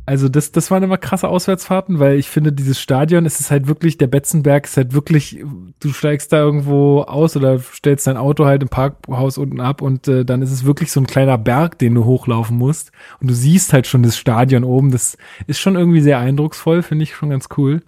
also 0.09 0.27
das, 0.27 0.51
das 0.51 0.71
waren 0.71 0.81
immer 0.81 0.97
krasse 0.97 1.27
Auswärtsfahrten, 1.27 1.99
weil 1.99 2.17
ich 2.17 2.29
finde, 2.29 2.51
dieses 2.51 2.81
Stadion, 2.81 3.27
es 3.27 3.39
ist 3.39 3.51
halt 3.51 3.67
wirklich, 3.67 3.99
der 3.99 4.07
Betzenberg 4.07 4.65
ist 4.65 4.75
halt 4.75 4.93
wirklich, 4.93 5.45
du 5.79 5.93
steigst 5.93 6.33
da 6.33 6.37
irgendwo 6.37 7.01
aus 7.03 7.37
oder 7.37 7.59
stellst 7.59 8.07
dein 8.07 8.17
Auto 8.17 8.45
halt 8.45 8.63
im 8.63 8.69
Parkhaus 8.69 9.37
unten 9.37 9.61
ab 9.61 9.83
und 9.83 10.07
äh, 10.07 10.25
dann 10.25 10.41
ist 10.41 10.51
es 10.51 10.65
wirklich 10.65 10.91
so 10.91 10.99
ein 10.99 11.05
kleiner 11.05 11.37
Berg, 11.37 11.77
den 11.77 11.93
du 11.93 12.05
hochlaufen 12.05 12.57
musst. 12.57 12.91
Und 13.21 13.29
du 13.29 13.35
siehst 13.35 13.71
halt 13.71 13.85
schon 13.85 14.01
das 14.01 14.17
Stadion 14.17 14.63
oben. 14.63 14.89
Das 14.89 15.15
ist 15.45 15.59
schon 15.59 15.75
irgendwie 15.75 16.01
sehr 16.01 16.17
eindrucksvoll, 16.17 16.81
finde 16.81 17.03
ich 17.03 17.13
schon 17.13 17.29
ganz 17.29 17.47
cool. 17.55 17.83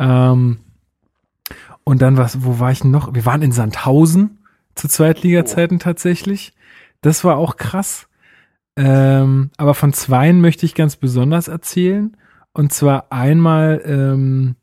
Ähm, 0.00 0.56
und 1.84 2.02
dann 2.02 2.16
was, 2.16 2.44
wo 2.44 2.58
war 2.58 2.72
ich 2.72 2.82
noch? 2.82 3.14
Wir 3.14 3.26
waren 3.26 3.42
in 3.42 3.52
Sandhausen 3.52 4.38
zu 4.74 4.88
Zweitliga-Zeiten 4.88 5.76
oh. 5.76 5.84
tatsächlich. 5.84 6.52
Das 7.00 7.22
war 7.22 7.36
auch 7.36 7.54
krass. 7.54 8.08
Ähm, 8.76 9.50
aber 9.56 9.74
von 9.74 9.92
zweien 9.92 10.40
möchte 10.40 10.66
ich 10.66 10.74
ganz 10.74 10.96
besonders 10.96 11.48
erzählen. 11.48 12.16
Und 12.52 12.72
zwar 12.72 13.06
einmal 13.10 13.82
ähm, 13.84 14.56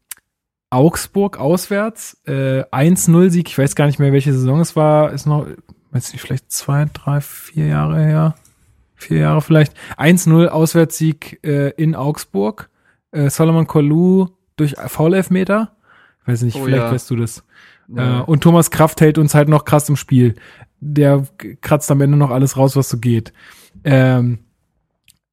Augsburg 0.69 1.37
auswärts, 1.37 2.21
äh, 2.25 2.63
1-0-Sieg, 2.63 3.49
ich 3.49 3.57
weiß 3.57 3.75
gar 3.75 3.87
nicht 3.87 3.99
mehr, 3.99 4.13
welche 4.13 4.31
Saison 4.31 4.61
es 4.61 4.75
war, 4.75 5.11
ist 5.11 5.25
noch, 5.25 5.45
weiß 5.91 6.13
nicht, 6.13 6.21
vielleicht 6.21 6.51
zwei, 6.51 6.85
drei, 6.93 7.19
vier 7.19 7.67
Jahre 7.67 8.01
her, 8.01 8.35
vier 8.95 9.19
Jahre 9.19 9.41
vielleicht. 9.41 9.73
1-0 9.97 10.47
Auswärtssieg 10.47 11.39
äh, 11.43 11.71
in 11.71 11.95
Augsburg, 11.95 12.69
äh, 13.11 13.29
Solomon 13.29 13.67
Kolou 13.67 14.27
durch 14.55 14.75
Foul-Elfmeter 14.77 15.75
Weiß 16.25 16.43
nicht, 16.43 16.55
oh, 16.55 16.63
vielleicht 16.63 16.83
ja. 16.83 16.91
weißt 16.91 17.09
du 17.09 17.15
das. 17.15 17.43
Ja. 17.87 18.19
Äh, 18.19 18.23
und 18.23 18.41
Thomas 18.41 18.71
Kraft 18.71 19.01
hält 19.01 19.17
uns 19.17 19.33
halt 19.33 19.49
noch 19.49 19.65
krass 19.65 19.89
im 19.89 19.95
Spiel. 19.95 20.35
Der 20.79 21.25
kratzt 21.61 21.89
am 21.91 22.01
Ende 22.01 22.17
noch 22.17 22.31
alles 22.31 22.57
raus, 22.57 22.75
was 22.75 22.89
so 22.89 22.97
geht. 22.97 23.33
Ähm, 23.83 24.39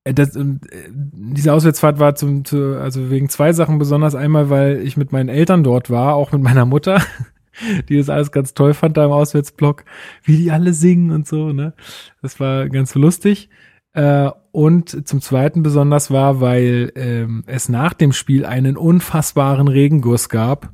das, 0.05 0.37
äh, 0.37 0.45
diese 0.91 1.53
Auswärtsfahrt 1.53 1.99
war 1.99 2.15
zum, 2.15 2.45
zu, 2.45 2.79
also 2.81 3.11
wegen 3.11 3.29
zwei 3.29 3.53
Sachen 3.53 3.79
besonders. 3.79 4.15
Einmal, 4.15 4.51
weil 4.51 4.81
ich 4.83 4.97
mit 4.97 5.13
meinen 5.13 5.29
Eltern 5.29 5.65
dort 5.65 5.91
war, 5.91 6.15
auch 6.15 6.33
mit 6.33 6.43
meiner 6.43 6.65
Mutter, 6.65 7.03
die 7.89 7.99
das 7.99 8.09
alles 8.09 8.33
ganz 8.33 8.55
toll 8.55 8.75
fand 8.75 8.97
da 8.97 9.05
im 9.05 9.13
Auswärtsblock, 9.13 9.85
wie 10.23 10.37
die 10.37 10.51
alle 10.51 10.73
singen 10.73 11.11
und 11.11 11.27
so, 11.27 11.53
ne? 11.53 11.75
Das 12.23 12.41
war 12.41 12.69
ganz 12.69 12.95
lustig. 12.95 13.51
Äh, 13.93 14.31
und 14.53 15.09
zum 15.09 15.21
Zweiten 15.21 15.63
besonders 15.63 16.11
war, 16.11 16.41
weil 16.41 16.93
ähm, 16.95 17.45
es 17.47 17.69
nach 17.69 17.95
dem 17.95 18.13
Spiel 18.13 18.45
einen 18.47 18.77
unfassbaren 18.77 19.69
Regenguss 19.69 20.29
gab 20.29 20.73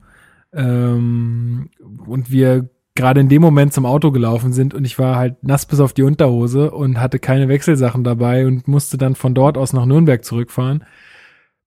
Ähm, 0.53 1.70
und 2.07 2.31
wir 2.31 2.70
gerade 2.95 3.21
in 3.21 3.29
dem 3.29 3.43
Moment 3.43 3.73
zum 3.73 3.87
Auto 3.87 4.12
gelaufen 4.12 4.53
sind 4.53 4.73
und 4.73 4.85
ich 4.85 4.99
war 4.99 5.16
halt 5.16 5.43
nass 5.43 5.66
bis 5.66 5.81
auf 5.81 5.93
die 5.93 6.03
Unterhose 6.03 6.71
und 6.71 7.01
hatte 7.01 7.19
keine 7.19 7.49
Wechselsachen 7.49 8.05
dabei 8.05 8.47
und 8.47 8.69
musste 8.69 8.99
dann 8.99 9.16
von 9.16 9.35
dort 9.35 9.59
aus 9.59 9.73
nach 9.73 9.85
Nürnberg 9.85 10.25
zurückfahren. 10.25 10.85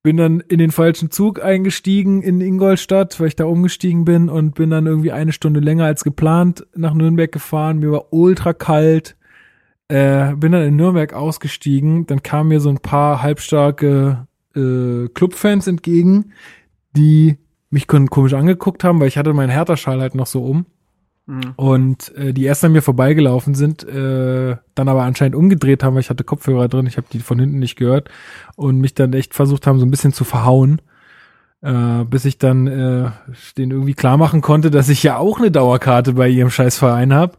Bin 0.04 0.16
dann 0.16 0.40
in 0.40 0.60
den 0.60 0.72
falschen 0.72 1.12
Zug 1.12 1.44
eingestiegen 1.44 2.22
in 2.22 2.40
Ingolstadt, 2.40 3.20
weil 3.20 3.28
ich 3.28 3.36
da 3.36 3.44
umgestiegen 3.44 4.06
bin 4.06 4.30
und 4.30 4.56
bin 4.56 4.70
dann 4.70 4.86
irgendwie 4.86 5.12
eine 5.12 5.34
Stunde 5.34 5.60
länger 5.60 5.84
als 5.84 6.06
geplant 6.06 6.66
nach 6.76 6.94
Nürnberg 6.94 7.30
gefahren. 7.30 7.80
Mir 7.80 7.91
war 7.91 8.14
ultra 8.14 8.54
kalt. 8.54 9.18
Äh, 9.90 10.34
bin 10.36 10.54
dann 10.54 10.64
in 10.64 10.78
Nürnberg 10.78 11.14
ausgestiegen. 11.14 12.06
Dann 12.08 12.24
kamen 12.24 12.49
mir 12.49 12.62
so 12.62 12.70
ein 12.70 12.80
paar 12.80 13.22
halbstarke 13.22 14.28
äh, 14.56 15.10
Clubfans 15.10 15.68
entgegen, 15.68 16.32
die 16.95 17.38
mich 17.70 17.88
komisch 17.88 18.34
angeguckt 18.34 18.86
haben, 18.86 19.02
weil 19.02 19.10
ich 19.10 19.18
hatte 19.18 19.34
meinen 19.34 19.49
Hertha-Schal 19.49 19.99
halt 19.99 20.16
noch 20.16 20.28
so 20.28 20.45
um. 20.45 20.68
Mhm. 21.28 21.54
Und 21.58 22.16
äh, 22.16 22.34
die 22.34 22.45
erst 22.45 22.64
an 22.64 22.72
mir 22.72 22.82
vorbeigelaufen 22.82 23.54
sind, 23.54 23.84
äh, 23.84 24.56
dann 24.76 24.88
aber 24.88 25.04
anscheinend 25.04 25.36
umgedreht 25.36 25.84
haben, 25.84 25.94
weil 25.94 26.02
ich 26.02 26.10
hatte 26.10 26.24
Kopfhörer 26.24 26.70
drin, 26.70 26.88
ich 26.88 26.98
habe 26.98 27.08
die 27.12 27.20
von 27.20 27.38
hinten 27.38 27.60
nicht 27.60 27.76
gehört 27.76 28.10
und 28.56 28.80
mich 28.80 28.95
dann 28.95 29.14
echt 29.14 29.34
versucht 29.34 29.68
haben, 29.68 29.80
so 29.80 29.86
ein 29.86 29.91
bisschen 29.91 30.14
zu 30.14 30.24
verhauen. 30.24 30.82
Äh, 31.60 32.06
bis 32.06 32.24
ich 32.24 32.38
dann 32.38 32.68
äh, 32.68 33.10
den 33.58 33.72
irgendwie 33.72 33.95
klar 33.95 34.18
machen 34.18 34.41
konnte, 34.41 34.70
dass 34.70 34.90
ich 34.90 35.02
ja 35.02 35.18
auch 35.18 35.40
eine 35.40 35.49
Dauerkarte 35.49 36.14
bei 36.14 36.30
ihrem 36.30 36.52
Scheißverein 36.52 37.16
habe 37.16 37.36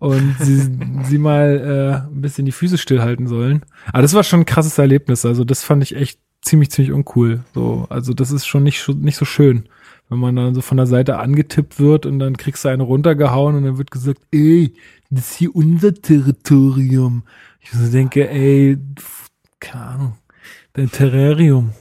und 0.00 0.34
sie, 0.40 0.68
sie 1.04 1.18
mal 1.18 2.02
äh, 2.10 2.12
ein 2.12 2.20
bisschen 2.20 2.44
die 2.44 2.50
Füße 2.50 2.76
stillhalten 2.76 3.28
sollen. 3.28 3.64
Aber 3.92 4.02
das 4.02 4.14
war 4.14 4.24
schon 4.24 4.40
ein 4.40 4.46
krasses 4.46 4.78
Erlebnis. 4.78 5.24
Also 5.24 5.44
das 5.44 5.62
fand 5.62 5.84
ich 5.84 5.94
echt 5.94 6.18
ziemlich, 6.42 6.72
ziemlich 6.72 6.92
uncool. 6.92 7.44
So, 7.54 7.86
also 7.88 8.12
das 8.12 8.32
ist 8.32 8.46
schon 8.46 8.64
nicht, 8.64 8.86
nicht 8.88 9.16
so 9.16 9.24
schön 9.24 9.68
wenn 10.12 10.18
man 10.18 10.36
dann 10.36 10.54
so 10.54 10.60
von 10.60 10.76
der 10.76 10.86
Seite 10.86 11.18
angetippt 11.18 11.80
wird 11.80 12.04
und 12.04 12.18
dann 12.18 12.36
kriegst 12.36 12.66
du 12.66 12.68
eine 12.68 12.82
runtergehauen 12.82 13.56
und 13.56 13.64
dann 13.64 13.78
wird 13.78 13.90
gesagt, 13.90 14.20
ey, 14.30 14.74
das 15.08 15.30
ist 15.30 15.38
hier 15.38 15.56
unser 15.56 15.94
Territorium. 15.94 17.22
Ich 17.60 17.70
so 17.70 17.90
denke, 17.90 18.28
ey, 18.28 18.76
keine 19.58 19.84
Ahnung, 19.84 20.18
dein 20.74 20.90
Terrarium. 20.90 21.72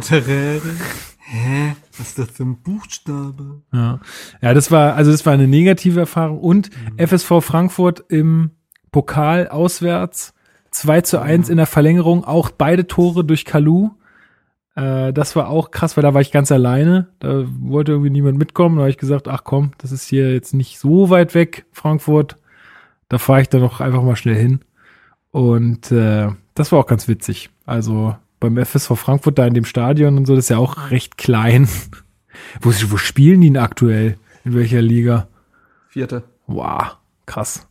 Terrarium? 0.00 0.76
Hä? 1.18 1.76
Was 1.96 2.08
ist 2.08 2.18
das 2.18 2.30
für 2.30 2.42
ein 2.42 2.56
Buchstabe? 2.56 3.62
Ja. 3.72 4.00
Ja, 4.42 4.52
das 4.52 4.72
war, 4.72 4.94
also 4.94 5.12
das 5.12 5.24
war 5.24 5.32
eine 5.32 5.46
negative 5.46 6.00
Erfahrung 6.00 6.40
und 6.40 6.70
mhm. 6.70 7.06
FSV 7.06 7.42
Frankfurt 7.42 8.04
im 8.08 8.50
Pokal 8.90 9.46
auswärts 9.46 10.34
2 10.72 11.00
zu 11.02 11.20
1 11.20 11.46
mhm. 11.46 11.52
in 11.52 11.56
der 11.58 11.66
Verlängerung, 11.66 12.24
auch 12.24 12.50
beide 12.50 12.88
Tore 12.88 13.24
durch 13.24 13.44
Kalu. 13.44 13.90
Äh, 14.76 15.12
das 15.12 15.34
war 15.34 15.48
auch 15.48 15.70
krass, 15.70 15.96
weil 15.96 16.02
da 16.02 16.14
war 16.14 16.20
ich 16.20 16.30
ganz 16.30 16.52
alleine. 16.52 17.08
Da 17.18 17.44
wollte 17.60 17.92
irgendwie 17.92 18.10
niemand 18.10 18.38
mitkommen. 18.38 18.76
Da 18.76 18.82
habe 18.82 18.90
ich 18.90 18.98
gesagt, 18.98 19.26
ach 19.26 19.42
komm, 19.42 19.72
das 19.78 19.90
ist 19.90 20.04
hier 20.06 20.32
jetzt 20.32 20.54
nicht 20.54 20.78
so 20.78 21.10
weit 21.10 21.34
weg, 21.34 21.64
Frankfurt. 21.72 22.36
Da 23.08 23.18
fahre 23.18 23.40
ich 23.40 23.48
dann 23.48 23.62
noch 23.62 23.80
einfach 23.80 24.02
mal 24.02 24.16
schnell 24.16 24.36
hin. 24.36 24.60
Und 25.30 25.90
äh, 25.90 26.28
das 26.54 26.72
war 26.72 26.78
auch 26.78 26.86
ganz 26.86 27.08
witzig. 27.08 27.50
Also 27.64 28.16
beim 28.38 28.56
FSV 28.64 28.92
Frankfurt 28.96 29.38
da 29.38 29.46
in 29.46 29.54
dem 29.54 29.64
Stadion 29.64 30.18
und 30.18 30.26
so, 30.26 30.36
das 30.36 30.46
ist 30.46 30.50
ja 30.50 30.58
auch 30.58 30.90
recht 30.90 31.16
klein. 31.16 31.68
wo, 32.60 32.70
wo 32.70 32.96
spielen 32.96 33.40
die 33.40 33.48
denn 33.48 33.62
aktuell? 33.62 34.18
In 34.44 34.54
welcher 34.54 34.82
Liga? 34.82 35.28
Vierte. 35.88 36.22
Wow, 36.46 36.96
krass. 37.24 37.66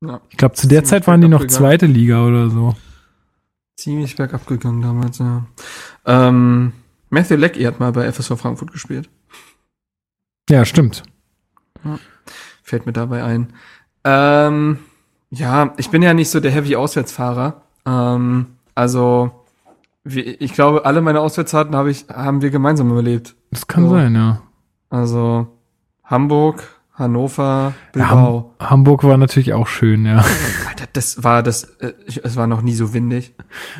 Ja. 0.00 0.20
Ich 0.30 0.36
glaube, 0.36 0.54
zu 0.54 0.68
der 0.68 0.84
Zeit 0.84 1.06
waren 1.06 1.20
die 1.20 1.28
noch 1.28 1.46
zweite 1.46 1.86
Liga 1.86 2.26
oder 2.26 2.48
so. 2.48 2.74
Ziemlich 3.76 4.16
bergab 4.16 4.46
gegangen 4.46 4.80
damals, 4.80 5.18
ja. 5.18 5.46
Ähm, 6.06 6.72
Matthew 7.10 7.36
Lecky 7.36 7.62
hat 7.64 7.80
mal 7.80 7.92
bei 7.92 8.10
FSV 8.10 8.38
Frankfurt 8.38 8.72
gespielt. 8.72 9.08
Ja, 10.48 10.64
stimmt. 10.64 11.02
Ja, 11.84 11.98
fällt 12.62 12.86
mir 12.86 12.92
dabei 12.92 13.24
ein. 13.24 13.52
Ähm, 14.04 14.78
ja, 15.30 15.74
ich 15.76 15.90
bin 15.90 16.02
ja 16.02 16.14
nicht 16.14 16.30
so 16.30 16.40
der 16.40 16.52
Heavy-Auswärtsfahrer. 16.52 17.62
Ähm, 17.84 18.46
also, 18.74 19.44
wie, 20.04 20.20
ich 20.20 20.52
glaube, 20.52 20.84
alle 20.84 21.00
meine 21.00 21.20
Auswärtsfahrten 21.20 21.74
habe 21.74 21.90
ich, 21.90 22.06
haben 22.08 22.42
wir 22.42 22.50
gemeinsam 22.50 22.90
überlebt. 22.90 23.34
Das 23.50 23.66
kann 23.66 23.88
so. 23.88 23.90
sein, 23.90 24.14
ja. 24.14 24.42
Also, 24.88 25.48
Hamburg, 26.04 26.62
Hannover, 26.94 27.74
Bilbao. 27.92 28.54
Ja, 28.58 28.66
Ham 28.66 28.70
Hamburg 28.70 29.04
war 29.04 29.16
natürlich 29.16 29.52
auch 29.52 29.66
schön, 29.66 30.06
ja. 30.06 30.24
Alter, 30.68 30.86
das 30.92 31.24
war 31.24 31.42
das, 31.42 31.64
äh, 31.80 31.92
es 32.06 32.36
war 32.36 32.46
noch 32.46 32.62
nie 32.62 32.74
so 32.74 32.94
windig. 32.94 33.34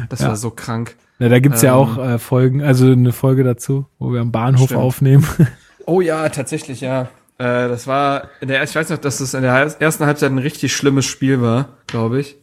Das 0.09 0.21
ja. 0.21 0.29
war 0.29 0.37
so 0.37 0.51
krank. 0.51 0.97
Ja, 1.19 1.29
da 1.29 1.39
gibt's 1.39 1.63
ähm, 1.63 1.69
ja 1.69 1.75
auch 1.75 1.99
äh, 1.99 2.19
Folgen, 2.19 2.63
also 2.63 2.91
eine 2.91 3.13
Folge 3.13 3.45
dazu, 3.45 3.87
wo 3.99 4.13
wir 4.13 4.21
am 4.21 4.33
Bahnhof 4.33 4.67
stimmt. 4.67 4.81
aufnehmen. 4.81 5.27
Oh 5.89 6.01
ja, 6.01 6.29
tatsächlich, 6.31 6.81
ja. 6.81 7.03
Äh, 7.39 7.69
das 7.69 7.87
war 7.87 8.25
in 8.41 8.49
der, 8.49 8.63
ich 8.65 8.75
weiß 8.75 8.91
noch, 8.91 8.99
dass 8.99 9.19
das 9.19 9.35
in 9.35 9.43
der 9.43 9.53
ersten 9.79 10.05
Halbzeit 10.05 10.33
ein 10.33 10.39
richtig 10.39 10.75
schlimmes 10.75 11.05
Spiel 11.05 11.41
war, 11.41 11.69
glaube 11.87 12.19
ich. 12.19 12.37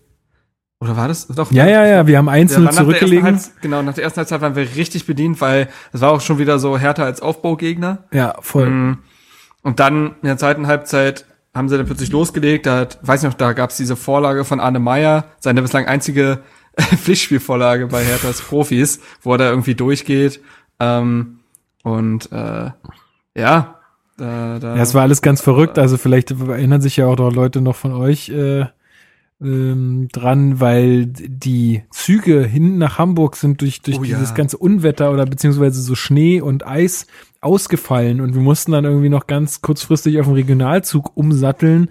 Oder 0.80 0.98
war 0.98 1.08
das? 1.08 1.28
Doch. 1.28 1.52
Ja, 1.52 1.66
ja, 1.66 1.86
ja, 1.86 2.08
wir 2.08 2.18
haben 2.18 2.30
einzeln 2.30 2.70
zurückgelegen. 2.72 3.40
genau, 3.62 3.82
nach 3.82 3.94
der 3.94 4.04
ersten 4.04 4.18
Halbzeit 4.18 4.42
waren 4.42 4.56
wir 4.56 4.76
richtig 4.76 5.06
bedient, 5.06 5.40
weil 5.40 5.70
es 5.94 6.02
war 6.02 6.12
auch 6.12 6.22
schon 6.22 6.40
wieder 6.40 6.60
so 6.60 6.78
härter 6.78 7.06
als 7.06 7.22
Aufbaugegner. 7.22 8.04
Ja, 8.12 8.36
voll. 8.42 8.70
Mhm. 8.70 8.98
Und 9.62 9.80
dann 9.80 10.08
in 10.22 10.28
der 10.28 10.38
zweiten 10.38 10.68
Halbzeit 10.68 11.26
haben 11.54 11.70
sie 11.70 11.78
dann 11.78 11.86
plötzlich 11.86 12.12
losgelegt. 12.12 12.66
Da 12.66 12.80
hat, 12.80 13.00
weiß 13.02 13.24
ich 13.24 13.30
noch, 13.30 13.36
da 13.36 13.54
gab's 13.54 13.78
diese 13.78 13.96
Vorlage 13.96 14.44
von 14.44 14.60
Arne 14.60 14.80
Meyer, 14.80 15.26
seine 15.40 15.62
bislang 15.62 15.86
einzige 15.86 16.40
Pflichtspielvorlage 16.80 17.88
bei 17.88 18.04
Herthas 18.04 18.42
Profis, 18.42 19.00
wo 19.22 19.34
er 19.34 19.38
da 19.38 19.50
irgendwie 19.50 19.76
durchgeht. 19.76 20.42
Ähm, 20.80 21.40
und 21.84 22.32
äh, 22.32 22.72
ja, 23.36 23.80
da, 24.18 24.60
da, 24.60 24.76
ja, 24.76 24.82
es 24.82 24.94
war 24.94 25.04
alles 25.04 25.22
ganz 25.22 25.42
verrückt. 25.42 25.78
Also 25.78 25.98
vielleicht 25.98 26.32
erinnern 26.32 26.82
sich 26.82 26.98
ja 26.98 27.08
auch 27.08 27.18
noch 27.18 27.32
Leute 27.32 27.62
noch 27.62 27.76
von 27.76 27.94
euch 27.94 28.30
äh, 28.30 28.66
ähm, 29.42 30.08
dran, 30.12 30.60
weil 30.60 31.08
die 31.08 31.84
Züge 31.92 32.44
hinten 32.44 32.78
nach 32.78 32.98
Hamburg 32.98 33.36
sind 33.36 33.62
durch, 33.62 33.82
durch 33.82 34.00
oh, 34.00 34.04
dieses 34.04 34.30
ja. 34.30 34.36
ganze 34.36 34.58
Unwetter 34.58 35.12
oder 35.12 35.26
beziehungsweise 35.26 35.82
so 35.82 35.96
Schnee 35.96 36.42
und 36.42 36.66
Eis 36.66 37.08
ausgefallen 37.42 38.22
und 38.22 38.36
wir 38.36 38.42
mussten 38.42 38.72
dann 38.72 38.86
irgendwie 38.86 39.10
noch 39.10 39.28
ganz 39.28 39.62
kurzfristig 39.62 40.20
auf 40.20 40.28
den 40.28 40.36
Regionalzug 40.36 41.16
umsatteln, 41.18 41.90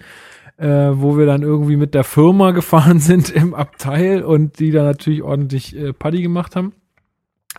äh, 0.63 1.01
wo 1.01 1.17
wir 1.17 1.25
dann 1.25 1.41
irgendwie 1.41 1.75
mit 1.75 1.93
der 1.93 2.05
Firma 2.05 2.51
gefahren 2.51 2.99
sind 2.99 3.29
im 3.29 3.53
Abteil 3.53 4.23
und 4.23 4.59
die 4.59 4.71
da 4.71 4.83
natürlich 4.83 5.21
ordentlich 5.21 5.75
äh, 5.75 5.91
Paddy 5.91 6.21
gemacht 6.21 6.55
haben. 6.55 6.71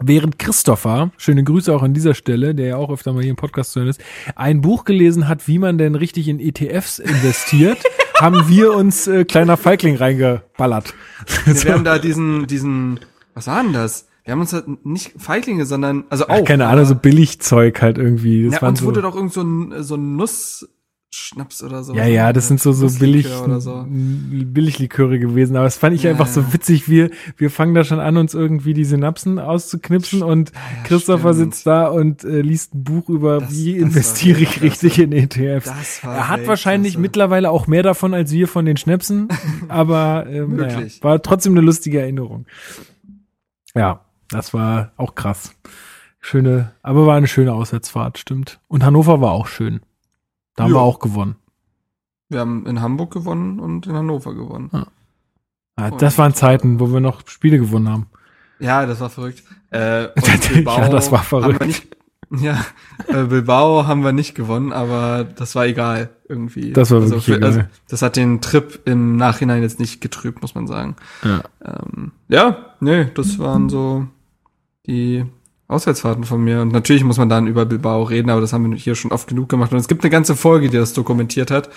Während 0.01 0.40
Christopher, 0.40 1.12
schöne 1.18 1.44
Grüße 1.44 1.72
auch 1.72 1.82
an 1.82 1.94
dieser 1.94 2.14
Stelle, 2.14 2.55
der 2.55 2.66
ja 2.66 2.76
auch 2.76 2.90
öfter 2.90 3.12
mal 3.12 3.22
hier 3.22 3.31
im 3.31 3.36
Podcast 3.36 3.72
zu 3.72 3.81
hören 3.81 3.90
ist, 3.90 4.02
ein 4.35 4.60
Buch 4.60 4.85
gelesen 4.85 5.28
hat, 5.28 5.47
wie 5.47 5.60
man 5.60 5.78
denn 5.78 5.94
richtig 5.94 6.26
in 6.26 6.40
ETFs 6.40 6.98
investiert, 6.98 7.78
haben 8.20 8.48
wir 8.48 8.74
uns 8.74 9.06
äh, 9.06 9.24
kleiner 9.24 9.56
Feigling 9.56 9.97
reingeballert. 9.97 10.94
Wir 11.44 11.55
so. 11.55 11.68
haben 11.70 11.85
da 11.85 11.98
diesen, 11.98 12.48
diesen, 12.48 13.01
was 13.35 13.47
war 13.47 13.62
denn 13.62 13.72
das? 13.72 14.09
Wir 14.24 14.32
haben 14.32 14.40
uns 14.40 14.55
halt 14.55 14.85
nicht 14.85 15.12
Feiglinge, 15.18 15.66
sondern, 15.66 16.05
also 16.09 16.24
auch. 16.24 16.40
Ach, 16.40 16.44
keine 16.44 16.66
Ahnung, 16.66 16.86
so 16.86 16.94
Billigzeug 16.94 17.82
halt 17.82 17.98
irgendwie. 17.98 18.47
Das 18.48 18.62
ja, 18.62 18.66
uns 18.66 18.81
so 18.81 18.86
wurde 18.86 19.02
doch 19.02 19.14
irgend 19.14 19.35
so 19.35 19.43
ein, 19.43 19.82
so 19.82 19.97
ein 19.97 20.16
Nuss, 20.16 20.66
Schnaps 21.15 21.62
oder 21.62 21.85
so. 21.85 21.95
Ja, 21.95 22.07
ja, 22.07 22.32
das 22.32 22.49
sind 22.49 22.61
so, 22.61 22.73
so 22.73 22.89
billig, 22.99 23.28
so. 23.28 23.86
Billigliköre 23.89 25.19
gewesen. 25.19 25.57
Aber 25.57 25.65
das 25.65 25.77
fand 25.77 25.95
ich 25.95 26.03
ja, 26.03 26.11
einfach 26.11 26.27
ja. 26.27 26.32
so 26.32 26.53
witzig. 26.53 26.89
Wir, 26.89 27.11
wir 27.36 27.51
fangen 27.51 27.74
da 27.74 27.85
schon 27.85 28.01
an, 28.01 28.16
uns 28.16 28.35
irgendwie 28.35 28.74
die 28.74 28.85
Synapsen 28.85 29.39
auszuknipsen 29.39 30.23
und 30.23 30.51
ja, 30.51 30.61
Christopher 30.85 31.32
stimmt. 31.32 31.55
sitzt 31.55 31.66
da 31.66 31.86
und 31.86 32.24
äh, 32.24 32.41
liest 32.41 32.74
ein 32.74 32.85
Buch 32.85 33.09
über, 33.09 33.41
das, 33.41 33.53
wie 33.53 33.74
das 33.74 33.82
investiere 33.82 34.41
ich 34.41 34.61
richtig 34.62 34.99
in 34.99 35.12
ETFs. 35.12 36.03
Er 36.03 36.28
hat 36.28 36.47
wahrscheinlich 36.47 36.95
klasse. 36.95 37.03
mittlerweile 37.03 37.51
auch 37.51 37.66
mehr 37.66 37.82
davon 37.82 38.15
als 38.15 38.32
wir 38.32 38.49
von 38.49 38.65
den 38.65 38.77
Schnäpsen, 38.77 39.28
aber 39.69 40.27
ähm, 40.28 40.57
naja, 40.57 40.82
war 41.01 41.23
trotzdem 41.23 41.53
eine 41.53 41.61
lustige 41.61 42.01
Erinnerung. 42.01 42.47
Ja, 43.74 44.05
das 44.31 44.55
war 44.55 44.93
auch 44.97 45.15
krass. 45.15 45.55
Schöne, 46.20 46.73
aber 46.82 47.07
war 47.07 47.16
eine 47.16 47.28
schöne 47.28 47.53
Auswärtsfahrt, 47.53 48.19
stimmt. 48.19 48.59
Und 48.66 48.82
Hannover 48.82 49.20
war 49.20 49.32
auch 49.32 49.47
schön. 49.47 49.81
Da 50.56 50.64
haben 50.64 50.70
jo. 50.70 50.76
wir 50.76 50.82
auch 50.82 50.98
gewonnen. 50.98 51.36
Wir 52.28 52.40
haben 52.40 52.66
in 52.66 52.81
Hamburg 52.81 53.12
gewonnen 53.12 53.60
und 53.60 53.86
in 53.86 53.94
Hannover 53.94 54.35
gewonnen. 54.35 54.70
Ja. 54.72 54.86
Ja, 55.78 55.90
das 55.90 56.18
waren 56.18 56.35
Zeiten, 56.35 56.78
wo 56.78 56.93
wir 56.93 57.01
noch 57.01 57.26
Spiele 57.26 57.59
gewonnen 57.59 57.89
haben. 57.89 58.06
Ja, 58.60 58.86
das 58.86 59.01
war 59.01 59.10
verrückt. 59.10 59.43
Äh, 59.70 60.05
ja, 60.64 60.89
das 60.89 61.10
war 61.10 61.22
verrückt. 61.22 61.66
Nicht, 61.66 61.97
ja, 62.31 62.64
äh, 63.09 63.24
Bilbao 63.24 63.86
haben 63.86 64.05
wir 64.05 64.12
nicht 64.12 64.35
gewonnen, 64.35 64.72
aber 64.72 65.24
das 65.24 65.55
war 65.55 65.66
egal 65.66 66.10
irgendwie. 66.28 66.72
Das 66.72 66.90
war 66.90 67.01
also 67.01 67.10
wirklich 67.10 67.24
für, 67.24 67.36
egal. 67.36 67.51
Also, 67.51 67.62
das 67.89 68.02
hat 68.02 68.16
den 68.16 68.40
Trip 68.40 68.81
im 68.85 69.16
Nachhinein 69.16 69.62
jetzt 69.62 69.78
nicht 69.78 70.01
getrübt, 70.01 70.43
muss 70.43 70.55
man 70.55 70.66
sagen. 70.66 70.97
Ja, 71.22 71.43
ähm, 71.64 72.12
ja 72.28 72.56
nee, 72.81 73.06
das 73.14 73.39
waren 73.39 73.68
so 73.68 74.06
die 74.86 75.24
Auswärtsfahrten 75.69 76.24
von 76.24 76.43
mir. 76.43 76.61
Und 76.61 76.73
natürlich 76.73 77.05
muss 77.05 77.19
man 77.19 77.28
dann 77.28 77.47
über 77.47 77.65
Bilbao 77.65 78.03
reden, 78.03 78.31
aber 78.31 78.41
das 78.41 78.53
haben 78.53 78.70
wir 78.70 78.77
hier 78.77 78.95
schon 78.95 79.12
oft 79.12 79.28
genug 79.28 79.49
gemacht. 79.49 79.73
Und 79.73 79.78
es 79.78 79.89
gibt 79.89 80.05
eine 80.05 80.11
ganze 80.11 80.36
Folge, 80.36 80.69
die 80.69 80.77
das 80.77 80.93
dokumentiert 80.93 81.51
hat. 81.51 81.70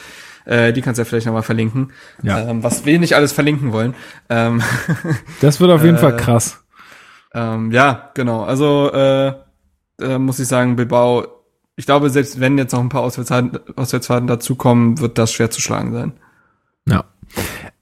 Äh, 0.45 0.73
die 0.73 0.81
kannst 0.81 0.97
du 0.97 1.01
ja 1.01 1.05
vielleicht 1.05 1.25
nochmal 1.25 1.43
verlinken. 1.43 1.91
Ja. 2.23 2.39
Ähm, 2.39 2.63
was 2.63 2.85
wir 2.85 2.99
nicht 2.99 3.15
alles 3.15 3.31
verlinken 3.31 3.71
wollen. 3.71 3.95
Ähm, 4.29 4.61
das 5.41 5.59
wird 5.59 5.71
auf 5.71 5.83
jeden 5.83 5.97
äh, 5.97 5.99
Fall 5.99 6.15
krass. 6.15 6.63
Ähm, 7.33 7.71
ja, 7.71 8.11
genau. 8.13 8.43
Also 8.43 8.91
äh, 8.91 9.33
äh, 10.01 10.17
muss 10.17 10.39
ich 10.39 10.47
sagen, 10.47 10.75
Bilbao 10.75 11.37
ich 11.77 11.85
glaube, 11.85 12.09
selbst 12.09 12.39
wenn 12.39 12.57
jetzt 12.57 12.73
noch 12.73 12.79
ein 12.79 12.89
paar 12.89 13.03
Auswärtsfahrten, 13.03 13.59
Auswärtsfahrten 13.75 14.27
dazukommen, 14.27 14.99
wird 14.99 15.17
das 15.19 15.31
schwer 15.31 15.51
zu 15.51 15.61
schlagen 15.61 15.93
sein. 15.93 16.13
Ja. 16.87 17.05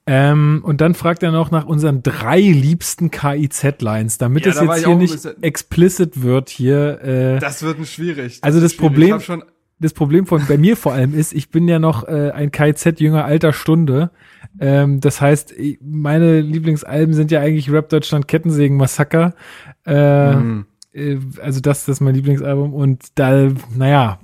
Ähm, 0.07 0.61
und 0.63 0.81
dann 0.81 0.93
fragt 0.93 1.23
er 1.23 1.31
noch 1.31 1.49
nach 1.49 1.65
unseren 1.65 2.03
drei 2.03 2.39
liebsten 2.39 3.09
KIZ-Lines, 3.09 4.17
damit 4.19 4.45
Ja, 4.45 4.51
es 4.51 4.57
da 4.59 4.65
jetzt 4.75 4.85
hier 4.85 4.95
nicht 4.95 5.25
explicit 5.41 6.21
wird 6.21 6.49
hier. 6.49 7.01
Äh, 7.03 7.39
Das 7.39 7.63
wird 7.63 7.79
ein 7.79 7.85
schwierig. 7.85 8.39
Also 8.41 8.57
wird 8.61 8.65
das 8.65 8.73
schwierig. 8.73 9.17
Problem- 9.19 9.43
das 9.79 9.91
Problem 9.93 10.25
von 10.25 10.45
bei 10.47 10.57
mir 10.57 10.77
vor 10.77 10.93
allem 10.93 11.13
ist, 11.13 11.33
ich 11.33 11.49
bin 11.49 11.67
ja 11.67 11.79
noch 11.79 12.07
äh, 12.07 12.31
ein 12.31 12.49
KIZ-Jünger 12.51 13.25
alter 13.25 13.51
Stunde. 13.51 14.11
Ähm, 14.59 15.01
das 15.01 15.19
heißt, 15.19 15.53
meine 15.81 16.39
Lieblingsalben 16.39 17.13
sind 17.13 17.29
ja 17.31 17.41
eigentlich 17.41 17.69
Rap 17.71 17.89
Deutschland 17.89 18.27
Kettensägen 18.27 18.77
Massaker. 18.77 19.33
Äh, 19.85 20.35
Mhm. 20.35 20.65
äh, 20.93 21.17
also 21.41 21.59
das, 21.59 21.85
das 21.85 21.97
ist 21.97 21.99
mein 22.01 22.15
Lieblingsalbum 22.15 22.73
und 22.73 23.03
da, 23.15 23.49
naja, 23.75 24.19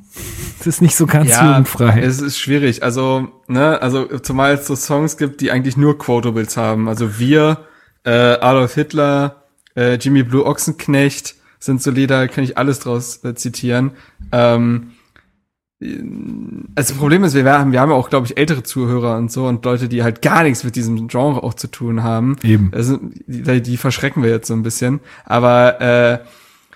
das 0.57 0.67
ist 0.67 0.81
nicht 0.81 0.95
so 0.95 1.07
ganz 1.07 1.29
ja, 1.29 1.47
jugendfrei. 1.47 2.01
es 2.01 2.21
ist 2.21 2.37
schwierig. 2.37 2.83
Also, 2.83 3.29
ne, 3.47 3.81
also 3.81 4.19
zumal 4.19 4.53
es 4.53 4.67
so 4.67 4.75
Songs 4.75 5.17
gibt, 5.17 5.41
die 5.41 5.51
eigentlich 5.51 5.77
nur 5.77 5.97
Quotables 5.97 6.57
haben. 6.57 6.87
Also 6.87 7.19
wir, 7.19 7.65
äh, 8.03 8.11
Adolf 8.11 8.75
Hitler, 8.75 9.43
äh, 9.75 9.95
Jimmy 9.95 10.23
Blue 10.23 10.45
Ochsenknecht 10.45 11.35
sind 11.59 11.81
so 11.81 11.91
Lieder, 11.91 12.27
kann 12.27 12.43
ich 12.43 12.57
alles 12.57 12.79
draus 12.79 13.23
äh, 13.23 13.35
zitieren. 13.35 13.91
Ähm, 14.31 14.91
also 15.81 16.93
das 16.93 16.93
Problem 16.93 17.23
ist, 17.23 17.33
wir 17.33 17.43
haben, 17.45 17.71
wir 17.71 17.81
haben 17.81 17.89
ja 17.89 17.95
auch, 17.95 18.09
glaube 18.09 18.27
ich, 18.27 18.37
ältere 18.37 18.61
Zuhörer 18.61 19.17
und 19.17 19.31
so 19.31 19.47
und 19.47 19.65
Leute, 19.65 19.87
die 19.87 20.03
halt 20.03 20.21
gar 20.21 20.43
nichts 20.43 20.63
mit 20.63 20.75
diesem 20.75 21.07
Genre 21.07 21.41
auch 21.41 21.55
zu 21.55 21.67
tun 21.67 22.03
haben. 22.03 22.35
Eben. 22.43 22.71
Also, 22.73 22.99
die, 23.25 23.61
die 23.61 23.77
verschrecken 23.77 24.21
wir 24.21 24.29
jetzt 24.29 24.47
so 24.47 24.53
ein 24.53 24.61
bisschen. 24.61 24.99
Aber 25.25 25.81
äh, 25.81 26.19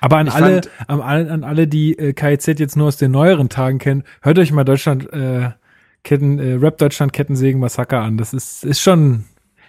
Aber 0.05 0.17
an 0.17 0.27
Ich 0.27 0.33
alle, 0.35 0.61
an 0.87 1.01
alle, 1.01 1.31
an 1.31 1.43
alle, 1.43 1.67
die 1.67 1.97
äh, 1.97 2.13
KIZ 2.13 2.59
jetzt 2.59 2.75
nur 2.77 2.87
aus 2.89 2.97
den 2.97 3.09
neueren 3.09 3.49
Tagen 3.49 3.79
kennen, 3.79 4.03
hört 4.21 4.37
euch 4.37 4.51
mal 4.51 4.63
Deutschland 4.63 5.11
äh, 5.11 5.49
Ketten, 6.03 6.37
äh, 6.37 6.53
Rap 6.53 6.77
Deutschland 6.77 7.11
Kettensägen 7.11 7.59
Massaker 7.59 8.01
an. 8.01 8.15
Das 8.17 8.31
ist, 8.31 8.63
ist 8.63 8.81
schon, 8.81 9.23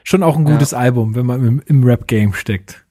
schon 0.04 0.22
auch 0.22 0.36
ein 0.36 0.46
Ja. 0.46 0.52
gutes 0.52 0.74
Album, 0.74 1.14
wenn 1.14 1.24
man 1.24 1.42
im, 1.42 1.62
im 1.64 1.84
Rap-Game 1.84 2.34
steckt. 2.34 2.84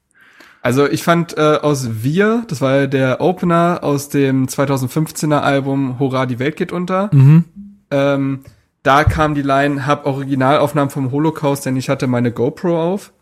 Also 0.64 0.90
ich 0.90 1.04
fand 1.04 1.38
äh, 1.38 1.42
aus 1.62 2.02
Wir, 2.04 2.44
das 2.48 2.62
war 2.62 2.76
ja 2.78 2.88
der 2.88 3.22
Opener 3.22 3.82
aus 3.84 4.10
dem 4.10 4.48
2015er 4.48 5.38
Album 5.42 6.00
Hurra, 6.00 6.26
die 6.26 6.40
Welt 6.40 6.56
geht 6.56 6.72
unter. 6.72 7.12
Mhm. 7.14 7.44
Ähm, 7.92 8.40
da 8.82 9.04
kam 9.04 9.36
die 9.36 9.44
Line, 9.44 9.86
hab 9.86 10.08
Originalaufnahmen 10.08 10.90
vom 10.90 11.12
Holocaust, 11.12 11.68
denn 11.68 11.78
ich 11.78 11.90
hatte 11.90 12.08
meine 12.08 12.32
GoPro 12.32 12.82
auf. 12.82 13.14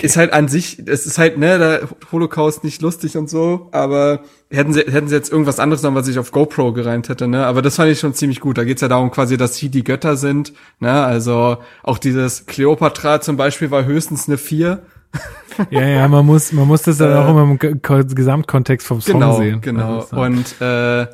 Ist 0.00 0.16
halt 0.16 0.32
an 0.32 0.48
sich, 0.48 0.78
es 0.86 1.06
ist 1.06 1.18
halt, 1.18 1.38
ne, 1.38 1.58
der 1.58 1.88
Holocaust 2.10 2.64
nicht 2.64 2.80
lustig 2.82 3.16
und 3.16 3.28
so, 3.28 3.68
aber 3.72 4.20
hätten 4.50 4.72
sie, 4.72 4.80
hätten 4.82 5.08
sie 5.08 5.14
jetzt 5.14 5.30
irgendwas 5.30 5.58
anderes 5.60 5.82
noch, 5.82 5.94
was 5.94 6.08
ich 6.08 6.18
auf 6.18 6.30
GoPro 6.32 6.72
gereimt 6.72 7.08
hätte, 7.08 7.28
ne, 7.28 7.44
aber 7.46 7.62
das 7.62 7.76
fand 7.76 7.90
ich 7.90 7.98
schon 8.00 8.14
ziemlich 8.14 8.40
gut. 8.40 8.56
Da 8.58 8.64
geht's 8.64 8.80
ja 8.80 8.88
darum 8.88 9.10
quasi, 9.10 9.36
dass 9.36 9.56
sie 9.56 9.68
die 9.68 9.84
Götter 9.84 10.16
sind, 10.16 10.52
ne, 10.80 11.04
also 11.04 11.58
auch 11.82 11.98
dieses 11.98 12.46
Kleopatra 12.46 13.20
zum 13.20 13.36
Beispiel 13.36 13.70
war 13.70 13.84
höchstens 13.84 14.28
eine 14.28 14.38
4. 14.38 14.82
Ja, 15.70 15.82
ja, 15.86 16.08
man 16.08 16.24
muss, 16.24 16.52
man 16.52 16.66
muss 16.66 16.80
das 16.82 16.96
dann 16.96 17.12
Äh, 17.12 17.16
auch 17.16 17.28
immer 17.28 17.42
im 17.42 17.58
Ge- 17.58 17.74
Ko- 17.82 18.02
Gesamtkontext 18.02 18.86
vom 18.86 19.02
Song 19.02 19.20
Genau, 19.20 19.36
sehen. 19.36 19.60
genau. 19.60 19.98
Also, 19.98 20.16
Und 20.16 20.60
äh, 20.62 21.06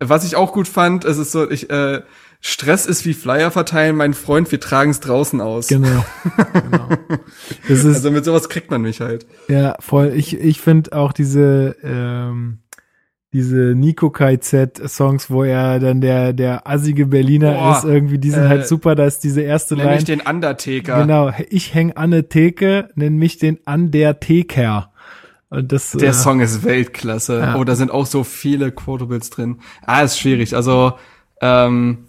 was 0.00 0.24
ich 0.24 0.34
auch 0.36 0.54
gut 0.54 0.66
fand, 0.66 1.04
es 1.04 1.18
ist 1.18 1.30
so, 1.32 1.50
ich 1.50 1.68
äh, 1.68 2.00
Stress 2.44 2.86
ist 2.86 3.06
wie 3.06 3.14
Flyer 3.14 3.52
verteilen, 3.52 3.94
mein 3.94 4.14
Freund, 4.14 4.50
wir 4.50 4.58
tragen 4.58 4.90
es 4.90 4.98
draußen 4.98 5.40
aus. 5.40 5.68
genau. 5.68 6.04
genau. 6.52 6.88
Das 7.68 7.84
ist, 7.84 7.94
Also 7.94 8.10
mit 8.10 8.24
sowas 8.24 8.48
kriegt 8.48 8.70
man 8.70 8.82
mich 8.82 9.00
halt. 9.00 9.26
ja, 9.48 9.76
voll. 9.78 10.12
Ich, 10.16 10.36
ich 10.38 10.60
finde 10.60 10.92
auch 10.92 11.12
diese, 11.12 11.76
ähm, 11.84 12.58
diese 13.32 13.74
Nico 13.76 14.10
KZ 14.10 14.88
Songs, 14.88 15.30
wo 15.30 15.44
er 15.44 15.78
dann 15.78 16.00
der, 16.00 16.32
der 16.32 16.66
assige 16.66 17.06
Berliner 17.06 17.52
Boah, 17.54 17.78
ist, 17.78 17.84
irgendwie, 17.84 18.18
die 18.18 18.30
sind 18.30 18.44
äh, 18.44 18.48
halt 18.48 18.66
super, 18.66 18.96
da 18.96 19.06
ist 19.06 19.20
diese 19.22 19.40
erste 19.42 19.76
Nenn 19.76 19.86
Line. 19.86 19.98
ich 19.98 20.04
den 20.04 20.20
Undertaker. 20.20 21.00
Genau, 21.00 21.30
ich 21.48 21.72
häng 21.74 21.92
an 21.92 22.10
der 22.10 22.28
Theke, 22.28 22.88
nenn 22.96 23.18
mich 23.18 23.38
den 23.38 23.60
an 23.66 23.92
der 23.92 24.18
Theker. 24.18 24.90
Und 25.48 25.70
das, 25.70 25.92
Der 25.92 26.08
äh, 26.10 26.12
Song 26.12 26.40
ist 26.40 26.64
Weltklasse. 26.64 27.38
Ja. 27.38 27.54
Oh, 27.56 27.62
da 27.62 27.76
sind 27.76 27.92
auch 27.92 28.06
so 28.06 28.24
viele 28.24 28.72
Quotables 28.72 29.30
drin. 29.30 29.60
Ah, 29.86 30.00
ist 30.02 30.18
schwierig. 30.18 30.56
Also, 30.56 30.94
ähm, 31.40 32.08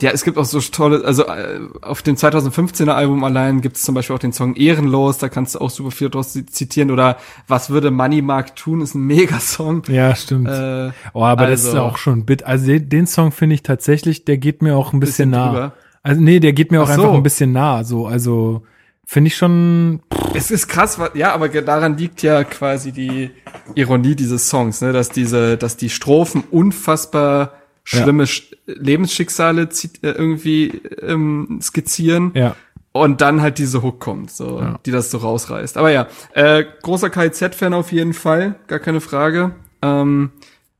ja, 0.00 0.10
es 0.10 0.22
gibt 0.22 0.36
auch 0.36 0.44
so 0.44 0.60
tolle, 0.60 1.02
also 1.04 1.24
äh, 1.26 1.60
auf 1.80 2.02
dem 2.02 2.16
2015er 2.16 2.90
Album 2.90 3.24
allein 3.24 3.62
gibt 3.62 3.76
es 3.76 3.82
zum 3.82 3.94
Beispiel 3.94 4.14
auch 4.16 4.20
den 4.20 4.32
Song 4.34 4.54
Ehrenlos, 4.54 5.16
da 5.18 5.28
kannst 5.30 5.54
du 5.54 5.60
auch 5.60 5.70
super 5.70 5.90
viel 5.90 6.10
draus 6.10 6.32
zitieren. 6.32 6.90
Oder 6.90 7.16
Was 7.46 7.70
würde 7.70 7.90
Money 7.90 8.20
Mark 8.20 8.54
tun, 8.54 8.82
ist 8.82 8.94
ein 8.94 9.06
Mega-Song. 9.06 9.84
ja, 9.88 10.14
stimmt. 10.14 10.48
Äh, 10.48 10.90
oh, 11.14 11.24
aber 11.24 11.46
das 11.46 11.60
ist 11.62 11.68
also- 11.68 11.82
auch 11.82 11.96
schon 11.96 12.26
bit. 12.26 12.44
Also 12.44 12.66
den, 12.66 12.88
den 12.90 13.06
Song 13.06 13.32
finde 13.32 13.54
ich 13.54 13.62
tatsächlich, 13.62 14.24
der 14.26 14.36
geht 14.36 14.60
mir 14.62 14.76
auch 14.76 14.92
ein 14.92 15.00
bisschen, 15.00 15.30
Bisschen 15.30 15.30
nah. 15.30 15.48
drüber. 15.52 15.72
Also 16.02 16.20
nee, 16.20 16.38
der 16.40 16.52
geht 16.52 16.70
mir 16.70 16.82
auch 16.82 16.86
so. 16.86 16.92
einfach 16.92 17.14
ein 17.14 17.22
bisschen 17.22 17.52
nah. 17.52 17.82
So, 17.82 18.06
also 18.06 18.62
finde 19.06 19.28
ich 19.28 19.36
schon. 19.36 20.00
Es 20.34 20.50
ist 20.50 20.68
krass, 20.68 20.98
ja, 21.14 21.32
aber 21.32 21.48
daran 21.48 21.96
liegt 21.96 22.22
ja 22.22 22.44
quasi 22.44 22.92
die 22.92 23.30
Ironie 23.74 24.14
dieses 24.14 24.48
Songs, 24.50 24.82
ne, 24.82 24.92
dass 24.92 25.08
diese, 25.08 25.56
dass 25.56 25.76
die 25.78 25.88
Strophen 25.88 26.44
unfassbar 26.50 27.52
schlimme 27.88 28.26
Sch 28.26 28.50
Lebensschicksale 28.66 29.62
äh, 29.62 30.08
irgendwie 30.10 30.68
ähm, 31.02 31.58
skizzieren 31.62 32.32
Ja, 32.34 32.54
und 32.92 33.20
dann 33.20 33.40
halt 33.40 33.58
diese 33.58 33.82
Hook 33.82 34.00
kommt, 34.00 34.30
so, 34.30 34.60
Ja. 34.60 34.78
die 34.84 34.90
das 34.90 35.10
so 35.10 35.18
rausreißt. 35.18 35.76
Aber 35.76 35.90
ja, 35.90 36.06
äh, 36.34 36.64
großer 36.82 37.10
KIZ-Fan 37.10 37.72
auf 37.74 37.92
jeden 37.92 38.12
Fall, 38.14 38.56
gar 38.66 38.78
keine 38.78 39.00
Frage. 39.00 39.52
Ähm, 39.82 40.30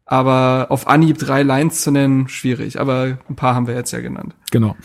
aber 0.05 0.67
auf 0.71 0.87
Anhieb 0.89 1.19
drei 1.19 1.43
Lines 1.43 1.83
zu 1.83 1.91
nennen, 1.91 2.29
schwierig. 2.29 2.81
Aber 2.81 3.19
ein 3.29 3.37
paar 3.37 3.55
haben 3.55 3.67
wir 3.67 3.75
jetzt 3.75 3.93
ja 3.93 4.01
genannt. 4.01 4.35
genau. 4.51 4.77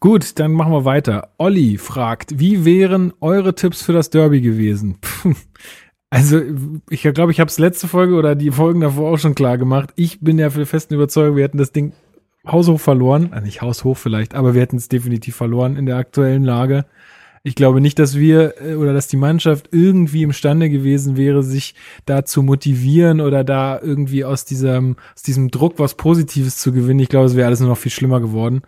Gut, 0.00 0.38
dann 0.38 0.52
machen 0.52 0.72
wir 0.72 0.84
weiter. 0.84 1.30
Olli 1.38 1.76
fragt, 1.76 2.38
wie 2.38 2.64
wären 2.64 3.12
eure 3.20 3.56
Tipps 3.56 3.82
für 3.82 3.92
das 3.92 4.10
Derby 4.10 4.40
gewesen? 4.40 4.98
Puh. 5.00 5.34
Also, 6.10 6.40
ich 6.88 7.02
glaube, 7.02 7.32
ich 7.32 7.40
habe 7.40 7.50
es 7.50 7.58
letzte 7.58 7.86
Folge 7.86 8.14
oder 8.14 8.34
die 8.34 8.50
Folgen 8.50 8.80
davor 8.80 9.12
auch 9.12 9.18
schon 9.18 9.34
klar 9.34 9.58
gemacht. 9.58 9.90
Ich 9.94 10.20
bin 10.20 10.38
ja 10.38 10.48
für 10.48 10.64
festen 10.64 10.94
Überzeugung, 10.94 11.36
wir 11.36 11.44
hätten 11.44 11.58
das 11.58 11.72
Ding 11.72 11.92
haushoch 12.46 12.80
verloren. 12.80 13.32
Äh, 13.32 13.42
nicht 13.42 13.60
haushoch 13.60 13.96
vielleicht, 13.96 14.34
aber 14.34 14.54
wir 14.54 14.62
hätten 14.62 14.76
es 14.76 14.88
definitiv 14.88 15.36
verloren 15.36 15.76
in 15.76 15.86
der 15.86 15.96
aktuellen 15.96 16.44
Lage. 16.44 16.86
Ich 17.42 17.54
glaube 17.54 17.80
nicht, 17.80 17.98
dass 17.98 18.16
wir 18.16 18.54
äh, 18.62 18.74
oder 18.74 18.92
dass 18.92 19.08
die 19.08 19.16
Mannschaft 19.16 19.68
irgendwie 19.70 20.22
imstande 20.22 20.70
gewesen 20.70 21.16
wäre, 21.16 21.42
sich 21.42 21.74
da 22.06 22.24
zu 22.24 22.42
motivieren 22.42 23.20
oder 23.20 23.44
da 23.44 23.78
irgendwie 23.80 24.24
aus 24.24 24.44
diesem, 24.44 24.96
aus 25.14 25.22
diesem 25.22 25.50
Druck 25.50 25.78
was 25.78 25.94
Positives 25.94 26.56
zu 26.56 26.72
gewinnen. 26.72 27.00
Ich 27.00 27.08
glaube, 27.08 27.26
es 27.26 27.36
wäre 27.36 27.46
alles 27.46 27.60
nur 27.60 27.68
noch 27.68 27.78
viel 27.78 27.92
schlimmer 27.92 28.20
geworden. 28.20 28.62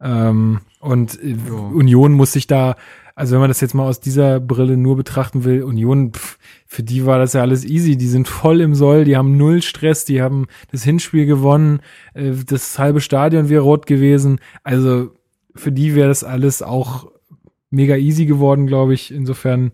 Ähm, 0.00 0.60
und 0.80 1.22
äh, 1.22 1.36
Union 1.50 2.12
muss 2.12 2.32
sich 2.32 2.46
da, 2.46 2.76
also 3.14 3.34
wenn 3.34 3.40
man 3.40 3.50
das 3.50 3.60
jetzt 3.60 3.74
mal 3.74 3.86
aus 3.86 4.00
dieser 4.00 4.40
Brille 4.40 4.76
nur 4.76 4.96
betrachten 4.96 5.44
will, 5.44 5.62
Union, 5.62 6.12
pff, 6.12 6.38
für 6.66 6.82
die 6.82 7.04
war 7.04 7.18
das 7.18 7.34
ja 7.34 7.42
alles 7.42 7.64
easy. 7.64 7.96
Die 7.96 8.08
sind 8.08 8.28
voll 8.28 8.60
im 8.60 8.74
Soll, 8.74 9.04
die 9.04 9.16
haben 9.16 9.36
null 9.36 9.60
Stress, 9.62 10.04
die 10.04 10.22
haben 10.22 10.46
das 10.70 10.84
Hinspiel 10.84 11.26
gewonnen, 11.26 11.80
äh, 12.14 12.32
das 12.46 12.78
halbe 12.78 13.00
Stadion 13.00 13.48
wäre 13.48 13.62
rot 13.62 13.86
gewesen. 13.86 14.40
Also 14.62 15.10
für 15.54 15.72
die 15.72 15.94
wäre 15.94 16.08
das 16.08 16.24
alles 16.24 16.62
auch 16.62 17.10
mega 17.70 17.96
easy 17.96 18.26
geworden, 18.26 18.66
glaube 18.66 18.94
ich. 18.94 19.12
Insofern, 19.12 19.72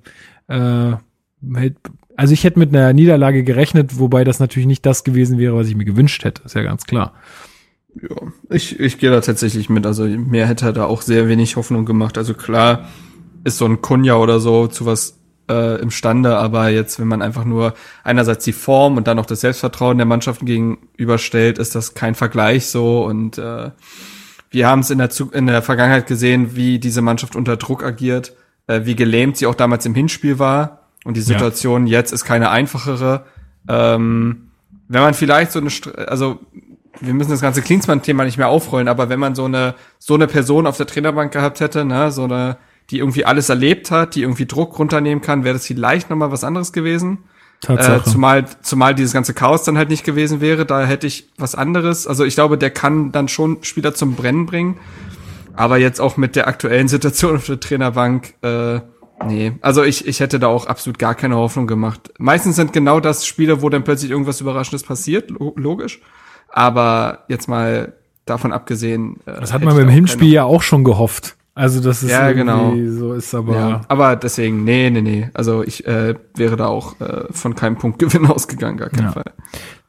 äh, 0.49 0.93
also 2.17 2.33
ich 2.33 2.43
hätte 2.43 2.59
mit 2.59 2.75
einer 2.75 2.93
Niederlage 2.93 3.45
gerechnet, 3.45 3.99
wobei 4.01 4.25
das 4.25 4.41
natürlich 4.41 4.67
nicht 4.67 4.85
das 4.85 5.05
gewesen 5.05 5.39
wäre, 5.39 5.55
was 5.55 5.69
ich 5.69 5.77
mir 5.77 5.85
gewünscht 5.85 6.25
hätte. 6.25 6.43
Ist 6.45 6.57
ja 6.57 6.63
ganz 6.63 6.85
klar. 6.85 7.15
Ja, 8.01 8.17
ich, 8.51 8.79
ich 8.79 8.99
gehe 8.99 9.11
da 9.11 9.21
tatsächlich 9.21 9.69
mit. 9.69 9.87
Also 9.87 10.05
mehr 10.05 10.47
hätte 10.47 10.67
er 10.67 10.73
da 10.73 10.85
auch 10.85 11.03
sehr 11.03 11.29
wenig 11.29 11.57
Hoffnung 11.57 11.85
gemacht. 11.85 12.19
Also 12.19 12.35
klar 12.35 12.89
ist 13.45 13.59
so 13.59 13.65
ein 13.65 13.81
Kunja 13.83 14.17
oder 14.17 14.41
so 14.41 14.67
zu 14.67 14.87
was 14.87 15.19
äh, 15.49 15.81
imstande, 15.81 16.37
aber 16.37 16.69
jetzt, 16.69 17.01
wenn 17.01 17.09
man 17.09 17.23
einfach 17.23 17.45
nur 17.45 17.75
einerseits 18.05 18.45
die 18.45 18.53
Form 18.53 18.97
und 18.97 19.07
dann 19.07 19.17
noch 19.17 19.27
das 19.27 19.41
Selbstvertrauen 19.41 19.97
der 19.97 20.07
Mannschaften 20.07 20.47
gegenüberstellt, 20.47 21.59
ist 21.59 21.75
das 21.75 21.95
kein 21.95 22.15
Vergleich 22.15 22.67
so. 22.67 23.05
Und 23.05 23.39
äh, 23.39 23.71
wir 24.51 24.69
haben 24.69 24.81
es 24.81 24.91
in 24.91 24.99
der, 24.99 25.11
Zu 25.11 25.31
in 25.31 25.47
der 25.47 25.63
Vergangenheit 25.63 26.07
gesehen, 26.07 26.55
wie 26.55 26.79
diese 26.79 27.03
Mannschaft 27.03 27.37
unter 27.37 27.57
Druck 27.57 27.83
agiert, 27.83 28.35
äh, 28.67 28.83
wie 28.85 28.97
gelähmt 28.97 29.37
sie 29.37 29.47
auch 29.47 29.55
damals 29.55 29.87
im 29.87 29.95
Hinspiel 29.95 30.39
war. 30.39 30.89
Und 31.05 31.17
die 31.17 31.23
Situation 31.23 31.87
jetzt 31.87 32.13
ist 32.13 32.25
keine 32.25 32.51
einfachere. 32.51 33.25
Ähm, 33.69 34.51
wenn 34.89 35.01
man 35.01 35.15
vielleicht 35.15 35.53
so 35.53 35.61
eine, 35.61 35.71
also 36.07 36.41
wir 37.01 37.15
müssen 37.15 37.31
das 37.31 37.41
ganze 37.41 37.63
Klinsmann-Thema 37.63 38.25
nicht 38.25 38.39
mehr 38.39 38.49
aufrollen, 38.49 38.89
aber 38.89 39.09
wenn 39.09 39.21
man 39.21 39.35
so 39.35 39.45
eine, 39.45 39.75
so 39.99 40.15
eine 40.15 40.27
Person 40.27 40.67
auf 40.67 40.77
der 40.77 40.87
Trainerbank 40.87 41.33
gehabt 41.33 41.61
hätte, 41.61 41.85
ne, 41.85 42.11
so 42.11 42.25
eine, 42.25 42.57
die 42.91 42.99
irgendwie 42.99 43.25
alles 43.25 43.49
erlebt 43.49 43.91
hat, 43.91 44.15
die 44.15 44.23
irgendwie 44.23 44.47
Druck 44.47 44.79
runternehmen 44.79 45.23
kann, 45.23 45.45
wäre 45.45 45.55
das 45.55 45.67
vielleicht 45.67 46.11
nochmal 46.11 46.31
was 46.31 46.45
anderes 46.45 46.73
gewesen. 46.73 47.19
Äh, 47.65 47.67
Tatsache. 47.67 48.11
zumal, 48.11 48.45
zumal 48.63 48.95
dieses 48.95 49.13
ganze 49.13 49.35
Chaos 49.35 49.65
dann 49.65 49.77
halt 49.77 49.89
nicht 49.89 50.05
gewesen 50.05 50.41
wäre, 50.41 50.65
da 50.65 50.85
hätte 50.85 51.07
ich 51.07 51.29
was 51.37 51.55
anderes. 51.55 52.07
Also 52.07 52.25
ich 52.25 52.35
glaube, 52.35 52.57
der 52.57 52.71
kann 52.71 53.11
dann 53.13 53.29
schon 53.29 53.59
Spieler 53.63 53.95
zum 53.95 54.15
Brennen 54.15 54.47
bringen. 54.47 54.79
Aber 55.55 55.77
jetzt 55.77 56.01
auch 56.01 56.17
mit 56.17 56.37
der 56.37 56.47
aktuellen 56.47 56.89
Situation 56.89 57.37
auf 57.37 57.47
der 57.47 57.61
Trainerbank, 57.61 58.35
äh, 58.43 58.81
Nee, 59.27 59.55
also 59.63 59.83
ich, 59.83 60.07
ich 60.07 60.21
hätte 60.21 60.39
da 60.39 60.47
auch 60.47 60.67
absolut 60.67 60.99
gar 60.99 61.17
keine 61.17 61.35
Hoffnung 61.35 61.67
gemacht. 61.67 62.13
Meistens 62.19 62.55
sind 62.55 62.73
genau 62.73 63.01
das 63.01 63.27
Spiele, 63.27 63.63
wo 63.63 63.69
dann 63.69 63.83
plötzlich 63.83 64.13
irgendwas 64.13 64.41
Überraschendes 64.41 64.85
passiert, 64.85 65.33
logisch. 65.57 66.01
Aber 66.49 67.25
jetzt 67.27 67.49
mal 67.49 67.95
davon 68.27 68.53
abgesehen. 68.53 69.19
Äh, 69.27 69.41
das 69.41 69.53
hat 69.53 69.65
man 69.65 69.77
beim 69.77 69.89
Hinspiel 69.89 70.33
ja 70.33 70.45
auch 70.45 70.63
schon 70.63 70.85
gehofft. 70.85 71.37
Also 71.59 71.81
das 71.81 72.05
ist 72.05 72.11
ja, 72.11 72.31
genau. 72.31 72.73
so 72.89 73.15
ist, 73.15 73.35
aber. 73.35 73.55
Ja, 73.57 73.81
aber 73.89 74.15
deswegen, 74.15 74.63
nee, 74.63 74.91
nee, 74.91 75.01
nee. 75.01 75.29
Also 75.35 75.65
ich 75.65 75.85
äh, 75.89 76.15
wäre 76.37 76.55
da 76.55 76.67
auch 76.67 77.01
äh, 77.01 77.25
von 77.33 77.57
keinem 77.57 77.77
Punktgewinn 77.77 78.27
ausgegangen, 78.31 78.79
gar 78.79 78.91
keinen 78.91 79.07
ja. 79.07 79.13
Fall. 79.13 79.33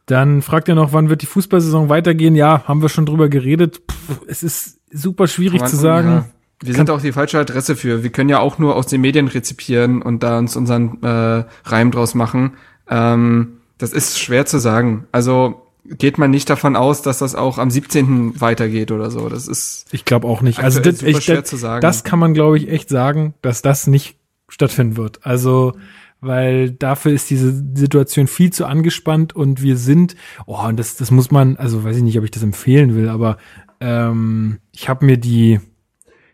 Dann 0.08 0.42
fragt 0.42 0.68
ihr 0.68 0.74
noch, 0.74 0.94
wann 0.94 1.10
wird 1.10 1.22
die 1.22 1.28
Fußballsaison 1.28 1.88
weitergehen? 1.88 2.34
Ja, 2.34 2.64
haben 2.68 2.82
wir 2.82 2.90
schon 2.90 3.06
drüber 3.06 3.30
geredet. 3.30 3.86
Puh, 3.86 4.16
es 4.28 4.42
ist 4.42 4.80
super 4.92 5.28
schwierig 5.28 5.64
zu 5.66 5.76
sagen. 5.76 6.08
Ja. 6.08 6.26
Wir 6.64 6.74
sind 6.74 6.90
auch 6.90 7.02
die 7.02 7.12
falsche 7.12 7.38
Adresse 7.38 7.76
für. 7.76 8.02
Wir 8.02 8.10
können 8.10 8.30
ja 8.32 8.40
auch 8.40 8.58
nur 8.58 8.76
aus 8.76 8.88
den 8.88 9.02
Medien 9.02 9.28
rezipieren 9.28 10.02
und 10.02 10.24
da 10.24 10.40
uns 10.40 10.56
unseren 10.56 11.04
äh, 11.04 11.44
Reim 11.66 11.92
draus 11.92 12.16
machen. 12.16 12.54
Ähm, 12.90 13.60
das 13.78 13.94
ist 13.94 14.18
schwer 14.18 14.48
zu 14.48 14.58
sagen. 14.58 15.06
Also 15.12 15.68
geht 15.86 16.18
man 16.18 16.32
nicht 16.32 16.50
davon 16.50 16.76
aus, 16.76 17.02
dass 17.02 17.20
das 17.20 17.36
auch 17.36 17.58
am 17.58 17.72
17. 17.72 18.40
weitergeht 18.40 18.92
oder 18.92 19.12
so. 19.12 19.30
Das 19.30 19.48
ist. 19.48 19.86
Ich 19.92 20.06
glaube 20.06 20.28
auch 20.28 20.42
nicht. 20.42 20.60
Also 20.60 20.80
das, 20.80 21.02
ich, 21.02 21.26
das, 21.26 21.50
das 21.82 22.04
kann 22.04 22.20
man, 22.20 22.34
glaube 22.34 22.58
ich, 22.58 22.70
echt 22.70 22.90
sagen, 22.90 23.34
dass 23.42 23.62
das 23.62 23.88
nicht 23.88 24.18
stattfinden 24.50 24.98
wird. 24.98 25.26
Also 25.26 25.74
weil 26.22 26.72
dafür 26.72 27.14
ist 27.14 27.30
diese 27.30 27.64
Situation 27.76 28.28
viel 28.28 28.52
zu 28.52 28.66
angespannt 28.66 29.36
und 29.36 29.62
wir 29.62 29.78
sind, 29.78 30.16
oh, 30.46 30.62
und 30.66 30.78
das, 30.78 30.98
das 30.98 31.12
muss 31.12 31.32
man, 31.32 31.56
also 31.58 31.84
weiß 31.84 31.98
ich 31.98 32.04
nicht, 32.04 32.18
ob 32.18 32.26
ich 32.26 32.32
das 32.32 32.44
empfehlen 32.44 32.96
will, 32.96 33.08
aber 33.10 33.38
ähm, 33.80 34.60
ich 34.74 34.90
habe 34.90 35.06
mir 35.06 35.18
die, 35.18 35.60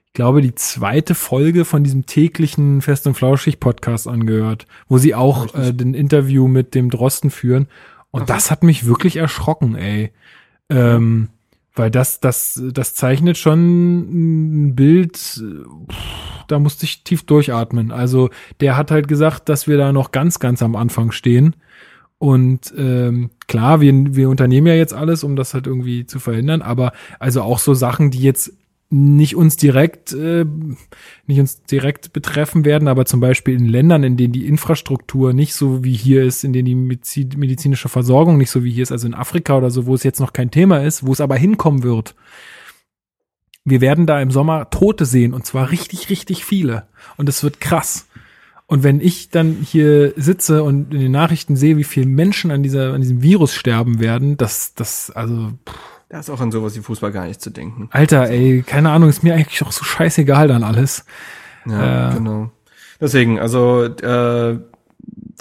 ich 0.05 0.13
glaube, 0.13 0.41
die 0.41 0.55
zweite 0.55 1.13
Folge 1.13 1.65
von 1.65 1.83
diesem 1.83 2.05
täglichen 2.05 2.81
Fest 2.81 3.05
und 3.05 3.13
Flauschig 3.13 3.59
Podcast 3.59 4.07
angehört, 4.07 4.65
wo 4.87 4.97
sie 4.97 5.13
auch 5.13 5.53
äh, 5.53 5.71
den 5.71 5.93
Interview 5.93 6.47
mit 6.47 6.73
dem 6.73 6.89
Drosten 6.89 7.29
führen. 7.29 7.67
Und 8.15 8.29
das 8.29 8.49
hat 8.49 8.63
mich 8.63 8.85
wirklich 8.85 9.17
erschrocken, 9.17 9.75
ey. 9.75 10.11
Ähm, 10.69 11.27
weil 11.75 11.91
das, 11.91 12.21
das, 12.21 12.61
das 12.71 12.95
zeichnet 12.95 13.37
schon 13.37 14.69
ein 14.69 14.75
Bild, 14.75 15.43
da 16.47 16.59
musste 16.59 16.85
ich 16.85 17.03
tief 17.03 17.25
durchatmen. 17.25 17.91
Also 17.91 18.29
der 18.61 18.77
hat 18.77 18.89
halt 18.89 19.09
gesagt, 19.09 19.49
dass 19.49 19.67
wir 19.67 19.77
da 19.77 19.91
noch 19.91 20.11
ganz, 20.11 20.39
ganz 20.39 20.63
am 20.63 20.77
Anfang 20.77 21.11
stehen. 21.11 21.57
Und 22.17 22.73
ähm, 22.77 23.31
klar, 23.47 23.81
wir, 23.81 23.93
wir 24.15 24.29
unternehmen 24.29 24.67
ja 24.67 24.75
jetzt 24.75 24.93
alles, 24.93 25.25
um 25.25 25.35
das 25.35 25.53
halt 25.53 25.67
irgendwie 25.67 26.05
zu 26.05 26.19
verhindern, 26.19 26.61
aber 26.61 26.93
also 27.19 27.41
auch 27.41 27.59
so 27.59 27.73
Sachen, 27.73 28.11
die 28.11 28.21
jetzt 28.21 28.53
nicht 28.89 29.35
uns 29.35 29.57
direkt 29.57 30.13
äh, 30.13 30.45
nicht 31.25 31.39
uns 31.39 31.63
direkt 31.63 32.13
betreffen 32.13 32.65
werden, 32.65 32.87
aber 32.87 33.05
zum 33.05 33.19
Beispiel 33.19 33.55
in 33.55 33.65
Ländern, 33.65 34.03
in 34.03 34.15
denen 34.15 34.33
die 34.33 34.47
Infrastruktur 34.47 35.33
nicht 35.33 35.55
so 35.55 35.83
wie 35.83 35.95
hier 35.95 36.23
ist, 36.23 36.43
in 36.43 36.53
denen 36.53 36.65
die 36.65 36.75
medizinische 36.75 37.89
Versorgung 37.89 38.37
nicht 38.37 38.51
so 38.51 38.63
wie 38.63 38.71
hier 38.71 38.83
ist, 38.83 38.91
also 38.91 39.07
in 39.07 39.15
Afrika 39.15 39.57
oder 39.57 39.71
so, 39.71 39.87
wo 39.87 39.95
es 39.95 40.03
jetzt 40.03 40.19
noch 40.19 40.33
kein 40.33 40.51
Thema 40.51 40.83
ist, 40.83 41.05
wo 41.05 41.11
es 41.13 41.21
aber 41.21 41.35
hinkommen 41.35 41.83
wird. 41.83 42.15
Wir 43.63 43.81
werden 43.81 44.05
da 44.05 44.21
im 44.21 44.29
Sommer 44.29 44.69
Tote 44.69 45.05
sehen 45.05 45.33
und 45.33 45.45
zwar 45.45 45.71
richtig, 45.71 46.11
richtig 46.11 46.45
viele 46.45 46.87
und 47.17 47.27
es 47.27 47.43
wird 47.43 47.59
krass. 47.59 48.07
Und 48.67 48.83
wenn 48.83 48.99
ich 48.99 49.29
dann 49.29 49.57
hier 49.63 50.13
sitze 50.15 50.63
und 50.63 50.93
in 50.93 50.99
den 50.99 51.11
Nachrichten 51.11 51.55
sehe, 51.55 51.77
wie 51.77 51.83
viele 51.83 52.07
Menschen 52.07 52.51
an 52.51 52.63
dieser 52.63 52.93
an 52.93 53.01
diesem 53.01 53.21
Virus 53.21 53.53
sterben 53.53 53.99
werden, 53.99 54.37
das 54.37 54.75
das 54.75 55.09
also 55.11 55.51
pff, 55.67 55.94
da 56.09 56.19
ist 56.19 56.29
auch 56.29 56.39
an 56.39 56.51
sowas 56.51 56.75
wie 56.75 56.81
Fußball 56.81 57.11
gar 57.11 57.25
nicht 57.25 57.41
zu 57.41 57.49
denken. 57.49 57.89
Alter, 57.91 58.29
ey, 58.29 58.63
keine 58.65 58.91
Ahnung, 58.91 59.09
ist 59.09 59.23
mir 59.23 59.33
eigentlich 59.33 59.63
auch 59.63 59.71
so 59.71 59.83
scheißegal 59.83 60.47
dann 60.47 60.63
alles. 60.63 61.05
Ja, 61.65 62.11
äh, 62.11 62.13
genau. 62.13 62.51
Deswegen, 63.01 63.39
also 63.39 63.83
äh, 63.83 64.59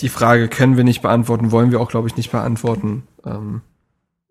die 0.01 0.09
Frage 0.09 0.49
können 0.49 0.77
wir 0.77 0.85
nicht 0.85 1.03
beantworten, 1.03 1.53
wollen 1.53 1.70
wir 1.70 1.81
auch, 1.81 1.91
glaube 1.91 2.09
ich, 2.09 2.16
nicht 2.16 2.32
beantworten. 2.32 3.05
Ähm, 3.24 3.61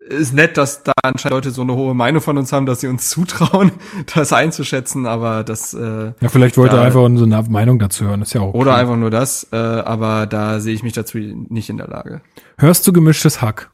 ist 0.06 0.34
nett, 0.34 0.58
dass 0.58 0.82
da 0.82 0.92
anscheinend 1.02 1.34
Leute 1.34 1.50
so 1.50 1.62
eine 1.62 1.74
hohe 1.74 1.94
Meinung 1.94 2.20
von 2.20 2.36
uns 2.36 2.52
haben, 2.52 2.66
dass 2.66 2.80
sie 2.80 2.88
uns 2.88 3.08
zutrauen, 3.10 3.72
das 4.14 4.32
einzuschätzen, 4.32 5.06
aber 5.06 5.44
das 5.44 5.72
äh, 5.72 6.12
Ja, 6.20 6.28
vielleicht 6.28 6.58
wollte 6.58 6.76
er 6.76 6.82
einfach 6.82 7.02
unsere 7.02 7.28
Meinung 7.50 7.78
dazu 7.78 8.04
hören, 8.04 8.22
ist 8.22 8.34
ja 8.34 8.42
auch 8.42 8.48
okay. 8.48 8.58
Oder 8.58 8.74
einfach 8.74 8.96
nur 8.96 9.10
das, 9.10 9.48
äh, 9.52 9.56
aber 9.56 10.26
da 10.26 10.60
sehe 10.60 10.74
ich 10.74 10.82
mich 10.82 10.92
dazu 10.92 11.18
nicht 11.18 11.70
in 11.70 11.78
der 11.78 11.88
Lage. 11.88 12.20
Hörst 12.58 12.86
du 12.86 12.92
gemischtes 12.92 13.40
Hack? 13.40 13.70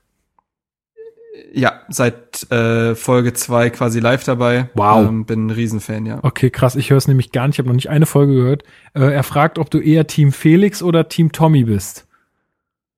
Ja, 1.52 1.80
seit 1.88 2.50
äh, 2.50 2.94
Folge 2.94 3.32
zwei 3.32 3.70
quasi 3.70 4.00
live 4.00 4.24
dabei. 4.24 4.70
Wow. 4.74 5.08
Ähm, 5.08 5.24
bin 5.24 5.46
ein 5.46 5.50
Riesenfan, 5.50 6.06
ja. 6.06 6.20
Okay, 6.22 6.50
krass. 6.50 6.76
Ich 6.76 6.90
höre 6.90 6.98
es 6.98 7.08
nämlich 7.08 7.32
gar 7.32 7.46
nicht. 7.46 7.56
Ich 7.56 7.58
habe 7.58 7.68
noch 7.68 7.74
nicht 7.74 7.90
eine 7.90 8.06
Folge 8.06 8.34
gehört. 8.34 8.62
Äh, 8.94 9.12
er 9.12 9.22
fragt, 9.22 9.58
ob 9.58 9.70
du 9.70 9.78
eher 9.78 10.06
Team 10.06 10.32
Felix 10.32 10.82
oder 10.82 11.08
Team 11.08 11.32
Tommy 11.32 11.64
bist. 11.64 12.06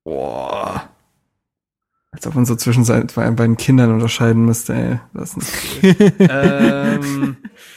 Boah. 0.04 0.88
Als 2.10 2.26
ob 2.26 2.34
man 2.34 2.44
so 2.44 2.54
zwischen 2.56 2.84
seinen 2.84 3.06
beiden 3.06 3.56
Kindern 3.56 3.90
unterscheiden 3.90 4.44
müsste, 4.44 4.74
ey. 4.74 4.98
Das 5.14 5.34
ist 5.34 5.52
cool. 5.82 6.12
ähm, 6.18 7.36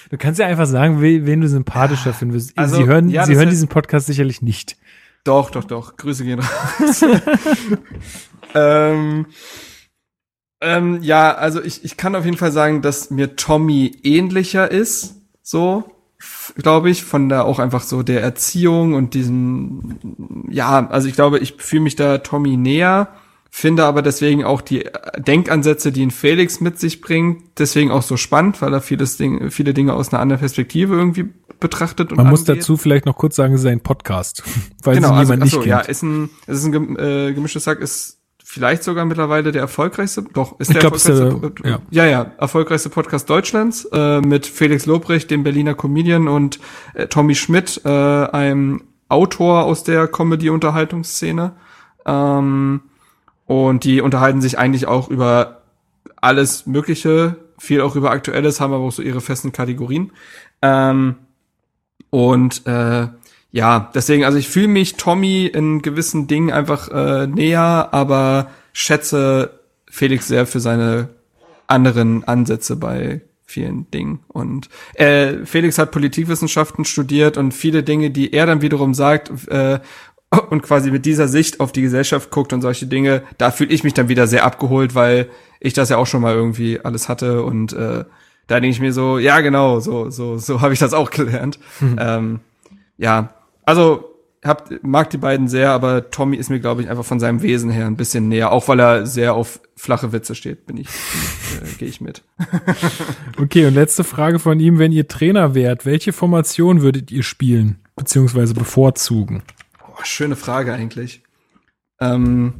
du 0.09 0.17
kannst 0.17 0.39
ja 0.41 0.47
einfach 0.47 0.65
sagen, 0.65 1.01
wen 1.01 1.41
du 1.41 1.47
sympathischer 1.47 2.13
findest. 2.13 2.57
Also, 2.57 2.75
sie 2.75 2.85
hören, 2.85 3.07
ja, 3.07 3.25
sie 3.25 3.35
hören 3.35 3.49
diesen 3.49 3.69
Podcast 3.69 4.07
sicherlich 4.07 4.41
nicht. 4.41 4.75
Doch, 5.23 5.51
doch, 5.51 5.63
doch. 5.63 5.95
Grüße 5.95 6.25
gehen 6.25 6.39
raus. 6.39 7.03
ähm, 8.53 9.25
ähm, 10.65 11.03
ja, 11.03 11.35
also 11.35 11.61
ich, 11.61 11.85
ich 11.85 11.95
kann 11.95 12.15
auf 12.15 12.25
jeden 12.25 12.37
Fall 12.37 12.51
sagen, 12.51 12.81
dass 12.81 13.11
mir 13.11 13.35
Tommy 13.35 13.95
ähnlicher 14.01 14.69
ist, 14.71 15.15
so, 15.43 15.83
glaube 16.57 16.89
ich, 16.89 17.03
von 17.03 17.29
der 17.29 17.45
auch 17.45 17.59
einfach 17.59 17.83
so 17.83 18.01
der 18.01 18.23
Erziehung 18.23 18.95
und 18.95 19.13
diesem, 19.13 19.99
ja, 20.49 20.87
also 20.89 21.07
ich 21.07 21.13
glaube, 21.13 21.37
ich 21.37 21.55
fühle 21.59 21.83
mich 21.83 21.95
da 21.95 22.17
Tommy 22.17 22.57
näher, 22.57 23.09
finde 23.51 23.85
aber 23.85 24.01
deswegen 24.01 24.43
auch 24.43 24.61
die 24.61 24.89
Denkansätze, 25.17 25.91
die 25.91 26.01
ihn 26.01 26.11
Felix 26.11 26.59
mit 26.61 26.79
sich 26.79 26.99
bringt, 26.99 27.43
deswegen 27.59 27.91
auch 27.91 28.01
so 28.01 28.17
spannend, 28.17 28.59
weil 28.61 28.73
er 28.73 28.81
vieles 28.81 29.17
Ding, 29.17 29.51
viele 29.51 29.75
Dinge 29.75 29.93
aus 29.93 30.11
einer 30.11 30.21
anderen 30.21 30.39
Perspektive 30.39 30.95
irgendwie 30.95 31.29
betrachtet 31.59 32.09
Man 32.09 32.21
angeht. 32.21 32.31
muss 32.31 32.43
dazu 32.43 32.75
vielleicht 32.75 33.05
noch 33.05 33.15
kurz 33.15 33.35
sagen, 33.35 33.53
es 33.53 33.61
ist 33.61 33.67
ein 33.67 33.81
Podcast, 33.81 34.43
weil 34.83 34.95
genau, 34.95 35.11
also, 35.11 35.33
achso, 35.33 35.43
nicht 35.43 35.53
kennt. 35.53 35.65
ja, 35.67 35.79
ist 35.79 36.01
ein, 36.01 36.29
es 36.47 36.57
ist 36.57 36.65
ein 36.65 36.97
äh, 36.97 37.33
gemischtes 37.33 37.65
Sack, 37.65 37.79
ist 37.79 38.14
vielleicht 38.55 38.85
sogar 38.85 39.03
mittlerweile 39.03 39.51
der 39.51 39.63
erfolgreichste, 39.63 40.23
doch, 40.33 40.57
ist 40.61 40.73
der 40.73 40.79
glaub, 40.79 40.93
erfolgreichste, 40.93 41.51
der, 41.61 41.71
ja. 41.71 41.79
ja, 41.89 42.05
ja, 42.05 42.31
erfolgreichste 42.37 42.89
Podcast 42.89 43.29
Deutschlands, 43.29 43.83
äh, 43.91 44.21
mit 44.21 44.45
Felix 44.45 44.85
Lobrecht, 44.85 45.29
dem 45.29 45.43
Berliner 45.43 45.73
Comedian 45.73 46.29
und 46.29 46.61
äh, 46.93 47.07
Tommy 47.07 47.35
Schmidt, 47.35 47.81
äh, 47.83 47.89
einem 47.89 48.83
Autor 49.09 49.65
aus 49.65 49.83
der 49.83 50.07
Comedy-Unterhaltungsszene. 50.07 51.51
Ähm, 52.05 52.79
und 53.45 53.83
die 53.83 53.99
unterhalten 53.99 54.39
sich 54.39 54.57
eigentlich 54.57 54.87
auch 54.87 55.09
über 55.09 55.63
alles 56.15 56.65
Mögliche, 56.65 57.35
viel 57.57 57.81
auch 57.81 57.97
über 57.97 58.11
Aktuelles, 58.11 58.61
haben 58.61 58.71
aber 58.71 58.85
auch 58.85 58.91
so 58.93 59.01
ihre 59.01 59.19
festen 59.19 59.51
Kategorien. 59.51 60.13
Ähm, 60.61 61.15
und 62.09 62.65
äh, 62.65 63.09
ja, 63.55 63.89
deswegen, 63.95 64.25
also 64.25 64.37
ich 64.37 64.49
fühle 64.49 64.67
mich 64.67 64.95
Tommy 64.95 65.45
in 65.45 65.81
gewissen 65.81 66.27
Dingen 66.27 66.51
einfach 66.51 66.89
äh, 66.89 67.25
näher, 67.25 67.87
aber 67.93 68.49
schätze 68.73 69.61
Felix 69.89 70.27
sehr 70.27 70.45
für 70.45 70.59
seine 70.59 71.07
anderen 71.65 72.25
Ansätze 72.25 72.75
bei 72.75 73.21
vielen 73.45 73.89
Dingen. 73.91 74.19
Und 74.27 74.67
äh, 74.95 75.45
Felix 75.45 75.77
hat 75.77 75.91
Politikwissenschaften 75.91 76.83
studiert 76.83 77.37
und 77.37 77.53
viele 77.53 77.81
Dinge, 77.81 78.11
die 78.11 78.33
er 78.33 78.45
dann 78.45 78.61
wiederum 78.61 78.93
sagt 78.93 79.31
äh, 79.47 79.79
und 80.49 80.61
quasi 80.61 80.91
mit 80.91 81.05
dieser 81.05 81.29
Sicht 81.29 81.61
auf 81.61 81.71
die 81.71 81.81
Gesellschaft 81.81 82.31
guckt 82.31 82.51
und 82.51 82.61
solche 82.61 82.87
Dinge, 82.87 83.23
da 83.37 83.51
fühle 83.51 83.73
ich 83.73 83.85
mich 83.85 83.93
dann 83.93 84.09
wieder 84.09 84.27
sehr 84.27 84.43
abgeholt, 84.43 84.95
weil 84.95 85.29
ich 85.61 85.71
das 85.71 85.87
ja 85.87 85.95
auch 85.95 86.07
schon 86.07 86.21
mal 86.21 86.35
irgendwie 86.35 86.81
alles 86.81 87.07
hatte 87.07 87.41
und 87.43 87.71
äh, 87.71 88.03
da 88.47 88.59
denke 88.59 88.67
ich 88.67 88.81
mir 88.81 88.91
so, 88.91 89.17
ja 89.17 89.39
genau, 89.39 89.79
so 89.79 90.09
so 90.09 90.37
so 90.37 90.59
habe 90.59 90.73
ich 90.73 90.79
das 90.79 90.93
auch 90.93 91.09
gelernt. 91.09 91.57
Mhm. 91.79 91.95
Ähm, 91.97 92.39
ja, 92.97 93.34
also 93.65 94.15
hab, 94.43 94.69
mag 94.83 95.09
die 95.09 95.17
beiden 95.17 95.47
sehr, 95.47 95.71
aber 95.71 96.11
Tommy 96.11 96.37
ist 96.37 96.49
mir, 96.49 96.59
glaube 96.59 96.83
ich, 96.83 96.89
einfach 96.89 97.03
von 97.03 97.19
seinem 97.19 97.41
Wesen 97.41 97.71
her 97.71 97.87
ein 97.87 97.97
bisschen 97.97 98.29
näher, 98.29 98.51
auch 98.51 98.67
weil 98.67 98.79
er 98.79 99.05
sehr 99.05 99.33
auf 99.33 99.59
flache 99.75 100.11
Witze 100.11 100.35
steht, 100.35 100.67
bin 100.67 100.77
ich, 100.77 100.87
äh, 100.87 101.67
gehe 101.79 101.87
ich 101.87 101.99
mit. 101.99 102.23
okay, 103.41 103.65
und 103.65 103.73
letzte 103.73 104.03
Frage 104.03 104.39
von 104.39 104.59
ihm, 104.59 104.77
wenn 104.77 104.91
ihr 104.91 105.07
Trainer 105.07 105.55
wärt, 105.55 105.85
welche 105.85 106.13
Formation 106.13 106.81
würdet 106.81 107.11
ihr 107.11 107.23
spielen, 107.23 107.79
beziehungsweise 107.95 108.53
bevorzugen? 108.53 109.41
Oh, 109.81 110.03
schöne 110.03 110.35
Frage 110.35 110.73
eigentlich. 110.73 111.23
Ähm, 111.99 112.53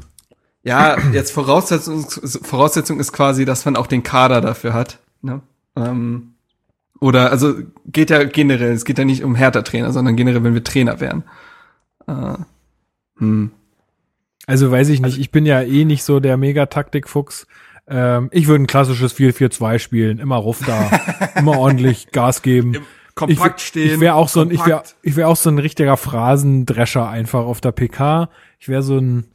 ja, 0.64 0.98
jetzt 1.14 1.32
Voraussetzung, 1.32 2.10
Voraussetzung 2.10 3.00
ist 3.00 3.12
quasi, 3.12 3.46
dass 3.46 3.66
man 3.66 3.76
auch 3.76 3.88
den 3.88 4.02
Kader 4.02 4.42
dafür 4.42 4.74
hat. 4.74 5.00
Ne? 5.22 5.42
Ähm, 5.76 6.35
oder, 7.00 7.32
also 7.32 7.56
geht 7.86 8.10
ja 8.10 8.24
generell, 8.24 8.72
es 8.72 8.86
geht 8.86 8.98
ja 8.98 9.06
nicht 9.06 9.24
um 9.24 9.36
härter 9.36 9.64
Trainer, 9.64 9.92
sondern 9.92 10.16
generell, 10.16 10.44
wenn 10.44 10.54
wir 10.54 10.64
Trainer 10.64 11.00
wären. 11.00 11.24
Äh, 12.08 12.38
hm. 13.18 13.52
Also 14.48 14.72
weiß 14.72 14.90
ich 14.90 15.00
nicht, 15.00 15.06
also, 15.06 15.22
ich 15.22 15.32
bin 15.32 15.46
ja 15.46 15.62
eh 15.62 15.86
nicht 15.86 16.04
so 16.04 16.20
der 16.20 16.38
Mega-Taktik-Fuchs. 16.38 17.48
Ähm, 17.88 18.30
ich 18.32 18.48
würde 18.48 18.64
ein 18.64 18.68
klassisches 18.68 19.16
4-4-2 19.16 19.80
spielen, 19.80 20.20
immer 20.20 20.38
Ruf 20.38 20.62
da, 20.66 20.90
immer 21.36 21.58
ordentlich 21.58 22.12
Gas 22.12 22.42
geben. 22.42 22.78
kompakt 23.16 23.62
ich, 23.62 23.68
stehen. 23.68 23.96
Ich 23.96 24.00
wäre 24.00 24.16
auch 24.16 24.30
so 24.30 24.42
ein, 24.42 24.52
ich 24.52 24.60
kompakt. 24.60 24.96
ich 25.02 25.16
wäre 25.16 25.28
auch 25.28 25.36
so 25.36 25.50
ein 25.50 25.60
richtiger 25.60 25.98
Phrasendrescher 25.98 27.10
einfach 27.10 27.46
auf 27.46 27.62
der 27.62 27.72
PK. 27.72 28.30
Ich 28.60 28.70
wäre 28.70 28.84
so 28.84 28.98
ein, 28.98 29.26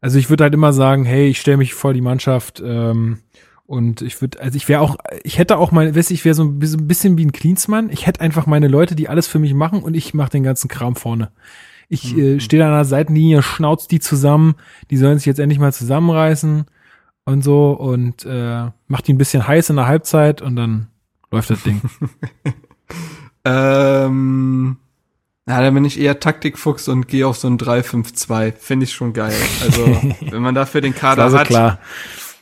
also 0.00 0.18
ich 0.18 0.30
würde 0.30 0.44
halt 0.44 0.54
immer 0.54 0.72
sagen, 0.72 1.04
hey, 1.04 1.28
ich 1.28 1.40
stelle 1.40 1.56
mich 1.58 1.74
vor 1.74 1.94
die 1.94 2.00
Mannschaft 2.00 2.62
ähm, 2.64 3.20
und 3.66 4.02
ich 4.02 4.20
würde, 4.20 4.40
also 4.40 4.56
ich 4.56 4.68
wäre 4.68 4.80
auch, 4.80 4.96
ich 5.22 5.38
hätte 5.38 5.58
auch 5.58 5.72
mal, 5.72 5.94
weißt 5.94 6.10
du, 6.10 6.14
ich 6.14 6.24
wäre 6.24 6.34
so 6.34 6.44
ein 6.44 6.58
bisschen, 6.58 7.16
wie 7.16 7.24
ein 7.24 7.32
Cleansmann. 7.32 7.90
Ich 7.90 8.06
hätte 8.06 8.20
einfach 8.20 8.46
meine 8.46 8.68
Leute, 8.68 8.94
die 8.94 9.08
alles 9.08 9.26
für 9.26 9.38
mich 9.38 9.54
machen 9.54 9.82
und 9.82 9.94
ich 9.94 10.14
mache 10.14 10.30
den 10.30 10.42
ganzen 10.42 10.68
Kram 10.68 10.96
vorne. 10.96 11.30
Ich 11.88 12.16
äh, 12.16 12.40
stehe 12.40 12.60
da 12.60 12.68
an 12.68 12.74
der 12.74 12.84
Seitenlinie, 12.84 13.42
schnauz 13.42 13.88
die 13.88 14.00
zusammen, 14.00 14.54
die 14.90 14.96
sollen 14.96 15.18
sich 15.18 15.26
jetzt 15.26 15.38
endlich 15.38 15.58
mal 15.58 15.72
zusammenreißen 15.72 16.64
und 17.24 17.44
so 17.44 17.72
und 17.72 18.24
äh, 18.24 18.70
mach 18.86 19.00
die 19.00 19.12
ein 19.12 19.18
bisschen 19.18 19.46
heiß 19.46 19.70
in 19.70 19.76
der 19.76 19.86
Halbzeit 19.86 20.42
und 20.42 20.56
dann 20.56 20.88
läuft 21.30 21.50
das 21.50 21.62
Ding. 21.62 21.80
Ähm, 23.44 24.78
ja, 25.46 25.60
da 25.60 25.70
bin 25.70 25.84
ich 25.84 26.00
eher 26.00 26.18
Taktikfuchs 26.18 26.88
und 26.88 27.08
gehe 27.08 27.26
auf 27.26 27.36
so 27.36 27.48
ein 27.48 27.58
3-5-2. 27.58 28.52
Finde 28.52 28.84
ich 28.84 28.92
schon 28.94 29.12
geil. 29.12 29.36
Also, 29.62 29.84
wenn 30.30 30.42
man 30.42 30.54
dafür 30.54 30.80
den 30.80 30.94
Kader 30.94 31.24
Also 31.24 31.38
hat, 31.38 31.48
klar. 31.48 31.78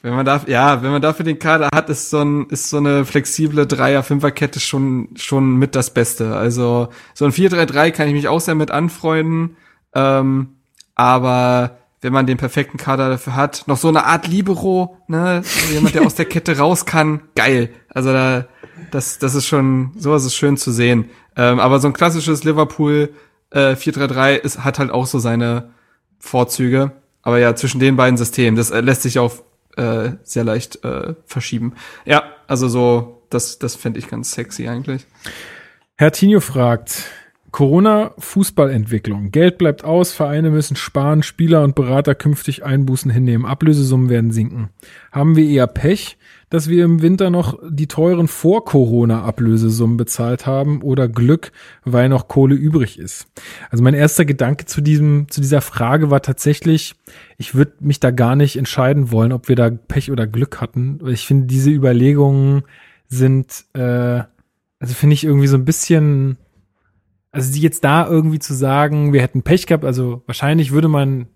Wenn 0.03 0.15
man 0.15 0.27
da, 0.27 0.43
ja, 0.47 0.83
wenn 0.83 0.91
man 0.91 1.01
dafür 1.01 1.24
den 1.24 1.39
Kader 1.39 1.69
hat, 1.73 1.89
ist 1.89 2.11
so 2.11 2.20
ein, 2.20 2.47
ist 2.47 2.70
so 2.70 2.79
eine 2.79 3.05
flexible 3.05 3.66
Dreier-Fünfer-Kette 3.66 4.59
schon, 4.59 5.11
schon 5.15 5.57
mit 5.57 5.77
das 5.77 5.95
Beste. 5.95 6.35
Also, 6.37 6.89
so 7.15 7.24
ein 7.24 7.31
4-3-3 7.31 7.93
kann 7.93 8.09
ich 8.09 8.15
mich 8.15 8.27
auch 8.27 8.41
sehr 8.41 8.57
mit 8.57 8.73
anfreunden. 8.73 9.57
Ähm, 9.95 10.57
aber 10.97 11.79
wenn 12.01 12.12
man 12.12 12.27
den 12.27 12.37
perfekten 12.37 12.79
Kader 12.79 13.11
dafür 13.11 13.37
hat, 13.37 13.62
noch 13.69 13.77
so 13.77 13.87
eine 13.89 14.05
Art 14.05 14.27
Libero, 14.27 14.99
ne, 15.07 15.43
so 15.45 15.73
jemand, 15.73 15.95
der 15.95 16.03
aus 16.03 16.16
der 16.16 16.24
Kette 16.24 16.59
raus 16.59 16.85
kann, 16.85 17.23
geil. 17.37 17.70
Also 17.89 18.12
da, 18.12 18.47
das, 18.91 19.20
das 19.20 19.37
ist 19.37 19.47
schon, 19.47 19.93
sowas 19.97 20.24
ist 20.24 20.35
schön 20.35 20.57
zu 20.57 20.73
sehen. 20.73 21.11
Ähm, 21.37 21.61
aber 21.61 21.79
so 21.79 21.87
ein 21.87 21.93
klassisches 21.93 22.43
Liverpool 22.43 23.11
äh, 23.51 23.74
4-3-3 23.74 24.35
ist, 24.35 24.65
hat 24.65 24.81
halt 24.81 24.91
auch 24.91 25.07
so 25.07 25.20
seine 25.20 25.70
Vorzüge. 26.19 26.91
Aber 27.23 27.39
ja, 27.39 27.55
zwischen 27.55 27.79
den 27.79 27.95
beiden 27.95 28.16
Systemen, 28.16 28.57
das 28.57 28.73
äh, 28.73 28.81
lässt 28.81 29.03
sich 29.03 29.20
auch 29.20 29.33
äh, 29.77 30.12
sehr 30.23 30.44
leicht 30.44 30.85
äh, 30.85 31.15
verschieben. 31.24 31.74
Ja, 32.05 32.24
also 32.47 32.69
so, 32.69 33.23
das, 33.31 33.59
das 33.59 33.74
fände 33.74 33.99
ich 33.99 34.09
ganz 34.09 34.32
sexy 34.32 34.69
eigentlich. 34.69 35.07
Herr 35.97 36.12
Tinio 36.12 36.40
fragt, 36.40 37.05
Corona-Fußballentwicklung. 37.53 39.31
Geld 39.31 39.59
bleibt 39.59 39.85
aus, 39.85 40.12
Vereine 40.12 40.51
müssen 40.51 40.74
sparen, 40.74 41.23
Spieler 41.23 41.62
und 41.62 41.74
Berater 41.74 42.15
künftig 42.15 42.65
Einbußen 42.65 43.11
hinnehmen, 43.11 43.47
Ablösesummen 43.47 44.09
werden 44.09 44.32
sinken. 44.32 44.70
Haben 45.12 45.36
wir 45.36 45.44
eher 45.44 45.66
Pech, 45.66 46.16
dass 46.53 46.69
wir 46.69 46.85
im 46.85 47.01
Winter 47.01 47.31
noch 47.31 47.59
die 47.66 47.87
teuren 47.87 48.29
Vor-Corona-Ablösesummen 48.29 49.97
bezahlt 49.97 50.45
haben 50.45 50.83
oder 50.83 51.09
Glück, 51.09 51.51
weil 51.83 52.11
noch 52.11 52.29
Kohle 52.29 52.55
übrig 52.55 52.99
ist? 52.99 53.27
Also 53.70 53.83
mein 53.83 53.95
erster 53.95 54.27
Gedanke 54.27 54.66
zu 54.66 54.83
diesem, 54.83 55.29
zu 55.31 55.41
dieser 55.41 55.62
Frage 55.62 56.11
war 56.11 56.20
tatsächlich, 56.20 56.95
ich 57.39 57.55
würde 57.55 57.73
mich 57.81 58.01
da 58.01 58.11
gar 58.11 58.37
nicht 58.37 58.57
entscheiden 58.57 59.11
wollen, 59.11 59.33
ob 59.33 59.49
wir 59.49 59.57
da 59.57 59.70
Pech 59.70 60.12
oder 60.12 60.27
Glück 60.27 60.61
hatten. 60.61 61.01
Ich 61.07 61.27
finde, 61.27 61.47
diese 61.47 61.70
Überlegungen 61.70 62.65
sind, 63.09 63.65
äh, 63.73 64.20
also 64.79 64.95
finde 64.95 65.15
ich 65.15 65.24
irgendwie 65.24 65.47
so 65.47 65.57
ein 65.57 65.65
bisschen, 65.65 66.37
also 67.31 67.59
jetzt 67.59 67.83
da 67.83 68.07
irgendwie 68.07 68.41
zu 68.41 68.53
sagen, 68.53 69.15
wir 69.15 69.23
hätten 69.23 69.41
Pech 69.41 69.66
gehabt, 69.66 69.87
also 69.87 70.23
wahrscheinlich 70.27 70.70
würde 70.70 70.89
man 70.89 71.29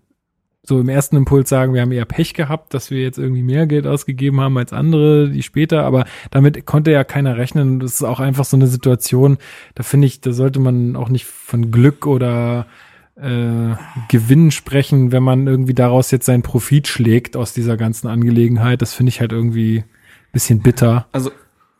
so 0.67 0.79
im 0.79 0.89
ersten 0.89 1.15
Impuls 1.15 1.49
sagen, 1.49 1.73
wir 1.73 1.81
haben 1.81 1.91
eher 1.91 2.05
Pech 2.05 2.33
gehabt, 2.33 2.73
dass 2.73 2.91
wir 2.91 3.01
jetzt 3.01 3.17
irgendwie 3.17 3.43
mehr 3.43 3.67
Geld 3.67 3.87
ausgegeben 3.87 4.41
haben 4.41 4.57
als 4.57 4.73
andere, 4.73 5.29
die 5.29 5.43
später, 5.43 5.83
aber 5.83 6.05
damit 6.29 6.65
konnte 6.65 6.91
ja 6.91 7.03
keiner 7.03 7.37
rechnen. 7.37 7.79
Das 7.79 7.93
ist 7.93 8.03
auch 8.03 8.19
einfach 8.19 8.45
so 8.45 8.57
eine 8.57 8.67
Situation, 8.67 9.37
da 9.75 9.83
finde 9.83 10.07
ich, 10.07 10.19
da 10.19 10.33
sollte 10.33 10.59
man 10.59 10.95
auch 10.95 11.09
nicht 11.09 11.25
von 11.25 11.71
Glück 11.71 12.05
oder 12.05 12.67
äh, 13.15 13.75
Gewinn 14.09 14.51
sprechen, 14.51 15.11
wenn 15.11 15.23
man 15.23 15.47
irgendwie 15.47 15.73
daraus 15.73 16.11
jetzt 16.11 16.25
seinen 16.25 16.43
Profit 16.43 16.87
schlägt 16.87 17.37
aus 17.37 17.53
dieser 17.53 17.77
ganzen 17.77 18.07
Angelegenheit. 18.07 18.81
Das 18.81 18.93
finde 18.93 19.09
ich 19.09 19.21
halt 19.21 19.31
irgendwie 19.31 19.83
bisschen 20.31 20.59
bitter. 20.59 21.07
Also, 21.13 21.31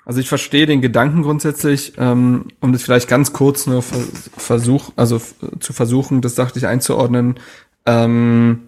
also 0.06 0.20
ich 0.20 0.30
verstehe 0.30 0.66
den 0.66 0.82
Gedanken 0.82 1.22
grundsätzlich, 1.22 1.94
ähm, 1.98 2.46
um 2.60 2.72
das 2.74 2.84
vielleicht 2.84 3.08
ganz 3.08 3.34
kurz 3.34 3.68
nur 3.68 3.82
ver 3.82 4.00
versuch, 4.38 4.92
also 4.96 5.22
zu 5.60 5.74
versuchen, 5.74 6.22
das 6.22 6.36
sachlich 6.36 6.66
einzuordnen. 6.66 7.36
Ähm, 7.86 8.66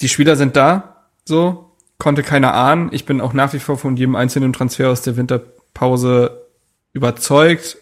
die 0.00 0.08
Spieler 0.08 0.36
sind 0.36 0.56
da, 0.56 1.06
so, 1.24 1.72
konnte 1.98 2.22
keiner 2.22 2.54
ahnen. 2.54 2.90
Ich 2.92 3.04
bin 3.04 3.20
auch 3.20 3.32
nach 3.32 3.52
wie 3.52 3.58
vor 3.58 3.76
von 3.76 3.96
jedem 3.96 4.16
einzelnen 4.16 4.52
Transfer 4.52 4.90
aus 4.90 5.02
der 5.02 5.16
Winterpause 5.16 6.46
überzeugt. 6.92 7.78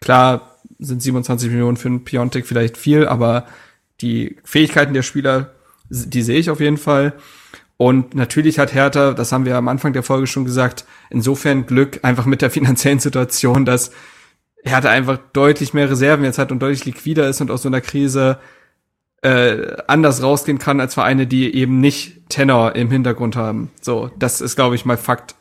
Klar 0.00 0.56
sind 0.78 1.02
27 1.02 1.50
Millionen 1.50 1.76
für 1.76 1.88
einen 1.88 2.04
Piontek 2.04 2.46
vielleicht 2.46 2.76
viel, 2.76 3.06
aber 3.06 3.46
die 4.00 4.36
Fähigkeiten 4.44 4.94
der 4.94 5.02
Spieler, 5.02 5.52
die 5.90 6.22
sehe 6.22 6.38
ich 6.38 6.50
auf 6.50 6.60
jeden 6.60 6.78
Fall. 6.78 7.12
Und 7.76 8.14
natürlich 8.14 8.58
hat 8.58 8.74
Hertha, 8.74 9.12
das 9.12 9.32
haben 9.32 9.44
wir 9.44 9.56
am 9.56 9.68
Anfang 9.68 9.92
der 9.92 10.02
Folge 10.02 10.26
schon 10.26 10.44
gesagt, 10.44 10.84
insofern 11.10 11.66
Glück 11.66 12.00
einfach 12.02 12.26
mit 12.26 12.42
der 12.42 12.50
finanziellen 12.50 13.00
Situation, 13.00 13.64
dass 13.64 13.92
Hertha 14.64 14.88
einfach 14.88 15.18
deutlich 15.32 15.74
mehr 15.74 15.90
Reserven 15.90 16.24
jetzt 16.24 16.38
hat 16.38 16.52
und 16.52 16.60
deutlich 16.60 16.84
liquider 16.84 17.28
ist 17.28 17.40
und 17.40 17.50
aus 17.50 17.62
so 17.62 17.68
einer 17.68 17.80
Krise 17.80 18.38
äh, 19.22 19.76
anders 19.86 20.22
rausgehen 20.22 20.58
kann 20.58 20.80
als 20.80 20.94
Vereine, 20.94 21.26
die 21.26 21.54
eben 21.54 21.80
nicht 21.80 22.28
Tenor 22.28 22.74
im 22.74 22.90
Hintergrund 22.90 23.36
haben. 23.36 23.70
So, 23.80 24.10
das 24.18 24.40
ist, 24.40 24.56
glaube 24.56 24.74
ich, 24.74 24.84
mal 24.84 24.96
Fakt. 24.96 25.36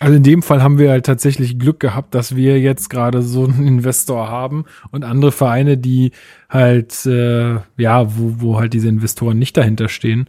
Also 0.00 0.16
in 0.16 0.22
dem 0.22 0.42
Fall 0.42 0.62
haben 0.62 0.78
wir 0.78 0.90
halt 0.90 1.06
tatsächlich 1.06 1.58
Glück 1.58 1.78
gehabt, 1.78 2.14
dass 2.14 2.34
wir 2.34 2.60
jetzt 2.60 2.90
gerade 2.90 3.22
so 3.22 3.44
einen 3.44 3.66
Investor 3.66 4.28
haben 4.28 4.64
und 4.90 5.04
andere 5.04 5.32
Vereine, 5.32 5.78
die 5.78 6.12
halt, 6.48 7.06
äh, 7.06 7.58
ja, 7.76 8.18
wo, 8.18 8.34
wo 8.38 8.58
halt 8.58 8.72
diese 8.74 8.88
Investoren 8.88 9.38
nicht 9.38 9.56
dahinter 9.56 9.88
stehen, 9.88 10.28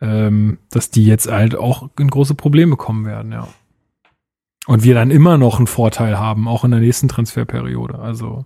ähm, 0.00 0.58
dass 0.70 0.90
die 0.90 1.04
jetzt 1.04 1.30
halt 1.30 1.56
auch 1.56 1.90
in 1.98 2.08
große 2.08 2.34
Probleme 2.34 2.76
kommen 2.76 3.04
werden, 3.04 3.32
ja. 3.32 3.48
Und 4.66 4.84
wir 4.84 4.94
dann 4.94 5.10
immer 5.10 5.36
noch 5.36 5.56
einen 5.56 5.66
Vorteil 5.66 6.18
haben, 6.18 6.46
auch 6.46 6.64
in 6.64 6.70
der 6.70 6.80
nächsten 6.80 7.08
Transferperiode. 7.08 7.98
Also, 7.98 8.44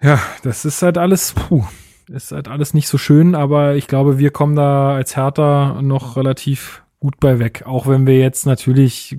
ja, 0.00 0.20
das 0.42 0.64
ist 0.64 0.82
halt 0.82 0.96
alles, 0.96 1.32
puh, 1.32 1.64
ist 2.10 2.32
halt 2.32 2.48
alles 2.48 2.74
nicht 2.74 2.88
so 2.88 2.98
schön, 2.98 3.34
aber 3.34 3.76
ich 3.76 3.86
glaube, 3.86 4.18
wir 4.18 4.30
kommen 4.30 4.56
da 4.56 4.94
als 4.94 5.16
Hertha 5.16 5.80
noch 5.82 6.16
relativ 6.16 6.82
gut 6.98 7.20
bei 7.20 7.38
weg. 7.38 7.62
Auch 7.66 7.86
wenn 7.86 8.06
wir 8.06 8.18
jetzt 8.18 8.46
natürlich 8.46 9.18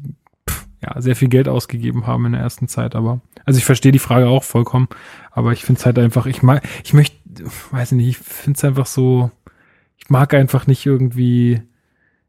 pff, 0.50 0.68
ja, 0.84 1.02
sehr 1.02 1.16
viel 1.16 1.30
Geld 1.30 1.48
ausgegeben 1.48 2.06
haben 2.06 2.26
in 2.26 2.34
der 2.34 2.42
ersten 2.42 2.68
Zeit, 2.68 2.96
aber 2.96 3.22
also 3.46 3.58
ich 3.58 3.66
verstehe 3.66 3.92
die 3.92 4.00
Frage 4.00 4.28
auch 4.28 4.44
vollkommen, 4.44 4.88
aber 5.32 5.54
ich 5.54 5.64
finde 5.64 5.80
es 5.80 5.86
halt 5.86 5.98
einfach, 5.98 6.26
ich 6.26 6.44
mag, 6.44 6.64
ich 6.84 6.94
möchte, 6.94 7.18
weiß 7.72 7.94
nicht, 7.94 8.08
ich 8.08 8.18
finde 8.18 8.58
es 8.58 8.64
einfach 8.64 8.86
so, 8.86 9.32
ich 9.98 10.10
mag 10.10 10.34
einfach 10.34 10.68
nicht 10.68 10.86
irgendwie 10.86 11.62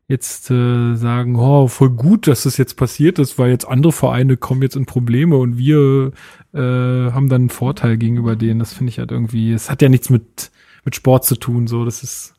jetzt 0.08 0.50
äh, 0.50 0.94
sagen, 0.94 1.36
oh, 1.36 1.66
voll 1.68 1.90
gut, 1.90 2.28
dass 2.28 2.42
das 2.44 2.56
jetzt 2.56 2.76
passiert 2.76 3.18
ist, 3.18 3.38
weil 3.38 3.50
jetzt 3.50 3.66
andere 3.66 3.92
Vereine 3.92 4.36
kommen 4.36 4.62
jetzt 4.62 4.76
in 4.76 4.86
Probleme 4.86 5.36
und 5.36 5.58
wir 5.58 6.12
äh, 6.54 6.58
haben 6.58 7.28
dann 7.28 7.42
einen 7.42 7.50
Vorteil 7.50 7.96
gegenüber 7.96 8.36
denen. 8.36 8.60
Das 8.60 8.74
finde 8.74 8.90
ich 8.90 8.98
halt 8.98 9.10
irgendwie, 9.10 9.52
es 9.52 9.70
hat 9.70 9.82
ja 9.82 9.88
nichts 9.88 10.10
mit, 10.10 10.51
mit 10.84 10.94
Sport 10.96 11.24
zu 11.24 11.36
tun, 11.36 11.66
so, 11.66 11.84
das 11.84 12.02
ist 12.02 12.34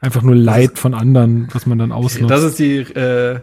einfach 0.00 0.22
nur 0.22 0.34
Leid 0.34 0.78
von 0.78 0.94
anderen, 0.94 1.48
was 1.52 1.66
man 1.66 1.78
dann 1.78 1.92
ausnutzt. 1.92 2.30
Das 2.30 2.42
ist 2.42 2.58
die 2.58 2.78
äh, 2.78 3.40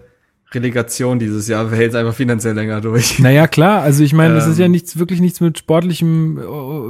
Relegation 0.52 1.18
dieses 1.20 1.48
Jahr, 1.48 1.72
wir 1.72 1.78
hält 1.78 1.96
einfach 1.96 2.14
finanziell 2.14 2.54
länger 2.54 2.80
durch. 2.82 3.20
Naja, 3.20 3.48
klar, 3.48 3.82
also 3.82 4.04
ich 4.04 4.14
meine, 4.14 4.36
das 4.36 4.48
ist 4.48 4.60
ja 4.60 4.66
Ähm. 4.66 4.72
nichts, 4.72 5.00
wirklich 5.00 5.20
nichts 5.20 5.42
mit 5.42 5.58
sportlichem 5.58 6.38
äh, 6.38 6.42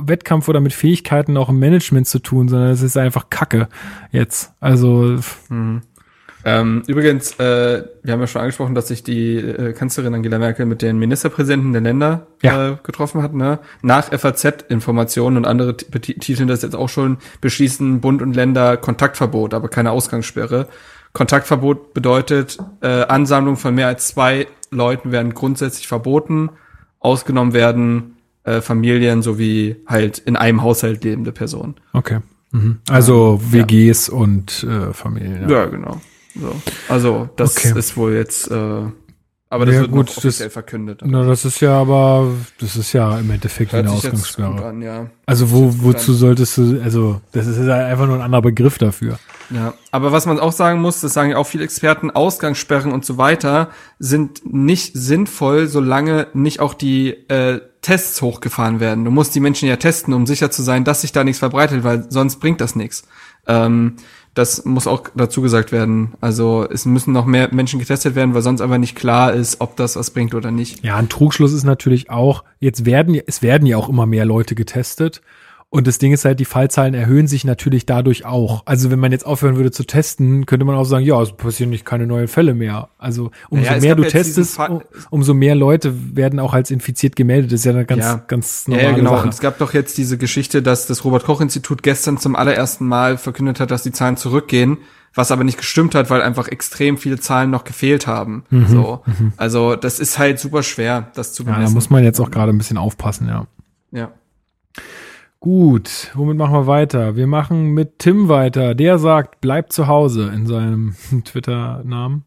Wettkampf 0.07 0.47
oder 0.49 0.59
mit 0.59 0.73
Fähigkeiten 0.73 1.37
auch 1.37 1.49
im 1.49 1.59
Management 1.59 2.07
zu 2.07 2.19
tun, 2.19 2.49
sondern 2.49 2.71
es 2.71 2.81
ist 2.81 2.97
einfach 2.97 3.29
Kacke 3.29 3.69
jetzt. 4.11 4.51
Also, 4.59 5.17
Ähm, 6.45 6.83
übrigens, 6.87 7.39
äh, 7.39 7.83
wir 8.03 8.13
haben 8.13 8.19
ja 8.19 8.27
schon 8.27 8.41
angesprochen, 8.41 8.75
dass 8.75 8.89
sich 8.89 9.01
die 9.03 9.37
äh, 9.37 9.73
Kanzlerin 9.73 10.13
Angela 10.13 10.39
Merkel 10.39 10.65
mit 10.65 10.81
den 10.81 10.99
Ministerpräsidenten 10.99 11.71
der 11.71 11.81
Länder 11.81 12.27
Ja. 12.41 12.71
äh, 12.71 12.77
getroffen 12.83 13.21
hat. 13.23 13.33
Ne? 13.33 13.59
Nach 13.81 14.11
FAZ-Informationen 14.11 15.37
und 15.37 15.45
andere 15.45 15.77
t- 15.77 15.85
betiteln 15.89 16.47
das 16.47 16.61
jetzt 16.61 16.75
auch 16.75 16.89
schon, 16.89 17.17
beschließen 17.41 18.01
Bund 18.01 18.21
und 18.21 18.35
Länder 18.35 18.77
Kontaktverbot, 18.77 19.53
aber 19.53 19.69
keine 19.69 19.91
Ausgangssperre. 19.91 20.67
Kontaktverbot 21.13 21.93
bedeutet, 21.93 22.57
äh, 22.81 22.87
Ansammlung 23.03 23.55
von 23.55 23.75
mehr 23.75 23.87
als 23.87 24.07
zwei 24.07 24.47
Leuten 24.71 25.11
werden 25.11 25.33
grundsätzlich 25.33 25.87
verboten. 25.87 26.49
Ausgenommen 26.99 27.53
werden 27.53 28.17
äh, 28.43 28.61
Familien 28.61 29.21
sowie 29.21 29.77
halt 29.87 30.17
in 30.17 30.35
einem 30.35 30.61
Haushalt 30.63 31.03
lebende 31.03 31.31
Personen. 31.31 31.75
okay. 31.93 32.19
Mhm. 32.51 32.77
Also 32.87 33.39
WGs 33.51 34.09
und 34.09 34.63
äh, 34.69 34.93
Familien. 34.93 35.49
Ja, 35.49 35.65
genau. 35.65 35.99
So. 36.35 36.53
Also, 36.89 37.29
das 37.35 37.57
Okay. 37.57 37.77
ist 37.77 37.95
wohl 37.97 38.13
jetzt, 38.13 38.49
äh, 38.49 38.55
aber 39.49 39.65
das 39.67 39.75
Ja, 39.75 39.81
wird 39.81 39.91
gut, 39.91 40.07
noch 40.07 40.17
offiziell 40.17 40.47
das- 40.47 40.53
verkündet. 40.53 41.01
Na, 41.05 41.23
das 41.25 41.45
ist 41.45 41.59
ja 41.59 41.79
aber, 41.79 42.31
das 42.59 42.75
ist 42.75 42.91
ja 42.93 43.19
im 43.19 43.29
Endeffekt 43.29 43.71
Hört 43.71 43.85
eine 43.85 43.93
Ausgangssperre. 43.95 44.65
an, 44.65 44.81
ja. 44.81 45.07
Also 45.27 45.51
wo, 45.51 45.71
wozu 45.83 46.13
solltest 46.13 46.57
du, 46.57 46.81
also 46.83 47.21
das 47.33 47.45
ist 47.45 47.59
ja 47.59 47.75
einfach 47.85 48.07
nur 48.07 48.15
ein 48.15 48.21
anderer 48.21 48.41
Begriff 48.41 48.77
dafür. 48.79 49.19
Ja, 49.51 49.75
aber 49.91 50.11
was 50.11 50.25
man 50.25 50.39
auch 50.39 50.53
sagen 50.53 50.81
muss, 50.81 51.01
das 51.01 51.13
sagen 51.13 51.31
ja 51.31 51.37
auch 51.37 51.45
viele 51.45 51.65
Experten, 51.65 52.09
Ausgangssperren 52.09 52.91
und 52.91 53.05
so 53.05 53.17
weiter 53.19 53.69
sind 53.99 54.41
nicht 54.51 54.93
sinnvoll, 54.95 55.67
solange 55.67 56.27
nicht 56.33 56.59
auch 56.59 56.73
die 56.73 57.09
äh, 57.29 57.59
Tests 57.81 58.21
hochgefahren 58.23 58.79
werden. 58.79 59.05
Du 59.05 59.11
musst 59.11 59.35
die 59.35 59.39
Menschen 59.41 59.67
ja 59.67 59.75
testen, 59.75 60.13
um 60.15 60.25
sicher 60.25 60.49
zu 60.49 60.63
sein, 60.63 60.83
dass 60.85 61.01
sich 61.01 61.11
da 61.11 61.23
nichts 61.23 61.39
verbreitet, 61.39 61.83
weil 61.83 62.07
sonst 62.09 62.37
bringt 62.37 62.59
das 62.61 62.75
nichts. 62.75 63.03
Ähm, 63.45 63.97
das 64.33 64.65
muss 64.65 64.87
auch 64.87 65.03
dazu 65.15 65.41
gesagt 65.41 65.71
werden. 65.71 66.13
Also 66.19 66.67
es 66.69 66.85
müssen 66.85 67.13
noch 67.13 67.25
mehr 67.25 67.53
Menschen 67.53 67.79
getestet 67.79 68.15
werden, 68.15 68.33
weil 68.33 68.41
sonst 68.41 68.61
einfach 68.61 68.77
nicht 68.79 68.95
klar 68.95 69.33
ist, 69.33 69.61
ob 69.61 69.75
das 69.75 69.95
was 69.95 70.11
bringt 70.11 70.33
oder 70.33 70.49
nicht. 70.49 70.83
Ja, 70.83 70.95
ein 70.95 71.09
Trugschluss 71.09 71.53
ist 71.53 71.63
natürlich 71.63 72.09
auch, 72.09 72.43
jetzt 72.59 72.85
werden, 72.85 73.19
es 73.27 73.41
werden 73.41 73.67
ja 73.67 73.77
auch 73.77 73.89
immer 73.89 74.05
mehr 74.05 74.25
Leute 74.25 74.55
getestet. 74.55 75.21
Und 75.75 75.87
das 75.87 75.97
Ding 75.97 76.13
ist 76.13 76.23
halt, 76.23 76.39
die 76.39 76.45
Fallzahlen 76.45 76.93
erhöhen 76.93 77.25
sich 77.25 77.45
natürlich 77.45 77.87
dadurch 77.87 78.25
auch. 78.25 78.61
Also 78.67 78.91
wenn 78.91 78.99
man 78.99 79.11
jetzt 79.11 79.25
aufhören 79.25 79.55
würde 79.55 79.71
zu 79.71 79.83
testen, 79.85 80.45
könnte 80.45 80.65
man 80.67 80.75
auch 80.75 80.83
sagen, 80.83 81.03
ja, 81.03 81.19
es 81.19 81.31
passieren 81.31 81.71
nicht 81.71 81.83
keine 81.83 82.05
neuen 82.05 82.27
Fälle 82.27 82.53
mehr. 82.53 82.89
Also 82.99 83.31
umso 83.49 83.65
Naja, 83.71 83.81
mehr 83.81 83.95
du 83.95 84.03
testest, 84.03 84.59
um, 84.59 84.83
umso 85.09 85.33
mehr 85.33 85.55
Leute 85.55 86.15
werden 86.15 86.39
auch 86.39 86.53
als 86.53 86.69
infiziert 86.69 87.15
gemeldet. 87.15 87.51
Das 87.51 87.61
ist 87.61 87.65
ja 87.65 87.71
eine 87.71 87.85
ganz, 87.85 88.03
Ja. 88.03 88.23
ganz 88.27 88.67
normale 88.67 88.87
ja, 88.87 88.95
genau. 88.95 89.15
Sache. 89.15 89.23
Und 89.23 89.33
es 89.33 89.39
gab 89.39 89.57
doch 89.57 89.73
jetzt 89.73 89.97
diese 89.97 90.19
Geschichte, 90.19 90.61
dass 90.61 90.85
das 90.85 91.03
Robert-Koch-Institut 91.05 91.81
gestern 91.81 92.19
zum 92.19 92.35
allerersten 92.35 92.85
Mal 92.87 93.17
verkündet 93.17 93.59
hat, 93.59 93.71
dass 93.71 93.81
die 93.81 93.91
Zahlen 93.91 94.15
zurückgehen, 94.15 94.77
was 95.15 95.31
aber 95.31 95.43
nicht 95.43 95.57
gestimmt 95.57 95.95
hat, 95.95 96.11
weil 96.11 96.21
einfach 96.21 96.49
extrem 96.49 96.99
viele 96.99 97.19
Zahlen 97.19 97.49
noch 97.49 97.63
gefehlt 97.63 98.05
haben. 98.05 98.43
So. 98.67 99.01
Also 99.37 99.75
das 99.75 99.99
ist 99.99 100.19
halt 100.19 100.37
super 100.39 100.61
schwer, 100.61 101.07
das 101.15 101.33
zu 101.33 101.41
Mhm, 101.41 101.49
Ja, 101.49 101.53
bemessen. 101.55 101.73
da 101.73 101.75
muss 101.77 101.89
man 101.89 102.03
jetzt 102.03 102.19
auch 102.19 102.29
gerade 102.29 102.51
ein 102.53 102.59
bisschen 102.59 102.77
aufpassen, 102.77 103.27
ja. 103.27 103.47
ja. 103.91 104.11
Gut, 105.43 106.09
womit 106.13 106.37
machen 106.37 106.53
wir 106.53 106.67
weiter? 106.67 107.17
Wir 107.17 107.27
machen 107.27 107.71
mit 107.71 107.99
Tim 107.99 108.29
weiter. 108.29 108.75
Der 108.75 108.97
sagt, 108.97 109.41
bleibt 109.41 109.73
zu 109.73 109.87
Hause 109.87 110.31
in 110.33 110.47
seinem 110.47 110.95
Twitter-Namen 111.25 112.23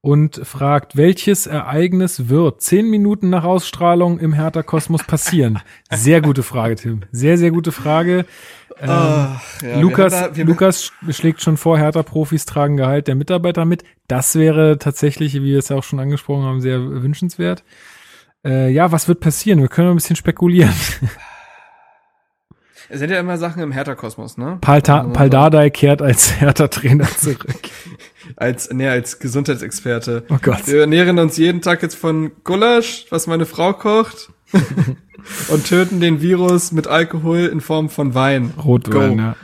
und 0.00 0.40
fragt, 0.44 0.96
welches 0.96 1.46
Ereignis 1.46 2.30
wird 2.30 2.62
zehn 2.62 2.88
Minuten 2.88 3.28
nach 3.28 3.44
Ausstrahlung 3.44 4.18
im 4.18 4.32
Hertha 4.32 4.62
Kosmos 4.62 5.04
passieren? 5.04 5.58
Sehr 5.90 6.22
gute 6.22 6.42
Frage, 6.42 6.76
Tim. 6.76 7.02
Sehr, 7.12 7.36
sehr 7.36 7.50
gute 7.50 7.70
Frage. 7.70 8.24
Ähm, 8.80 8.88
ja, 8.88 9.80
Lukas, 9.80 10.12
da- 10.14 10.30
Lukas 10.42 10.90
schlägt 11.10 11.42
schon 11.42 11.58
vor, 11.58 11.76
Hertha-Profis 11.76 12.46
tragen 12.46 12.78
Gehalt 12.78 13.08
der 13.08 13.14
Mitarbeiter 13.14 13.66
mit. 13.66 13.84
Das 14.08 14.36
wäre 14.36 14.78
tatsächlich, 14.78 15.34
wie 15.34 15.42
wir 15.44 15.58
es 15.58 15.68
ja 15.68 15.76
auch 15.76 15.84
schon 15.84 16.00
angesprochen 16.00 16.44
haben, 16.44 16.62
sehr 16.62 16.80
wünschenswert. 16.80 17.62
Äh, 18.42 18.70
ja, 18.72 18.90
was 18.90 19.06
wird 19.06 19.20
passieren? 19.20 19.60
Wir 19.60 19.68
können 19.68 19.90
ein 19.90 19.96
bisschen 19.96 20.16
spekulieren. 20.16 20.72
Sind 22.94 23.10
ja 23.10 23.18
immer 23.20 23.36
Sachen 23.38 23.62
im 23.62 23.72
Hertha-Kosmos, 23.72 24.38
ne? 24.38 24.58
Palta 24.60 25.00
Also, 25.00 25.12
Paldadei 25.12 25.70
kehrt 25.70 26.00
als 26.02 26.40
Hertha-Trainer 26.40 27.06
zurück. 27.16 27.46
Als, 28.36 28.70
nee, 28.72 28.88
als 28.88 29.18
Gesundheitsexperte. 29.18 30.24
Oh 30.30 30.38
Gott. 30.40 30.66
Wir 30.66 30.80
ernähren 30.80 31.18
uns 31.18 31.36
jeden 31.36 31.60
Tag 31.60 31.82
jetzt 31.82 31.94
von 31.94 32.32
Gulasch, 32.42 33.04
was 33.10 33.26
meine 33.26 33.44
Frau 33.44 33.74
kocht. 33.74 34.30
und 35.48 35.66
töten 35.66 36.00
den 36.00 36.22
Virus 36.22 36.72
mit 36.72 36.86
Alkohol 36.86 37.40
in 37.40 37.60
Form 37.60 37.90
von 37.90 38.14
Wein. 38.14 38.52
Rotwein, 38.64 39.16
Go. 39.16 39.22
ja. 39.22 39.36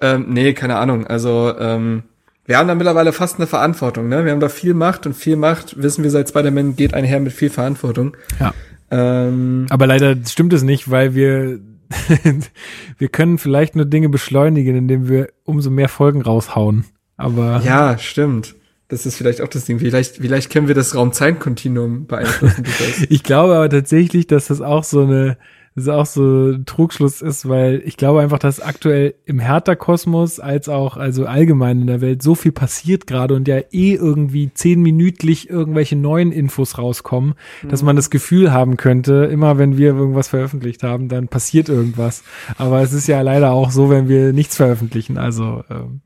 Ähm, 0.00 0.26
nee, 0.28 0.52
keine 0.54 0.76
Ahnung. 0.76 1.06
Also, 1.06 1.54
ähm, 1.58 2.02
wir 2.46 2.58
haben 2.58 2.66
da 2.66 2.74
mittlerweile 2.74 3.12
fast 3.12 3.36
eine 3.38 3.46
Verantwortung, 3.46 4.08
ne? 4.08 4.24
Wir 4.24 4.32
haben 4.32 4.40
da 4.40 4.48
viel 4.48 4.74
Macht 4.74 5.06
und 5.06 5.14
viel 5.14 5.36
Macht, 5.36 5.80
wissen 5.80 6.02
wir 6.02 6.10
seit 6.10 6.28
Spider-Man, 6.28 6.74
geht 6.76 6.94
einher 6.94 7.20
mit 7.20 7.32
viel 7.32 7.50
Verantwortung. 7.50 8.16
ja. 8.40 8.52
Ähm, 8.90 9.66
Aber 9.70 9.86
leider 9.86 10.14
stimmt 10.28 10.52
es 10.52 10.62
nicht, 10.62 10.90
weil 10.90 11.14
wir, 11.14 11.58
wir 12.98 13.08
können 13.08 13.38
vielleicht 13.38 13.76
nur 13.76 13.84
Dinge 13.84 14.08
beschleunigen, 14.08 14.76
indem 14.76 15.08
wir 15.08 15.28
umso 15.44 15.70
mehr 15.70 15.88
Folgen 15.88 16.22
raushauen. 16.22 16.84
Aber 17.16 17.62
ja, 17.64 17.98
stimmt. 17.98 18.54
Das 18.88 19.04
ist 19.04 19.16
vielleicht 19.16 19.40
auch 19.40 19.48
das 19.48 19.64
Ding. 19.64 19.80
Vielleicht, 19.80 20.16
vielleicht 20.16 20.50
können 20.50 20.68
wir 20.68 20.74
das 20.74 20.94
Raum-Zeit-Kontinuum 20.94 22.06
beeinflussen. 22.06 22.64
ich 23.08 23.22
glaube 23.24 23.56
aber 23.56 23.68
tatsächlich, 23.68 24.28
dass 24.28 24.46
das 24.46 24.60
auch 24.60 24.84
so 24.84 25.00
eine, 25.00 25.38
das 25.76 25.88
auch 25.88 26.06
so 26.06 26.52
ein 26.52 26.64
Trugschluss 26.64 27.20
ist, 27.20 27.48
weil 27.48 27.82
ich 27.84 27.98
glaube 27.98 28.22
einfach, 28.22 28.38
dass 28.38 28.60
aktuell 28.60 29.14
im 29.26 29.38
Hertha-Kosmos 29.38 30.40
als 30.40 30.70
auch, 30.70 30.96
also 30.96 31.26
allgemein 31.26 31.82
in 31.82 31.86
der 31.86 32.00
Welt 32.00 32.22
so 32.22 32.34
viel 32.34 32.52
passiert 32.52 33.06
gerade 33.06 33.34
und 33.34 33.46
ja 33.46 33.58
eh 33.70 33.92
irgendwie 33.92 34.50
zehnminütlich 34.52 35.50
irgendwelche 35.50 35.94
neuen 35.94 36.32
Infos 36.32 36.78
rauskommen, 36.78 37.34
dass 37.68 37.82
man 37.82 37.94
das 37.94 38.08
Gefühl 38.08 38.52
haben 38.52 38.78
könnte, 38.78 39.28
immer 39.30 39.58
wenn 39.58 39.76
wir 39.76 39.88
irgendwas 39.88 40.28
veröffentlicht 40.28 40.82
haben, 40.82 41.08
dann 41.10 41.28
passiert 41.28 41.68
irgendwas. 41.68 42.24
Aber 42.56 42.80
es 42.80 42.94
ist 42.94 43.06
ja 43.06 43.20
leider 43.20 43.52
auch 43.52 43.70
so, 43.70 43.90
wenn 43.90 44.08
wir 44.08 44.32
nichts 44.32 44.56
veröffentlichen. 44.56 45.18
Also, 45.18 45.62
ähm, 45.68 46.00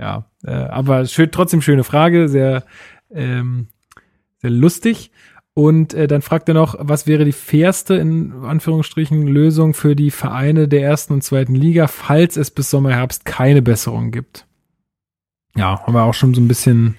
ja, 0.00 0.24
äh, 0.42 0.52
aber 0.52 1.04
schön, 1.04 1.30
trotzdem 1.30 1.60
schöne 1.60 1.84
Frage, 1.84 2.30
sehr, 2.30 2.64
ähm, 3.10 3.68
sehr 4.38 4.50
lustig. 4.50 5.10
Und 5.54 5.92
äh, 5.92 6.06
dann 6.06 6.22
fragt 6.22 6.48
er 6.48 6.54
noch, 6.54 6.76
was 6.78 7.06
wäre 7.06 7.24
die 7.26 7.32
fairste, 7.32 7.94
in 7.94 8.32
Anführungsstrichen, 8.44 9.26
Lösung 9.26 9.74
für 9.74 9.94
die 9.94 10.10
Vereine 10.10 10.66
der 10.66 10.82
ersten 10.82 11.12
und 11.12 11.22
zweiten 11.22 11.54
Liga, 11.54 11.88
falls 11.88 12.36
es 12.38 12.50
bis 12.50 12.70
Sommer, 12.70 12.92
Herbst 12.92 13.26
keine 13.26 13.60
Besserung 13.60 14.10
gibt? 14.12 14.46
Ja, 15.54 15.82
haben 15.82 15.92
wir 15.92 16.04
auch 16.04 16.14
schon 16.14 16.32
so 16.32 16.40
ein 16.40 16.48
bisschen, 16.48 16.96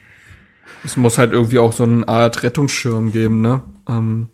Es 0.84 0.98
muss 0.98 1.18
halt 1.18 1.32
irgendwie 1.32 1.58
auch 1.58 1.74
so 1.74 1.84
eine 1.84 2.08
Art 2.08 2.44
Rettungsschirm 2.44 3.12
geben, 3.12 3.42
ne? 3.42 3.64
Ähm, 3.90 4.30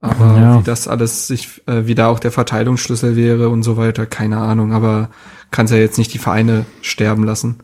aber 0.00 0.36
Ja. 0.36 0.58
wie 0.58 0.64
das 0.64 0.88
alles 0.88 1.28
sich, 1.28 1.62
äh, 1.68 1.86
wie 1.86 1.94
da 1.94 2.08
auch 2.08 2.18
der 2.18 2.32
Verteilungsschlüssel 2.32 3.14
wäre 3.14 3.48
und 3.48 3.62
so 3.62 3.76
weiter, 3.76 4.06
keine 4.06 4.38
Ahnung. 4.38 4.72
Aber 4.72 5.10
kann's 5.52 5.70
ja 5.70 5.76
jetzt 5.76 5.98
nicht 5.98 6.12
die 6.12 6.18
Vereine 6.18 6.66
sterben 6.80 7.22
lassen. 7.22 7.60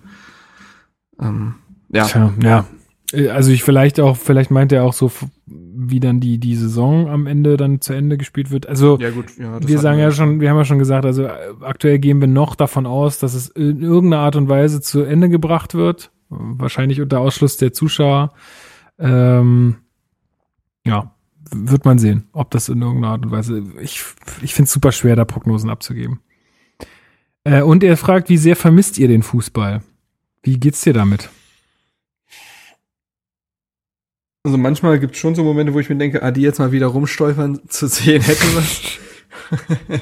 Ähm, 1.20 1.56
ja, 1.88 2.04
tja, 2.04 2.32
ja. 2.40 2.64
Äh, 3.12 3.28
Also 3.28 3.50
ich 3.50 3.62
vielleicht 3.62 4.00
auch, 4.00 4.16
vielleicht 4.16 4.50
meint 4.50 4.72
er 4.72 4.84
auch 4.84 4.92
so, 4.92 5.10
wie 5.46 6.00
dann 6.00 6.20
die, 6.20 6.38
die 6.38 6.56
Saison 6.56 7.08
am 7.08 7.26
Ende 7.26 7.56
dann 7.56 7.80
zu 7.80 7.92
Ende 7.92 8.18
gespielt 8.18 8.50
wird. 8.50 8.66
Also 8.66 8.98
ja 8.98 9.10
gut. 9.10 9.26
Ja, 9.38 9.66
wir 9.66 9.78
sagen 9.78 9.98
ja 9.98 10.10
schon, 10.10 10.40
wir 10.40 10.50
haben 10.50 10.56
ja 10.56 10.64
schon 10.64 10.78
gesagt, 10.78 11.04
also 11.04 11.24
äh, 11.24 11.32
aktuell 11.60 11.98
gehen 11.98 12.20
wir 12.20 12.28
noch 12.28 12.54
davon 12.54 12.86
aus, 12.86 13.18
dass 13.18 13.34
es 13.34 13.48
in 13.48 13.82
irgendeiner 13.82 14.22
Art 14.22 14.36
und 14.36 14.48
Weise 14.48 14.80
zu 14.80 15.02
Ende 15.02 15.28
gebracht 15.28 15.74
wird. 15.74 16.10
Wahrscheinlich 16.28 17.00
unter 17.00 17.20
Ausschluss 17.20 17.56
der 17.56 17.72
Zuschauer. 17.72 18.32
Ähm, 18.98 19.76
ja, 20.84 21.12
wird 21.50 21.84
man 21.84 21.98
sehen, 21.98 22.24
ob 22.32 22.50
das 22.50 22.68
in 22.68 22.82
irgendeiner 22.82 23.12
Art 23.12 23.24
und 23.24 23.30
Weise. 23.30 23.62
Ich, 23.80 24.04
ich 24.42 24.54
finde 24.54 24.66
es 24.66 24.72
super 24.72 24.92
schwer, 24.92 25.16
da 25.16 25.24
Prognosen 25.24 25.70
abzugeben. 25.70 26.20
Äh, 27.44 27.62
und 27.62 27.82
er 27.82 27.96
fragt, 27.96 28.28
wie 28.28 28.36
sehr 28.36 28.56
vermisst 28.56 28.98
ihr 28.98 29.08
den 29.08 29.22
Fußball? 29.22 29.82
Wie 30.42 30.58
geht's 30.58 30.82
dir 30.82 30.92
damit? 30.92 31.30
Also 34.44 34.56
manchmal 34.56 34.98
gibt's 34.98 35.18
schon 35.18 35.34
so 35.34 35.42
Momente, 35.42 35.74
wo 35.74 35.80
ich 35.80 35.88
mir 35.88 35.96
denke, 35.96 36.22
ah, 36.22 36.30
die 36.30 36.42
jetzt 36.42 36.58
mal 36.58 36.72
wieder 36.72 36.86
rumstolpern 36.86 37.60
zu 37.68 37.86
sehen 37.86 38.22
hätte 38.22 38.44
was. 38.56 38.80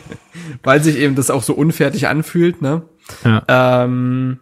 Weil 0.62 0.82
sich 0.82 0.96
eben 0.96 1.14
das 1.14 1.30
auch 1.30 1.42
so 1.42 1.54
unfertig 1.54 2.08
anfühlt, 2.08 2.62
ne? 2.62 2.82
Ja. 3.24 3.42
Ähm, 3.48 4.40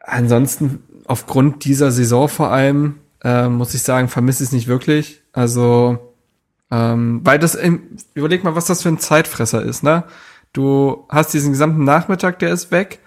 ansonsten, 0.00 0.82
aufgrund 1.06 1.64
dieser 1.64 1.90
Saison 1.90 2.28
vor 2.28 2.50
allem, 2.50 2.96
äh, 3.22 3.48
muss 3.48 3.74
ich 3.74 3.82
sagen, 3.82 4.08
vermisse 4.08 4.42
ich 4.42 4.48
es 4.48 4.52
nicht 4.52 4.66
wirklich. 4.66 5.22
Also, 5.32 6.14
ähm, 6.70 7.20
weil 7.24 7.38
das, 7.38 7.58
überleg 8.14 8.44
mal, 8.44 8.54
was 8.54 8.66
das 8.66 8.82
für 8.82 8.88
ein 8.88 8.98
Zeitfresser 8.98 9.62
ist, 9.62 9.82
ne? 9.82 10.04
Du 10.52 11.06
hast 11.08 11.32
diesen 11.32 11.52
gesamten 11.52 11.84
Nachmittag, 11.84 12.38
der 12.40 12.52
ist 12.52 12.70
weg. 12.72 13.00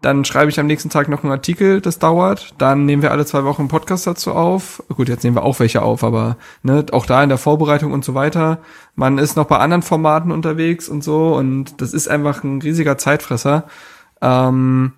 Dann 0.00 0.24
schreibe 0.24 0.50
ich 0.50 0.60
am 0.60 0.66
nächsten 0.66 0.90
Tag 0.90 1.08
noch 1.08 1.24
einen 1.24 1.32
Artikel, 1.32 1.80
das 1.80 1.98
dauert. 1.98 2.54
Dann 2.58 2.86
nehmen 2.86 3.02
wir 3.02 3.10
alle 3.10 3.26
zwei 3.26 3.42
Wochen 3.42 3.62
einen 3.62 3.68
Podcast 3.68 4.06
dazu 4.06 4.32
auf. 4.32 4.82
Gut, 4.94 5.08
jetzt 5.08 5.24
nehmen 5.24 5.36
wir 5.36 5.42
auch 5.42 5.58
welche 5.58 5.82
auf, 5.82 6.04
aber 6.04 6.36
ne, 6.62 6.86
auch 6.92 7.04
da 7.04 7.20
in 7.22 7.28
der 7.28 7.38
Vorbereitung 7.38 7.92
und 7.92 8.04
so 8.04 8.14
weiter. 8.14 8.58
Man 8.94 9.18
ist 9.18 9.36
noch 9.36 9.46
bei 9.46 9.58
anderen 9.58 9.82
Formaten 9.82 10.30
unterwegs 10.30 10.88
und 10.88 11.02
so 11.02 11.34
und 11.34 11.80
das 11.80 11.92
ist 11.94 12.08
einfach 12.08 12.44
ein 12.44 12.62
riesiger 12.62 12.96
Zeitfresser. 12.96 13.64
Ähm, 14.20 14.92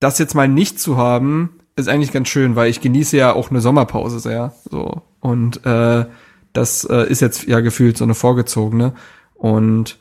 das 0.00 0.18
jetzt 0.18 0.34
mal 0.34 0.48
nicht 0.48 0.80
zu 0.80 0.96
haben, 0.96 1.60
ist 1.76 1.88
eigentlich 1.88 2.12
ganz 2.12 2.28
schön, 2.28 2.56
weil 2.56 2.68
ich 2.68 2.80
genieße 2.80 3.16
ja 3.16 3.32
auch 3.32 3.50
eine 3.50 3.60
Sommerpause 3.60 4.18
sehr. 4.18 4.54
So. 4.68 5.02
Und 5.20 5.64
äh, 5.64 6.06
das 6.52 6.84
äh, 6.84 7.08
ist 7.08 7.20
jetzt 7.20 7.46
ja 7.46 7.60
gefühlt 7.60 7.96
so 7.96 8.04
eine 8.04 8.14
vorgezogene. 8.14 8.92
Und 9.34 9.98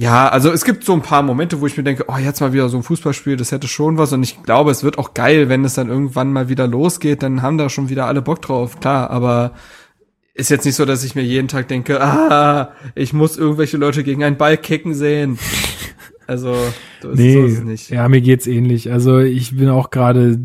ja, 0.00 0.30
also 0.30 0.50
es 0.50 0.64
gibt 0.64 0.82
so 0.84 0.94
ein 0.94 1.02
paar 1.02 1.22
Momente, 1.22 1.60
wo 1.60 1.66
ich 1.66 1.76
mir 1.76 1.82
denke, 1.82 2.06
oh, 2.08 2.16
jetzt 2.16 2.40
mal 2.40 2.54
wieder 2.54 2.70
so 2.70 2.78
ein 2.78 2.82
Fußballspiel, 2.82 3.36
das 3.36 3.52
hätte 3.52 3.68
schon 3.68 3.98
was. 3.98 4.14
Und 4.14 4.22
ich 4.22 4.42
glaube, 4.42 4.70
es 4.70 4.82
wird 4.82 4.96
auch 4.96 5.12
geil, 5.12 5.50
wenn 5.50 5.62
es 5.62 5.74
dann 5.74 5.90
irgendwann 5.90 6.32
mal 6.32 6.48
wieder 6.48 6.66
losgeht, 6.66 7.22
dann 7.22 7.42
haben 7.42 7.58
da 7.58 7.68
schon 7.68 7.90
wieder 7.90 8.06
alle 8.06 8.22
Bock 8.22 8.40
drauf, 8.40 8.80
klar, 8.80 9.10
aber 9.10 9.52
ist 10.32 10.48
jetzt 10.48 10.64
nicht 10.64 10.76
so, 10.76 10.86
dass 10.86 11.04
ich 11.04 11.14
mir 11.16 11.22
jeden 11.22 11.48
Tag 11.48 11.68
denke, 11.68 12.00
ah, 12.02 12.72
ich 12.94 13.12
muss 13.12 13.36
irgendwelche 13.36 13.76
Leute 13.76 14.02
gegen 14.02 14.24
einen 14.24 14.38
Ball 14.38 14.56
kicken 14.56 14.94
sehen. 14.94 15.38
Also, 16.26 16.54
so 17.02 17.10
ist, 17.10 17.18
Nee, 17.18 17.34
so 17.34 17.44
ist 17.44 17.58
es 17.58 17.64
nicht. 17.64 17.90
ja, 17.90 18.08
mir 18.08 18.22
geht's 18.22 18.46
ähnlich. 18.46 18.90
Also 18.90 19.18
ich 19.18 19.54
bin 19.54 19.68
auch 19.68 19.90
gerade, 19.90 20.40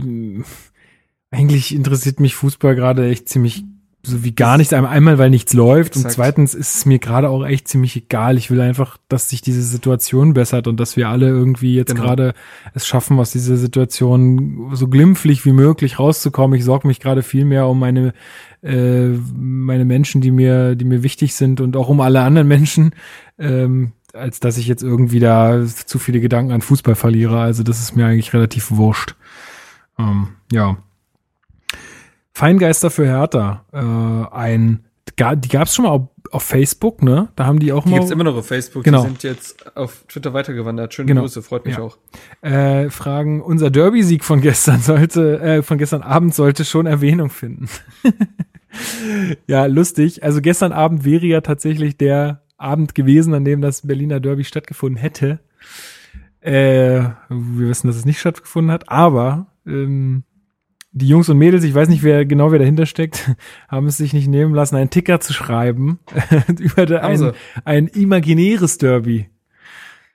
eigentlich 1.31 1.73
interessiert 1.73 2.19
mich 2.19 2.35
Fußball 2.35 2.75
gerade 2.75 3.07
echt 3.07 3.29
ziemlich 3.29 3.63
so 4.05 4.23
wie 4.23 4.33
gar 4.33 4.57
nichts. 4.57 4.71
Einmal, 4.73 5.17
weil 5.17 5.29
nichts 5.29 5.53
läuft 5.53 5.89
Exakt. 5.95 6.05
und 6.05 6.11
zweitens 6.11 6.53
ist 6.53 6.75
es 6.75 6.85
mir 6.85 6.99
gerade 6.99 7.29
auch 7.29 7.45
echt 7.45 7.67
ziemlich 7.67 7.95
egal. 7.95 8.37
Ich 8.37 8.51
will 8.51 8.61
einfach, 8.61 8.97
dass 9.09 9.29
sich 9.29 9.41
diese 9.41 9.61
Situation 9.61 10.33
bessert 10.33 10.67
und 10.67 10.79
dass 10.79 10.95
wir 10.95 11.09
alle 11.09 11.27
irgendwie 11.27 11.75
jetzt 11.75 11.95
Genau. 11.95 12.07
gerade 12.07 12.33
es 12.73 12.85
schaffen, 12.85 13.19
aus 13.19 13.31
dieser 13.31 13.57
Situation 13.57 14.69
so 14.73 14.87
glimpflich 14.87 15.45
wie 15.45 15.51
möglich 15.53 15.99
rauszukommen. 15.99 16.57
Ich 16.57 16.65
sorge 16.65 16.87
mich 16.87 16.99
gerade 16.99 17.23
viel 17.23 17.45
mehr 17.45 17.67
um 17.67 17.79
meine 17.79 18.13
äh, 18.61 19.09
meine 19.35 19.85
Menschen, 19.85 20.21
die 20.21 20.31
mir 20.31 20.75
die 20.75 20.85
mir 20.85 21.03
wichtig 21.03 21.35
sind 21.35 21.61
und 21.61 21.75
auch 21.77 21.89
um 21.89 22.01
alle 22.01 22.21
anderen 22.21 22.47
Menschen, 22.47 22.91
ähm, 23.37 23.91
als 24.13 24.39
dass 24.39 24.57
ich 24.57 24.67
jetzt 24.67 24.83
irgendwie 24.83 25.19
da 25.19 25.63
zu 25.65 25.99
viele 25.99 26.19
Gedanken 26.19 26.51
an 26.51 26.61
Fußball 26.61 26.95
verliere. 26.95 27.39
Also 27.39 27.63
das 27.63 27.79
ist 27.79 27.95
mir 27.95 28.05
eigentlich 28.05 28.33
relativ 28.33 28.71
wurscht. 28.71 29.15
Ähm, 29.99 30.29
ja. 30.51 30.77
Feingeister 32.37 32.89
für 32.89 33.05
Hertha. 33.05 33.63
Äh, 33.71 34.35
ein, 34.35 34.83
die 35.07 35.47
gab 35.47 35.67
es 35.67 35.73
schon 35.73 35.85
mal 35.85 35.91
auf, 35.91 36.09
auf 36.31 36.43
Facebook, 36.43 37.01
ne? 37.01 37.29
Da 37.37 37.45
haben 37.45 37.59
die 37.59 37.71
auch 37.71 37.85
Die 37.85 37.91
mal 37.91 37.99
gibt's 37.99 38.11
immer 38.11 38.25
noch 38.25 38.35
auf 38.35 38.45
Facebook. 38.45 38.83
Genau. 38.83 39.03
Die 39.03 39.07
sind 39.07 39.23
jetzt 39.23 39.77
auf 39.77 40.03
Twitter 40.09 40.33
weitergewandert. 40.33 40.93
Schöne 40.93 41.07
Genau. 41.07 41.21
Grüße, 41.21 41.41
freut 41.41 41.65
mich 41.65 41.77
Ja. 41.77 41.83
auch. 41.83 41.97
äh, 42.41 42.89
fragen, 42.89 43.41
unser 43.41 43.71
Derby-Sieg 43.71 44.25
von 44.25 44.41
gestern 44.41 44.81
sollte, 44.81 45.39
äh, 45.39 45.63
von 45.63 45.77
gestern 45.77 46.01
Abend 46.01 46.35
sollte 46.35 46.65
schon 46.65 46.87
Erwähnung 46.87 47.29
finden. 47.29 47.69
ja, 49.47 49.65
lustig. 49.67 50.21
Also 50.23 50.41
gestern 50.41 50.73
Abend 50.73 51.05
wäre 51.05 51.25
ja 51.25 51.39
tatsächlich 51.39 51.95
der 51.95 52.41
Abend 52.57 52.95
gewesen, 52.95 53.33
an 53.33 53.45
dem 53.45 53.61
das 53.61 53.87
Berliner 53.87 54.19
Derby 54.19 54.43
stattgefunden 54.43 54.97
hätte. 54.99 55.39
Äh, 56.41 56.99
wir 57.29 57.69
wissen, 57.69 57.87
dass 57.87 57.95
es 57.95 58.03
nicht 58.05 58.19
stattgefunden 58.19 58.71
hat, 58.73 58.89
aber 58.89 59.47
ähm, 59.65 60.23
die 60.97 61.09
Jungs 61.09 61.27
und 61.27 61.37
Mädels, 61.37 61.65
ich 61.65 61.75
weiß 61.75 61.89
nicht, 61.89 62.03
wer 62.03 62.25
genau 62.25 62.51
wer 62.53 62.59
dahinter 62.59 62.85
steckt, 62.85 63.35
haben 63.67 63.85
es 63.87 63.97
sich 63.97 64.13
nicht 64.13 64.27
nehmen 64.27 64.55
lassen, 64.55 64.77
einen 64.77 64.89
Ticker 64.89 65.19
zu 65.19 65.33
schreiben 65.33 65.99
über 66.59 67.03
ein, 67.03 67.33
ein 67.65 67.87
imaginäres 67.87 68.77
Derby. 68.77 69.29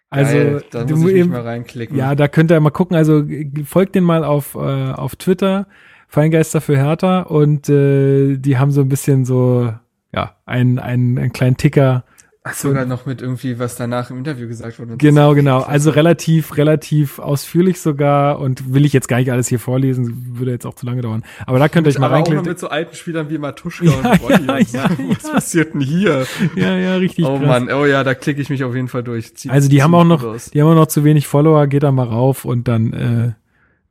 Also 0.08 0.32
Geil, 0.36 0.64
da 0.72 0.84
muss 0.86 1.10
ich 1.10 1.16
eben- 1.16 1.30
mal 1.30 1.42
reinklicken. 1.42 1.96
ja, 1.96 2.14
da 2.14 2.26
könnt 2.28 2.50
ihr 2.50 2.58
mal 2.60 2.70
gucken. 2.70 2.96
Also 2.96 3.24
folgt 3.64 3.94
den 3.94 4.02
mal 4.04 4.24
auf, 4.24 4.54
äh, 4.56 4.58
auf 4.58 5.14
Twitter, 5.16 5.68
Feingeister 6.08 6.60
für 6.60 6.76
Hertha 6.76 7.20
und 7.20 7.68
äh, 7.68 8.36
die 8.38 8.58
haben 8.58 8.72
so 8.72 8.80
ein 8.80 8.88
bisschen 8.88 9.24
so, 9.24 9.72
ja, 10.12 10.34
einen, 10.46 10.78
einen, 10.80 11.18
einen 11.18 11.32
kleinen 11.32 11.56
Ticker. 11.58 12.04
Ach, 12.42 12.54
sogar 12.54 12.86
noch 12.86 13.04
mit 13.04 13.20
irgendwie, 13.20 13.58
was 13.58 13.76
danach 13.76 14.10
im 14.10 14.16
Interview 14.16 14.48
gesagt 14.48 14.78
wurde. 14.78 14.96
Genau, 14.96 15.34
genau. 15.34 15.60
Also 15.60 15.90
relativ, 15.90 16.56
relativ 16.56 17.18
ausführlich 17.18 17.78
sogar 17.82 18.38
und 18.40 18.72
will 18.72 18.86
ich 18.86 18.94
jetzt 18.94 19.08
gar 19.08 19.18
nicht 19.18 19.30
alles 19.30 19.46
hier 19.48 19.58
vorlesen, 19.60 20.38
würde 20.38 20.52
jetzt 20.52 20.64
auch 20.64 20.74
zu 20.74 20.86
lange 20.86 21.02
dauern. 21.02 21.22
Aber 21.44 21.58
da 21.58 21.68
könnt 21.68 21.86
ihr 21.86 21.90
euch 21.90 21.98
mal 21.98 22.06
Aber 22.06 22.14
auch 22.14 22.20
noch 22.20 22.26
reinklicken. 22.28 22.48
mit 22.50 22.58
so 22.58 22.68
alten 22.68 22.94
Spielern 22.96 23.28
wie 23.28 23.36
Matuschka 23.36 23.84
Ja, 23.84 23.92
und 23.92 24.22
Ronny 24.22 24.46
ja, 24.46 24.54
und 24.56 24.68
so. 24.68 24.76
ja, 24.78 24.90
Was 25.10 25.22
ja. 25.24 25.32
passiert 25.34 25.74
denn 25.74 25.80
hier? 25.82 26.26
Ja, 26.56 26.76
ja, 26.78 26.94
richtig. 26.96 27.26
Oh 27.26 27.36
krass. 27.36 27.46
Mann, 27.46 27.70
oh 27.70 27.84
ja, 27.84 28.04
da 28.04 28.14
klicke 28.14 28.40
ich 28.40 28.48
mich 28.48 28.64
auf 28.64 28.74
jeden 28.74 28.88
Fall 28.88 29.02
durch. 29.02 29.36
Zieht- 29.36 29.50
Also 29.50 29.68
die 29.68 29.82
haben 29.82 29.94
auch 29.94 30.04
noch, 30.04 30.24
aus. 30.24 30.50
die 30.50 30.62
haben 30.62 30.68
auch 30.70 30.74
noch 30.74 30.86
zu 30.86 31.04
wenig 31.04 31.26
Follower, 31.26 31.66
geht 31.66 31.82
da 31.82 31.92
mal 31.92 32.06
rauf 32.06 32.46
und 32.46 32.68
dann 32.68 32.92
äh, 32.94 33.32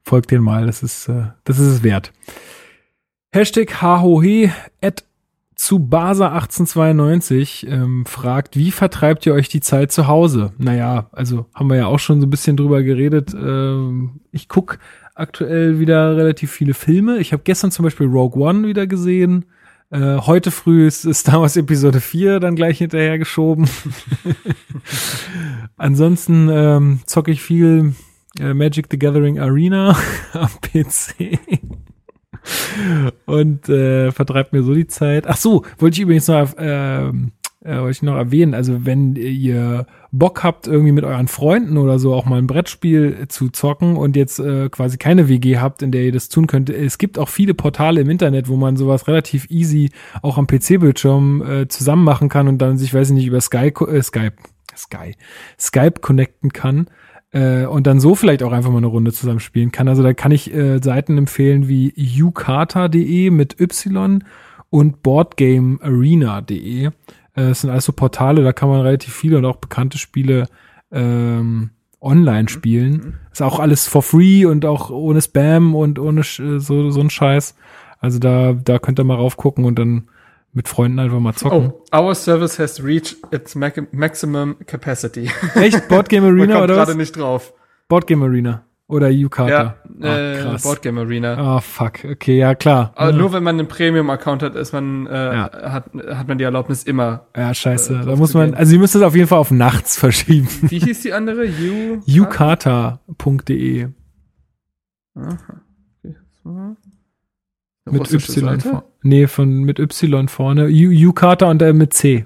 folgt 0.02 0.32
den 0.32 0.42
mal. 0.42 0.66
Das 0.66 0.82
ist, 0.82 1.08
äh, 1.08 1.26
das 1.44 1.60
ist 1.60 1.68
es 1.68 1.84
wert. 1.84 2.12
Hashtag 3.32 3.80
HHOHE 3.80 4.50
at 4.82 5.04
Tsubasa1892 5.60 7.68
ähm, 7.68 8.06
fragt, 8.06 8.56
wie 8.56 8.72
vertreibt 8.72 9.26
ihr 9.26 9.34
euch 9.34 9.50
die 9.50 9.60
Zeit 9.60 9.92
zu 9.92 10.08
Hause? 10.08 10.54
Naja, 10.58 11.10
also 11.12 11.48
haben 11.54 11.70
wir 11.70 11.76
ja 11.76 11.88
auch 11.88 12.00
schon 12.00 12.22
so 12.22 12.28
ein 12.28 12.30
bisschen 12.30 12.56
drüber 12.56 12.82
geredet. 12.82 13.34
Ähm, 13.34 14.22
ich 14.32 14.48
guck 14.48 14.80
aktuell 15.16 15.80
wieder 15.80 16.16
relativ 16.16 16.52
viele 16.52 16.74
Filme. 16.74 17.18
Ich 17.18 17.34
habe 17.34 17.44
gestern 17.44 17.72
zum 17.72 17.84
Beispiel 17.84 18.08
Rogue 18.08 18.42
One 18.42 18.70
wieder 18.70 18.88
gesehen. 18.88 19.44
Äh, 19.92 20.20
heute 20.20 20.52
früh 20.52 20.88
ist, 20.88 21.04
ist 21.04 21.20
Star 21.20 21.42
Wars 21.42 21.58
Episode 21.58 22.00
4 22.00 22.40
dann 22.40 22.56
gleich 22.56 22.78
hinterher 22.78 23.20
geschoben. 23.20 23.70
Ansonsten 25.78 26.48
ähm, 26.50 27.00
zocke 27.06 27.32
ich 27.32 27.42
viel 27.42 27.96
äh, 28.40 28.54
Magic 28.54 28.88
the 28.90 28.98
Gathering 28.98 29.40
Arena 29.40 29.98
am 30.34 30.52
PC. 30.62 31.38
Und 33.26 33.70
äh, 33.70 34.12
vertreibt 34.12 34.54
mir 34.54 34.64
so 34.64 34.74
die 34.74 34.88
Zeit. 34.88 35.28
Ach 35.28 35.38
so, 35.38 35.64
wollte 35.78 35.96
ich 35.96 36.02
übrigens 36.02 36.28
noch, 36.28 36.54
ähm, 36.58 37.32
äh, 37.64 37.78
wollte 37.78 37.92
ich 37.92 38.02
noch 38.02 38.16
erwähnen, 38.16 38.54
also 38.54 38.86
wenn 38.86 39.16
ihr 39.16 39.86
Bock 40.12 40.44
habt, 40.44 40.68
irgendwie 40.68 40.92
mit 40.92 41.04
euren 41.04 41.28
Freunden 41.28 41.78
oder 41.78 42.00
so 42.00 42.14
auch 42.14 42.26
mal 42.26 42.38
ein 42.38 42.48
Brettspiel 42.48 43.28
zu 43.28 43.50
zocken 43.50 43.98
und 43.98 44.16
jetzt 44.16 44.40
äh, 44.40 44.70
quasi 44.70 44.98
keine 44.98 45.28
WG 45.28 45.58
habt, 45.58 45.82
in 45.82 45.92
der 45.92 46.04
ihr 46.04 46.12
das 46.12 46.30
tun 46.30 46.48
könnt, 46.48 46.70
es 46.70 46.98
gibt 46.98 47.20
auch 47.20 47.30
viele 47.30 47.54
Portale 47.54 48.02
im 48.02 48.10
Internet, 48.10 48.48
wo 48.48 48.56
man 48.56 48.78
sowas 48.78 49.08
relativ 49.08 49.50
easy 49.50 49.92
auch 50.22 50.38
am 50.38 50.48
PC-Bildschirm 50.48 51.42
äh, 51.42 51.68
zusammen 51.68 52.04
machen 52.04 52.30
kann 52.30 52.48
und 52.48 52.60
dann 52.60 52.78
sich, 52.78 52.94
weiß 52.94 53.10
ich 53.10 53.16
nicht, 53.16 53.28
über 53.28 53.42
Sky, 53.42 53.74
äh, 53.88 54.02
Skype, 54.02 54.38
Sky, 54.76 55.16
Skype 55.60 56.00
connecten 56.00 56.54
kann 56.54 56.88
äh, 57.32 57.66
und 57.66 57.88
dann 57.88 58.00
so 58.00 58.16
vielleicht 58.16 58.44
auch 58.44 58.52
einfach 58.52 58.72
mal 58.72 58.78
eine 58.78 58.88
Runde 58.88 59.14
zusammen 59.14 59.40
spielen 59.40 59.72
kann. 59.72 59.88
Also 59.88 60.04
da 60.04 60.14
kann 60.14 60.32
ich 60.32 60.54
äh, 60.54 60.80
Seiten 60.82 61.18
empfehlen 61.18 61.68
wie 61.68 61.94
ucarta.de 62.22 63.30
mit 63.30 63.60
Y 63.60 64.24
und 64.70 65.04
boardgamearena.de. 65.04 66.86
Äh, 66.86 66.92
das 67.34 67.62
sind 67.62 67.70
alles 67.70 67.86
so 67.86 67.94
Portale, 67.94 68.44
da 68.44 68.54
kann 68.54 68.70
man 68.70 68.82
relativ 68.82 69.14
viele 69.14 69.38
und 69.38 69.46
auch 69.46 69.58
bekannte 69.58 69.98
Spiele 69.98 70.48
ähm, 70.92 71.72
online 72.02 72.50
spielen. 72.50 73.20
Ist 73.32 73.42
auch 73.42 73.60
alles 73.60 73.88
for 73.88 74.02
free 74.02 74.46
und 74.46 74.66
auch 74.66 74.90
ohne 74.90 75.22
Spam 75.22 75.76
und 75.76 76.00
ohne 76.00 76.24
so, 76.24 76.90
so 76.90 77.02
ein 77.02 77.10
Scheiß. 77.10 77.56
Also 78.00 78.20
da, 78.20 78.54
da 78.54 78.80
könnt 78.80 79.00
ihr 79.00 79.04
mal 79.04 79.16
raufgucken 79.16 79.66
und 79.66 79.78
dann 79.78 80.08
mit 80.54 80.68
Freunden 80.68 81.00
einfach 81.00 81.20
mal 81.20 81.34
zocken. 81.34 81.74
Oh, 81.92 81.98
our 81.98 82.16
service 82.16 82.58
has 82.60 82.84
reached 82.84 83.18
its 83.32 83.56
maximum 83.56 84.56
capacity. 84.66 85.30
Echt? 85.56 85.88
Boardgame 85.88 86.28
Man 86.32 86.40
Arena 86.40 86.54
kommt 86.56 86.64
oder 86.66 86.74
gerade 86.76 86.96
nicht 86.96 87.16
drauf. 87.18 87.54
Boardgame 87.88 88.26
Arena. 88.26 88.66
Oder 88.88 89.10
Ucarta. 89.10 89.76
Ja, 90.02 90.18
äh, 90.18 90.42
krass. 90.42 90.64
Boardgame 90.64 91.02
Arena. 91.02 91.38
Ah, 91.38 91.62
fuck. 91.62 92.04
Okay, 92.12 92.40
ja, 92.40 92.56
klar. 92.56 92.92
Aber 92.96 93.12
ja. 93.12 93.18
nur 93.18 93.32
wenn 93.34 93.44
man 93.44 93.60
einen 93.60 93.68
Premium-Account 93.68 94.42
hat, 94.42 94.56
ist 94.56 94.74
man, 94.74 95.06
äh, 95.06 95.14
Ja. 95.36 95.52
hat, 95.72 95.86
hat 95.94 96.28
man 96.28 96.40
die 96.40 96.44
Erlaubnis 96.44 96.82
immer. 96.86 97.28
ja, 97.38 97.54
scheiße. 97.54 98.00
äh, 98.02 98.06
da 98.06 98.16
muss 98.16 98.34
man, 98.34 98.56
also 98.56 98.74
ihr 98.74 98.80
müsst 98.80 98.96
es 98.96 99.04
auf 99.04 99.16
jeden 99.16 99.28
Fall 99.28 99.38
auf 99.38 99.52
nachts 99.52 99.96
verschieben. 100.00 100.48
Wie 100.62 100.80
hieß 100.80 101.02
die 101.02 101.14
andere? 101.14 101.46
You? 101.46 102.02
Ucarta.de. 102.24 103.90
Aha. 105.16 105.38
Okay. 106.04 106.16
So. 106.44 106.76
Mit 107.92 108.12
Y. 108.12 108.20
Seite? 108.46 108.70
vor- 108.70 108.84
Nee, 109.02 109.28
von, 109.28 109.64
mit 109.64 109.80
Y 109.80 110.28
vorne. 110.28 110.66
U- 110.68 111.10
Ucarta 111.10 111.50
und 111.50 111.62
äh, 111.62 111.74
mit 111.74 111.94
C. 111.94 112.26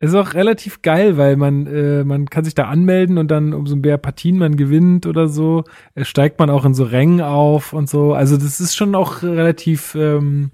Ist 0.03 0.15
auch 0.15 0.33
relativ 0.33 0.81
geil, 0.81 1.19
weil 1.19 1.37
man, 1.37 1.67
äh, 1.67 2.05
man 2.05 2.31
kann 2.31 2.43
sich 2.43 2.55
da 2.55 2.65
anmelden 2.65 3.19
und 3.19 3.31
dann 3.31 3.53
umso 3.53 3.77
mehr 3.77 3.99
Partien 3.99 4.39
man 4.39 4.57
gewinnt 4.57 5.05
oder 5.05 5.29
so, 5.29 5.65
äh, 5.95 6.07
steigt 6.07 6.39
man 6.39 6.49
auch 6.49 6.65
in 6.65 6.73
so 6.73 6.85
Rängen 6.85 7.21
auf 7.21 7.75
und 7.75 7.91
so. 7.91 8.15
Also 8.15 8.39
das 8.39 8.61
ist 8.61 8.75
schon 8.75 8.95
auch 8.95 9.23
relativ, 9.23 9.95
ähm, 9.95 10.53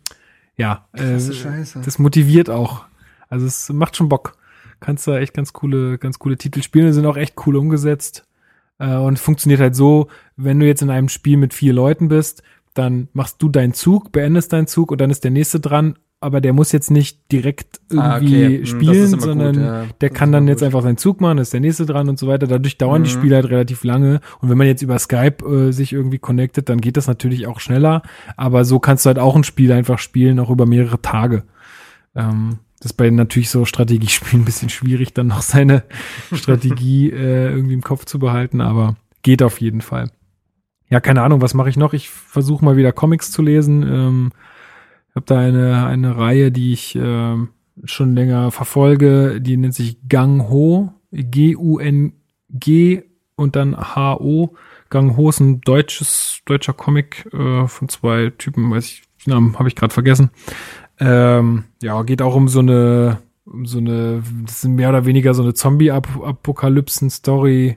ja, 0.56 0.88
äh, 0.94 1.12
das 1.12 2.00
motiviert 2.00 2.50
auch. 2.50 2.86
Also 3.28 3.46
es 3.46 3.68
macht 3.72 3.94
schon 3.94 4.08
Bock. 4.08 4.36
Kannst 4.80 5.06
da 5.06 5.16
echt 5.16 5.32
ganz 5.32 5.52
coole, 5.52 5.96
ganz 5.98 6.18
coole 6.18 6.36
Titel 6.36 6.60
spielen, 6.60 6.86
die 6.86 6.92
sind 6.92 7.06
auch 7.06 7.16
echt 7.16 7.36
cool 7.46 7.54
umgesetzt. 7.54 8.26
Äh, 8.78 8.96
und 8.96 9.14
es 9.14 9.20
funktioniert 9.20 9.60
halt 9.60 9.74
so, 9.76 10.08
wenn 10.36 10.60
du 10.60 10.66
jetzt 10.66 10.82
in 10.82 10.90
einem 10.90 11.08
Spiel 11.08 11.36
mit 11.36 11.54
vier 11.54 11.72
Leuten 11.72 12.08
bist, 12.08 12.42
dann 12.74 13.08
machst 13.14 13.42
du 13.42 13.48
deinen 13.48 13.72
Zug, 13.72 14.12
beendest 14.12 14.52
deinen 14.52 14.66
Zug 14.66 14.90
und 14.92 15.00
dann 15.00 15.10
ist 15.10 15.24
der 15.24 15.30
nächste 15.30 15.60
dran, 15.60 15.94
aber 16.20 16.40
der 16.40 16.52
muss 16.52 16.72
jetzt 16.72 16.90
nicht 16.90 17.30
direkt 17.30 17.80
irgendwie 17.90 18.08
Ah, 18.08 18.16
okay. 18.16 18.58
Hm, 18.58 18.66
spielen, 18.66 18.94
immer 19.06 19.10
gut, 19.12 19.22
sondern 19.22 19.54
ja. 19.60 19.84
der 20.00 20.08
Das 20.10 20.18
kann 20.18 20.32
dann 20.32 20.44
immer 20.44 20.50
jetzt 20.52 20.60
gut. 20.60 20.66
einfach 20.66 20.82
seinen 20.82 20.96
Zug 20.96 21.20
machen, 21.20 21.38
ist 21.38 21.52
der 21.52 21.60
nächste 21.60 21.86
dran 21.86 22.08
und 22.08 22.18
so 22.18 22.26
weiter. 22.26 22.46
Dadurch 22.46 22.78
dauern 22.78 23.04
die 23.04 23.10
Mhm. 23.10 23.14
Spiele 23.14 23.36
halt 23.36 23.50
relativ 23.50 23.84
lange. 23.84 24.20
Und 24.40 24.48
wenn 24.50 24.58
man 24.58 24.66
jetzt 24.66 24.82
über 24.82 24.98
Skype 24.98 25.44
äh, 25.46 25.72
sich 25.72 25.92
irgendwie 25.92 26.18
connectet, 26.18 26.68
dann 26.68 26.80
geht 26.80 26.96
das 26.96 27.06
natürlich 27.06 27.46
auch 27.46 27.60
schneller. 27.60 28.02
Aber 28.36 28.64
so 28.64 28.78
kannst 28.78 29.04
du 29.04 29.08
halt 29.08 29.18
auch 29.18 29.36
ein 29.36 29.44
Spiel 29.44 29.72
einfach 29.72 29.98
spielen, 29.98 30.38
auch 30.40 30.50
über 30.50 30.66
mehrere 30.66 31.00
Tage. 31.00 31.44
Ähm, 32.14 32.58
das 32.78 32.92
ist 32.92 32.96
bei 32.96 33.10
natürlich 33.10 33.50
so 33.50 33.64
Strategiespielen 33.64 34.42
ein 34.42 34.44
bisschen 34.44 34.68
schwierig, 34.68 35.14
dann 35.14 35.28
noch 35.28 35.42
seine 35.42 35.84
Strategie 36.32 37.10
äh, 37.10 37.50
irgendwie 37.50 37.74
im 37.74 37.82
Kopf 37.82 38.04
zu 38.04 38.18
behalten, 38.18 38.60
aber 38.60 38.96
geht 39.22 39.42
auf 39.42 39.60
jeden 39.60 39.80
Fall. 39.80 40.10
Ja, 40.88 41.00
keine 41.00 41.22
Ahnung, 41.22 41.40
was 41.40 41.54
mache 41.54 41.68
ich 41.68 41.76
noch? 41.76 41.94
Ich 41.94 42.10
versuche 42.10 42.64
mal 42.64 42.76
wieder 42.76 42.92
Comics 42.92 43.32
zu 43.32 43.42
lesen. 43.42 43.82
Ähm, 43.82 44.30
habe 45.14 45.26
da 45.26 45.38
eine, 45.38 45.86
eine 45.86 46.16
Reihe, 46.16 46.52
die 46.52 46.72
ich 46.72 46.94
äh, 46.94 47.36
schon 47.84 48.14
länger 48.14 48.50
verfolge, 48.50 49.40
die 49.40 49.56
nennt 49.56 49.74
sich 49.74 49.98
Gang 50.08 50.48
Ho, 50.48 50.92
G-U-N-G 51.10 53.02
und 53.34 53.56
dann 53.56 53.76
H-O. 53.76 54.54
Gang 54.90 55.16
Ho 55.16 55.28
ist 55.28 55.40
ein 55.40 55.60
deutsches, 55.62 56.40
deutscher 56.44 56.72
Comic 56.72 57.26
äh, 57.32 57.66
von 57.66 57.88
zwei 57.88 58.30
Typen, 58.30 58.70
weiß 58.70 58.84
ich, 58.86 59.02
den 59.24 59.32
Namen 59.32 59.58
habe 59.58 59.68
ich 59.68 59.74
gerade 59.74 59.92
vergessen. 59.92 60.30
Ähm, 60.98 61.64
ja, 61.82 62.02
geht 62.02 62.22
auch 62.22 62.34
um 62.34 62.48
so 62.48 62.60
eine, 62.60 63.18
um 63.44 63.66
so 63.66 63.76
eine, 63.78 64.22
das 64.44 64.62
sind 64.62 64.76
mehr 64.76 64.88
oder 64.88 65.04
weniger 65.04 65.34
so 65.34 65.42
eine 65.42 65.52
Zombie-Apokalypsen-Story, 65.54 67.76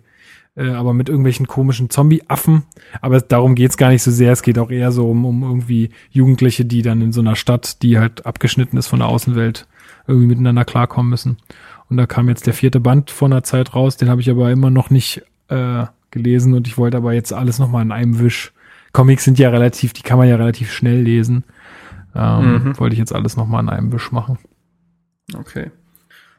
äh, 0.56 0.70
aber 0.70 0.94
mit 0.94 1.10
irgendwelchen 1.10 1.48
komischen 1.48 1.90
Zombie-Affen. 1.90 2.64
Aber 3.02 3.20
darum 3.22 3.56
geht's 3.56 3.78
gar 3.78 3.90
nicht 3.90 4.04
so 4.04 4.12
sehr. 4.12 4.32
Es 4.32 4.42
geht 4.42 4.60
auch 4.60 4.72
eher 4.72 4.92
so 4.92 5.10
um, 5.10 5.26
um 5.26 5.44
irgendwie 5.44 5.90
Jugendliche, 6.12 6.66
die 6.66 6.82
dann 6.82 7.02
in 7.02 7.12
so 7.12 7.22
einer 7.22 7.36
Stadt, 7.36 7.84
die 7.84 8.00
halt 8.00 8.26
abgeschnitten 8.26 8.78
ist 8.78 8.88
von 8.88 9.00
der 9.00 9.10
Außenwelt, 9.10 9.68
irgendwie 10.08 10.28
miteinander 10.28 10.66
klarkommen 10.66 11.10
müssen. 11.10 11.38
Und 11.90 11.98
da 11.98 12.06
kam 12.06 12.30
jetzt 12.30 12.48
der 12.48 12.54
vierte 12.54 12.80
Band 12.80 13.12
vor 13.12 13.28
einer 13.28 13.44
Zeit 13.44 13.76
raus, 13.76 13.98
den 13.98 14.10
habe 14.10 14.22
ich 14.22 14.30
aber 14.30 14.52
immer 14.52 14.70
noch 14.70 14.92
nicht 14.92 15.24
äh, 15.50 15.86
gelesen 16.12 16.54
und 16.54 16.68
ich 16.68 16.78
wollte 16.78 16.98
aber 16.98 17.14
jetzt 17.14 17.34
alles 17.34 17.60
nochmal 17.60 17.84
in 17.84 17.92
einem 17.92 18.20
Wisch. 18.20 18.54
Comics 18.92 19.24
sind 19.24 19.40
ja 19.40 19.50
relativ, 19.50 19.94
die 19.94 20.02
kann 20.02 20.18
man 20.18 20.28
ja 20.28 20.36
relativ 20.36 20.72
schnell 20.72 21.02
lesen. 21.02 21.44
Ähm, 22.20 22.64
mhm. 22.64 22.80
Wollte 22.80 22.94
ich 22.94 23.00
jetzt 23.00 23.14
alles 23.14 23.38
nochmal 23.38 23.64
in 23.64 23.70
einem 23.70 23.92
Wisch 23.92 24.12
machen. 24.12 24.38
Okay. 25.38 25.72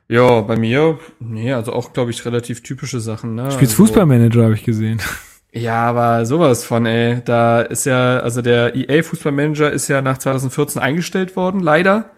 Ja, 0.08 0.40
bei 0.40 0.56
mir, 0.56 0.98
nee, 1.20 1.52
also 1.52 1.72
auch, 1.72 1.92
glaube 1.92 2.10
ich, 2.10 2.24
relativ 2.24 2.62
typische 2.62 3.00
Sachen. 3.00 3.36
Ne? 3.36 3.50
Spielst 3.52 3.74
also, 3.74 3.84
Fußballmanager, 3.84 4.42
habe 4.42 4.54
ich 4.54 4.64
gesehen. 4.64 5.00
Ja, 5.52 5.86
aber 5.86 6.26
sowas 6.26 6.64
von, 6.64 6.86
ey. 6.86 7.22
Da 7.24 7.60
ist 7.60 7.84
ja, 7.84 8.18
also 8.18 8.40
der 8.40 8.76
EA 8.76 9.02
Fußballmanager 9.02 9.70
ist 9.70 9.88
ja 9.88 10.00
nach 10.00 10.18
2014 10.18 10.80
eingestellt 10.80 11.34
worden, 11.34 11.60
leider. 11.60 12.10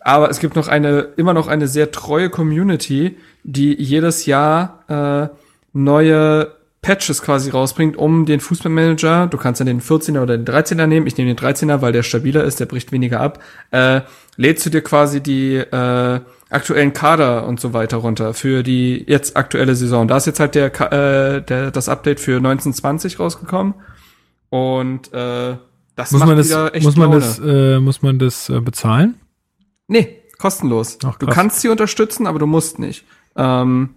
Aber 0.00 0.30
es 0.30 0.38
gibt 0.38 0.54
noch 0.54 0.68
eine, 0.68 1.00
immer 1.16 1.32
noch 1.32 1.48
eine 1.48 1.66
sehr 1.66 1.90
treue 1.90 2.30
Community, 2.30 3.16
die 3.42 3.74
jedes 3.74 4.26
Jahr 4.26 4.84
äh, 4.88 5.34
neue 5.72 6.57
Patches 6.88 7.20
quasi 7.20 7.50
rausbringt, 7.50 7.98
um 7.98 8.24
den 8.24 8.40
Fußballmanager, 8.40 9.26
du 9.26 9.36
kannst 9.36 9.60
dann 9.60 9.66
den 9.66 9.82
14er 9.82 10.22
oder 10.22 10.38
den 10.38 10.46
13er 10.46 10.86
nehmen, 10.86 11.06
ich 11.06 11.18
nehme 11.18 11.34
den 11.34 11.36
13er, 11.36 11.82
weil 11.82 11.92
der 11.92 12.02
stabiler 12.02 12.44
ist, 12.44 12.60
der 12.60 12.64
bricht 12.64 12.92
weniger 12.92 13.20
ab, 13.20 13.42
äh, 13.72 14.00
lädst 14.36 14.64
du 14.64 14.70
dir 14.70 14.80
quasi 14.80 15.20
die 15.22 15.56
äh, 15.56 16.20
aktuellen 16.48 16.94
Kader 16.94 17.46
und 17.46 17.60
so 17.60 17.74
weiter 17.74 17.98
runter 17.98 18.32
für 18.32 18.62
die 18.62 19.04
jetzt 19.06 19.36
aktuelle 19.36 19.74
Saison. 19.74 20.08
Da 20.08 20.16
ist 20.16 20.26
jetzt 20.28 20.40
halt 20.40 20.54
der, 20.54 20.68
äh, 20.90 21.42
der 21.42 21.70
das 21.72 21.90
Update 21.90 22.20
für 22.20 22.38
1920 22.38 23.20
rausgekommen 23.20 23.74
und 24.48 25.12
äh, 25.12 25.56
das 25.94 26.10
muss 26.12 26.20
macht 26.20 26.28
man 26.28 26.36
das, 26.38 26.48
wieder 26.48 26.74
echt 26.74 26.86
muss 26.86 26.96
man 26.96 27.10
Laune. 27.10 27.20
das, 27.20 27.38
äh, 27.38 27.80
muss 27.80 28.00
man 28.00 28.18
das 28.18 28.48
äh, 28.48 28.60
bezahlen? 28.62 29.16
Nee, 29.88 30.22
kostenlos. 30.38 30.96
Ach, 31.04 31.18
du 31.18 31.26
kannst 31.26 31.60
sie 31.60 31.68
unterstützen, 31.68 32.26
aber 32.26 32.38
du 32.38 32.46
musst 32.46 32.78
nicht. 32.78 33.04
Ähm, 33.36 33.90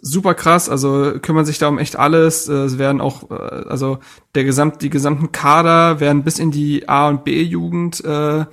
super 0.00 0.34
krass, 0.34 0.68
also 0.68 1.12
kümmern 1.20 1.44
sich 1.44 1.58
da 1.58 1.68
um 1.68 1.78
echt 1.78 1.96
alles. 1.96 2.48
Äh, 2.48 2.52
Es 2.52 2.78
werden 2.78 3.00
auch, 3.00 3.30
äh, 3.30 3.34
also 3.68 3.98
der 4.34 4.44
gesamt, 4.44 4.82
die 4.82 4.90
gesamten 4.90 5.32
Kader 5.32 6.00
werden 6.00 6.24
bis 6.24 6.38
in 6.38 6.50
die 6.50 6.88
A- 6.88 7.08
und 7.08 7.24
B-Jugend 7.24 8.04
äh, 8.04 8.44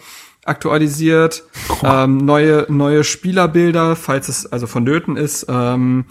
aktualisiert. 0.45 1.43
Ähm, 1.83 2.17
neue, 2.17 2.65
neue 2.69 3.03
Spielerbilder, 3.03 3.95
falls 3.95 4.29
es 4.29 4.45
also 4.51 4.67
vonnöten 4.67 5.15
ist. 5.15 5.45
Ähm, 5.49 6.05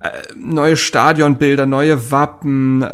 äh, 0.00 0.10
neue 0.36 0.76
Stadionbilder, 0.76 1.66
neue 1.66 2.10
Wappen, 2.10 2.86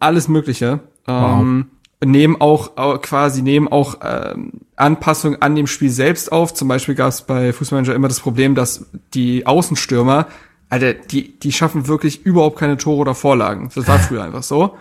alles 0.00 0.28
Mögliche. 0.28 0.80
Ähm, 1.06 1.66
Nehmen 2.04 2.38
auch 2.40 3.00
quasi 3.00 3.40
nehmen 3.40 3.68
auch 3.68 3.96
ähm, 4.02 4.52
Anpassungen 4.76 5.40
an 5.40 5.54
dem 5.54 5.66
Spiel 5.66 5.88
selbst 5.88 6.30
auf. 6.30 6.52
Zum 6.52 6.68
Beispiel 6.68 6.94
gab 6.94 7.08
es 7.08 7.22
bei 7.22 7.54
Fußballmanager 7.54 7.94
immer 7.94 8.08
das 8.08 8.20
Problem, 8.20 8.54
dass 8.54 8.84
die 9.14 9.46
Außenstürmer, 9.46 10.26
Alter, 10.68 10.94
die 10.94 11.38
die 11.38 11.52
schaffen 11.52 11.86
wirklich 11.88 12.24
überhaupt 12.26 12.58
keine 12.58 12.76
Tore 12.76 12.98
oder 12.98 13.14
Vorlagen. 13.14 13.70
Das 13.74 13.86
war 13.86 13.98
früher 13.98 14.24
einfach 14.24 14.42
so, 14.42 14.76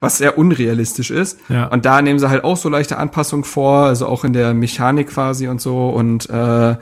was 0.00 0.18
sehr 0.18 0.38
unrealistisch 0.38 1.10
ist. 1.10 1.38
Ja. 1.48 1.66
Und 1.66 1.84
da 1.84 2.00
nehmen 2.02 2.18
sie 2.18 2.28
halt 2.30 2.44
auch 2.44 2.56
so 2.56 2.68
leichte 2.68 2.96
Anpassungen 2.96 3.44
vor, 3.44 3.84
also 3.86 4.06
auch 4.06 4.24
in 4.24 4.32
der 4.32 4.54
Mechanik 4.54 5.08
quasi 5.08 5.48
und 5.48 5.60
so. 5.60 5.88
Und 5.90 6.28
äh, 6.30 6.76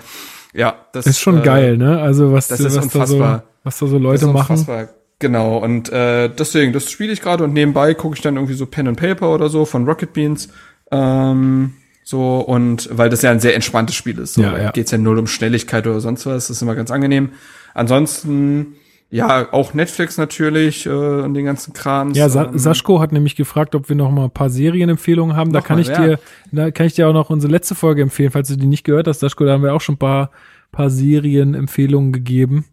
ja, 0.54 0.74
das 0.92 1.06
Ist 1.06 1.20
schon 1.20 1.38
äh, 1.40 1.42
geil, 1.42 1.76
ne? 1.76 2.00
Also 2.00 2.32
was, 2.32 2.48
das 2.48 2.60
ist 2.60 2.66
was 2.66 2.74
da 2.74 2.80
so, 2.80 2.84
unfassbar. 3.16 3.42
was 3.64 3.78
da 3.78 3.86
so 3.86 3.92
das 3.94 4.02
Leute 4.02 4.26
ist 4.26 4.32
machen. 4.32 4.52
unfassbar. 4.52 4.88
Genau, 5.18 5.58
und 5.58 5.90
äh, 5.90 6.28
deswegen, 6.28 6.72
das 6.72 6.90
spiele 6.90 7.12
ich 7.12 7.20
gerade 7.20 7.44
und 7.44 7.52
nebenbei 7.52 7.94
gucke 7.94 8.14
ich 8.16 8.20
dann 8.20 8.36
irgendwie 8.36 8.54
so 8.54 8.66
Pen 8.66 8.88
and 8.88 8.98
Paper 9.00 9.32
oder 9.32 9.48
so 9.48 9.64
von 9.64 9.84
Rocket 9.86 10.12
Beans. 10.12 10.48
Ähm, 10.90 11.74
so, 12.04 12.40
und 12.40 12.88
weil 12.92 13.08
das 13.08 13.22
ja 13.22 13.30
ein 13.30 13.40
sehr 13.40 13.54
entspanntes 13.54 13.96
Spiel 13.96 14.18
ist. 14.18 14.34
So, 14.34 14.42
Ja, 14.42 14.58
ja. 14.58 14.70
geht's 14.72 14.90
ja 14.90 14.98
null 14.98 15.18
um 15.18 15.26
Schnelligkeit 15.26 15.86
oder 15.86 16.00
sonst 16.00 16.26
was. 16.26 16.48
Das 16.48 16.50
ist 16.56 16.62
immer 16.62 16.74
ganz 16.74 16.90
angenehm. 16.90 17.30
Ansonsten, 17.74 18.76
ja, 19.10 19.52
auch 19.52 19.74
Netflix 19.74 20.16
natürlich 20.16 20.86
äh, 20.86 20.90
und 20.90 21.34
den 21.34 21.44
ganzen 21.44 21.72
Kram. 21.72 22.12
Ja, 22.14 22.28
Sa 22.28 22.50
Saschko 22.54 23.00
hat 23.00 23.12
nämlich 23.12 23.36
gefragt, 23.36 23.74
ob 23.74 23.88
wir 23.88 23.96
noch 23.96 24.10
mal 24.10 24.24
ein 24.24 24.30
paar 24.30 24.50
Serienempfehlungen 24.50 25.36
haben. 25.36 25.52
Da 25.52 25.60
kann 25.60 25.76
mal, 25.76 25.82
ich 25.82 25.88
ja. 25.88 26.06
dir, 26.06 26.18
da 26.52 26.70
kann 26.70 26.86
ich 26.86 26.94
dir 26.94 27.08
auch 27.08 27.12
noch 27.12 27.30
unsere 27.30 27.52
letzte 27.52 27.74
Folge 27.74 28.02
empfehlen, 28.02 28.30
falls 28.30 28.48
du 28.48 28.56
die 28.56 28.66
nicht 28.66 28.84
gehört 28.84 29.06
hast. 29.06 29.20
Saschko, 29.20 29.44
da 29.44 29.52
haben 29.52 29.62
wir 29.62 29.74
auch 29.74 29.80
schon 29.80 29.96
ein 29.96 29.98
paar, 29.98 30.30
paar 30.72 30.90
Serienempfehlungen 30.90 32.12
gegeben. 32.12 32.64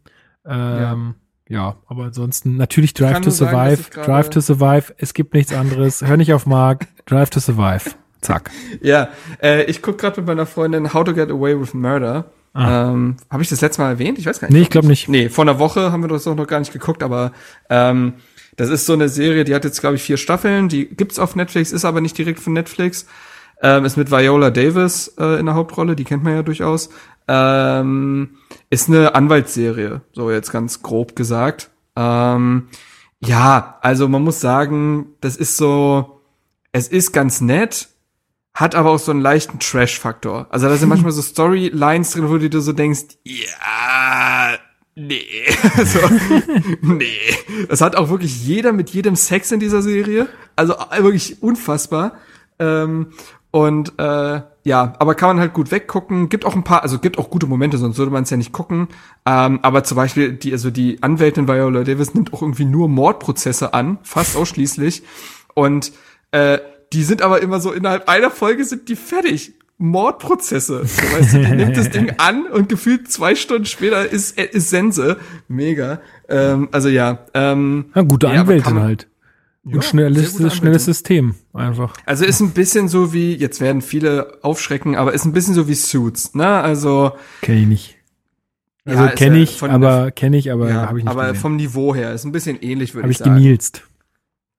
Ähm, 0.46 1.16
ja. 1.50 1.76
aber 1.86 2.06
ansonsten 2.06 2.58
natürlich 2.58 2.94
Drive 2.94 3.22
to 3.22 3.30
sagen, 3.30 3.52
Survive. 3.52 3.90
gerade- 3.92 4.08
Drive 4.08 4.30
to 4.30 4.42
Survive. 4.42 4.94
Es 4.98 5.14
gibt 5.14 5.34
nichts 5.34 5.54
anderes. 5.54 6.02
Hör 6.02 6.18
nicht 6.18 6.34
auf 6.34 6.46
Mark. 6.46 6.88
Drive 7.06 7.30
to 7.30 7.40
Survive. 7.40 7.92
Zack. 8.22 8.52
Ja, 8.82 9.10
äh, 9.42 9.64
ich 9.66 9.82
gucke 9.82 9.98
gerade 9.98 10.22
mit 10.22 10.28
meiner 10.28 10.46
Freundin 10.46 10.94
How 10.94 11.04
to 11.04 11.14
Get 11.14 11.30
Away 11.30 11.60
with 11.60 11.74
Murder. 11.74 12.32
Ähm, 12.54 13.16
Habe 13.30 13.44
ich 13.44 13.50
das 13.50 13.62
letzte 13.62 13.82
Mal 13.82 13.92
erwähnt? 13.92 14.20
Ich 14.20 14.26
weiß 14.26 14.40
gar 14.40 14.48
nicht. 14.48 14.56
Ah. 14.56 14.58
Nee, 14.58 14.64
ich 14.64 14.70
glaube 14.70 14.88
nicht. 14.88 15.08
Nee, 15.08 15.30
vor 15.30 15.44
einer 15.44 15.60
Woche 15.60 15.92
haben 15.92 16.02
wir 16.02 16.10
das 16.10 16.28
auch 16.28 16.36
noch 16.36 16.48
gar 16.48 16.60
nicht 16.60 16.74
geguckt, 16.74 17.02
aber 17.04 17.32
ähm, 17.70 18.14
das 18.58 18.70
ist 18.70 18.86
so 18.86 18.94
eine 18.94 19.10
Serie, 19.10 19.44
die 19.44 19.56
hat 19.56 19.64
jetzt, 19.64 19.80
glaube 19.80 19.96
ich, 19.96 20.04
vier 20.04 20.18
Staffeln, 20.18 20.68
die 20.68 20.88
gibt's 20.88 21.20
auf 21.20 21.36
Netflix, 21.36 21.72
ist 21.72 21.86
aber 21.86 22.02
nicht 22.02 22.18
direkt 22.18 22.40
von 22.40 22.54
Netflix. 22.54 23.06
Ähm, 23.64 23.86
ist 23.86 23.96
mit 23.96 24.10
Viola 24.12 24.50
Davis 24.50 25.14
äh, 25.20 25.40
in 25.40 25.46
der 25.46 25.56
Hauptrolle, 25.56 25.96
die 25.96 26.04
kennt 26.04 26.24
man 26.24 26.34
ja 26.34 26.44
durchaus. 26.44 26.90
Ähm, 27.28 28.38
ist 28.70 28.90
eine 28.90 29.14
Anwaltsserie, 29.14 30.02
so 30.14 30.32
jetzt 30.32 30.52
ganz 30.52 30.82
grob 30.82 31.16
gesagt. 31.16 31.70
Ähm, 31.96 32.68
ja, 33.24 33.78
also 33.82 34.08
man 34.08 34.24
muss 34.24 34.42
sagen, 34.42 35.08
das 35.22 35.38
ist 35.38 35.58
so, 35.58 36.22
es 36.72 36.88
ist 36.88 37.12
ganz 37.12 37.40
nett, 37.40 37.90
hat 38.54 38.76
aber 38.76 38.92
auch 38.92 39.00
so 39.00 39.12
einen 39.12 39.22
leichten 39.22 39.60
Trash-Faktor. 39.60 40.48
Also 40.50 40.68
da 40.68 40.76
sind 40.76 40.90
manchmal 40.90 41.12
so 41.12 41.22
Storylines 41.22 42.12
drin, 42.12 42.30
wo 42.30 42.38
du 42.38 42.50
dir 42.50 42.62
so 42.62 42.74
denkst, 42.74 43.18
ja, 43.24 44.58
nee, 44.96 45.26
so, 45.86 46.00
nee. 46.82 47.08
Das 47.70 47.82
hat 47.82 47.96
auch 47.96 48.10
wirklich 48.10 48.46
jeder 48.46 48.74
mit 48.74 48.90
jedem 48.90 49.16
Sex 49.16 49.52
in 49.52 49.60
dieser 49.60 49.82
Serie. 49.82 50.28
Also 50.56 50.74
äh, 50.74 51.04
wirklich 51.04 51.42
unfassbar. 51.42 52.14
Ähm, 52.60 53.08
und 53.52 54.00
äh, 54.00 54.42
ja, 54.64 54.94
aber 55.00 55.16
kann 55.16 55.30
man 55.30 55.40
halt 55.40 55.54
gut 55.54 55.72
weggucken. 55.72 56.30
Gibt 56.30 56.46
auch 56.46 56.56
ein 56.56 56.64
paar, 56.64 56.84
also 56.84 57.00
gibt 57.00 57.18
auch 57.18 57.30
gute 57.30 57.48
Momente, 57.48 57.78
sonst 57.78 57.98
würde 57.98 58.12
man 58.12 58.24
es 58.24 58.30
ja 58.30 58.38
nicht 58.38 58.54
gucken. 58.54 58.88
Ähm, 59.26 59.60
aber 59.62 59.84
zum 59.84 59.98
Beispiel 59.98 60.34
die, 60.34 60.54
also 60.54 60.70
die 60.72 61.02
Anwältin 61.02 61.48
Viola 61.48 61.84
Davis 61.84 62.14
nimmt 62.14 62.34
auch 62.34 62.42
irgendwie 62.42 62.66
nur 62.66 62.88
Mordprozesse 62.88 63.74
an, 63.74 63.98
fast 64.04 64.38
ausschließlich. 64.38 65.04
Und 65.54 65.92
äh, 66.32 66.60
die 66.94 67.04
sind 67.04 67.22
aber 67.22 67.42
immer 67.42 67.60
so 67.60 67.72
innerhalb 67.72 68.08
einer 68.10 68.32
Folge 68.32 68.64
sind 68.66 68.90
die 68.90 68.96
fertig. 68.96 69.54
Mordprozesse. 69.78 70.86
So, 70.86 71.02
weißt 71.02 71.34
du, 71.34 71.38
die 71.40 71.56
nimmt 71.56 71.76
das 71.76 71.90
Ding 71.90 72.14
an 72.18 72.46
und 72.46 72.70
gefühlt 72.70 73.12
zwei 73.12 73.34
Stunden 73.34 73.66
später 73.66 74.08
ist, 74.08 74.38
äh, 74.38 74.46
ist 74.52 74.70
Sense. 74.70 75.18
Mega. 75.48 76.02
Ähm, 76.30 76.70
also 76.72 76.88
ja. 76.88 77.26
Ähm, 77.34 77.86
Ja, 77.96 78.04
gute 78.04 78.28
ja, 78.28 78.42
Anwältin 78.42 78.80
halt. 78.80 79.08
Ja, 79.64 79.76
Und 79.76 79.84
schnelles, 79.86 80.34
gute 80.34 80.52
schnelles 80.52 80.60
Anwältin. 80.62 80.80
System 80.80 81.36
einfach. 81.54 81.96
Also 82.06 82.26
ist 82.26 82.42
ein 82.42 82.52
bisschen 82.52 82.90
so 82.90 83.12
wie, 83.12 83.34
jetzt 83.36 83.60
werden 83.60 83.82
viele 83.82 84.38
aufschrecken, 84.44 84.96
aber 84.96 85.14
ist 85.14 85.26
ein 85.26 85.34
bisschen 85.34 85.56
so 85.56 85.68
wie 85.68 85.74
Suits, 85.76 86.36
ne? 86.36 86.48
Also 86.48 87.14
Kenne 87.42 87.62
ich 87.62 87.68
nicht. 87.68 87.98
Ja, 88.86 88.94
Also 88.94 89.06
ist 89.06 89.16
kenne 89.16 89.38
ja 89.38 89.44
ich, 89.44 89.64
aber 89.64 90.12
kenne 90.12 90.38
ich, 90.38 90.52
aber 90.52 90.70
ja, 90.70 90.88
habe 90.88 91.00
ich 91.00 91.06
nicht 91.06 91.12
aber 91.12 91.28
gesehen. 91.30 91.42
vom 91.42 91.56
Niveau 91.56 91.96
her 91.96 92.14
ist 92.14 92.24
ein 92.26 92.32
bisschen 92.32 92.62
ähnlich, 92.62 92.94
würde 92.94 93.04
Habe 93.04 93.12
ich 93.12 93.20
ich 93.20 93.26
sagen. 93.26 93.36
genielst. 93.36 93.84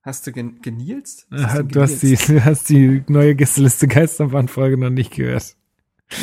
Hast 0.03 0.27
du 0.27 0.33
gen 0.33 0.61
genielst? 0.63 1.27
Was 1.31 1.55
Äh, 1.55 1.57
denn 1.59 1.69
Du 1.69 1.81
hast, 1.81 2.03
die, 2.03 2.17
du 2.17 2.45
hast 2.45 2.69
die 2.69 3.05
neue 3.09 3.35
Gästeliste 3.35 3.87
Geisterbahn-Folge 3.87 4.77
noch 4.77 4.91
nicht 4.91 5.13
gehört. 5.13 5.57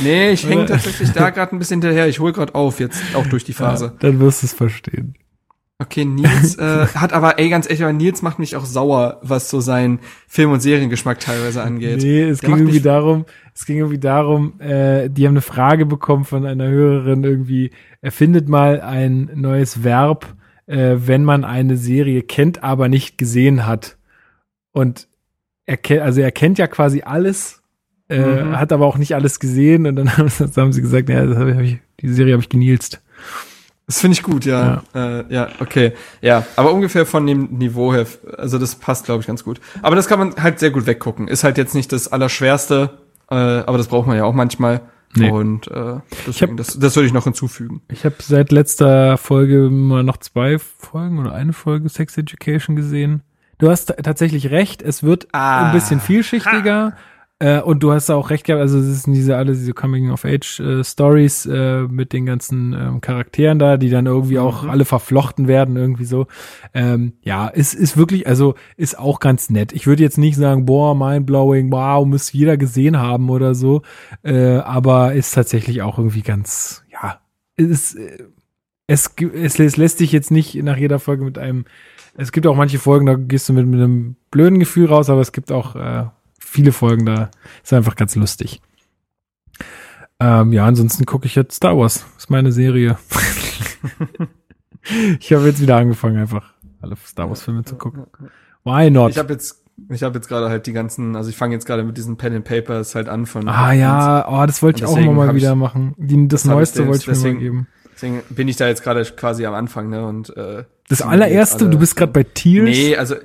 Nee, 0.04 0.32
ich 0.32 0.44
hänge 0.48 0.64
Oder? 0.64 0.74
tatsächlich 0.74 1.12
da 1.12 1.30
gerade 1.30 1.56
ein 1.56 1.60
bisschen 1.60 1.82
hinterher. 1.82 2.08
Ich 2.08 2.20
hole 2.20 2.34
gerade 2.34 2.54
auf, 2.56 2.80
jetzt 2.80 3.02
auch 3.16 3.26
durch 3.28 3.44
die 3.44 3.54
Phase. 3.54 3.86
Ja, 3.86 3.94
dann 4.00 4.20
wirst 4.20 4.44
du 4.44 4.48
es 4.48 4.54
verstehen. 4.54 5.16
Okay, 5.82 6.04
Nils 6.04 6.56
äh, 6.60 6.88
hat 6.88 7.14
aber, 7.14 7.40
ey, 7.40 7.50
ganz 7.50 7.66
ehrlich, 7.66 7.84
aber 7.84 7.94
Nils 7.94 8.22
macht 8.22 8.38
mich 8.38 8.58
auch 8.58 8.66
sauer, 8.66 9.20
was 9.24 9.50
so 9.50 9.62
seinen 9.62 10.00
Film- 10.28 10.52
und 10.52 10.60
Seriengeschmack 10.60 11.22
teilweise 11.22 11.64
angeht. 11.64 12.02
Nee, 12.02 12.24
es 12.24 12.40
Der 12.42 12.50
ging 12.50 12.60
irgendwie 12.60 12.82
darum, 12.82 13.26
es 13.56 13.66
ging 13.66 13.78
irgendwie 13.78 13.98
darum, 13.98 14.60
äh, 14.60 15.10
die 15.10 15.26
haben 15.26 15.34
eine 15.34 15.42
Frage 15.42 15.86
bekommen 15.86 16.26
von 16.26 16.46
einer 16.46 16.68
Hörerin 16.68 17.24
irgendwie, 17.24 17.72
erfindet 18.02 18.50
mal 18.50 18.82
ein 18.82 19.32
neues 19.36 19.84
Verb, 19.84 20.36
äh, 20.70 20.96
wenn 21.00 21.24
man 21.24 21.44
eine 21.44 21.76
Serie 21.76 22.22
kennt, 22.22 22.64
aber 22.64 22.88
nicht 22.88 23.18
gesehen 23.18 23.66
hat. 23.66 23.98
Und 24.72 25.08
er 25.66 25.78
kennt, 25.78 26.02
also 26.02 26.22
er 26.22 26.32
kennt 26.32 26.58
ja 26.58 26.68
quasi 26.68 27.02
alles 27.02 27.62
äh, 28.10 28.44
Mhm. 28.44 28.60
hat 28.60 28.72
aber 28.72 28.88
auch 28.88 28.98
nicht 28.98 29.14
alles 29.14 29.40
gesehen 29.40 29.86
und 29.86 29.96
dann 29.96 30.10
haben, 30.18 30.30
haben 30.30 30.74
sie 30.74 30.82
gesagt, 30.82 31.10
ja, 31.10 31.26
das 31.26 31.38
hab 31.38 31.48
ich, 31.60 31.78
die 32.02 32.10
Serie 32.10 32.34
habe 32.34 32.42
ich 32.42 32.50
genielst. 32.50 33.02
Das 33.86 34.02
finde 34.02 34.14
ich 34.14 34.24
gut, 34.24 34.46
ja. 34.46 34.84
Ja. 34.94 35.20
Äh, 35.20 35.26
ja, 35.30 35.48
okay. 35.60 35.94
Ja, 36.22 36.46
aber 36.56 36.74
ungefähr 36.74 37.06
von 37.06 37.26
dem 37.26 37.58
Niveau 37.58 37.94
her, 37.94 38.06
also 38.38 38.58
das 38.60 38.76
passt, 38.76 39.06
glaube 39.06 39.22
ich, 39.22 39.28
ganz 39.28 39.44
gut. 39.44 39.60
Aber 39.82 39.96
das 39.96 40.08
kann 40.08 40.20
man 40.20 40.36
halt 40.42 40.60
sehr 40.60 40.70
gut 40.72 40.86
weggucken. 40.86 41.28
Ist 41.28 41.44
halt 41.44 41.58
jetzt 41.58 41.74
nicht 41.76 41.92
das 41.92 42.08
Allerschwerste, 42.12 43.00
äh, 43.32 43.36
aber 43.36 43.78
das 43.78 43.88
braucht 43.88 44.08
man 44.08 44.18
ja 44.18 44.26
auch 44.26 44.34
manchmal. 44.34 44.82
Nee. 45.16 45.32
Und 45.32 45.68
äh, 45.72 45.96
deswegen, 46.28 46.56
das, 46.58 46.78
das 46.80 46.96
würde 46.96 47.08
ich 47.08 47.14
noch 47.14 47.24
hinzufügen. 47.24 47.82
Ich 47.92 48.06
habe 48.06 48.16
seit 48.20 48.52
letzter 48.52 49.18
Folge 49.18 49.70
mal 49.72 50.04
noch 50.04 50.18
zwei 50.18 50.60
Folgen 50.60 51.18
oder 51.20 51.34
eine 51.34 51.54
Folge 51.54 51.90
Sex 51.90 52.18
Education 52.18 52.76
gesehen. 52.76 53.24
Du 53.58 53.70
hast 53.70 53.88
tatsächlich 54.04 54.52
recht, 54.52 54.82
es 54.82 55.02
wird 55.04 55.28
Ah. 55.34 55.68
ein 55.68 55.74
bisschen 55.74 56.00
vielschichtiger. 56.00 56.94
Äh, 57.42 57.62
und 57.62 57.82
du 57.82 57.94
hast 57.94 58.10
auch 58.10 58.30
recht 58.32 58.46
gehabt, 58.46 58.62
also 58.62 58.78
es 58.80 59.04
sind 59.04 59.14
diese 59.14 59.38
alle 59.38 59.54
diese 59.54 59.74
Coming 59.74 60.12
of 60.12 60.26
Age 60.26 60.60
äh, 60.60 60.84
Stories 60.84 61.46
äh, 61.46 61.84
mit 61.84 62.12
den 62.12 62.26
ganzen 62.26 62.74
ähm, 62.74 63.02
Charakteren 63.02 63.60
da, 63.60 63.78
die 63.78 63.90
dann 63.90 64.08
irgendwie 64.08 64.40
auch 64.40 64.66
alle 64.66 64.84
verflochten 64.84 65.48
werden, 65.48 65.78
irgendwie 65.78 66.04
so. 66.04 66.28
Ähm, 66.74 67.14
ja, 67.22 67.50
es 67.54 67.74
ist 67.74 67.96
wirklich, 67.96 68.28
also 68.28 68.56
ist 68.76 69.00
auch 69.00 69.22
ganz 69.22 69.50
nett. 69.50 69.72
Ich 69.72 69.88
würde 69.88 70.04
jetzt 70.04 70.18
nicht 70.18 70.36
sagen, 70.36 70.66
boah, 70.66 70.94
mindblowing, 70.96 71.72
wow, 71.72 72.06
muss 72.06 72.34
jeder 72.34 72.58
gesehen 72.58 72.98
haben 72.98 73.30
oder 73.30 73.56
so, 73.56 73.84
äh, 74.22 74.58
aber 74.58 75.14
ist 75.14 75.34
tatsächlich 75.34 75.82
auch 75.82 75.98
irgendwie 75.98 76.24
ganz, 76.24 76.84
ja, 76.92 77.22
ist, 77.56 77.98
es, 78.88 79.16
es, 79.16 79.58
es 79.58 79.78
lässt 79.78 80.00
sich 80.00 80.12
jetzt 80.12 80.32
nicht 80.32 80.56
nach 80.56 80.78
jeder 80.78 81.00
Folge 81.00 81.24
mit 81.24 81.38
einem, 81.38 81.64
es 82.18 82.34
gibt 82.34 82.48
auch 82.48 82.56
manche 82.56 82.80
Folgen, 82.80 83.06
da 83.06 83.14
gehst 83.14 83.48
du 83.48 83.54
mit, 83.54 83.66
mit 83.66 83.80
einem 83.80 84.18
blöden 84.30 84.60
Gefühl 84.60 84.88
raus, 84.88 85.10
aber 85.10 85.22
es 85.22 85.32
gibt 85.32 85.54
auch 85.54 85.78
viele 86.50 86.72
Folgen, 86.72 87.06
da 87.06 87.30
ist 87.64 87.74
einfach 87.74 87.96
ganz 87.96 88.16
lustig. 88.16 88.62
Ähm, 90.20 90.52
ja, 90.52 90.66
ansonsten 90.66 91.06
gucke 91.06 91.28
ich 91.28 91.36
jetzt 91.36 91.56
Star 91.56 91.78
Wars. 91.78 92.06
Das 92.16 92.26
ist 92.26 92.30
meine 92.30 92.52
Serie. 92.52 92.98
ich 95.20 95.34
habe 95.34 95.48
jetzt 95.48 95.62
wieder 95.62 95.78
angefangen, 95.78 96.18
einfach 96.18 96.54
alle 96.82 96.96
Star 97.06 97.30
Wars 97.30 97.42
Filme 97.42 97.64
zu 97.64 97.76
gucken. 97.76 98.06
Why 98.64 98.90
not? 98.90 99.12
Ich 99.12 99.18
habe 99.18 99.34
jetzt, 99.34 99.64
ich 99.90 100.04
habe 100.04 100.16
jetzt 100.18 100.28
gerade 100.28 100.50
halt 100.50 100.68
die 100.68 100.74
ganzen, 100.74 101.16
also 101.16 101.30
ich 101.30 101.38
fange 101.38 101.54
jetzt 101.56 101.66
gerade 101.66 101.84
mit 101.84 101.98
diesen 101.98 102.18
Pen 102.18 102.36
and 102.36 102.46
Papers 102.46 102.96
halt 102.96 103.10
an 103.10 103.26
von. 103.26 103.48
ah 103.48 103.72
ja, 103.74 104.28
oh, 104.30 104.46
das 104.46 104.62
wollte 104.62 104.80
ich 104.80 104.86
auch 104.86 104.90
deswegen 104.96 105.12
immer 105.12 105.22
mal 105.22 105.28
hab 105.30 105.36
ich- 105.36 105.42
wieder 105.44 105.56
machen. 105.56 105.96
Die, 105.98 106.28
das, 106.28 106.44
das 106.44 106.52
Neueste 106.52 106.88
wollte 106.88 107.00
ich 107.02 107.08
mir 107.08 107.14
mal 107.14 107.18
deswegen- 107.18 107.40
geben. 107.40 107.68
Deswegen 107.96 108.22
bin 108.30 108.48
ich 108.48 108.56
da 108.56 108.68
jetzt 108.68 108.82
gerade 108.84 109.04
quasi 109.04 109.46
am 109.46 109.54
Anfang, 109.54 109.90
ne? 109.90 110.06
Und 110.08 110.36
äh, 110.38 110.64
Das 110.88 111.02
allererste, 111.02 111.66
alle- 111.66 111.72
du 111.72 111.80
bist 111.80 111.98
gerade 111.98 112.14
bei 112.14 112.24
Tears. 112.24 112.70
Nee, 112.70 112.96
also 112.96 113.16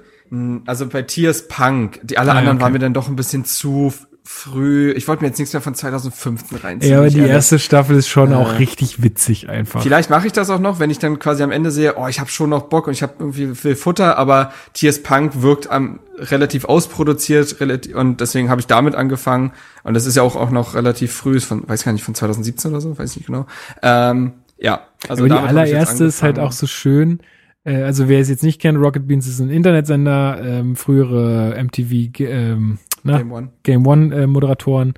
also 0.66 0.86
bei 0.86 1.02
Tiers 1.02 1.48
Punk, 1.48 2.00
die 2.02 2.18
alle 2.18 2.30
Ah, 2.30 2.34
ja, 2.34 2.38
anderen 2.40 2.56
okay. 2.58 2.64
waren 2.64 2.72
mir 2.72 2.78
dann 2.78 2.94
doch 2.94 3.08
ein 3.08 3.16
bisschen 3.16 3.44
zu 3.44 3.92
früh. 4.26 4.90
Ich 4.92 5.06
wollte 5.06 5.22
mir 5.22 5.28
jetzt 5.28 5.38
nichts 5.38 5.52
mehr 5.52 5.60
von 5.60 5.74
2015 5.74 6.56
reinziehen. 6.58 6.92
ja, 6.92 6.98
aber 6.98 7.10
die 7.10 7.18
ehrlich. 7.18 7.30
erste 7.32 7.58
Staffel 7.58 7.96
ist 7.96 8.08
schon 8.08 8.32
Äh, 8.32 8.36
auch 8.36 8.58
richtig 8.58 9.02
witzig 9.02 9.50
einfach. 9.50 9.82
Vielleicht 9.82 10.08
mache 10.08 10.26
ich 10.26 10.32
das 10.32 10.48
auch 10.48 10.58
noch, 10.60 10.78
wenn 10.80 10.88
ich 10.88 10.98
dann 10.98 11.18
quasi 11.18 11.42
am 11.42 11.50
Ende 11.52 11.70
sehe, 11.70 11.96
oh, 11.98 12.08
ich 12.08 12.20
habe 12.20 12.30
schon 12.30 12.48
noch 12.48 12.62
Bock 12.64 12.86
und 12.86 12.94
ich 12.94 13.02
habe 13.02 13.12
irgendwie 13.18 13.54
viel 13.54 13.76
Futter, 13.76 14.16
aber 14.16 14.50
Tiers 14.72 15.02
Punk 15.02 15.42
wirkt 15.42 15.70
am 15.70 16.00
relativ 16.16 16.64
ausproduziert 16.64 17.60
relativ, 17.60 17.94
und 17.94 18.20
deswegen 18.22 18.48
habe 18.48 18.62
ich 18.62 18.66
damit 18.66 18.94
angefangen 18.94 19.52
und 19.82 19.92
das 19.92 20.06
ist 20.06 20.16
ja 20.16 20.22
auch, 20.22 20.36
auch 20.36 20.50
noch 20.50 20.74
relativ 20.74 21.12
früh, 21.12 21.36
ist 21.36 21.44
von 21.44 21.68
weiß 21.68 21.84
gar 21.84 21.92
nicht 21.92 22.04
von 22.04 22.14
2017 22.14 22.70
oder 22.70 22.80
so, 22.80 22.96
weiß 22.98 23.10
ich 23.10 23.16
nicht 23.18 23.26
genau. 23.26 23.46
Ähm, 23.82 24.32
ja, 24.56 24.86
also 25.06 25.24
aber 25.24 25.34
die 25.34 25.40
allererste 25.40 26.04
ist 26.04 26.22
halt 26.22 26.38
auch 26.38 26.52
so 26.52 26.66
schön. 26.66 27.20
Äh, 27.64 27.82
also 27.82 28.08
wer 28.08 28.20
es 28.20 28.28
jetzt 28.28 28.42
nicht 28.42 28.60
kennt, 28.60 28.78
Rocket 28.78 29.06
Beans 29.06 29.26
ist 29.26 29.40
ein 29.40 29.50
Internetsender, 29.50 30.40
ähm, 30.42 30.76
frühere 30.76 31.62
MTV 31.62 32.20
ähm, 32.20 32.78
na, 33.02 33.18
Game 33.18 33.32
One. 33.32 33.48
Game 33.62 33.86
One 33.86 34.14
äh, 34.14 34.26
Moderatoren 34.26 34.94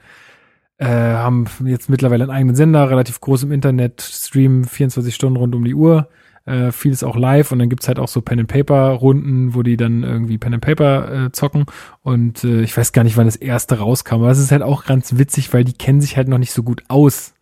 äh, 0.78 0.86
haben 0.86 1.46
jetzt 1.64 1.88
mittlerweile 1.88 2.24
einen 2.24 2.32
eigenen 2.32 2.56
Sender, 2.56 2.90
relativ 2.90 3.20
groß 3.20 3.44
im 3.44 3.52
Internet, 3.52 4.02
streamen 4.02 4.64
24 4.64 5.14
Stunden 5.14 5.36
rund 5.38 5.54
um 5.54 5.64
die 5.64 5.74
Uhr. 5.74 6.08
Äh, 6.44 6.70
vieles 6.70 7.02
auch 7.02 7.16
live 7.16 7.50
und 7.50 7.58
dann 7.58 7.68
gibt's 7.68 7.88
halt 7.88 7.98
auch 7.98 8.06
so 8.06 8.20
Pen 8.20 8.38
and 8.38 8.48
Paper 8.48 8.90
Runden, 8.90 9.54
wo 9.54 9.64
die 9.64 9.76
dann 9.76 10.04
irgendwie 10.04 10.38
Pen 10.38 10.54
and 10.54 10.64
Paper 10.64 11.26
äh, 11.26 11.32
zocken 11.32 11.64
und 12.02 12.44
äh, 12.44 12.60
ich 12.60 12.76
weiß 12.76 12.92
gar 12.92 13.02
nicht, 13.02 13.16
wann 13.16 13.26
das 13.26 13.34
erste 13.34 13.78
rauskam, 13.78 14.16
aber 14.16 14.30
es 14.30 14.38
ist 14.38 14.52
halt 14.52 14.62
auch 14.62 14.84
ganz 14.84 15.18
witzig, 15.18 15.52
weil 15.52 15.64
die 15.64 15.72
kennen 15.72 16.00
sich 16.00 16.16
halt 16.16 16.28
noch 16.28 16.38
nicht 16.38 16.52
so 16.52 16.62
gut 16.62 16.84
aus. 16.86 17.34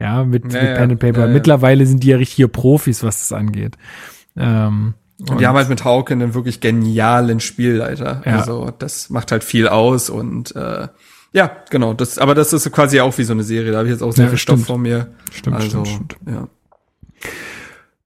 Ja, 0.00 0.24
mit, 0.24 0.50
Ja, 0.54 0.62
mit 0.62 0.74
Pen 0.74 0.90
and 0.92 1.00
Paper. 1.00 1.20
ja, 1.20 1.26
ja. 1.26 1.32
Mittlerweile 1.34 1.84
sind 1.84 2.02
die 2.02 2.08
ja 2.08 2.16
richtige 2.16 2.48
Profis, 2.48 3.02
was 3.02 3.18
das 3.18 3.32
angeht. 3.32 3.76
Ähm, 4.40 4.94
Und 5.28 5.40
die 5.40 5.46
haben 5.46 5.56
halt 5.56 5.68
mit 5.68 5.84
Hauke 5.84 6.14
einen 6.14 6.34
wirklich 6.34 6.60
genialen 6.60 7.40
Spielleiter. 7.40 8.22
Ja. 8.24 8.38
Also 8.38 8.72
das 8.78 9.10
macht 9.10 9.32
halt 9.32 9.44
viel 9.44 9.68
aus 9.68 10.10
und 10.10 10.54
äh, 10.56 10.88
ja, 11.32 11.50
genau. 11.70 11.94
Das, 11.94 12.18
aber 12.18 12.34
das 12.34 12.52
ist 12.52 12.70
quasi 12.72 13.00
auch 13.00 13.16
wie 13.18 13.24
so 13.24 13.32
eine 13.32 13.44
Serie. 13.44 13.70
Da 13.72 13.78
habe 13.78 13.88
ich 13.88 13.92
jetzt 13.92 14.02
auch 14.02 14.12
sehr 14.12 14.24
Ja, 14.24 14.30
viel 14.30 14.38
Stoff 14.38 14.64
vor 14.64 14.78
mir. 14.78 15.12
Stimmt, 15.30 15.56
also, 15.56 15.84
stimmt, 15.84 16.14
stimmt. 16.14 16.16
Ja. 16.28 16.48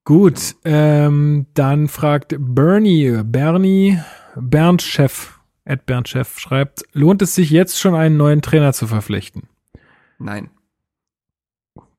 Gut, 0.04 0.56
ähm, 0.66 1.46
dann 1.54 1.88
fragt 1.88 2.36
Bernie, 2.38 3.22
Bernie, 3.24 3.98
Bernd 4.36 4.82
Chef, 4.82 5.38
Ed 5.64 5.86
Bernd 5.86 6.08
Chef 6.08 6.38
schreibt, 6.38 6.82
lohnt 6.92 7.22
es 7.22 7.34
sich 7.34 7.48
jetzt 7.48 7.80
schon 7.80 7.94
einen 7.94 8.18
neuen 8.18 8.42
Trainer 8.42 8.74
zu 8.74 8.86
verpflichten? 8.86 9.44
Nein. 10.18 10.50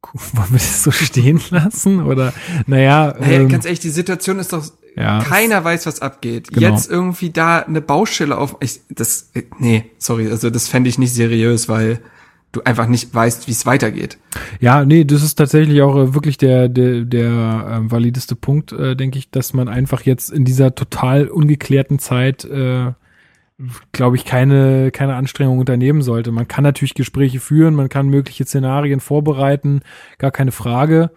Wollen 0.34 0.52
wir 0.52 0.60
das 0.60 0.84
so 0.84 0.92
stehen 0.92 1.42
lassen? 1.50 2.04
Oder, 2.04 2.34
naja, 2.68 3.14
Hey, 3.20 3.38
ähm, 3.38 3.50
ganz 3.50 3.66
ehrlich, 3.66 3.80
die 3.80 3.90
Situation 3.90 4.40
ist 4.40 4.54
doch, 4.54 4.66
ja, 4.96 5.22
keiner 5.22 5.64
weiß, 5.64 5.86
was 5.86 6.02
abgeht. 6.02 6.50
Genau. 6.50 6.70
Jetzt 6.70 6.90
irgendwie 6.90 7.30
da 7.30 7.60
eine 7.60 7.82
Baustelle 7.82 8.38
auf, 8.38 8.56
ich, 8.62 8.80
das, 8.90 9.32
äh, 9.34 9.44
nee, 9.60 9.92
sorry, 9.98 10.30
also 10.30 10.50
das 10.50 10.68
fände 10.68 10.90
ich 10.90 10.98
nicht 10.98 11.14
seriös, 11.14 11.68
weil 11.68 12.00
du 12.56 12.62
einfach 12.64 12.88
nicht 12.88 13.14
weißt, 13.14 13.48
wie 13.48 13.52
es 13.52 13.66
weitergeht. 13.66 14.18
Ja, 14.60 14.86
nee, 14.86 15.04
das 15.04 15.24
ist 15.24 15.36
tatsächlich 15.36 15.82
auch 15.82 15.98
äh, 15.98 16.14
wirklich 16.14 16.38
der, 16.38 16.70
der, 16.70 17.02
der 17.02 17.68
ähm, 17.70 17.92
valideste 17.92 18.36
Punkt, 18.36 18.72
äh, 18.72 18.96
denke 18.96 19.20
ich, 19.20 19.30
dass 19.30 19.54
man 19.54 19.68
einfach 19.68 20.02
jetzt 20.04 20.32
in 20.32 20.46
dieser 20.46 20.74
total 20.76 21.28
ungeklärten 21.28 22.00
Zeit, 22.00 22.46
äh, 22.46 22.94
glaube 23.92 24.18
ich, 24.18 24.26
keine, 24.26 24.92
keine 24.92 25.16
Anstrengung 25.16 25.60
unternehmen 25.60 26.02
sollte. 26.02 26.32
Man 26.32 26.48
kann 26.48 26.64
natürlich 26.64 26.94
Gespräche 26.94 27.40
führen, 27.40 27.74
man 27.74 27.90
kann 27.90 28.08
mögliche 28.08 28.46
Szenarien 28.46 29.00
vorbereiten, 29.00 29.82
gar 30.18 30.32
keine 30.32 30.52
Frage. 30.52 31.12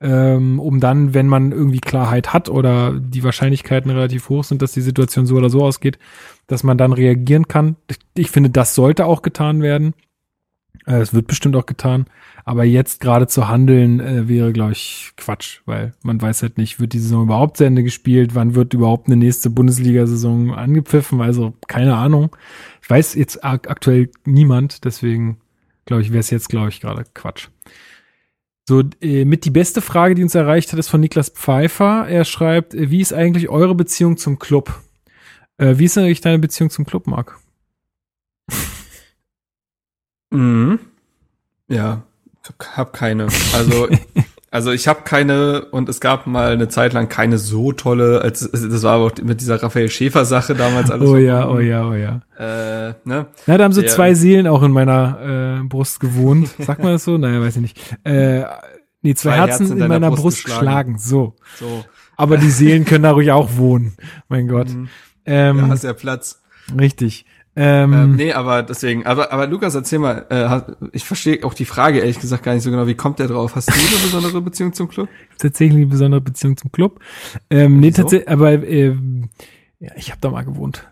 Ähm, 0.00 0.58
um 0.58 0.80
dann, 0.80 1.14
wenn 1.14 1.28
man 1.28 1.52
irgendwie 1.52 1.80
Klarheit 1.80 2.32
hat 2.32 2.48
oder 2.48 2.98
die 2.98 3.22
Wahrscheinlichkeiten 3.22 3.90
relativ 3.90 4.28
hoch 4.28 4.42
sind, 4.42 4.60
dass 4.60 4.72
die 4.72 4.80
Situation 4.80 5.24
so 5.26 5.36
oder 5.36 5.50
so 5.50 5.62
ausgeht, 5.62 5.98
dass 6.46 6.64
man 6.64 6.76
dann 6.76 6.92
reagieren 6.92 7.48
kann. 7.48 7.76
Ich, 7.88 7.98
ich 8.16 8.30
finde, 8.30 8.50
das 8.50 8.74
sollte 8.74 9.06
auch 9.06 9.22
getan 9.22 9.62
werden. 9.62 9.94
Äh, 10.86 11.00
Es 11.00 11.14
wird 11.14 11.26
bestimmt 11.26 11.56
auch 11.56 11.66
getan. 11.66 12.06
Aber 12.46 12.64
jetzt 12.64 13.00
gerade 13.00 13.26
zu 13.26 13.48
handeln 13.48 14.00
äh, 14.00 14.28
wäre, 14.28 14.52
glaube 14.52 14.72
ich, 14.72 15.12
Quatsch, 15.16 15.60
weil 15.64 15.94
man 16.02 16.20
weiß 16.20 16.42
halt 16.42 16.58
nicht, 16.58 16.78
wird 16.78 16.92
die 16.92 16.98
Saison 16.98 17.24
überhaupt 17.24 17.56
zu 17.56 17.64
Ende 17.64 17.82
gespielt, 17.82 18.34
wann 18.34 18.54
wird 18.54 18.74
überhaupt 18.74 19.06
eine 19.06 19.16
nächste 19.16 19.48
Bundesliga-Saison 19.48 20.54
angepfiffen, 20.54 21.22
also 21.22 21.54
keine 21.68 21.96
Ahnung. 21.96 22.36
Ich 22.82 22.90
weiß 22.90 23.14
jetzt 23.14 23.42
ak 23.42 23.70
aktuell 23.70 24.10
niemand, 24.26 24.84
deswegen 24.84 25.38
glaube 25.86 26.02
ich, 26.02 26.10
wäre 26.10 26.20
es 26.20 26.28
jetzt, 26.30 26.50
glaube 26.50 26.68
ich, 26.68 26.80
gerade 26.82 27.04
Quatsch. 27.14 27.48
So, 28.68 28.82
äh, 29.00 29.24
mit 29.24 29.44
die 29.46 29.50
beste 29.50 29.80
Frage, 29.80 30.14
die 30.14 30.22
uns 30.22 30.34
erreicht 30.34 30.72
hat, 30.72 30.78
ist 30.78 30.88
von 30.88 31.00
Niklas 31.00 31.30
Pfeiffer. 31.30 32.06
Er 32.08 32.24
schreibt, 32.24 32.74
äh, 32.74 32.90
wie 32.90 33.00
ist 33.00 33.12
eigentlich 33.12 33.48
eure 33.48 33.74
Beziehung 33.74 34.16
zum 34.18 34.38
Club? 34.38 34.82
Äh, 35.56 35.78
wie 35.78 35.84
ist 35.84 35.96
eigentlich 35.96 36.20
deine 36.20 36.38
Beziehung 36.38 36.70
zum 36.70 36.84
Club, 36.84 37.06
Marc? 37.06 37.38
Mhm. 40.34 40.78
Ja, 41.68 42.02
ich 42.42 42.50
hab- 42.76 42.92
keine. 42.92 43.28
Also, 43.54 43.88
also 44.50 44.70
ich 44.72 44.86
habe 44.86 45.00
keine 45.04 45.64
und 45.70 45.88
es 45.88 46.00
gab 46.00 46.26
mal 46.26 46.52
eine 46.52 46.68
Zeit 46.68 46.92
lang 46.92 47.08
keine 47.08 47.38
so 47.38 47.72
tolle, 47.72 48.20
als 48.20 48.40
das 48.52 48.82
war 48.82 48.94
aber 48.94 49.04
auch 49.06 49.12
mit 49.22 49.40
dieser 49.40 49.62
Raphael 49.62 49.88
Schäfer 49.88 50.24
Sache 50.24 50.54
damals 50.54 50.90
alles. 50.90 51.08
Oh 51.08 51.16
ja, 51.16 51.48
oh 51.48 51.58
ja, 51.60 51.88
oh 51.88 51.94
ja. 51.94 52.20
Äh, 52.38 52.94
ne? 53.04 53.26
Na, 53.46 53.56
da 53.58 53.64
haben 53.64 53.72
so 53.72 53.80
Der- 53.80 53.90
zwei 53.90 54.14
Seelen 54.14 54.46
auch 54.46 54.62
in 54.62 54.72
meiner 54.72 55.60
äh, 55.62 55.66
Brust 55.66 56.00
gewohnt. 56.00 56.48
Sagt 56.58 56.82
man 56.82 56.92
das 56.92 57.04
so? 57.04 57.16
Naja, 57.16 57.40
weiß 57.40 57.56
ich 57.56 57.62
nicht. 57.62 57.96
Äh, 58.04 58.44
nee, 59.02 59.14
zwei, 59.14 59.30
Zwei 59.30 59.36
Herzen, 59.36 59.66
Herzen 59.66 59.80
in 59.82 59.88
meiner 59.88 60.10
Brust 60.10 60.22
Brust, 60.22 60.44
geschlagen. 60.44 60.94
geschlagen. 60.94 60.98
So. 60.98 61.34
So. 61.58 61.84
Aber 62.16 62.36
die 62.36 62.50
Seelen 62.50 62.84
können 62.86 63.04
da 63.04 63.12
ruhig 63.12 63.32
auch 63.32 63.56
wohnen. 63.56 63.96
Mein 64.28 64.46
Gott. 64.48 64.68
Ähm, 65.26 65.58
Ja, 65.58 65.68
hast 65.68 65.84
ja 65.84 65.94
Platz. 65.94 66.42
richtig. 66.78 67.24
Ähm, 67.56 67.92
Ähm, 67.92 68.16
nee, 68.16 68.32
aber 68.32 68.62
deswegen, 68.62 69.06
aber, 69.06 69.32
aber 69.32 69.46
Lukas, 69.46 69.74
erzähl 69.74 70.00
mal, 70.00 70.26
äh, 70.28 70.88
ich 70.92 71.04
verstehe 71.04 71.44
auch 71.44 71.54
die 71.54 71.64
Frage 71.64 72.00
ehrlich 72.00 72.18
gesagt 72.18 72.42
gar 72.42 72.54
nicht 72.54 72.64
so 72.64 72.70
genau, 72.70 72.86
wie 72.86 72.96
kommt 72.96 73.20
der 73.20 73.28
drauf? 73.28 73.54
Hast 73.54 73.68
du 73.68 73.72
eine 73.72 74.02
besondere 74.02 74.40
Beziehung 74.40 74.72
zum 74.72 74.88
Club? 74.88 75.08
tatsächlich 75.38 75.76
eine 75.76 75.86
besondere 75.86 76.20
Beziehung 76.20 76.56
zum 76.56 76.72
Club. 76.72 77.00
Ähm, 77.50 77.78
nee, 77.78 77.92
tatsächlich, 77.92 78.28
aber 78.28 78.52
ähm, 78.52 79.28
ja, 79.78 79.90
ich 79.96 80.10
habe 80.10 80.20
da 80.20 80.30
mal 80.30 80.44
gewohnt. 80.44 80.88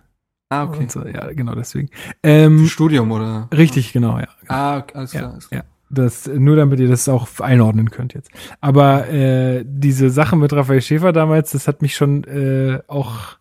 Ah, 0.50 0.64
okay. 0.64 0.86
So, 0.88 1.04
ja, 1.06 1.32
genau 1.32 1.54
deswegen. 1.54 1.88
Ähm, 2.22 2.66
Studium 2.66 3.10
oder? 3.10 3.48
richtig, 3.52 3.92
genau, 3.92 4.18
ja. 4.18 4.28
Ah, 4.48 4.78
okay, 4.78 4.98
alles 4.98 5.10
klar. 5.12 5.22
Ja, 5.22 5.30
alles 5.30 5.48
klar. 5.48 5.62
ja. 5.62 5.68
Das, 5.88 6.26
nur 6.26 6.56
damit 6.56 6.80
ihr 6.80 6.88
das 6.88 7.08
auch 7.08 7.28
einordnen 7.40 7.90
könnt 7.90 8.14
jetzt. 8.14 8.30
Aber 8.60 9.08
äh, 9.08 9.62
diese 9.66 10.10
Sache 10.10 10.36
mit 10.36 10.52
Raphael 10.52 10.80
Schäfer 10.80 11.12
damals, 11.12 11.50
das 11.50 11.68
hat 11.68 11.82
mich 11.82 11.94
schon 11.94 12.24
äh, 12.24 12.80
auch, 12.86 13.36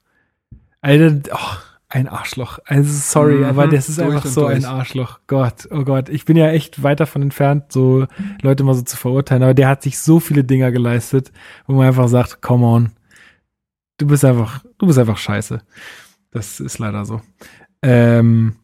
Alter, 0.82 1.34
oh, 1.34 1.58
ein 1.92 2.08
Arschloch. 2.08 2.60
Also 2.66 2.90
sorry, 2.92 3.36
mhm, 3.36 3.44
aber 3.44 3.68
das 3.68 3.90
ist 3.90 4.00
einfach 4.00 4.26
so 4.26 4.42
durch. 4.42 4.56
ein 4.56 4.66
Arschloch. 4.66 5.20
Gott, 5.28 5.68
oh 5.72 5.84
Gott. 5.84 6.10
Ich 6.10 6.26
bin 6.26 6.38
ja 6.38 6.50
echt 6.50 6.84
weit 6.84 7.00
davon 7.02 7.22
entfernt, 7.22 7.66
so 7.72 8.08
Leute 8.42 8.64
mal 8.64 8.74
so 8.74 8.82
zu 8.82 8.96
verurteilen, 8.96 9.44
aber 9.44 9.54
der 9.54 9.68
hat 9.68 9.84
sich 9.84 10.00
so 10.00 10.20
viele 10.20 10.44
Dinger 10.44 10.72
geleistet, 10.72 11.32
wo 11.68 11.74
man 11.74 11.88
einfach 11.88 12.08
sagt, 12.08 12.42
come 12.42 12.66
on. 12.66 12.92
Du 13.98 14.08
bist 14.08 14.24
einfach, 14.24 14.64
du 14.78 14.88
bist 14.88 14.98
einfach 14.98 15.18
scheiße. 15.18 15.62
Das 16.32 16.60
ist 16.62 16.80
leider 16.80 17.04
so. 17.04 17.22
Ähm, 17.82 18.56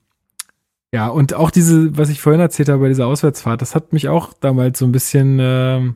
ja, 0.93 1.09
und 1.09 1.33
auch 1.33 1.51
diese, 1.51 1.97
was 1.97 2.09
ich 2.09 2.21
vorhin 2.21 2.39
erzählt 2.39 2.69
habe 2.69 2.81
bei 2.81 2.87
dieser 2.87 3.07
Auswärtsfahrt, 3.07 3.61
das 3.61 3.75
hat 3.75 3.91
mich 3.91 4.07
auch 4.07 4.33
damals 4.33 4.79
so 4.79 4.85
ein 4.85 4.93
bisschen 4.93 5.37
ähm, 5.41 5.95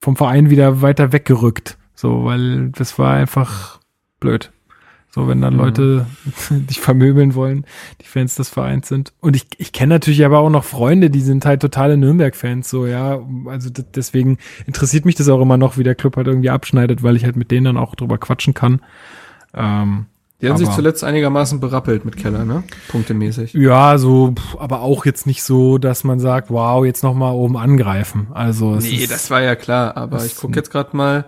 vom 0.00 0.16
Verein 0.16 0.50
wieder 0.50 0.82
weiter 0.82 1.12
weggerückt. 1.12 1.78
So, 1.94 2.26
weil 2.26 2.68
das 2.70 2.98
war 2.98 3.14
einfach 3.14 3.80
blöd. 4.20 4.52
So, 5.16 5.26
wenn 5.28 5.40
dann 5.40 5.54
mhm. 5.54 5.60
Leute 5.60 6.06
dich 6.50 6.78
vermöbeln 6.78 7.34
wollen, 7.34 7.64
die 8.02 8.06
Fans 8.06 8.34
des 8.34 8.50
Vereins 8.50 8.86
sind. 8.86 9.14
Und 9.20 9.34
ich, 9.34 9.46
ich 9.56 9.72
kenne 9.72 9.94
natürlich 9.94 10.26
aber 10.26 10.40
auch 10.40 10.50
noch 10.50 10.62
Freunde, 10.62 11.08
die 11.08 11.22
sind 11.22 11.46
halt 11.46 11.62
totale 11.62 11.96
Nürnberg-Fans, 11.96 12.68
so, 12.68 12.86
ja. 12.86 13.20
Also 13.46 13.70
deswegen 13.70 14.36
interessiert 14.66 15.06
mich 15.06 15.14
das 15.14 15.30
auch 15.30 15.40
immer 15.40 15.56
noch, 15.56 15.78
wie 15.78 15.84
der 15.84 15.94
Club 15.94 16.18
halt 16.18 16.26
irgendwie 16.26 16.50
abschneidet, 16.50 17.02
weil 17.02 17.16
ich 17.16 17.24
halt 17.24 17.34
mit 17.34 17.50
denen 17.50 17.64
dann 17.64 17.76
auch 17.78 17.94
drüber 17.94 18.18
quatschen 18.18 18.52
kann. 18.52 18.82
Ähm, 19.54 20.04
die 20.42 20.50
haben 20.50 20.58
sich 20.58 20.68
zuletzt 20.68 21.02
einigermaßen 21.02 21.60
berappelt 21.60 22.04
mit 22.04 22.18
Keller, 22.18 22.44
ne? 22.44 22.62
Punktemäßig. 22.88 23.54
Ja, 23.54 23.96
so, 23.96 24.34
aber 24.58 24.82
auch 24.82 25.06
jetzt 25.06 25.26
nicht 25.26 25.42
so, 25.42 25.78
dass 25.78 26.04
man 26.04 26.20
sagt, 26.20 26.50
wow, 26.50 26.84
jetzt 26.84 27.02
nochmal 27.02 27.32
oben 27.32 27.56
angreifen. 27.56 28.26
Also 28.34 28.74
Nee, 28.74 28.96
ist, 28.96 29.10
das 29.10 29.30
war 29.30 29.40
ja 29.40 29.56
klar, 29.56 29.96
aber 29.96 30.22
ich 30.26 30.36
gucke 30.36 30.56
jetzt 30.56 30.70
gerade 30.70 30.94
mal, 30.94 31.24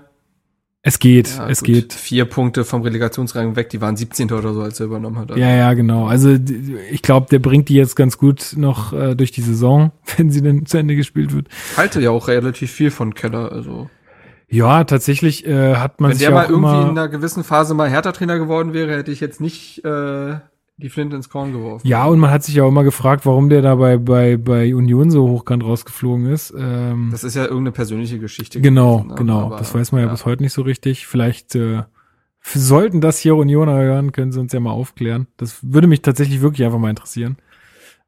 es 0.82 0.98
geht, 1.00 1.36
ja, 1.36 1.48
es 1.48 1.58
gut. 1.60 1.66
geht. 1.66 1.92
Vier 1.92 2.24
Punkte 2.24 2.64
vom 2.64 2.82
Relegationsrang 2.82 3.56
weg, 3.56 3.68
die 3.70 3.80
waren 3.80 3.96
17. 3.96 4.30
oder 4.32 4.54
so, 4.54 4.62
als 4.62 4.78
er 4.78 4.86
übernommen 4.86 5.18
hat. 5.18 5.30
Also. 5.30 5.42
Ja, 5.42 5.54
ja, 5.54 5.74
genau. 5.74 6.06
Also 6.06 6.36
ich 6.90 7.02
glaube, 7.02 7.26
der 7.30 7.40
bringt 7.40 7.68
die 7.68 7.74
jetzt 7.74 7.96
ganz 7.96 8.16
gut 8.16 8.54
noch 8.56 8.92
äh, 8.92 9.16
durch 9.16 9.32
die 9.32 9.42
Saison, 9.42 9.90
wenn 10.16 10.30
sie 10.30 10.40
denn 10.40 10.66
zu 10.66 10.78
Ende 10.78 10.94
gespielt 10.94 11.34
wird. 11.34 11.48
Halte 11.76 12.00
ja 12.00 12.10
auch 12.10 12.28
relativ 12.28 12.70
viel 12.70 12.90
von 12.90 13.14
Keller, 13.14 13.50
also. 13.52 13.90
Ja, 14.50 14.84
tatsächlich 14.84 15.46
äh, 15.46 15.76
hat 15.76 16.00
man 16.00 16.10
Wenn 16.10 16.16
sich 16.16 16.26
der 16.26 16.34
mal 16.34 16.48
irgendwie 16.48 16.80
in 16.80 16.90
einer 16.90 17.08
gewissen 17.08 17.44
Phase 17.44 17.74
mal 17.74 17.90
Hertha-Trainer 17.90 18.38
geworden 18.38 18.72
wäre, 18.72 18.96
hätte 18.96 19.10
ich 19.10 19.20
jetzt 19.20 19.42
nicht 19.42 19.84
äh, 19.84 20.36
die 20.78 20.88
Flinte 20.88 21.16
ins 21.16 21.28
Korn 21.28 21.52
geworfen. 21.52 21.86
Ja, 21.86 22.06
und 22.06 22.20
man 22.20 22.30
hat 22.30 22.44
sich 22.44 22.54
ja 22.54 22.62
auch 22.62 22.68
immer 22.68 22.84
gefragt, 22.84 23.26
warum 23.26 23.48
der 23.48 23.62
dabei 23.62 23.96
bei, 23.96 24.36
bei 24.36 24.74
Union 24.74 25.10
so 25.10 25.28
hochkant 25.28 25.64
rausgeflogen 25.64 26.26
ist. 26.26 26.54
Ähm, 26.56 27.08
das 27.10 27.24
ist 27.24 27.34
ja 27.34 27.42
irgendeine 27.42 27.72
persönliche 27.72 28.20
Geschichte. 28.20 28.60
Genau, 28.60 28.98
gewesen, 28.98 29.08
ne? 29.08 29.14
genau. 29.16 29.46
Aber, 29.46 29.56
das 29.56 29.74
weiß 29.74 29.90
man 29.90 30.02
ja, 30.02 30.06
ja, 30.06 30.12
bis 30.12 30.24
heute 30.24 30.42
nicht 30.42 30.52
so 30.52 30.62
richtig. 30.62 31.08
Vielleicht 31.08 31.56
äh, 31.56 31.82
sollten 32.42 33.00
das 33.00 33.18
hier 33.18 33.34
Unioner 33.34 33.76
hören, 33.76 34.12
können 34.12 34.30
sie 34.30 34.38
uns 34.38 34.52
ja 34.52 34.60
mal 34.60 34.70
aufklären. 34.70 35.26
Das 35.36 35.58
würde 35.62 35.88
mich 35.88 36.02
tatsächlich 36.02 36.40
wirklich 36.42 36.64
einfach 36.64 36.78
mal 36.78 36.90
interessieren, 36.90 37.38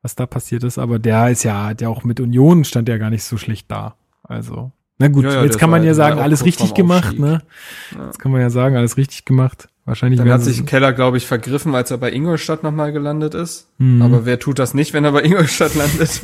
was 0.02 0.14
da 0.14 0.26
passiert 0.26 0.62
ist. 0.62 0.78
Aber 0.78 1.00
der 1.00 1.28
ist 1.28 1.42
ja, 1.42 1.74
der 1.74 1.90
auch 1.90 2.04
mit 2.04 2.20
Union 2.20 2.62
stand 2.62 2.88
ja 2.88 2.98
gar 2.98 3.10
nicht 3.10 3.24
so 3.24 3.36
schlecht 3.36 3.68
da. 3.68 3.96
Also, 4.22 4.70
na 4.98 5.08
gut, 5.08 5.24
ja, 5.24 5.32
ja, 5.32 5.44
jetzt 5.44 5.58
kann 5.58 5.70
man 5.70 5.82
ja 5.82 5.94
sagen, 5.94 6.20
alles 6.20 6.44
richtig 6.44 6.74
gemacht, 6.74 7.18
ne? 7.18 7.42
Jetzt 8.06 8.18
kann 8.20 8.30
man 8.30 8.42
ja 8.42 8.50
sagen, 8.50 8.76
alles 8.76 8.96
richtig 8.96 9.24
gemacht. 9.24 9.69
Wahrscheinlich. 9.86 10.20
Dann 10.20 10.30
hat 10.30 10.42
sich 10.42 10.66
Keller, 10.66 10.92
glaube 10.92 11.16
ich, 11.16 11.26
vergriffen, 11.26 11.74
als 11.74 11.90
er 11.90 11.96
bei 11.96 12.12
Ingolstadt 12.12 12.62
nochmal 12.62 12.92
gelandet 12.92 13.34
ist. 13.34 13.68
Mhm. 13.78 14.02
Aber 14.02 14.26
wer 14.26 14.38
tut 14.38 14.58
das 14.58 14.74
nicht, 14.74 14.92
wenn 14.92 15.04
er 15.04 15.12
bei 15.12 15.22
Ingolstadt 15.24 15.74
landet? 15.74 16.22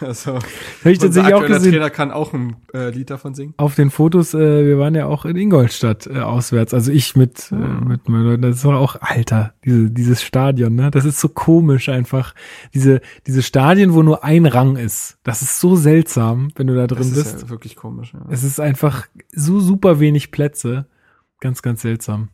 also, 0.00 0.34
Habe 0.34 0.92
ich 0.92 0.98
tatsächlich 0.98 1.34
auch 1.34 1.46
gesehen. 1.46 1.72
Der 1.72 1.80
Trainer 1.80 1.90
kann 1.90 2.10
auch 2.10 2.34
ein 2.34 2.56
äh, 2.74 2.90
Lied 2.90 3.08
davon 3.08 3.34
singen. 3.34 3.54
Auf 3.56 3.74
den 3.74 3.90
Fotos, 3.90 4.34
äh, 4.34 4.66
wir 4.66 4.78
waren 4.78 4.94
ja 4.94 5.06
auch 5.06 5.24
in 5.24 5.36
Ingolstadt 5.36 6.06
äh, 6.06 6.18
auswärts. 6.18 6.74
Also 6.74 6.92
ich 6.92 7.16
mit, 7.16 7.50
mhm. 7.50 7.62
äh, 7.62 7.84
mit 7.88 8.08
meinen 8.10 8.24
Leuten. 8.24 8.42
Das 8.42 8.64
war 8.64 8.78
auch, 8.78 8.96
Alter, 9.00 9.54
diese, 9.64 9.90
dieses 9.90 10.22
Stadion, 10.22 10.74
ne? 10.74 10.90
Das 10.90 11.06
ist 11.06 11.18
so 11.18 11.30
komisch 11.30 11.88
einfach. 11.88 12.34
Diese, 12.74 13.00
diese 13.26 13.42
Stadien, 13.42 13.94
wo 13.94 14.02
nur 14.02 14.22
ein 14.22 14.44
Rang 14.44 14.76
ist. 14.76 15.18
Das 15.24 15.40
ist 15.40 15.60
so 15.60 15.76
seltsam, 15.76 16.50
wenn 16.56 16.66
du 16.66 16.74
da 16.74 16.86
drin 16.86 16.98
bist. 16.98 17.16
Das 17.16 17.34
ist 17.34 17.42
Ja 17.42 17.48
wirklich 17.48 17.74
komisch, 17.74 18.12
ja. 18.12 18.20
Es 18.28 18.44
ist 18.44 18.60
einfach 18.60 19.06
so 19.34 19.60
super 19.60 19.98
wenig 19.98 20.30
Plätze. 20.30 20.86
Ganz, 21.40 21.62
ganz 21.62 21.82
seltsam. 21.82 22.30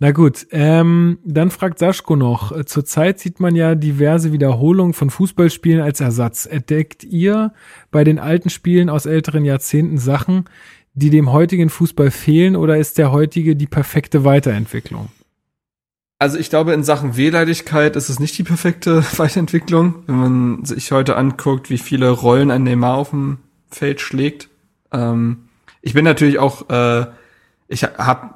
Na 0.00 0.10
gut, 0.12 0.46
ähm, 0.50 1.18
dann 1.24 1.50
fragt 1.50 1.78
Saschko 1.78 2.16
noch, 2.16 2.64
zurzeit 2.64 3.20
sieht 3.20 3.40
man 3.40 3.54
ja 3.54 3.74
diverse 3.74 4.32
Wiederholungen 4.32 4.92
von 4.92 5.10
Fußballspielen 5.10 5.80
als 5.80 6.00
Ersatz. 6.00 6.46
Entdeckt 6.46 7.04
ihr 7.04 7.52
bei 7.90 8.04
den 8.04 8.18
alten 8.18 8.50
Spielen 8.50 8.90
aus 8.90 9.06
älteren 9.06 9.44
Jahrzehnten 9.44 9.98
Sachen, 9.98 10.44
die 10.94 11.10
dem 11.10 11.32
heutigen 11.32 11.70
Fußball 11.70 12.10
fehlen 12.10 12.56
oder 12.56 12.76
ist 12.76 12.98
der 12.98 13.12
heutige 13.12 13.56
die 13.56 13.66
perfekte 13.66 14.24
Weiterentwicklung? 14.24 15.08
Also 16.18 16.38
ich 16.38 16.48
glaube, 16.48 16.72
in 16.72 16.84
Sachen 16.84 17.16
Wehleidigkeit 17.16 17.96
ist 17.96 18.08
es 18.08 18.20
nicht 18.20 18.38
die 18.38 18.44
perfekte 18.44 19.04
Weiterentwicklung. 19.18 20.04
Wenn 20.06 20.16
man 20.16 20.64
sich 20.64 20.90
heute 20.92 21.16
anguckt, 21.16 21.70
wie 21.70 21.78
viele 21.78 22.10
Rollen 22.10 22.50
ein 22.50 22.62
Neymar 22.62 22.96
auf 22.96 23.10
dem 23.10 23.38
Feld 23.70 24.00
schlägt. 24.00 24.48
Ähm, 24.92 25.48
ich 25.82 25.92
bin 25.94 26.04
natürlich 26.04 26.38
auch, 26.38 26.70
äh, 26.70 27.06
ich 27.68 27.84
habe 27.84 28.30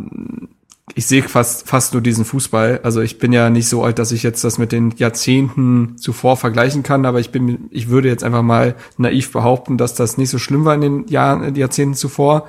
ich 0.94 1.06
sehe 1.06 1.22
fast, 1.22 1.68
fast 1.68 1.92
nur 1.92 2.02
diesen 2.02 2.24
Fußball. 2.24 2.80
Also 2.82 3.00
ich 3.00 3.18
bin 3.18 3.32
ja 3.32 3.50
nicht 3.50 3.68
so 3.68 3.82
alt, 3.82 3.98
dass 3.98 4.12
ich 4.12 4.22
jetzt 4.22 4.44
das 4.44 4.58
mit 4.58 4.72
den 4.72 4.92
Jahrzehnten 4.96 5.96
zuvor 5.98 6.36
vergleichen 6.36 6.82
kann, 6.82 7.06
aber 7.06 7.20
ich 7.20 7.30
bin, 7.30 7.68
ich 7.70 7.88
würde 7.88 8.08
jetzt 8.08 8.24
einfach 8.24 8.42
mal 8.42 8.74
naiv 8.96 9.32
behaupten, 9.32 9.78
dass 9.78 9.94
das 9.94 10.18
nicht 10.18 10.30
so 10.30 10.38
schlimm 10.38 10.64
war 10.64 10.74
in 10.74 10.80
den 10.80 11.06
Jahren, 11.08 11.54
Jahrzehnten 11.54 11.94
zuvor. 11.94 12.48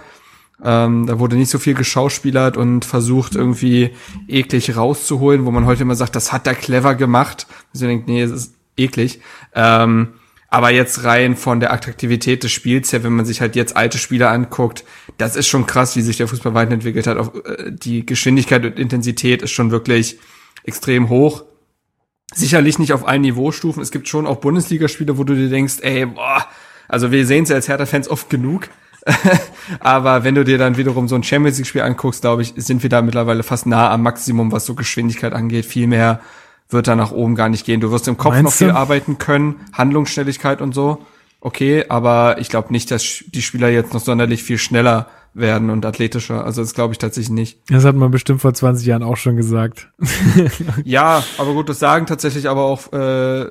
Ähm, 0.64 1.07
da 1.07 1.20
wurde 1.20 1.38
nicht 1.38 1.49
so 1.49 1.57
viel 1.57 1.74
geschauspielert 1.74 2.57
und 2.57 2.84
versucht 2.84 3.36
irgendwie 3.36 3.91
eklig 4.28 4.76
rauszuholen, 4.76 5.45
wo 5.45 5.52
man 5.52 5.66
heute 5.66 5.84
immer 5.84 5.95
sagt, 5.95 6.16
das 6.16 6.34
hat 6.34 6.48
er 6.48 6.56
clever 6.56 6.95
gemacht. 6.95 7.48
Also 7.74 7.86
denkt, 7.86 8.07
nee, 8.07 8.22
es 8.22 8.32
ist 8.32 8.56
eklig. 8.76 9.22
Ähm, 9.56 10.10
aber 10.49 10.71
jetzt 10.71 11.03
rein 11.03 11.35
von 11.35 11.59
der 11.59 11.71
Attraktivität 11.71 12.43
des 12.43 12.51
Spiels 12.51 12.91
her, 12.91 13.03
wenn 13.03 13.13
man 13.13 13.26
sich 13.26 13.41
halt 13.41 13.55
jetzt 13.55 13.77
alte 13.77 13.97
Spieler 13.97 14.31
anguckt, 14.31 14.84
das 15.17 15.35
ist 15.35 15.47
schon 15.47 15.67
krass, 15.67 15.95
wie 15.95 16.01
sich 16.01 16.17
der 16.17 16.27
Fußball 16.27 16.53
weiterentwickelt 16.53 17.05
hat. 17.05 17.17
Auch, 17.17 17.35
äh, 17.35 17.71
die 17.71 18.05
Geschwindigkeit 18.05 18.65
und 18.65 18.80
Intensität 18.80 19.41
ist 19.41 19.51
schon 19.51 19.71
wirklich 19.71 20.17
extrem 20.63 21.09
hoch. 21.09 21.43
Sicherlich 22.34 22.80
nicht 22.80 22.93
auf 22.93 23.07
allen 23.07 23.21
Niveaustufen. 23.21 23.81
Es 23.81 23.91
gibt 23.91 24.07
schon 24.07 24.27
auch 24.27 24.38
Bundesligaspiele, 24.38 25.17
wo 25.17 25.23
du 25.23 25.35
dir 25.35 25.49
denkst, 25.49 25.77
ey, 25.81 26.05
boah, 26.05 26.45
also 26.88 27.11
wir 27.11 27.26
sehen 27.26 27.43
es 27.43 27.49
ja 27.49 27.55
als 27.55 27.67
Hertha-Fans 27.67 28.07
oft 28.09 28.30
genug. 28.30 28.69
Aber 29.80 30.23
wenn 30.23 30.35
du 30.35 30.43
dir 30.43 30.57
dann 30.57 30.77
wiederum 30.77 31.07
so 31.07 31.15
ein 31.15 31.23
Champions 31.23 31.57
League-Spiel 31.57 31.81
anguckst, 31.81 32.21
glaube 32.21 32.41
ich, 32.41 32.53
sind 32.57 32.84
wir 32.84 32.89
da 32.89 33.01
mittlerweile 33.01 33.43
fast 33.43 33.65
nah 33.65 33.91
am 33.91 34.03
Maximum, 34.03 34.51
was 34.51 34.65
so 34.65 34.76
Geschwindigkeit 34.76 35.34
angeht. 35.34 35.65
Viel 35.65 35.88
mehr 35.88 36.21
wird 36.70 36.88
da 36.88 36.96
nach 36.96 37.12
oben 37.12 37.36
gar 37.36 37.50
nicht 37.50 37.66
gehen. 37.66 37.82
Du 37.82 37.91
wirst 37.91 38.08
im 38.08 38.18
Kopf 38.18 38.34
Meinst 38.34 38.44
noch 38.44 38.54
viel 38.54 38.68
du? 38.68 38.76
arbeiten 38.76 39.18
können, 39.18 39.56
Handlungsschnelligkeit 39.74 40.62
und 40.62 40.74
so. 40.74 41.00
Okay, 41.41 41.86
aber 41.88 42.38
ich 42.40 42.50
glaube 42.50 42.72
nicht, 42.72 42.91
dass 42.91 43.24
die 43.28 43.41
Spieler 43.41 43.70
jetzt 43.70 43.94
noch 43.94 44.02
sonderlich 44.02 44.44
viel 44.44 44.58
schneller 44.58 45.08
werden 45.34 45.70
und 45.70 45.86
athletischer. 45.86 46.44
Also 46.44 46.62
das 46.62 46.74
glaube 46.74 46.94
ich 46.94 46.98
tatsächlich 46.98 47.30
nicht. 47.30 47.60
Das 47.70 47.86
hat 47.86 47.96
man 47.96 48.12
bestimmt 48.12 48.41
vor 48.41 48.54
20 48.54 48.86
Jahren 48.86 49.04
auch 49.04 49.16
schon 49.16 49.36
gesagt. 49.36 49.90
ja, 50.84 51.24
aber 51.38 51.54
gut, 51.54 51.70
das 51.70 51.80
sagen 51.80 52.08
tatsächlich 52.08 52.50
aber 52.50 52.64
auch 52.64 52.91
äh, 52.91 53.46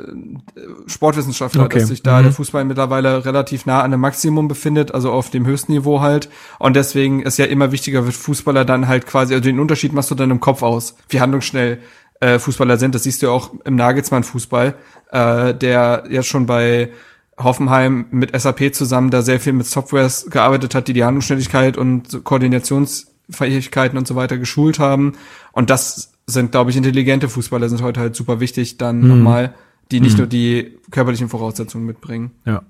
Sportwissenschaftler, 0.87 1.65
okay. 1.65 1.79
dass 1.79 1.89
sich 1.89 2.03
da 2.03 2.19
mhm. 2.19 2.25
der 2.25 2.33
Fußball 2.33 2.65
mittlerweile 2.65 3.25
relativ 3.25 3.65
nah 3.65 3.83
an 3.83 3.93
dem 3.93 4.01
Maximum 4.01 4.49
befindet, 4.49 4.93
also 4.93 5.13
auf 5.13 5.31
dem 5.31 5.47
höchsten 5.47 5.73
Niveau 5.73 6.01
halt. 6.01 6.29
Und 6.59 6.75
deswegen 6.75 7.23
ist 7.23 7.39
ja 7.39 7.47
immer 7.47 7.73
wichtiger, 7.73 8.05
wird 8.05 8.17
Fußballer 8.17 8.65
dann 8.65 8.89
halt 8.89 9.07
quasi, 9.07 9.35
also 9.35 9.45
den 9.45 9.61
Unterschied 9.61 9.93
machst 9.93 10.11
du 10.11 10.15
dann 10.15 10.31
im 10.31 10.41
Kopf 10.41 10.63
aus, 10.63 10.97
wie 11.09 11.21
handlungsschnell 11.21 11.79
äh, 12.21 12.39
Fußballer 12.39 12.79
sind. 12.79 12.95
Das 12.95 13.05
siehst 13.05 13.23
du 13.23 13.27
ja 13.27 13.33
auch 13.33 13.53
im 13.65 13.77
Nagelsmann-Fußball, 13.77 14.75
äh, 15.11 15.55
der 15.55 16.05
ja 16.11 16.23
schon 16.23 16.47
bei 16.47 16.91
Hoffenheim 17.39 18.07
mit 18.11 18.39
SAP 18.39 18.75
zusammen 18.75 19.11
da 19.11 19.23
sehr 19.23 19.41
viel 19.41 19.53
mit 19.53 19.67
Softwares 19.67 20.29
gearbeitet 20.29 20.75
hat, 20.75 20.89
die 20.89 20.93
die 20.93 21.05
Handlungsschnelligkeit 21.05 21.77
und 21.77 22.25
Koordinationsfähigkeiten 22.25 23.97
und 23.97 24.09
so 24.09 24.17
weiter 24.17 24.39
geschult 24.39 24.79
haben. 24.79 25.13
Und 25.53 25.71
das 25.71 26.13
sind, 26.27 26.51
glaube 26.51 26.71
ich, 26.71 26.77
intelligente 26.77 27.29
Fußballer 27.29 27.69
sind 27.69 27.83
heute 27.83 28.01
halt 28.01 28.17
super 28.17 28.41
wichtig, 28.41 28.77
dann 28.77 29.01
mhm. 29.01 29.09
nochmal, 29.09 29.55
die 29.91 30.01
nicht 30.01 30.15
mhm. 30.15 30.19
nur 30.19 30.27
die 30.27 30.79
körperlichen 30.91 31.29
Voraussetzungen 31.29 31.87
mitbringen. 31.87 32.33
Ja. 32.45 32.63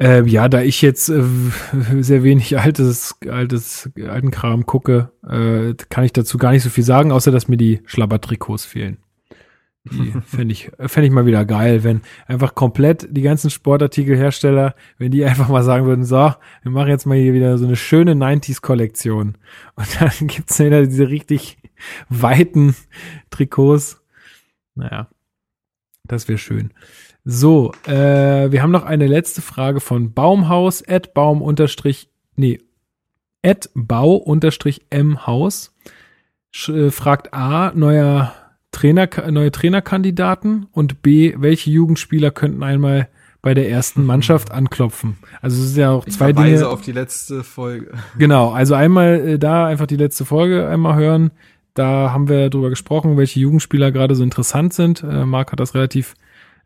Äh, 0.00 0.26
ja, 0.26 0.48
da 0.48 0.62
ich 0.62 0.80
jetzt 0.80 1.10
äh, 1.10 1.22
sehr 2.00 2.22
wenig 2.22 2.58
altes, 2.58 3.16
altes, 3.28 3.90
alten 3.96 4.30
Kram 4.30 4.64
gucke, 4.64 5.12
äh, 5.28 5.74
kann 5.90 6.04
ich 6.04 6.12
dazu 6.12 6.38
gar 6.38 6.52
nicht 6.52 6.62
so 6.62 6.70
viel 6.70 6.84
sagen, 6.84 7.12
außer 7.12 7.30
dass 7.30 7.48
mir 7.48 7.58
die 7.58 7.82
Schlabbertrikots 7.84 8.64
fehlen. 8.64 8.96
Die 9.84 10.12
fände 10.26 10.52
ich, 10.52 10.70
fänd 10.78 11.06
ich 11.06 11.12
mal 11.12 11.26
wieder 11.26 11.44
geil, 11.44 11.84
wenn 11.84 12.00
einfach 12.26 12.54
komplett 12.54 13.08
die 13.10 13.22
ganzen 13.22 13.50
Sportartikelhersteller, 13.50 14.74
wenn 14.96 15.10
die 15.10 15.24
einfach 15.24 15.48
mal 15.48 15.62
sagen 15.62 15.84
würden, 15.86 16.04
so, 16.04 16.32
wir 16.62 16.70
machen 16.70 16.88
jetzt 16.88 17.06
mal 17.06 17.18
hier 17.18 17.34
wieder 17.34 17.58
so 17.58 17.66
eine 17.66 17.76
schöne 17.76 18.14
90s-Kollektion. 18.14 19.36
Und 19.74 19.88
dann 20.00 20.28
gibt's 20.28 20.58
wieder 20.58 20.86
diese 20.86 21.08
richtig 21.10 21.58
weiten 22.08 22.74
Trikots. 23.30 24.02
Naja, 24.74 25.08
das 26.04 26.26
wäre 26.26 26.38
schön. 26.38 26.72
So, 27.24 27.72
äh, 27.86 28.50
wir 28.50 28.62
haben 28.62 28.70
noch 28.70 28.84
eine 28.84 29.06
letzte 29.06 29.42
Frage 29.42 29.80
von 29.80 30.12
Baumhaus, 30.12 30.86
at 30.86 31.12
Baum 31.14 31.42
unterstrich, 31.42 32.08
nee, 32.36 32.58
at 33.44 33.70
Bau 33.74 34.14
unterstrich 34.14 34.86
M 34.90 35.26
Haus. 35.26 35.74
Äh, 36.66 36.90
fragt 36.90 37.32
A, 37.32 37.72
neuer 37.74 38.34
Trainer, 38.72 39.08
neue 39.30 39.52
Trainerkandidaten 39.52 40.66
und 40.72 41.02
B, 41.02 41.34
welche 41.38 41.70
Jugendspieler 41.70 42.30
könnten 42.30 42.62
einmal 42.62 43.08
bei 43.42 43.54
der 43.54 43.70
ersten 43.70 44.04
Mannschaft 44.04 44.50
anklopfen. 44.52 45.18
Also 45.40 45.62
es 45.62 45.70
ist 45.70 45.76
ja 45.76 45.90
auch 45.90 46.06
Ich 46.06 46.14
zwei 46.14 46.32
Dinge. 46.32 46.68
auf 46.68 46.80
die 46.82 46.92
letzte 46.92 47.44
Folge. 47.44 47.92
Genau, 48.18 48.50
also 48.50 48.74
einmal 48.74 49.28
äh, 49.28 49.38
da 49.38 49.66
einfach 49.66 49.86
die 49.86 49.96
letzte 49.96 50.24
Folge 50.24 50.68
einmal 50.68 50.96
hören. 50.96 51.30
Da 51.74 52.10
haben 52.12 52.28
wir 52.28 52.50
drüber 52.50 52.68
gesprochen, 52.70 53.16
welche 53.16 53.40
Jugendspieler 53.40 53.92
gerade 53.92 54.14
so 54.14 54.24
interessant 54.24 54.74
sind. 54.74 55.02
Äh, 55.02 55.24
Marc 55.24 55.52
hat 55.52 55.60
das 55.60 55.74
relativ 55.74 56.14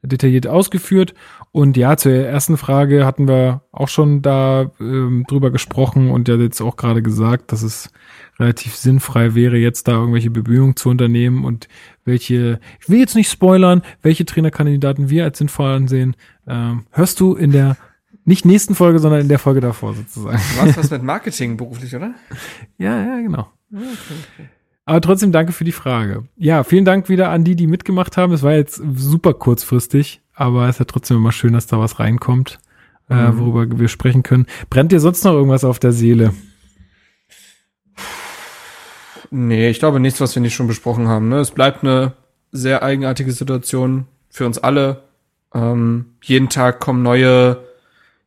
detailliert 0.06 0.46
ausgeführt. 0.46 1.14
Und 1.52 1.76
ja, 1.76 1.96
zur 1.96 2.12
ersten 2.12 2.56
Frage 2.56 3.06
hatten 3.06 3.28
wir 3.28 3.62
auch 3.72 3.88
schon 3.88 4.22
da 4.22 4.70
ähm, 4.80 5.24
drüber 5.28 5.50
gesprochen 5.50 6.10
und 6.10 6.28
ja 6.28 6.36
jetzt 6.36 6.60
auch 6.60 6.76
gerade 6.76 7.02
gesagt, 7.02 7.52
dass 7.52 7.62
es 7.62 7.90
relativ 8.38 8.74
sinnfrei 8.74 9.34
wäre, 9.34 9.56
jetzt 9.56 9.86
da 9.88 9.92
irgendwelche 9.92 10.30
Bemühungen 10.30 10.76
zu 10.76 10.88
unternehmen 10.88 11.44
und 11.44 11.68
welche, 12.04 12.60
ich 12.80 12.88
will 12.88 12.98
jetzt 12.98 13.14
nicht 13.14 13.30
spoilern, 13.30 13.82
welche 14.02 14.24
Trainerkandidaten 14.24 15.10
wir 15.10 15.24
als 15.24 15.38
sinnvoll 15.38 15.70
ansehen, 15.70 16.16
ähm, 16.46 16.86
hörst 16.90 17.20
du 17.20 17.34
in 17.34 17.52
der 17.52 17.76
nicht 18.24 18.44
nächsten 18.44 18.74
Folge, 18.74 18.98
sondern 18.98 19.20
in 19.20 19.28
der 19.28 19.38
Folge 19.38 19.60
davor 19.60 19.94
sozusagen. 19.94 20.40
Du 20.56 20.64
machst 20.64 20.78
was 20.78 20.90
mit 20.90 21.02
Marketing 21.02 21.56
beruflich, 21.56 21.94
oder? 21.94 22.14
Ja, 22.78 23.00
ja, 23.00 23.20
genau. 23.20 23.48
Aber 24.86 25.00
trotzdem 25.00 25.32
danke 25.32 25.52
für 25.52 25.64
die 25.64 25.72
Frage. 25.72 26.24
Ja, 26.36 26.62
vielen 26.62 26.84
Dank 26.84 27.08
wieder 27.08 27.30
an 27.30 27.44
die, 27.44 27.56
die 27.56 27.66
mitgemacht 27.66 28.16
haben. 28.16 28.32
Es 28.32 28.42
war 28.42 28.52
jetzt 28.52 28.82
super 28.94 29.32
kurzfristig, 29.32 30.20
aber 30.34 30.64
es 30.64 30.76
ist 30.76 30.80
ja 30.80 30.84
trotzdem 30.84 31.16
immer 31.16 31.32
schön, 31.32 31.54
dass 31.54 31.66
da 31.66 31.78
was 31.78 32.00
reinkommt, 32.00 32.58
äh, 33.08 33.30
worüber 33.32 33.78
wir 33.78 33.88
sprechen 33.88 34.22
können. 34.22 34.46
Brennt 34.68 34.92
dir 34.92 35.00
sonst 35.00 35.24
noch 35.24 35.32
irgendwas 35.32 35.64
auf 35.64 35.78
der 35.78 35.92
Seele? 35.92 36.34
Nee, 39.30 39.70
ich 39.70 39.78
glaube 39.78 40.00
nichts, 40.00 40.20
was 40.20 40.34
wir 40.34 40.42
nicht 40.42 40.54
schon 40.54 40.66
besprochen 40.66 41.08
haben. 41.08 41.28
Ne? 41.28 41.38
Es 41.38 41.50
bleibt 41.50 41.82
eine 41.82 42.12
sehr 42.52 42.82
eigenartige 42.82 43.32
Situation 43.32 44.06
für 44.28 44.44
uns 44.46 44.58
alle. 44.58 45.04
Ähm, 45.54 46.14
jeden 46.22 46.50
Tag 46.50 46.78
kommen 46.80 47.02
neue 47.02 47.64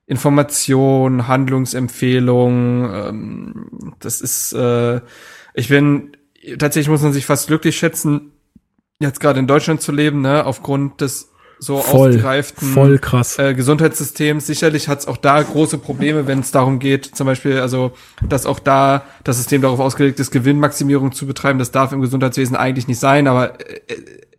Informationen, 0.07 1.27
Handlungsempfehlungen. 1.27 2.89
Ähm, 2.93 3.93
das 3.99 4.21
ist, 4.21 4.53
äh, 4.53 5.01
ich 5.53 5.69
bin, 5.69 6.16
tatsächlich 6.57 6.89
muss 6.89 7.01
man 7.01 7.13
sich 7.13 7.25
fast 7.25 7.47
glücklich 7.47 7.77
schätzen, 7.77 8.31
jetzt 8.99 9.19
gerade 9.19 9.39
in 9.39 9.47
Deutschland 9.47 9.81
zu 9.81 9.91
leben, 9.91 10.21
ne? 10.21 10.45
aufgrund 10.45 11.01
des 11.01 11.31
so 11.59 11.77
Voll, 11.77 12.11
ausgereiften 12.11 12.67
voll 12.67 12.99
krass. 12.99 13.39
äh, 13.39 13.55
Gesundheitssystems. 13.55 14.45
Sicherlich 14.45 14.87
hat 14.87 14.99
es 14.99 15.07
auch 15.07 15.17
da 15.17 15.41
große 15.41 15.79
Probleme, 15.79 16.27
wenn 16.27 16.39
es 16.39 16.51
darum 16.51 16.77
geht, 16.77 17.05
zum 17.05 17.25
Beispiel, 17.25 17.59
also 17.59 17.93
dass 18.27 18.45
auch 18.45 18.59
da 18.59 19.05
das 19.23 19.37
System 19.37 19.63
darauf 19.63 19.79
ausgelegt 19.79 20.19
ist, 20.19 20.29
Gewinnmaximierung 20.29 21.13
zu 21.13 21.25
betreiben. 21.25 21.57
Das 21.57 21.71
darf 21.71 21.93
im 21.93 22.01
Gesundheitswesen 22.01 22.55
eigentlich 22.55 22.87
nicht 22.87 22.99
sein, 22.99 23.27
aber 23.27 23.59
äh, 23.59 23.77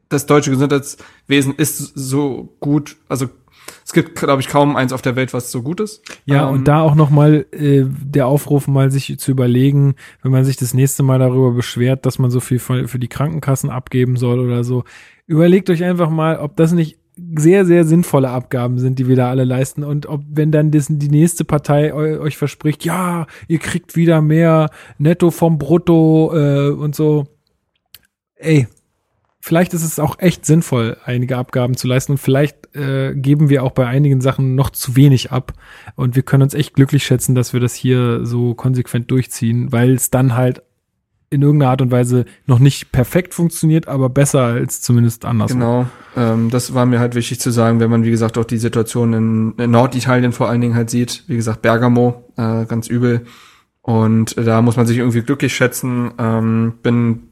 das 0.09 0.27
deutsche 0.27 0.51
Gesundheitswesen 0.51 1.55
ist 1.57 1.79
so 1.97 2.55
gut, 2.61 2.97
also 3.09 3.29
es 3.89 3.95
gibt, 3.95 4.17
glaube 4.17 4.43
ich, 4.43 4.49
kaum 4.49 4.77
eins 4.77 4.93
auf 4.93 5.01
der 5.01 5.17
Welt, 5.17 5.33
was 5.33 5.51
so 5.51 5.63
gut 5.63 5.81
ist. 5.81 6.03
Ja, 6.27 6.47
Ähm, 6.47 6.57
und 6.57 6.69
da 6.69 6.83
auch 6.83 6.95
nochmal 6.95 7.47
äh, 7.53 7.85
der 7.87 8.27
Aufruf, 8.27 8.69
mal 8.69 8.91
sich 8.91 9.19
zu 9.19 9.31
überlegen, 9.31 9.95
wenn 10.21 10.31
man 10.31 10.45
sich 10.45 10.59
das 10.59 10.75
nächste 10.75 11.03
Mal 11.03 11.19
darüber 11.19 11.53
beschwert, 11.53 12.05
dass 12.05 12.19
man 12.19 12.31
so 12.31 12.41
viel 12.41 12.59
für, 12.59 12.87
für 12.87 12.99
die 12.99 13.09
Krankenkassen 13.09 13.71
abgeben 13.71 14.17
soll 14.17 14.41
oder 14.41 14.63
so. 14.63 14.85
Überlegt 15.27 15.71
euch 15.71 15.85
einfach 15.85 16.11
mal, 16.11 16.37
ob 16.37 16.55
das 16.57 16.73
nicht 16.73 16.99
sehr, 17.35 17.65
sehr 17.65 17.87
sinnvolle 17.87 18.29
Abgaben 18.29 18.79
sind, 18.79 18.99
die 18.99 19.09
wir 19.09 19.17
da 19.17 19.31
alle 19.31 19.45
leisten. 19.45 19.83
Und 19.85 20.05
ob, 20.05 20.21
wenn 20.29 20.53
dann 20.53 20.71
das, 20.71 20.89
die 20.91 21.09
nächste 21.09 21.47
Partei 21.47 21.95
eu, 21.95 22.21
euch 22.21 22.37
verspricht, 22.37 22.85
ja, 22.85 23.27
ihr 23.49 23.59
kriegt 23.59 23.97
wieder 23.97 24.21
mehr 24.21 24.69
netto 24.99 25.31
vom 25.31 25.57
Brutto 25.57 26.31
äh, 26.35 26.69
und 26.73 26.95
so. 26.95 27.27
Ey, 28.35 28.69
vielleicht 29.41 29.73
ist 29.73 29.83
es 29.83 29.99
auch 29.99 30.19
echt 30.19 30.45
sinnvoll, 30.45 30.99
einige 31.07 31.39
Abgaben 31.39 31.75
zu 31.75 31.89
leisten 31.89 32.13
und 32.13 32.19
vielleicht 32.19 32.68
äh, 32.79 33.15
geben 33.15 33.49
wir 33.49 33.65
auch 33.65 33.73
bei 33.73 33.87
einigen 33.87 34.21
Sachen 34.21 34.55
noch 34.55 34.71
zu 34.71 34.97
wenig 34.97 35.33
ab 35.33 35.53
und 35.97 36.17
wir 36.17 36.23
können 36.23 36.43
uns 36.43 36.55
echt 36.55 36.75
glücklich 36.75 37.05
schätzen, 37.05 37.35
dass 37.35 37.53
wir 37.53 37.61
das 37.61 37.75
hier 37.75 38.25
so 38.25 38.55
konsequent 38.55 39.11
durchziehen, 39.11 39.73
weil 39.73 39.95
es 39.95 40.11
dann 40.11 40.35
halt 40.35 40.63
in 41.31 41.43
irgendeiner 41.43 41.73
Art 41.73 41.83
und 41.83 41.91
Weise 41.91 42.25
noch 42.47 42.59
nicht 42.59 42.91
perfekt 42.91 43.35
funktioniert, 43.35 43.87
aber 43.87 44.09
besser 44.09 44.45
als 44.45 44.81
zumindest 44.81 45.25
andersrum. 45.25 45.61
Genau, 45.61 45.87
ähm, 46.17 46.51
das 46.51 46.73
war 46.73 46.87
mir 46.87 47.01
halt 47.01 47.15
wichtig 47.15 47.39
zu 47.41 47.51
sagen, 47.51 47.81
wenn 47.81 47.91
man, 47.91 48.05
wie 48.05 48.11
gesagt, 48.11 48.39
auch 48.39 48.45
die 48.45 48.57
Situation 48.57 49.13
in, 49.13 49.55
in 49.59 49.71
Norditalien 49.71 50.33
vor 50.33 50.49
allen 50.49 50.61
Dingen 50.61 50.75
halt 50.75 50.89
sieht. 50.89 51.25
Wie 51.27 51.37
gesagt, 51.37 51.61
Bergamo, 51.61 52.25
äh, 52.37 52.65
ganz 52.65 52.89
übel. 52.89 53.27
Und 53.83 54.37
da 54.39 54.63
muss 54.63 54.77
man 54.77 54.87
sich 54.87 54.99
irgendwie 54.99 55.23
glücklich 55.23 55.55
schätzen. 55.55 56.13
Ähm, 56.19 56.75
bin 56.83 57.29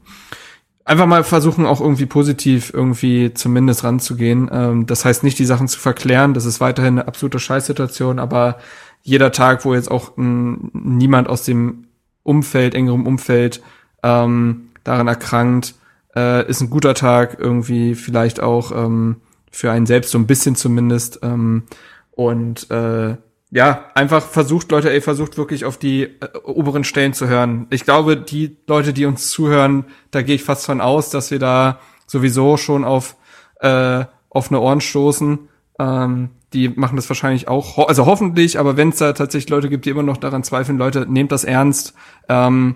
einfach 0.87 1.05
mal 1.05 1.23
versuchen, 1.23 1.65
auch 1.65 1.81
irgendwie 1.81 2.05
positiv 2.05 2.71
irgendwie 2.73 3.33
zumindest 3.33 3.83
ranzugehen. 3.83 4.49
Ähm, 4.51 4.85
das 4.85 5.03
heißt 5.03 5.23
nicht, 5.23 5.37
die 5.37 5.45
Sachen 5.45 5.67
zu 5.67 5.79
verklären. 5.79 6.33
Das 6.33 6.45
ist 6.45 6.61
weiterhin 6.61 6.99
eine 6.99 7.07
absolute 7.07 7.39
Scheißsituation, 7.39 8.19
aber 8.19 8.57
jeder 9.03 9.31
Tag, 9.31 9.65
wo 9.65 9.73
jetzt 9.73 9.91
auch 9.91 10.17
m, 10.17 10.71
niemand 10.73 11.27
aus 11.27 11.43
dem 11.43 11.87
Umfeld, 12.23 12.73
engerem 12.73 13.05
Umfeld, 13.05 13.61
ähm, 14.01 14.69
daran 14.83 15.07
erkrankt, 15.07 15.75
äh, 16.15 16.49
ist 16.49 16.61
ein 16.61 16.69
guter 16.69 16.93
Tag, 16.93 17.37
irgendwie 17.37 17.93
vielleicht 17.93 18.39
auch 18.41 18.71
ähm, 18.71 19.17
für 19.51 19.71
einen 19.71 19.85
selbst 19.85 20.11
so 20.11 20.17
ein 20.17 20.27
bisschen 20.27 20.55
zumindest. 20.55 21.19
Ähm, 21.21 21.63
und 22.11 22.71
äh, 22.71 23.17
ja, 23.49 23.85
einfach 23.93 24.23
versucht, 24.23 24.71
Leute, 24.71 24.91
ey, 24.91 24.99
versucht 24.99 25.37
wirklich 25.37 25.63
auf 25.63 25.77
die 25.77 26.03
äh, 26.03 26.37
oberen 26.43 26.83
Stellen 26.83 27.13
zu 27.13 27.27
hören. 27.27 27.67
Ich 27.69 27.85
glaube, 27.85 28.17
die 28.17 28.57
Leute, 28.67 28.91
die 28.91 29.05
uns 29.05 29.29
zuhören, 29.29 29.85
da 30.11 30.21
gehe 30.21 30.35
ich 30.35 30.43
fast 30.43 30.65
von 30.65 30.81
aus, 30.81 31.09
dass 31.09 31.31
wir 31.31 31.39
da 31.39 31.79
sowieso 32.07 32.57
schon 32.57 32.83
auf 32.83 33.15
äh, 33.61 34.05
offene 34.29 34.59
Ohren 34.59 34.81
stoßen. 34.81 35.39
Ähm, 35.79 36.29
die 36.53 36.69
machen 36.69 36.95
das 36.95 37.09
wahrscheinlich 37.09 37.47
auch, 37.47 37.77
ho 37.77 37.83
also 37.83 38.05
hoffentlich, 38.05 38.59
aber 38.59 38.77
wenn 38.77 38.89
es 38.89 38.97
da 38.97 39.13
tatsächlich 39.13 39.49
Leute 39.49 39.69
gibt, 39.69 39.85
die 39.85 39.89
immer 39.89 40.03
noch 40.03 40.17
daran 40.17 40.43
zweifeln, 40.43 40.77
Leute, 40.77 41.05
nehmt 41.09 41.31
das 41.31 41.43
ernst. 41.43 41.93
Ähm, 42.27 42.75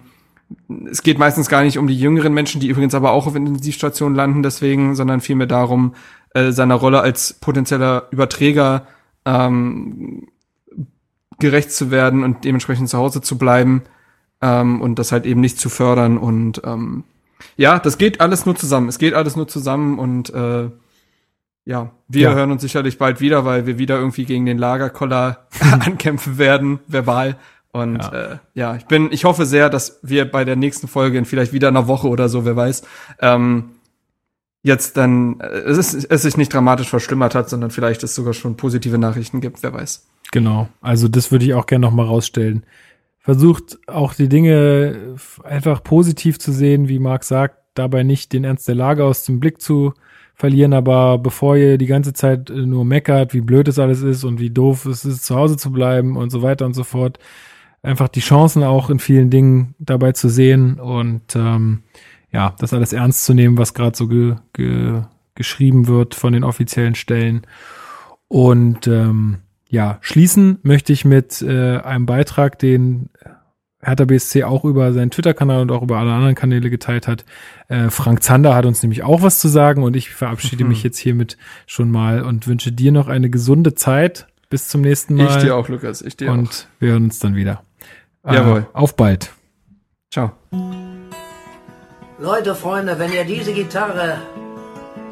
es 0.89 1.03
geht 1.03 1.18
meistens 1.18 1.49
gar 1.49 1.64
nicht 1.64 1.77
um 1.77 1.88
die 1.88 1.98
jüngeren 1.98 2.34
Menschen, 2.34 2.60
die 2.61 2.68
übrigens 2.68 2.95
aber 2.95 3.11
auch 3.11 3.27
auf 3.27 3.35
Intensivstationen 3.35 4.15
landen, 4.15 4.43
deswegen, 4.43 4.95
sondern 4.95 5.22
vielmehr 5.22 5.48
darum, 5.48 5.95
äh, 6.34 6.52
seiner 6.52 6.76
Rolle 6.76 7.02
als 7.02 7.34
potenzieller 7.34 8.07
Überträger 8.11 8.88
ähm, 9.26 10.27
gerecht 11.41 11.72
zu 11.73 11.91
werden 11.91 12.23
und 12.23 12.45
dementsprechend 12.45 12.88
zu 12.89 12.97
Hause 12.97 13.22
zu 13.22 13.38
bleiben 13.38 13.81
ähm, 14.41 14.80
und 14.81 14.97
das 14.97 15.11
halt 15.11 15.26
eben 15.26 15.41
nicht 15.41 15.59
zu 15.59 15.68
fördern 15.69 16.18
und 16.18 16.61
ähm, 16.63 17.03
ja, 17.57 17.80
das 17.80 17.97
geht 17.97 18.22
alles 18.22 18.45
nur 18.45 18.55
zusammen. 18.55 18.88
Es 18.88 18.99
geht 18.99 19.13
alles 19.15 19.35
nur 19.35 19.47
zusammen 19.47 19.99
und 19.99 20.30
äh, 20.34 20.69
ja, 21.65 21.91
wir 22.07 22.22
Ja. 22.30 22.34
hören 22.34 22.51
uns 22.51 22.61
sicherlich 22.61 22.97
bald 22.97 23.19
wieder, 23.19 23.45
weil 23.45 23.65
wir 23.65 23.77
wieder 23.77 23.97
irgendwie 23.97 24.26
gegen 24.26 24.45
den 24.45 24.57
Lagerkoller 24.57 25.47
ankämpfen 25.72 26.38
werden, 26.38 26.80
verbal. 26.88 27.38
Und 27.72 27.97
Ja. 28.03 28.11
Äh, 28.34 28.38
ja, 28.53 28.76
ich 28.76 28.85
bin, 28.85 29.11
ich 29.11 29.23
hoffe 29.26 29.45
sehr, 29.45 29.69
dass 29.69 29.99
wir 30.03 30.30
bei 30.30 30.43
der 30.45 30.55
nächsten 30.55 30.88
Folge 30.88 31.18
in 31.18 31.26
vielleicht 31.26 31.51
wieder 31.53 31.68
einer 31.69 31.88
Woche 31.88 32.07
oder 32.07 32.30
so, 32.30 32.45
wer 32.45 32.55
weiß, 32.55 32.84
ähm, 33.19 33.72
jetzt 34.63 34.97
dann 34.97 35.39
äh, 35.39 35.45
es, 35.45 35.77
ist, 35.93 36.05
es 36.11 36.22
sich 36.22 36.38
nicht 36.38 36.53
dramatisch 36.53 36.89
verschlimmert 36.89 37.34
hat, 37.35 37.49
sondern 37.49 37.72
vielleicht 37.72 38.03
es 38.03 38.13
sogar 38.15 38.34
schon 38.34 38.55
positive 38.57 38.97
Nachrichten 38.99 39.41
gibt, 39.41 39.63
wer 39.63 39.73
weiß. 39.73 40.05
Genau. 40.31 40.69
Also 40.81 41.07
das 41.07 41.31
würde 41.31 41.45
ich 41.45 41.53
auch 41.53 41.65
gerne 41.65 41.85
nochmal 41.85 42.07
rausstellen. 42.07 42.65
Versucht 43.19 43.77
auch 43.87 44.13
die 44.13 44.29
Dinge 44.29 45.15
einfach 45.43 45.83
positiv 45.83 46.39
zu 46.39 46.51
sehen, 46.51 46.87
wie 46.87 46.99
Marc 46.99 47.23
sagt, 47.23 47.57
dabei 47.75 48.03
nicht 48.03 48.33
den 48.33 48.43
Ernst 48.43 48.67
der 48.67 48.75
Lage 48.75 49.05
aus 49.05 49.25
dem 49.25 49.39
Blick 49.39 49.61
zu 49.61 49.93
verlieren, 50.33 50.73
aber 50.73 51.19
bevor 51.19 51.55
ihr 51.55 51.77
die 51.77 51.85
ganze 51.85 52.13
Zeit 52.13 52.49
äh, 52.49 52.65
nur 52.65 52.83
meckert, 52.83 53.33
wie 53.33 53.41
blöd 53.41 53.67
es 53.67 53.77
alles 53.77 54.01
ist 54.01 54.23
und 54.23 54.39
wie 54.39 54.49
doof 54.49 54.85
es 54.85 55.05
ist, 55.05 55.23
zu 55.23 55.35
Hause 55.35 55.55
zu 55.55 55.71
bleiben 55.71 56.17
und 56.17 56.31
so 56.31 56.41
weiter 56.41 56.65
und 56.65 56.73
so 56.73 56.83
fort, 56.83 57.19
einfach 57.83 58.07
die 58.07 58.21
Chancen 58.21 58.63
auch 58.63 58.89
in 58.89 58.99
vielen 58.99 59.29
Dingen 59.29 59.75
dabei 59.77 60.13
zu 60.13 60.29
sehen 60.29 60.79
und 60.79 61.35
ähm, 61.35 61.83
ja, 62.31 62.55
das 62.59 62.73
alles 62.73 62.93
ernst 62.93 63.25
zu 63.25 63.33
nehmen, 63.33 63.57
was 63.57 63.73
gerade 63.73 63.95
so 63.95 64.07
ge, 64.07 64.35
ge, 64.53 65.03
geschrieben 65.35 65.87
wird 65.87 66.15
von 66.15 66.33
den 66.33 66.43
offiziellen 66.43 66.95
Stellen. 66.95 67.41
Und 68.27 68.87
ähm, 68.87 69.39
ja, 69.72 69.98
schließen 70.02 70.60
möchte 70.64 70.91
ich 70.91 71.06
mit 71.06 71.41
äh, 71.41 71.77
einem 71.77 72.06
Beitrag, 72.06 72.60
den 72.60 73.10
Hertha 73.81 74.03
BSC 74.03 74.43
auch 74.43 74.65
über 74.65 74.91
seinen 74.91 75.11
Twitter-Kanal 75.11 75.61
und 75.61 75.72
auch 75.72 75.81
über 75.81 75.98
alle 75.98 76.11
anderen 76.11 76.35
Kanäle 76.35 76.69
geteilt 76.69 77.07
hat. 77.07 77.26
Äh, 77.69 77.89
Frank 77.89 78.22
Zander 78.22 78.53
hat 78.53 78.65
uns 78.65 78.84
nämlich 78.84 79.03
auch 79.03 79.22
was 79.23 79.39
zu 79.39 79.48
sagen 79.48 79.84
und 79.84 79.95
ich 79.95 80.10
verabschiede 80.10 80.65
mich 80.65 80.84
jetzt 80.84 80.98
hiermit 80.98 81.38
schon 81.65 81.89
mal 81.89 82.22
und 82.22 82.48
wünsche 82.48 82.73
dir 82.73 82.91
noch 82.91 83.07
eine 83.07 83.30
gesunde 83.30 83.73
Zeit. 83.73 84.27
Bis 84.49 84.68
zum 84.68 84.81
nächsten 84.81 85.15
Mal. 85.15 85.30
Ich 85.30 85.38
dir 85.38 85.56
auch, 85.56 85.69
Lukas, 85.69 86.02
ich 86.02 86.18
dir 86.18 86.30
auch. 86.30 86.38
Und 86.38 86.68
wir 86.80 86.91
hören 86.91 87.06
uns 87.06 87.19
dann 87.19 87.35
wieder. 87.35 87.64
Äh, 88.26 88.35
Jawohl. 88.35 88.68
Auf 88.73 88.98
bald. 88.98 89.31
Ciao. 90.11 90.34
Leute, 92.19 92.56
Freunde, 92.56 92.99
wenn 92.99 93.14
ihr 93.14 93.23
diese 93.23 93.53
Gitarre, 93.53 94.18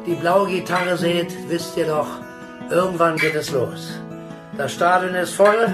die 0.06 0.14
blaue 0.14 0.48
Gitarre 0.50 0.98
seht, 0.98 1.34
wisst 1.48 1.78
ihr 1.78 1.86
doch, 1.86 2.08
irgendwann 2.70 3.16
geht 3.16 3.34
es 3.34 3.50
los. 3.50 3.98
Das 4.60 4.74
Stadion 4.74 5.14
ist 5.14 5.32
voll. 5.32 5.72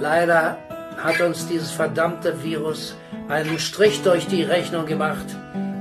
Leider 0.00 0.58
hat 1.02 1.18
uns 1.22 1.48
dieses 1.48 1.70
verdammte 1.70 2.42
Virus 2.42 2.94
einen 3.30 3.58
Strich 3.58 4.02
durch 4.02 4.26
die 4.26 4.42
Rechnung 4.42 4.84
gemacht. 4.84 5.24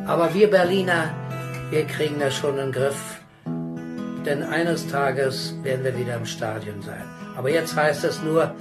Aber 0.08 0.34
wir 0.34 0.50
Berliner, 0.50 1.10
wir 1.72 1.86
kriegen 1.88 2.18
das 2.18 2.36
schon 2.36 2.52
in 2.52 2.68
den 2.68 2.72
Griff. 2.72 3.20
Denn 4.26 4.44
eines 4.44 4.88
Tages 4.88 5.54
werden 5.62 5.84
wir 5.84 5.98
wieder 5.98 6.16
im 6.16 6.26
Stadion 6.26 6.82
sein. 6.82 7.04
Aber 7.36 7.50
jetzt 7.50 7.76
heißt 7.76 8.06
es 8.06 8.22
nur, 8.22 8.56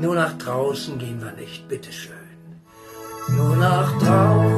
nur 0.00 0.14
nach 0.14 0.38
draußen 0.38 0.98
gehen 0.98 1.20
wir 1.20 1.32
nicht, 1.32 1.66
bitteschön. 1.66 2.14
Nur 3.26 3.56
nach 3.56 3.90
draußen, 3.98 4.51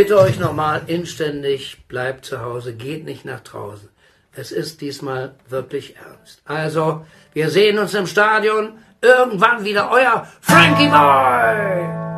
bitte 0.00 0.18
euch 0.18 0.38
nochmal 0.38 0.80
inständig, 0.86 1.86
bleibt 1.86 2.24
zu 2.24 2.40
Hause, 2.40 2.72
geht 2.72 3.04
nicht 3.04 3.26
nach 3.26 3.40
draußen. 3.40 3.90
Es 4.32 4.50
ist 4.50 4.80
diesmal 4.80 5.34
wirklich 5.46 5.94
ernst. 5.96 6.40
Also, 6.46 7.04
wir 7.34 7.50
sehen 7.50 7.78
uns 7.78 7.92
im 7.92 8.06
Stadion. 8.06 8.78
Irgendwann 9.02 9.62
wieder 9.62 9.90
euer 9.90 10.26
Frankie 10.40 10.88
Boy! 10.88 12.09